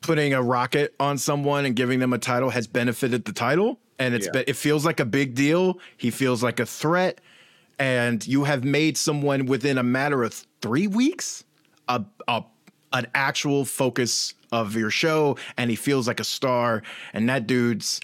putting 0.00 0.32
a 0.32 0.42
rocket 0.42 0.94
on 0.98 1.18
someone 1.18 1.64
and 1.64 1.76
giving 1.76 1.98
them 1.98 2.12
a 2.12 2.18
title 2.18 2.50
has 2.50 2.66
benefited 2.66 3.24
the 3.24 3.32
title 3.32 3.78
and 3.98 4.14
it's 4.14 4.26
Yeah. 4.26 4.42
be- 4.42 4.50
it 4.50 4.56
feels 4.56 4.84
like 4.84 4.98
a 5.00 5.04
big 5.04 5.34
deal. 5.34 5.78
He 5.96 6.10
feels 6.10 6.42
like 6.42 6.58
a 6.58 6.66
threat 6.66 7.20
and 7.78 8.26
you 8.26 8.44
have 8.44 8.64
made 8.64 8.96
someone 8.96 9.46
within 9.46 9.78
a 9.78 9.82
matter 9.82 10.22
of 10.22 10.34
3 10.62 10.86
weeks 10.86 11.44
a, 11.88 12.04
a 12.28 12.44
an 12.92 13.06
actual 13.14 13.64
focus 13.64 14.34
of 14.52 14.74
your 14.74 14.90
show 14.90 15.36
and 15.56 15.70
he 15.70 15.76
feels 15.76 16.08
like 16.08 16.18
a 16.18 16.24
star 16.24 16.82
and 17.12 17.28
that 17.28 17.46
dude's 17.46 18.00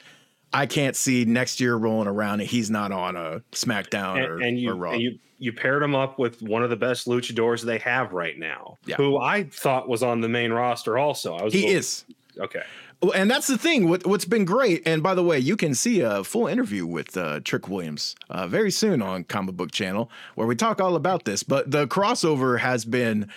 I 0.53 0.67
can't 0.67 0.97
see 0.97 1.25
next 1.25 1.61
year 1.61 1.75
rolling 1.77 2.09
around 2.09 2.41
and 2.41 2.49
he's 2.49 2.71
not 2.71 2.93
on 2.93 3.17
a 3.17 3.43
SmackDown 3.53 4.27
or, 4.27 4.35
And, 4.37 4.43
and 4.45 4.57
or 4.57 4.61
you, 4.61 4.73
Raw. 4.73 4.93
and 4.93 5.03
you 5.03 5.19
you 5.39 5.53
paired 5.53 5.83
him 5.83 5.95
up 5.95 6.19
with 6.19 6.41
one 6.41 6.63
of 6.63 6.71
the 6.71 6.77
best 6.77 7.07
luchadors 7.07 7.61
they 7.63 7.77
have 7.79 8.13
right 8.15 8.39
now, 8.39 8.79
Yeah. 8.87 8.97
who 8.97 9.19
I 9.19 9.45
thought 9.45 9.87
was 9.87 10.03
on 10.03 10.23
the 10.23 10.29
main 10.31 10.51
roster 10.51 10.97
also. 10.97 11.35
I 11.37 11.43
was 11.45 11.53
he 11.53 11.63
little- 11.67 11.77
is. 11.77 12.05
Okay. 12.39 12.63
And 13.15 13.31
that's 13.31 13.47
the 13.47 13.59
thing. 13.59 13.91
What, 13.91 14.07
what's 14.07 14.25
been 14.25 14.47
great, 14.47 14.83
and 14.87 15.03
by 15.03 15.15
the 15.15 15.23
way, 15.23 15.39
you 15.39 15.55
can 15.55 15.75
see 15.75 16.01
a 16.01 16.25
full 16.25 16.47
interview 16.47 16.87
with 16.87 17.15
uh, 17.19 17.41
Trick 17.41 17.69
Williams 17.69 18.17
uh, 18.31 18.47
very 18.47 18.71
soon 18.71 19.03
on 19.03 19.25
Comic 19.25 19.55
Book 19.59 19.71
Channel, 19.71 20.11
where 20.37 20.47
we 20.47 20.57
talk 20.57 20.81
all 20.81 20.97
about 20.97 21.27
this. 21.27 21.43
But 21.43 21.71
the 21.71 21.87
crossover 21.87 22.59
has 22.61 22.87
been 22.87 23.29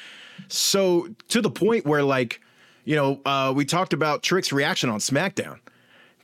so 0.48 1.10
to 1.28 1.42
the 1.42 1.50
point 1.52 1.86
where, 1.86 2.04
like, 2.04 2.40
you 2.86 2.96
know, 2.96 3.20
uh, 3.26 3.52
we 3.54 3.66
talked 3.66 3.92
about 3.92 4.24
Trick's 4.24 4.54
reaction 4.54 4.90
on 4.90 5.00
SmackDown. 5.00 5.60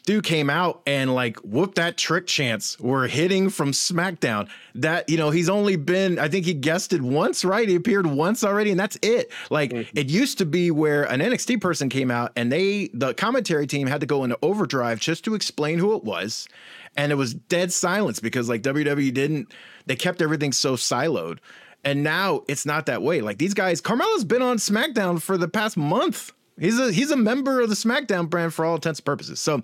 Dude 0.05 0.23
came 0.23 0.51
out 0.51 0.83
and 0.85 1.15
like 1.15 1.37
whooped 1.39 1.75
that 1.75 1.97
trick 1.97 2.27
chance. 2.27 2.79
We're 2.79 3.07
hitting 3.07 3.49
from 3.49 3.71
SmackDown. 3.71 4.47
That 4.75 5.09
you 5.09 5.17
know 5.17 5.31
he's 5.31 5.49
only 5.49 5.77
been 5.77 6.19
I 6.19 6.27
think 6.27 6.45
he 6.45 6.53
guested 6.53 7.01
once, 7.01 7.43
right? 7.43 7.67
He 7.67 7.75
appeared 7.75 8.05
once 8.05 8.43
already, 8.43 8.69
and 8.69 8.79
that's 8.79 8.97
it. 9.01 9.31
Like 9.49 9.71
mm-hmm. 9.71 9.97
it 9.97 10.09
used 10.09 10.37
to 10.37 10.45
be 10.45 10.69
where 10.69 11.03
an 11.05 11.21
NXT 11.21 11.59
person 11.59 11.89
came 11.89 12.11
out 12.11 12.31
and 12.35 12.51
they 12.51 12.89
the 12.93 13.15
commentary 13.15 13.65
team 13.65 13.87
had 13.87 14.01
to 14.01 14.07
go 14.07 14.23
into 14.23 14.37
overdrive 14.43 14.99
just 14.99 15.23
to 15.25 15.33
explain 15.33 15.79
who 15.79 15.95
it 15.95 16.03
was, 16.03 16.47
and 16.95 17.11
it 17.11 17.15
was 17.15 17.33
dead 17.33 17.73
silence 17.73 18.19
because 18.19 18.47
like 18.47 18.61
WWE 18.61 19.11
didn't 19.11 19.51
they 19.87 19.95
kept 19.95 20.21
everything 20.21 20.51
so 20.51 20.75
siloed. 20.75 21.39
And 21.83 22.03
now 22.03 22.43
it's 22.47 22.65
not 22.65 22.87
that 22.87 23.01
way. 23.03 23.21
Like 23.21 23.37
these 23.37 23.53
guys, 23.53 23.79
Carmelo's 23.79 24.23
been 24.23 24.41
on 24.41 24.57
SmackDown 24.57 25.21
for 25.21 25.37
the 25.37 25.47
past 25.47 25.77
month. 25.77 26.31
He's 26.57 26.79
a 26.79 26.91
he's 26.91 27.11
a 27.11 27.17
member 27.17 27.59
of 27.59 27.69
the 27.69 27.75
SmackDown 27.75 28.29
brand 28.29 28.53
for 28.53 28.63
all 28.63 28.75
intents 28.75 28.99
and 28.99 29.05
purposes. 29.05 29.39
So, 29.39 29.61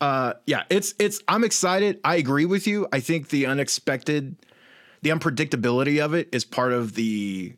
uh, 0.00 0.34
yeah, 0.46 0.64
it's 0.70 0.94
it's. 0.98 1.20
I'm 1.28 1.44
excited. 1.44 2.00
I 2.02 2.16
agree 2.16 2.46
with 2.46 2.66
you. 2.66 2.88
I 2.92 3.00
think 3.00 3.28
the 3.28 3.46
unexpected, 3.46 4.36
the 5.02 5.10
unpredictability 5.10 6.02
of 6.02 6.14
it 6.14 6.28
is 6.32 6.44
part 6.44 6.72
of 6.72 6.94
the 6.94 7.54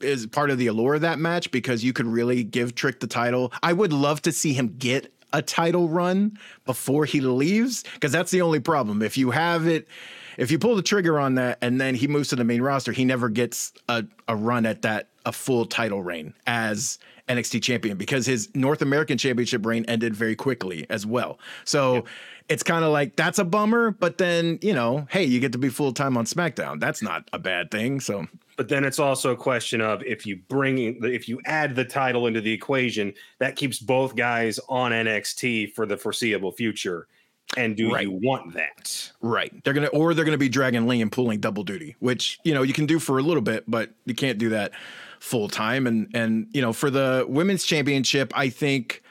is 0.00 0.26
part 0.26 0.50
of 0.50 0.58
the 0.58 0.68
allure 0.68 0.94
of 0.94 1.00
that 1.02 1.18
match 1.18 1.50
because 1.50 1.84
you 1.84 1.92
could 1.92 2.06
really 2.06 2.44
give 2.44 2.74
Trick 2.74 3.00
the 3.00 3.06
title. 3.06 3.52
I 3.62 3.72
would 3.72 3.92
love 3.92 4.22
to 4.22 4.32
see 4.32 4.52
him 4.52 4.76
get 4.78 5.12
a 5.32 5.42
title 5.42 5.88
run 5.88 6.38
before 6.64 7.04
he 7.04 7.20
leaves 7.20 7.84
because 7.94 8.12
that's 8.12 8.30
the 8.30 8.42
only 8.42 8.60
problem. 8.60 9.02
If 9.02 9.16
you 9.16 9.30
have 9.30 9.66
it, 9.66 9.88
if 10.36 10.50
you 10.50 10.58
pull 10.58 10.76
the 10.76 10.82
trigger 10.82 11.18
on 11.18 11.34
that 11.36 11.58
and 11.60 11.80
then 11.80 11.94
he 11.94 12.08
moves 12.08 12.28
to 12.30 12.36
the 12.36 12.44
main 12.44 12.62
roster, 12.62 12.92
he 12.92 13.04
never 13.04 13.28
gets 13.28 13.72
a, 13.88 14.04
a 14.26 14.34
run 14.34 14.66
at 14.66 14.82
that 14.82 15.08
a 15.26 15.32
full 15.32 15.66
title 15.66 16.02
reign 16.02 16.34
as 16.46 16.98
NXT 17.30 17.62
champion 17.62 17.96
because 17.96 18.26
his 18.26 18.48
North 18.54 18.82
American 18.82 19.16
championship 19.16 19.64
reign 19.64 19.84
ended 19.86 20.14
very 20.14 20.34
quickly 20.34 20.86
as 20.90 21.06
well. 21.06 21.38
So 21.64 21.94
yep. 21.94 22.06
it's 22.48 22.62
kind 22.62 22.84
of 22.84 22.92
like 22.92 23.16
that's 23.16 23.38
a 23.38 23.44
bummer, 23.44 23.92
but 23.92 24.18
then, 24.18 24.58
you 24.62 24.74
know, 24.74 25.06
hey, 25.10 25.24
you 25.24 25.40
get 25.40 25.52
to 25.52 25.58
be 25.58 25.68
full 25.68 25.92
time 25.92 26.16
on 26.16 26.24
SmackDown. 26.24 26.80
That's 26.80 27.02
not 27.02 27.28
a 27.32 27.38
bad 27.38 27.70
thing. 27.70 28.00
So 28.00 28.26
but 28.60 28.68
then 28.68 28.84
it's 28.84 28.98
also 28.98 29.30
a 29.30 29.36
question 29.36 29.80
of 29.80 30.02
if 30.02 30.26
you 30.26 30.36
bring 30.36 31.02
if 31.02 31.30
you 31.30 31.40
add 31.46 31.74
the 31.74 31.84
title 31.84 32.26
into 32.26 32.42
the 32.42 32.52
equation, 32.52 33.14
that 33.38 33.56
keeps 33.56 33.78
both 33.78 34.14
guys 34.14 34.60
on 34.68 34.92
NXT 34.92 35.72
for 35.72 35.86
the 35.86 35.96
foreseeable 35.96 36.52
future. 36.52 37.08
And 37.56 37.74
do 37.74 37.94
right. 37.94 38.02
you 38.02 38.10
want 38.10 38.52
that? 38.52 39.12
Right. 39.22 39.50
They're 39.64 39.72
gonna 39.72 39.86
or 39.86 40.12
they're 40.12 40.26
gonna 40.26 40.36
be 40.36 40.50
dragging 40.50 40.86
Lee 40.86 41.00
and 41.00 41.10
pulling 41.10 41.40
double 41.40 41.64
duty, 41.64 41.96
which 42.00 42.38
you 42.44 42.52
know 42.52 42.60
you 42.60 42.74
can 42.74 42.84
do 42.84 42.98
for 42.98 43.18
a 43.18 43.22
little 43.22 43.40
bit, 43.40 43.64
but 43.66 43.92
you 44.04 44.14
can't 44.14 44.36
do 44.36 44.50
that 44.50 44.72
full 45.20 45.48
time. 45.48 45.86
And 45.86 46.08
and 46.12 46.48
you 46.52 46.60
know, 46.60 46.72
for 46.72 46.90
the 46.90 47.24
women's 47.28 47.64
championship, 47.64 48.32
I 48.36 48.48
think 48.48 49.02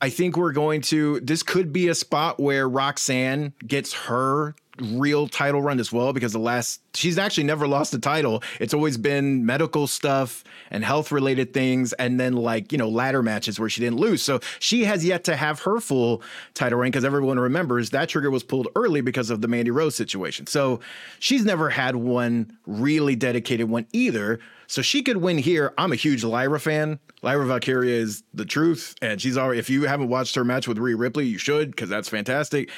I 0.00 0.10
think 0.10 0.36
we're 0.36 0.52
going 0.52 0.80
to 0.82 1.20
this 1.20 1.44
could 1.44 1.72
be 1.72 1.88
a 1.88 1.94
spot 1.94 2.40
where 2.40 2.68
Roxanne 2.68 3.52
gets 3.66 3.92
her 3.92 4.56
real 4.80 5.26
title 5.26 5.60
run 5.60 5.80
as 5.80 5.92
well 5.92 6.12
because 6.12 6.32
the 6.32 6.38
last 6.38 6.80
she's 6.94 7.18
actually 7.18 7.44
never 7.44 7.66
lost 7.66 7.92
a 7.94 7.98
title. 7.98 8.42
It's 8.60 8.72
always 8.72 8.96
been 8.96 9.44
medical 9.44 9.86
stuff 9.86 10.44
and 10.70 10.84
health 10.84 11.10
related 11.10 11.52
things 11.52 11.92
and 11.94 12.18
then 12.20 12.34
like, 12.34 12.70
you 12.70 12.78
know, 12.78 12.88
ladder 12.88 13.22
matches 13.22 13.58
where 13.58 13.68
she 13.68 13.80
didn't 13.80 13.98
lose. 13.98 14.22
So 14.22 14.40
she 14.60 14.84
has 14.84 15.04
yet 15.04 15.24
to 15.24 15.36
have 15.36 15.60
her 15.62 15.80
full 15.80 16.22
title 16.54 16.78
reign 16.78 16.90
because 16.90 17.04
everyone 17.04 17.38
remembers 17.38 17.90
that 17.90 18.08
trigger 18.08 18.30
was 18.30 18.44
pulled 18.44 18.68
early 18.76 19.00
because 19.00 19.30
of 19.30 19.40
the 19.40 19.48
Mandy 19.48 19.70
Rose 19.70 19.96
situation. 19.96 20.46
So 20.46 20.80
she's 21.18 21.44
never 21.44 21.70
had 21.70 21.96
one 21.96 22.56
really 22.66 23.16
dedicated 23.16 23.68
one 23.68 23.86
either. 23.92 24.38
So 24.68 24.82
she 24.82 25.02
could 25.02 25.16
win 25.16 25.38
here. 25.38 25.72
I'm 25.78 25.92
a 25.92 25.96
huge 25.96 26.22
Lyra 26.22 26.60
fan. 26.60 27.00
Lyra 27.22 27.46
Valkyria 27.46 27.96
is 27.96 28.22
the 28.34 28.44
truth. 28.44 28.94
And 29.00 29.20
she's 29.20 29.36
already, 29.36 29.58
if 29.58 29.70
you 29.70 29.84
haven't 29.84 30.08
watched 30.08 30.34
her 30.34 30.44
match 30.44 30.68
with 30.68 30.78
Rhea 30.78 30.94
Ripley, 30.94 31.26
you 31.26 31.38
should 31.38 31.70
because 31.70 31.88
that's 31.88 32.08
fantastic. 32.08 32.70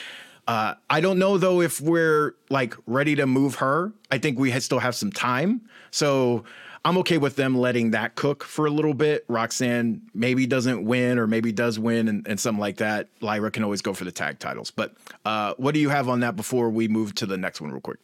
Uh, 0.47 0.75
I 0.89 1.01
don't 1.01 1.19
know 1.19 1.37
though 1.37 1.61
if 1.61 1.81
we're 1.81 2.37
like 2.49 2.77
ready 2.87 3.17
to 3.17 3.27
move 3.27 3.57
her. 3.57 3.93
I 4.11 4.19
think 4.19 4.39
we 4.39 4.59
still 4.61 4.79
have 4.79 4.95
some 4.95 5.11
time. 5.11 5.63
So 5.91 6.45
I'm 6.85 6.97
okay 6.99 7.19
with 7.19 7.35
them 7.35 7.59
letting 7.59 7.91
that 7.91 8.15
cook 8.15 8.45
for 8.45 8.67
a 8.67 8.71
little 8.71 8.95
bit. 8.95 9.25
Roxanne 9.29 10.01
maybe 10.15 10.47
doesn't 10.47 10.85
win 10.85 11.19
or 11.19 11.27
maybe 11.27 11.51
does 11.51 11.79
win 11.79 12.07
and, 12.07 12.27
and 12.27 12.39
something 12.39 12.61
like 12.61 12.77
that. 12.77 13.09
Lyra 13.21 13.51
can 13.51 13.65
always 13.65 13.83
go 13.83 13.95
for 13.95 14.05
the 14.05 14.13
tag 14.13 14.39
titles. 14.39 14.71
But 14.71 14.95
uh, 15.25 15.55
what 15.57 15.75
do 15.75 15.81
you 15.81 15.89
have 15.89 16.09
on 16.09 16.21
that 16.21 16.37
before 16.37 16.71
we 16.71 16.87
move 16.87 17.17
to 17.17 17.27
the 17.27 17.37
next 17.37 17.61
one 17.61 17.73
real 17.73 17.81
quick? 17.81 17.99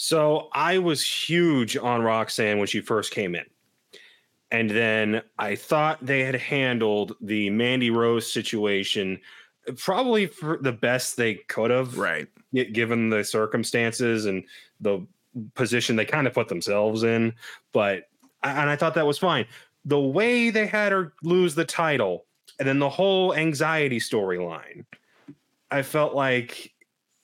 So 0.00 0.48
I 0.52 0.78
was 0.78 1.04
huge 1.04 1.76
on 1.76 2.02
Roxanne 2.02 2.58
when 2.58 2.68
she 2.68 2.80
first 2.80 3.10
came 3.12 3.34
in. 3.34 3.44
And 4.52 4.70
then 4.70 5.22
I 5.38 5.56
thought 5.56 5.98
they 6.00 6.22
had 6.22 6.36
handled 6.36 7.16
the 7.20 7.50
Mandy 7.50 7.90
Rose 7.90 8.32
situation 8.32 9.20
probably 9.76 10.26
for 10.26 10.56
the 10.62 10.72
best 10.72 11.16
they 11.16 11.34
could 11.34 11.72
have, 11.72 11.98
right? 11.98 12.28
Given 12.54 13.10
the 13.10 13.24
circumstances 13.24 14.26
and 14.26 14.44
the 14.80 15.04
position 15.54 15.96
they 15.96 16.04
kind 16.04 16.28
of 16.28 16.32
put 16.32 16.46
themselves 16.48 17.02
in, 17.02 17.34
but 17.72 18.08
and 18.44 18.70
I 18.70 18.76
thought 18.76 18.94
that 18.94 19.06
was 19.06 19.18
fine. 19.18 19.46
The 19.84 20.00
way 20.00 20.50
they 20.50 20.66
had 20.66 20.92
her 20.92 21.12
lose 21.24 21.56
the 21.56 21.64
title, 21.64 22.24
and 22.60 22.68
then 22.68 22.78
the 22.78 22.88
whole 22.88 23.34
anxiety 23.34 23.98
storyline, 23.98 24.84
I 25.72 25.82
felt 25.82 26.14
like 26.14 26.72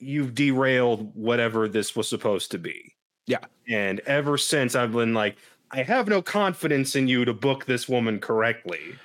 you've 0.05 0.35
derailed 0.35 1.13
whatever 1.15 1.67
this 1.67 1.95
was 1.95 2.07
supposed 2.07 2.51
to 2.51 2.57
be. 2.57 2.93
Yeah, 3.27 3.45
and 3.67 3.99
ever 4.01 4.37
since 4.37 4.75
I've 4.75 4.91
been 4.91 5.13
like, 5.13 5.37
I 5.71 5.83
have 5.83 6.07
no 6.07 6.21
confidence 6.21 6.95
in 6.95 7.07
you 7.07 7.25
to 7.25 7.33
book 7.33 7.65
this 7.65 7.89
woman 7.89 8.19
correctly. 8.19 8.95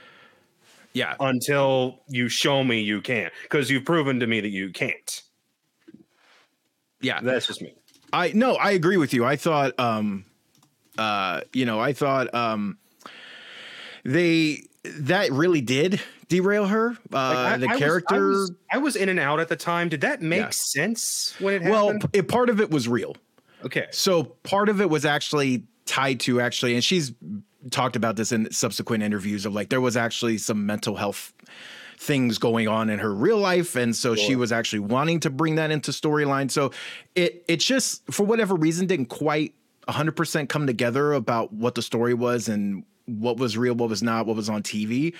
Yeah. 0.93 1.15
Until 1.21 2.01
you 2.09 2.29
show 2.29 2.65
me 2.65 2.81
you 2.81 3.01
can, 3.01 3.31
because 3.43 3.71
you've 3.71 3.85
proven 3.85 4.21
to 4.21 4.27
me 4.27 4.41
that 4.41 4.49
you 4.49 4.71
can't. 4.71 5.23
Yeah. 7.01 7.21
That's 7.21 7.47
just 7.47 7.63
me. 7.63 7.75
I 8.13 8.33
no, 8.35 8.55
I 8.57 8.73
agree 8.73 8.97
with 8.97 9.15
you. 9.15 9.25
I 9.25 9.37
thought 9.37 9.79
um 9.79 10.25
uh 10.99 11.43
you 11.53 11.65
know, 11.65 11.81
I 11.81 11.93
thought 11.93 12.33
um 12.35 12.79
they 14.05 14.65
that 14.85 15.31
really 15.31 15.61
did 15.61 16.01
derail 16.29 16.67
her. 16.67 16.97
Uh 17.13 17.17
like 17.17 17.37
I, 17.37 17.57
the 17.59 17.69
I 17.69 17.79
character 17.79 18.29
was, 18.29 18.37
I, 18.37 18.41
was, 18.41 18.53
I 18.73 18.79
was, 18.79 18.97
in 18.97 19.09
and 19.09 19.21
out 19.21 19.41
at 19.41 19.49
the 19.49 19.57
time. 19.57 19.89
Did 19.89 20.01
that 20.03 20.23
make 20.23 20.41
yeah. 20.41 20.51
sense 20.51 21.35
when 21.39 21.55
it 21.55 21.63
happened? 21.63 22.03
Well, 22.03 22.11
it, 22.13 22.29
part 22.29 22.49
of 22.49 22.61
it 22.61 22.71
was 22.71 22.89
real. 22.89 23.17
Okay. 23.65 23.87
So 23.91 24.25
part 24.43 24.69
of 24.69 24.81
it 24.81 24.89
was 24.89 25.05
actually 25.05 25.65
tied 25.87 26.21
to 26.21 26.41
actually 26.41 26.75
and 26.75 26.85
she's 26.85 27.13
talked 27.71 27.97
about 27.97 28.17
this 28.17 28.33
in 28.33 28.51
subsequent 28.53 29.03
interviews 29.03 29.45
of 29.45 29.53
like 29.53 29.69
there 29.69 29.81
was 29.81 29.97
actually 29.97 30.39
some 30.39 30.65
mental 30.65 30.97
health 30.97 31.33
things 31.99 32.39
going 32.39 32.69
on 32.69 32.89
in 32.89 32.99
her 32.99 33.13
real 33.13 33.37
life 33.37 33.77
and 33.77 33.95
so 33.95 34.15
sure. 34.15 34.25
she 34.25 34.37
was 34.37 34.53
actually 34.53 34.79
wanting 34.79 35.21
to 35.21 35.29
bring 35.29 35.57
that 35.57 35.71
into 35.71 35.91
storyline 35.91 36.51
so 36.51 36.71
it 37.15 37.45
it 37.49 37.59
just 37.59 38.03
for 38.11 38.25
whatever 38.25 38.55
reason 38.55 38.87
didn't 38.87 39.07
quite 39.07 39.53
100% 39.89 40.49
come 40.49 40.67
together 40.67 41.13
about 41.13 41.53
what 41.53 41.75
the 41.75 41.83
story 41.83 42.15
was 42.15 42.49
and 42.49 42.85
what 43.19 43.37
was 43.37 43.57
real 43.57 43.75
what 43.75 43.89
was 43.89 44.03
not 44.03 44.27
what 44.27 44.37
was 44.37 44.49
on 44.49 44.63
TV 44.63 45.15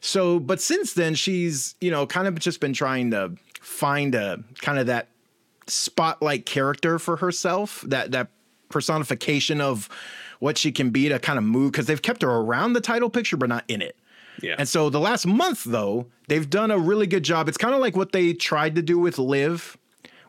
so 0.00 0.38
but 0.38 0.60
since 0.60 0.94
then 0.94 1.14
she's 1.14 1.74
you 1.80 1.90
know 1.90 2.06
kind 2.06 2.26
of 2.26 2.38
just 2.38 2.60
been 2.60 2.72
trying 2.72 3.10
to 3.10 3.32
find 3.60 4.14
a 4.14 4.42
kind 4.60 4.78
of 4.78 4.86
that 4.86 5.08
spotlight 5.66 6.46
character 6.46 6.98
for 6.98 7.16
herself 7.16 7.84
that 7.86 8.10
that 8.12 8.28
personification 8.72 9.60
of 9.60 9.88
what 10.40 10.58
she 10.58 10.72
can 10.72 10.90
be 10.90 11.08
to 11.08 11.20
kind 11.20 11.38
of 11.38 11.44
move 11.44 11.70
because 11.70 11.86
they've 11.86 12.02
kept 12.02 12.22
her 12.22 12.28
around 12.30 12.72
the 12.72 12.80
title 12.80 13.08
picture, 13.08 13.36
but 13.36 13.48
not 13.48 13.64
in 13.68 13.80
it. 13.80 13.96
Yeah. 14.42 14.56
And 14.58 14.68
so 14.68 14.90
the 14.90 14.98
last 14.98 15.24
month, 15.24 15.62
though, 15.62 16.06
they've 16.26 16.48
done 16.48 16.72
a 16.72 16.78
really 16.78 17.06
good 17.06 17.22
job. 17.22 17.48
It's 17.48 17.58
kind 17.58 17.74
of 17.74 17.80
like 17.80 17.94
what 17.94 18.10
they 18.10 18.32
tried 18.32 18.74
to 18.74 18.82
do 18.82 18.98
with 18.98 19.20
Liv 19.20 19.78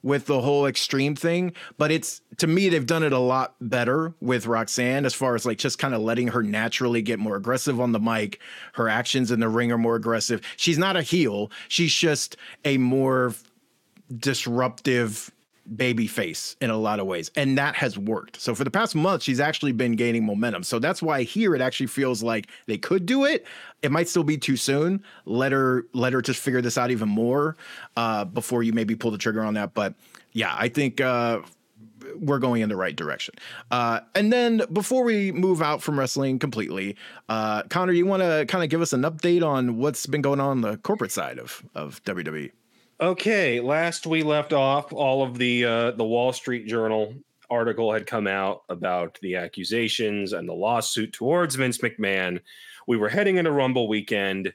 with 0.03 0.25
the 0.25 0.41
whole 0.41 0.65
extreme 0.65 1.15
thing, 1.15 1.53
but 1.77 1.91
it's 1.91 2.21
to 2.38 2.47
me, 2.47 2.69
they've 2.69 2.85
done 2.85 3.03
it 3.03 3.13
a 3.13 3.19
lot 3.19 3.55
better 3.61 4.13
with 4.19 4.45
Roxanne 4.45 5.05
as 5.05 5.13
far 5.13 5.34
as 5.34 5.45
like 5.45 5.57
just 5.57 5.80
kind 5.80 5.93
of 5.93 6.01
letting 6.01 6.27
her 6.27 6.43
naturally 6.43 7.01
get 7.01 7.19
more 7.19 7.38
aggressive 7.38 7.80
on 7.80 7.93
the 7.93 7.99
mic. 7.99 8.39
Her 8.73 8.89
actions 8.89 9.31
in 9.31 9.39
the 9.39 9.49
ring 9.49 9.71
are 9.71 9.77
more 9.77 9.95
aggressive. 9.95 10.41
She's 10.57 10.77
not 10.77 10.97
a 10.97 11.01
heel, 11.01 11.51
she's 11.69 11.93
just 11.93 12.35
a 12.65 12.77
more 12.77 13.34
disruptive 14.15 15.31
baby 15.76 16.07
face 16.07 16.56
in 16.60 16.69
a 16.69 16.77
lot 16.77 16.99
of 16.99 17.06
ways 17.06 17.31
and 17.35 17.57
that 17.57 17.76
has 17.76 17.98
worked. 17.98 18.40
So 18.40 18.53
for 18.53 18.64
the 18.64 18.72
past 18.72 18.95
month 18.95 19.23
she's 19.23 19.40
actually 19.40 19.72
been 19.72 19.95
gaining 19.95 20.26
momentum. 20.26 20.64
So 20.64 20.80
that's 20.80 21.02
why 21.02 21.23
here 21.23 21.56
it 21.56 21.61
actually 21.61 21.88
feels 21.88 22.22
like 22.22 22.48
they 22.68 22.77
could 22.77 23.06
do 23.06 23.26
it. 23.26 23.45
It 23.81 23.91
might 23.91 24.10
still 24.10 24.23
be 24.23 24.38
too 24.38 24.57
soon. 24.57 25.03
Let 25.26 25.52
her 25.52 25.85
let 25.94 26.14
her 26.14 26.22
just 26.22 26.40
figure 26.40 26.61
this 26.61 26.77
out 26.77 26.91
even 26.91 27.10
more 27.10 27.56
uh, 27.95 28.26
before 28.26 28.64
you 28.64 28.73
maybe 28.73 28.95
pull 28.95 29.11
the 29.11 29.18
trigger 29.18 29.41
on 29.41 29.53
that. 29.56 29.73
But 29.73 29.95
yeah 30.35 30.56
i 30.57 30.68
think 30.68 30.99
uh, 30.99 31.40
we're 32.19 32.40
going 32.40 32.61
in 32.61 32.69
the 32.69 32.76
right 32.76 32.95
direction. 32.95 33.34
Uh, 33.72 34.02
and 34.15 34.31
then 34.31 34.61
before 34.72 35.03
we 35.03 35.31
move 35.31 35.61
out 35.61 35.81
from 35.81 35.98
wrestling 35.98 36.40
completely, 36.40 36.95
uh, 37.30 37.64
Connor, 37.64 37.94
you 37.94 38.06
want 38.06 38.22
to 38.22 38.45
kind 38.48 38.64
of 38.64 38.69
give 38.69 38.81
us 38.81 38.94
an 38.94 39.02
update 39.02 39.45
on 39.45 39.77
what's 39.77 40.06
been 40.06 40.22
going 40.22 40.40
on, 40.40 40.49
on 40.49 40.61
the 40.61 40.77
corporate 40.77 41.11
side 41.11 41.40
of, 41.40 41.64
of 41.76 42.03
WWE? 42.03 42.52
Okay, 43.02 43.60
last 43.60 44.06
we 44.06 44.24
left 44.24 44.53
off, 44.53 44.94
all 44.94 45.24
of 45.24 45.38
the 45.38 45.65
uh, 45.65 45.91
the 45.91 46.03
Wall 46.03 46.32
Street 46.32 46.68
Journal 46.68 47.14
article 47.49 47.91
had 47.91 48.07
come 48.07 48.28
out 48.28 48.64
about 48.70 49.20
the 49.22 49.36
accusations 49.36 50.34
and 50.34 50.48
the 50.48 50.53
lawsuit 50.53 51.11
towards 51.11 51.56
Vince 51.56 51.80
McMahon. 51.80 52.40
We 52.88 52.98
were 52.98 53.10
heading 53.10 53.38
into 53.38 53.52
Rumble 53.52 53.88
weekend, 53.88 54.53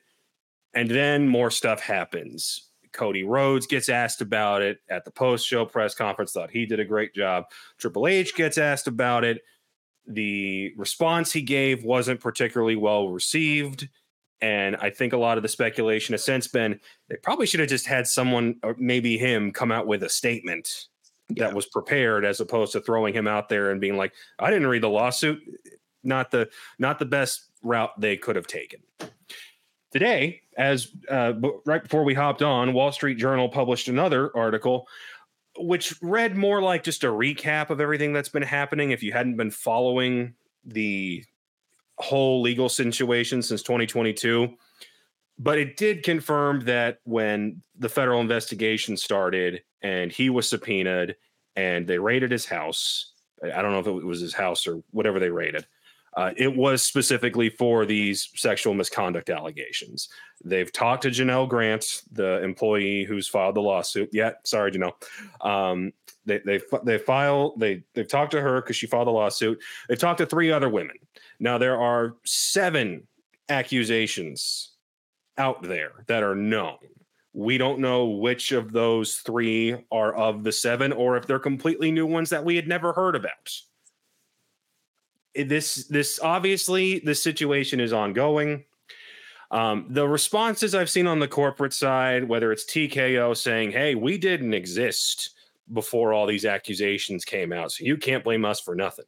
and 0.74 0.90
then 0.90 1.28
more 1.28 1.50
stuff 1.50 1.80
happens. 1.80 2.68
Cody 2.92 3.24
Rhodes 3.24 3.66
gets 3.66 3.88
asked 3.88 4.20
about 4.20 4.62
it 4.62 4.80
at 4.88 5.04
the 5.04 5.10
post 5.10 5.46
show 5.46 5.64
press 5.64 5.94
conference, 5.94 6.32
thought 6.32 6.50
he 6.50 6.64
did 6.64 6.80
a 6.80 6.84
great 6.84 7.14
job. 7.14 7.44
Triple 7.76 8.06
H 8.06 8.34
gets 8.34 8.56
asked 8.56 8.86
about 8.86 9.24
it. 9.24 9.42
The 10.06 10.72
response 10.76 11.32
he 11.32 11.42
gave 11.42 11.84
wasn't 11.84 12.20
particularly 12.20 12.76
well 12.76 13.08
received. 13.08 13.88
And 14.40 14.76
I 14.76 14.90
think 14.90 15.12
a 15.12 15.16
lot 15.16 15.36
of 15.36 15.42
the 15.42 15.48
speculation 15.48 16.12
has 16.12 16.22
since 16.24 16.46
been 16.46 16.80
they 17.08 17.16
probably 17.16 17.46
should 17.46 17.60
have 17.60 17.68
just 17.68 17.86
had 17.86 18.06
someone, 18.06 18.56
or 18.62 18.76
maybe 18.78 19.18
him, 19.18 19.52
come 19.52 19.72
out 19.72 19.86
with 19.86 20.02
a 20.04 20.08
statement 20.08 20.86
Yeah. 21.28 21.46
that 21.46 21.54
was 21.54 21.66
prepared 21.66 22.24
as 22.24 22.40
opposed 22.40 22.72
to 22.72 22.80
throwing 22.80 23.12
him 23.14 23.26
out 23.26 23.48
there 23.48 23.70
and 23.70 23.80
being 23.80 23.96
like, 23.96 24.12
I 24.38 24.50
didn't 24.50 24.68
read 24.68 24.82
the 24.82 24.88
lawsuit. 24.88 25.40
Not 26.04 26.30
the 26.30 26.48
not 26.78 26.98
the 27.00 27.04
best 27.04 27.46
route 27.62 28.00
they 28.00 28.16
could 28.16 28.36
have 28.36 28.46
taken. 28.46 28.80
Today, 29.90 30.42
as 30.56 30.88
uh, 31.08 31.32
right 31.64 31.82
before 31.82 32.04
we 32.04 32.14
hopped 32.14 32.42
on, 32.42 32.74
Wall 32.74 32.92
Street 32.92 33.16
Journal 33.16 33.48
published 33.48 33.88
another 33.88 34.30
article, 34.36 34.86
which 35.58 35.94
read 36.02 36.36
more 36.36 36.60
like 36.62 36.82
just 36.84 37.04
a 37.04 37.08
recap 37.08 37.70
of 37.70 37.80
everything 37.80 38.12
that's 38.12 38.28
been 38.28 38.42
happening. 38.42 38.90
If 38.90 39.02
you 39.02 39.12
hadn't 39.12 39.36
been 39.36 39.50
following 39.50 40.34
the 40.64 41.24
whole 41.98 42.40
legal 42.40 42.68
situation 42.68 43.42
since 43.42 43.62
2022, 43.62 44.48
but 45.38 45.58
it 45.58 45.76
did 45.76 46.02
confirm 46.02 46.60
that 46.60 46.98
when 47.04 47.62
the 47.78 47.88
federal 47.88 48.20
investigation 48.20 48.96
started 48.96 49.62
and 49.82 50.10
he 50.10 50.30
was 50.30 50.48
subpoenaed 50.48 51.16
and 51.56 51.86
they 51.86 51.98
raided 51.98 52.30
his 52.30 52.46
house, 52.46 53.12
I 53.42 53.62
don't 53.62 53.72
know 53.72 53.78
if 53.78 53.86
it 53.86 54.06
was 54.06 54.20
his 54.20 54.34
house 54.34 54.66
or 54.66 54.82
whatever 54.90 55.20
they 55.20 55.30
raided. 55.30 55.66
Uh, 56.18 56.32
it 56.36 56.56
was 56.56 56.82
specifically 56.82 57.48
for 57.48 57.86
these 57.86 58.30
sexual 58.34 58.74
misconduct 58.74 59.30
allegations. 59.30 60.08
They've 60.44 60.72
talked 60.72 61.02
to 61.02 61.10
Janelle 61.10 61.48
Grant, 61.48 62.02
the 62.10 62.42
employee 62.42 63.04
who's 63.04 63.28
filed 63.28 63.54
the 63.54 63.60
lawsuit. 63.60 64.10
Yeah, 64.12 64.32
sorry, 64.44 64.72
Janelle. 64.72 64.94
Um, 65.40 65.92
they 66.26 66.40
they 66.44 66.60
they 66.82 66.98
file 66.98 67.54
they 67.56 67.84
they've 67.94 68.08
talked 68.08 68.32
to 68.32 68.40
her 68.40 68.60
because 68.60 68.74
she 68.74 68.88
filed 68.88 69.06
the 69.06 69.12
lawsuit. 69.12 69.62
They've 69.88 69.96
talked 69.98 70.18
to 70.18 70.26
three 70.26 70.50
other 70.50 70.68
women. 70.68 70.96
Now 71.38 71.56
there 71.56 71.80
are 71.80 72.16
seven 72.24 73.06
accusations 73.48 74.72
out 75.36 75.62
there 75.62 76.04
that 76.08 76.24
are 76.24 76.34
known. 76.34 76.78
We 77.32 77.58
don't 77.58 77.78
know 77.78 78.06
which 78.06 78.50
of 78.50 78.72
those 78.72 79.14
three 79.18 79.86
are 79.92 80.12
of 80.16 80.42
the 80.42 80.50
seven, 80.50 80.92
or 80.92 81.16
if 81.16 81.28
they're 81.28 81.38
completely 81.38 81.92
new 81.92 82.06
ones 82.06 82.30
that 82.30 82.44
we 82.44 82.56
had 82.56 82.66
never 82.66 82.92
heard 82.92 83.14
about 83.14 83.52
this 85.34 85.86
this 85.86 86.18
obviously 86.20 87.00
this 87.00 87.22
situation 87.22 87.80
is 87.80 87.92
ongoing. 87.92 88.64
Um, 89.50 89.86
the 89.88 90.06
responses 90.06 90.74
I've 90.74 90.90
seen 90.90 91.06
on 91.06 91.20
the 91.20 91.28
corporate 91.28 91.72
side, 91.72 92.24
whether 92.24 92.52
it's 92.52 92.64
TKO 92.64 93.36
saying, 93.36 93.72
"Hey, 93.72 93.94
we 93.94 94.18
didn't 94.18 94.54
exist 94.54 95.30
before 95.72 96.12
all 96.12 96.26
these 96.26 96.44
accusations 96.44 97.24
came 97.24 97.52
out, 97.52 97.72
so 97.72 97.84
you 97.84 97.96
can't 97.96 98.24
blame 98.24 98.44
us 98.44 98.60
for 98.60 98.74
nothing," 98.74 99.06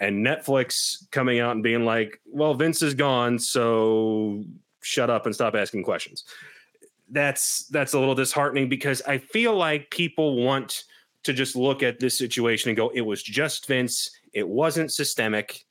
and 0.00 0.26
Netflix 0.26 1.08
coming 1.10 1.38
out 1.38 1.52
and 1.52 1.62
being 1.62 1.84
like, 1.84 2.20
"Well, 2.26 2.54
Vince 2.54 2.82
is 2.82 2.94
gone, 2.94 3.38
so 3.38 4.44
shut 4.80 5.10
up 5.10 5.26
and 5.26 5.34
stop 5.34 5.54
asking 5.54 5.84
questions." 5.84 6.24
That's 7.08 7.66
that's 7.68 7.92
a 7.92 7.98
little 7.98 8.14
disheartening 8.14 8.68
because 8.68 9.02
I 9.02 9.18
feel 9.18 9.54
like 9.54 9.90
people 9.90 10.42
want 10.44 10.84
to 11.22 11.32
just 11.32 11.54
look 11.54 11.82
at 11.82 12.00
this 12.00 12.16
situation 12.18 12.70
and 12.70 12.76
go, 12.76 12.88
"It 12.90 13.02
was 13.02 13.22
just 13.22 13.66
Vince." 13.66 14.10
It 14.32 14.48
wasn't 14.48 14.92
systemic. 14.92 15.64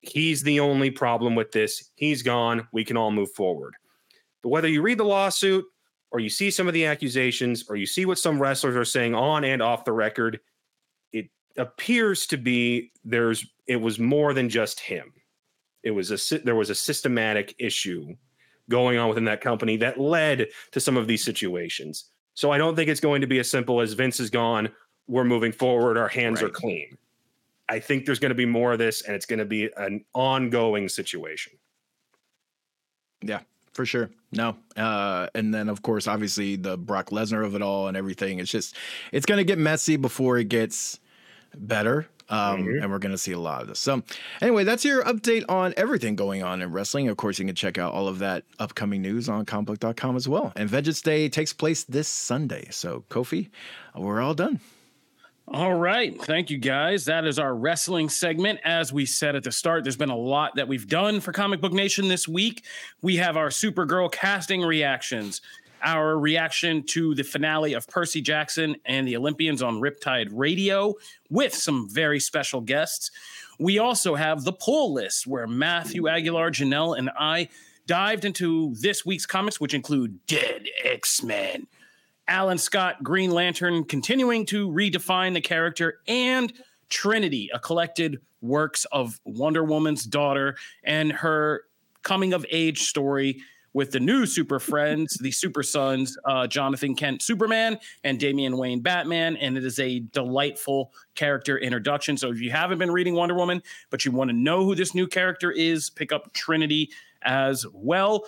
He's 0.00 0.42
the 0.42 0.60
only 0.60 0.90
problem 0.90 1.34
with 1.34 1.52
this. 1.52 1.90
He's 1.94 2.22
gone. 2.22 2.68
We 2.72 2.84
can 2.84 2.96
all 2.96 3.10
move 3.10 3.32
forward. 3.32 3.74
But 4.42 4.50
whether 4.50 4.68
you 4.68 4.82
read 4.82 4.98
the 4.98 5.04
lawsuit 5.04 5.64
or 6.10 6.20
you 6.20 6.28
see 6.28 6.50
some 6.50 6.68
of 6.68 6.74
the 6.74 6.86
accusations 6.86 7.64
or 7.68 7.76
you 7.76 7.86
see 7.86 8.06
what 8.06 8.18
some 8.18 8.40
wrestlers 8.40 8.76
are 8.76 8.84
saying 8.84 9.14
on 9.14 9.44
and 9.44 9.60
off 9.60 9.84
the 9.84 9.92
record, 9.92 10.40
it 11.12 11.28
appears 11.56 12.26
to 12.28 12.36
be 12.36 12.92
there's 13.04 13.46
it 13.66 13.76
was 13.76 13.98
more 13.98 14.32
than 14.32 14.48
just 14.48 14.80
him. 14.80 15.12
It 15.82 15.90
was 15.90 16.10
a 16.10 16.38
there 16.40 16.54
was 16.54 16.70
a 16.70 16.74
systematic 16.74 17.54
issue 17.58 18.14
going 18.68 18.98
on 18.98 19.08
within 19.08 19.24
that 19.24 19.40
company 19.40 19.76
that 19.78 20.00
led 20.00 20.46
to 20.72 20.80
some 20.80 20.96
of 20.96 21.06
these 21.06 21.24
situations. 21.24 22.10
So 22.34 22.50
I 22.50 22.58
don't 22.58 22.76
think 22.76 22.90
it's 22.90 23.00
going 23.00 23.20
to 23.20 23.26
be 23.26 23.38
as 23.38 23.50
simple 23.50 23.80
as 23.80 23.94
Vince 23.94 24.20
is 24.20 24.30
gone, 24.30 24.68
we're 25.06 25.24
moving 25.24 25.52
forward, 25.52 25.96
our 25.96 26.08
hands 26.08 26.42
are 26.42 26.48
clean. 26.48 26.98
I 27.68 27.78
think 27.80 28.06
there's 28.06 28.18
going 28.20 28.30
to 28.30 28.34
be 28.36 28.46
more 28.46 28.72
of 28.72 28.78
this, 28.78 29.02
and 29.02 29.14
it's 29.14 29.26
going 29.26 29.38
to 29.40 29.44
be 29.44 29.70
an 29.76 30.04
ongoing 30.14 30.88
situation. 30.88 31.52
Yeah, 33.22 33.40
for 33.72 33.84
sure. 33.86 34.10
No. 34.32 34.56
Uh, 34.76 35.28
and 35.34 35.52
then 35.52 35.68
of 35.68 35.82
course, 35.82 36.06
obviously 36.06 36.56
the 36.56 36.76
Brock 36.76 37.10
Lesnar 37.10 37.44
of 37.44 37.54
it 37.54 37.62
all 37.62 37.88
and 37.88 37.96
everything. 37.96 38.38
It's 38.38 38.50
just 38.50 38.76
it's 39.12 39.24
gonna 39.26 39.44
get 39.44 39.58
messy 39.58 39.96
before 39.96 40.36
it 40.38 40.48
gets 40.48 41.00
better. 41.56 42.06
Um, 42.28 42.64
Mhm. 42.64 42.82
and 42.82 42.90
we're 42.90 42.98
gonna 42.98 43.16
see 43.16 43.32
a 43.32 43.38
lot 43.38 43.62
of 43.62 43.68
this. 43.68 43.78
So 43.78 44.02
anyway, 44.42 44.64
that's 44.64 44.84
your 44.84 45.02
update 45.04 45.44
on 45.48 45.72
everything 45.76 46.16
going 46.16 46.42
on 46.42 46.60
in 46.60 46.72
wrestling. 46.72 47.08
Of 47.08 47.16
course, 47.16 47.38
you 47.38 47.46
can 47.46 47.54
check 47.54 47.78
out 47.78 47.92
all 47.94 48.08
of 48.08 48.18
that 48.18 48.44
upcoming 48.58 49.00
news 49.00 49.28
on 49.28 49.46
comicbook.com 49.46 50.16
as 50.16 50.28
well. 50.28 50.52
And 50.56 50.68
Vengeance 50.68 51.00
Day 51.00 51.28
takes 51.28 51.52
place 51.52 51.84
this 51.84 52.08
Sunday. 52.08 52.68
So 52.70 53.04
Kofi, 53.08 53.48
we're 53.94 54.20
all 54.20 54.34
done. 54.34 54.60
All 55.48 55.74
right. 55.74 56.20
Thank 56.24 56.50
you, 56.50 56.58
guys. 56.58 57.04
That 57.04 57.24
is 57.24 57.38
our 57.38 57.54
wrestling 57.54 58.08
segment. 58.08 58.58
As 58.64 58.92
we 58.92 59.06
said 59.06 59.36
at 59.36 59.44
the 59.44 59.52
start, 59.52 59.84
there's 59.84 59.96
been 59.96 60.10
a 60.10 60.16
lot 60.16 60.56
that 60.56 60.66
we've 60.66 60.88
done 60.88 61.20
for 61.20 61.30
Comic 61.30 61.60
Book 61.60 61.72
Nation 61.72 62.08
this 62.08 62.26
week. 62.26 62.64
We 63.00 63.16
have 63.16 63.36
our 63.36 63.48
Supergirl 63.48 64.10
casting 64.10 64.62
reactions, 64.62 65.40
our 65.84 66.18
reaction 66.18 66.82
to 66.88 67.14
the 67.14 67.22
finale 67.22 67.74
of 67.74 67.86
Percy 67.86 68.20
Jackson 68.20 68.74
and 68.84 69.06
the 69.06 69.16
Olympians 69.16 69.62
on 69.62 69.80
Riptide 69.80 70.30
Radio 70.32 70.94
with 71.30 71.54
some 71.54 71.88
very 71.88 72.18
special 72.18 72.60
guests. 72.60 73.12
We 73.60 73.78
also 73.78 74.16
have 74.16 74.42
the 74.42 74.52
pull 74.52 74.94
list 74.94 75.28
where 75.28 75.46
Matthew 75.46 76.08
Aguilar, 76.08 76.50
Janelle, 76.50 76.98
and 76.98 77.08
I 77.16 77.50
dived 77.86 78.24
into 78.24 78.74
this 78.80 79.06
week's 79.06 79.26
comics, 79.26 79.60
which 79.60 79.74
include 79.74 80.26
Dead 80.26 80.66
X 80.82 81.22
Men. 81.22 81.68
Alan 82.28 82.58
Scott, 82.58 83.02
Green 83.02 83.30
Lantern, 83.30 83.84
continuing 83.84 84.46
to 84.46 84.68
redefine 84.68 85.34
the 85.34 85.40
character, 85.40 86.00
and 86.08 86.52
Trinity, 86.88 87.50
a 87.52 87.58
collected 87.58 88.20
works 88.40 88.84
of 88.86 89.20
Wonder 89.24 89.64
Woman's 89.64 90.04
daughter 90.04 90.56
and 90.84 91.12
her 91.12 91.64
coming 92.02 92.32
of 92.32 92.46
age 92.50 92.82
story 92.82 93.40
with 93.72 93.90
the 93.90 94.00
new 94.00 94.24
Super 94.24 94.58
Friends, 94.58 95.18
the 95.20 95.30
Super 95.30 95.62
Sons, 95.62 96.16
uh, 96.24 96.46
Jonathan 96.46 96.94
Kent 96.94 97.20
Superman 97.20 97.78
and 98.04 98.18
Damian 98.18 98.56
Wayne 98.56 98.80
Batman. 98.80 99.36
And 99.36 99.58
it 99.58 99.64
is 99.66 99.78
a 99.78 99.98
delightful 99.98 100.92
character 101.14 101.58
introduction. 101.58 102.16
So 102.16 102.30
if 102.30 102.40
you 102.40 102.50
haven't 102.50 102.78
been 102.78 102.90
reading 102.90 103.14
Wonder 103.14 103.34
Woman, 103.34 103.62
but 103.90 104.04
you 104.06 104.12
want 104.12 104.30
to 104.30 104.36
know 104.36 104.64
who 104.64 104.74
this 104.74 104.94
new 104.94 105.06
character 105.06 105.50
is, 105.50 105.90
pick 105.90 106.10
up 106.10 106.32
Trinity 106.32 106.90
as 107.20 107.66
well. 107.72 108.24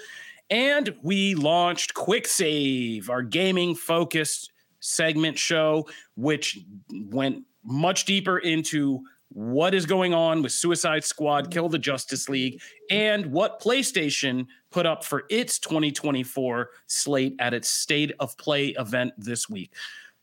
And 0.51 0.95
we 1.03 1.35
launched 1.35 1.95
Quick 1.95 2.27
Save, 2.27 3.11
our 3.11 3.23
gaming 3.23 3.75
focused 3.75 4.51
segment 4.81 5.39
show, 5.39 5.87
which 6.17 6.59
went 7.11 7.45
much 7.65 8.05
deeper 8.05 8.39
into 8.39 9.03
what 9.31 9.75
is 9.75 9.85
going 9.85 10.15
on 10.15 10.43
with 10.43 10.53
Suicide 10.53 11.05
Squad, 11.05 11.51
Kill 11.51 11.69
the 11.69 11.79
Justice 11.79 12.29
League, 12.29 12.61
and 12.91 13.27
what 13.27 13.61
PlayStation 13.61 14.47
put 14.71 14.87
up 14.87 15.05
for 15.05 15.25
its 15.29 15.59
2024 15.59 16.71
slate 16.87 17.37
at 17.39 17.53
its 17.53 17.69
State 17.69 18.13
of 18.21 18.37
Play 18.39 18.69
event 18.79 19.13
this 19.19 19.49
week. 19.49 19.73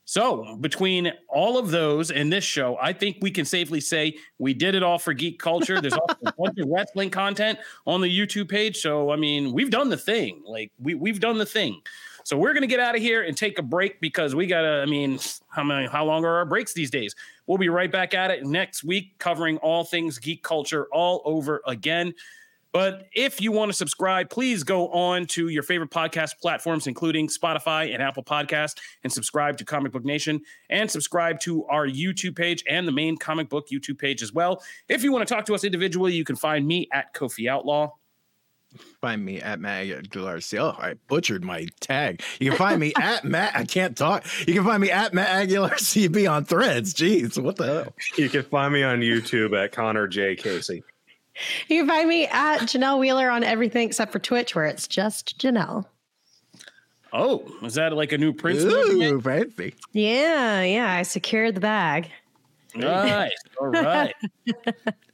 So, 0.07 0.56
between 0.61 1.11
all 1.27 1.57
of 1.57 1.72
those 1.72 2.11
and 2.11 2.32
this 2.32 2.44
show, 2.44 2.77
I 2.80 2.94
think 2.94 3.18
we 3.22 3.32
can 3.32 3.44
safely 3.44 3.82
say 3.82 4.18
we 4.38 4.53
did 4.53 4.76
it 4.76 4.84
all 4.84 4.99
for 4.99 5.14
geek 5.14 5.40
culture. 5.40 5.82
There's 5.82 5.95
also 5.95 6.15
a 6.27 6.32
bunch 6.32 6.60
of 6.60 6.68
wrestling 6.69 7.10
content 7.10 7.57
on 7.88 8.02
the 8.02 8.19
YouTube 8.19 8.48
page. 8.48 8.77
So, 8.77 9.10
I 9.10 9.15
mean, 9.15 9.52
we've 9.52 9.72
done 9.72 9.90
the 9.90 9.98
thing. 9.98 10.44
Like, 10.45 10.72
we, 10.80 10.94
we've 10.94 11.19
done 11.19 11.40
the 11.40 11.45
thing. 11.45 11.82
So, 12.23 12.38
we're 12.38 12.53
going 12.53 12.61
to 12.61 12.68
get 12.68 12.80
out 12.80 12.95
of 12.95 13.02
here 13.02 13.23
and 13.23 13.36
take 13.36 13.57
a 13.57 13.64
break 13.64 13.99
because 13.99 14.36
we 14.36 14.45
got 14.45 14.61
to, 14.61 14.84
I 14.84 14.86
mean, 14.86 15.18
how 15.49 15.64
many, 15.64 15.88
how 15.88 16.06
long 16.06 16.23
are 16.23 16.36
our 16.36 16.45
breaks 16.45 16.73
these 16.73 16.91
days? 16.91 17.15
We'll 17.48 17.57
be 17.57 17.69
right 17.69 17.91
back 17.91 18.14
at 18.14 18.30
it 18.30 18.45
next 18.45 18.84
week, 18.84 19.18
covering 19.18 19.57
all 19.57 19.84
things 19.84 20.19
geek 20.19 20.44
culture 20.44 20.86
all 20.91 21.23
over 21.26 21.64
again. 21.65 22.14
But 22.76 23.08
if 23.14 23.40
you 23.40 23.54
want 23.54 23.70
to 23.70 23.74
subscribe, 23.74 24.30
please 24.30 24.64
go 24.64 24.90
on 24.90 25.28
to 25.28 25.48
your 25.48 25.64
favorite 25.64 25.92
podcast 25.92 26.40
platforms, 26.42 26.88
including 26.88 27.30
Spotify 27.30 27.94
and 27.94 28.04
Apple 28.04 28.22
Podcast, 28.22 28.80
and 29.02 29.14
subscribe 29.14 29.58
to 29.60 29.64
Comic 29.64 29.94
Book 29.94 30.04
Nation 30.04 30.42
and 30.70 30.92
subscribe 30.92 31.40
to 31.40 31.64
our 31.68 31.88
YouTube 31.88 32.36
page 32.36 32.66
and 32.68 32.86
the 32.86 32.92
main 32.92 33.16
comic 33.16 33.48
book 33.48 33.70
YouTube 33.72 33.98
page 33.98 34.22
as 34.22 34.34
well. 34.34 34.62
If 34.90 35.06
you 35.06 35.14
want 35.14 35.26
to 35.26 35.34
talk 35.34 35.46
to 35.46 35.56
us 35.56 35.64
individually, 35.64 36.14
you 36.16 36.26
can 36.26 36.36
find 36.36 36.68
me 36.68 36.90
at 36.92 37.14
Kofi 37.14 37.50
Outlaw. 37.50 37.92
Find 39.00 39.24
me 39.24 39.40
at 39.40 39.62
Matt 39.62 39.86
Aguilar. 39.86 40.42
Oh, 40.60 40.76
I 40.78 40.96
butchered 41.08 41.46
my 41.46 41.68
tag. 41.80 42.24
You 42.42 42.50
can 42.50 42.58
find 42.58 42.82
me 42.82 42.92
at 43.02 43.24
Matt. 43.24 43.56
I 43.56 43.64
can't 43.64 43.96
talk. 43.96 44.26
You 44.46 44.54
can 44.54 44.66
find 44.66 44.82
me 44.82 44.92
at 44.92 45.14
Matt 45.14 45.30
Aguilar 45.30 45.76
CB 45.76 46.30
on 46.30 46.44
threads. 46.44 46.94
Jeez, 46.94 47.42
what 47.42 47.56
the 47.56 47.66
hell? 47.68 47.94
You 48.18 48.28
can 48.28 48.44
find 48.44 48.74
me 48.74 48.84
on 48.84 49.00
YouTube 49.00 49.58
at 49.58 49.72
Connor 49.72 50.10
J. 50.10 50.36
Casey. 50.36 50.84
You 51.68 51.82
can 51.82 51.88
find 51.90 52.07
me 52.07 52.28
at 52.28 52.60
Janelle 52.62 52.99
Wheeler 52.99 53.30
on 53.30 53.44
everything 53.44 53.88
except 53.88 54.12
for 54.12 54.20
Twitch, 54.20 54.56
where 54.56 54.66
it's 54.66 54.88
just 54.88 55.38
Janelle. 55.38 55.86
Oh, 57.12 57.45
is 57.62 57.76
that 57.76 57.94
like 57.94 58.12
a 58.12 58.18
new 58.18 58.34
Prince 58.34 58.64
movie? 58.64 59.06
Ooh, 59.06 59.22
fancy. 59.22 59.74
Yeah, 59.94 60.62
yeah. 60.64 60.94
I 60.94 61.03
secured 61.03 61.56
the 61.56 61.62
bag. 61.62 62.10
Nice. 62.76 63.32
All 63.62 63.68
right. 63.68 64.14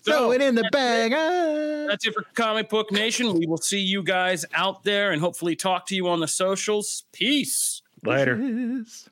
Throw 0.03 0.31
it 0.31 0.41
in 0.41 0.55
the 0.55 0.67
bag. 0.71 1.13
ah. 1.13 1.87
That's 1.87 2.07
it 2.07 2.13
for 2.13 2.23
Comic 2.33 2.69
Book 2.69 2.91
Nation. 2.91 3.37
We 3.37 3.45
will 3.45 3.57
see 3.57 3.79
you 3.79 4.01
guys 4.01 4.45
out 4.55 4.83
there 4.83 5.11
and 5.11 5.21
hopefully 5.21 5.55
talk 5.55 5.85
to 5.87 5.95
you 5.95 6.07
on 6.07 6.19
the 6.19 6.27
socials. 6.27 7.03
Peace. 7.11 7.83
Later. 8.03 8.35
Yes. 8.37 9.09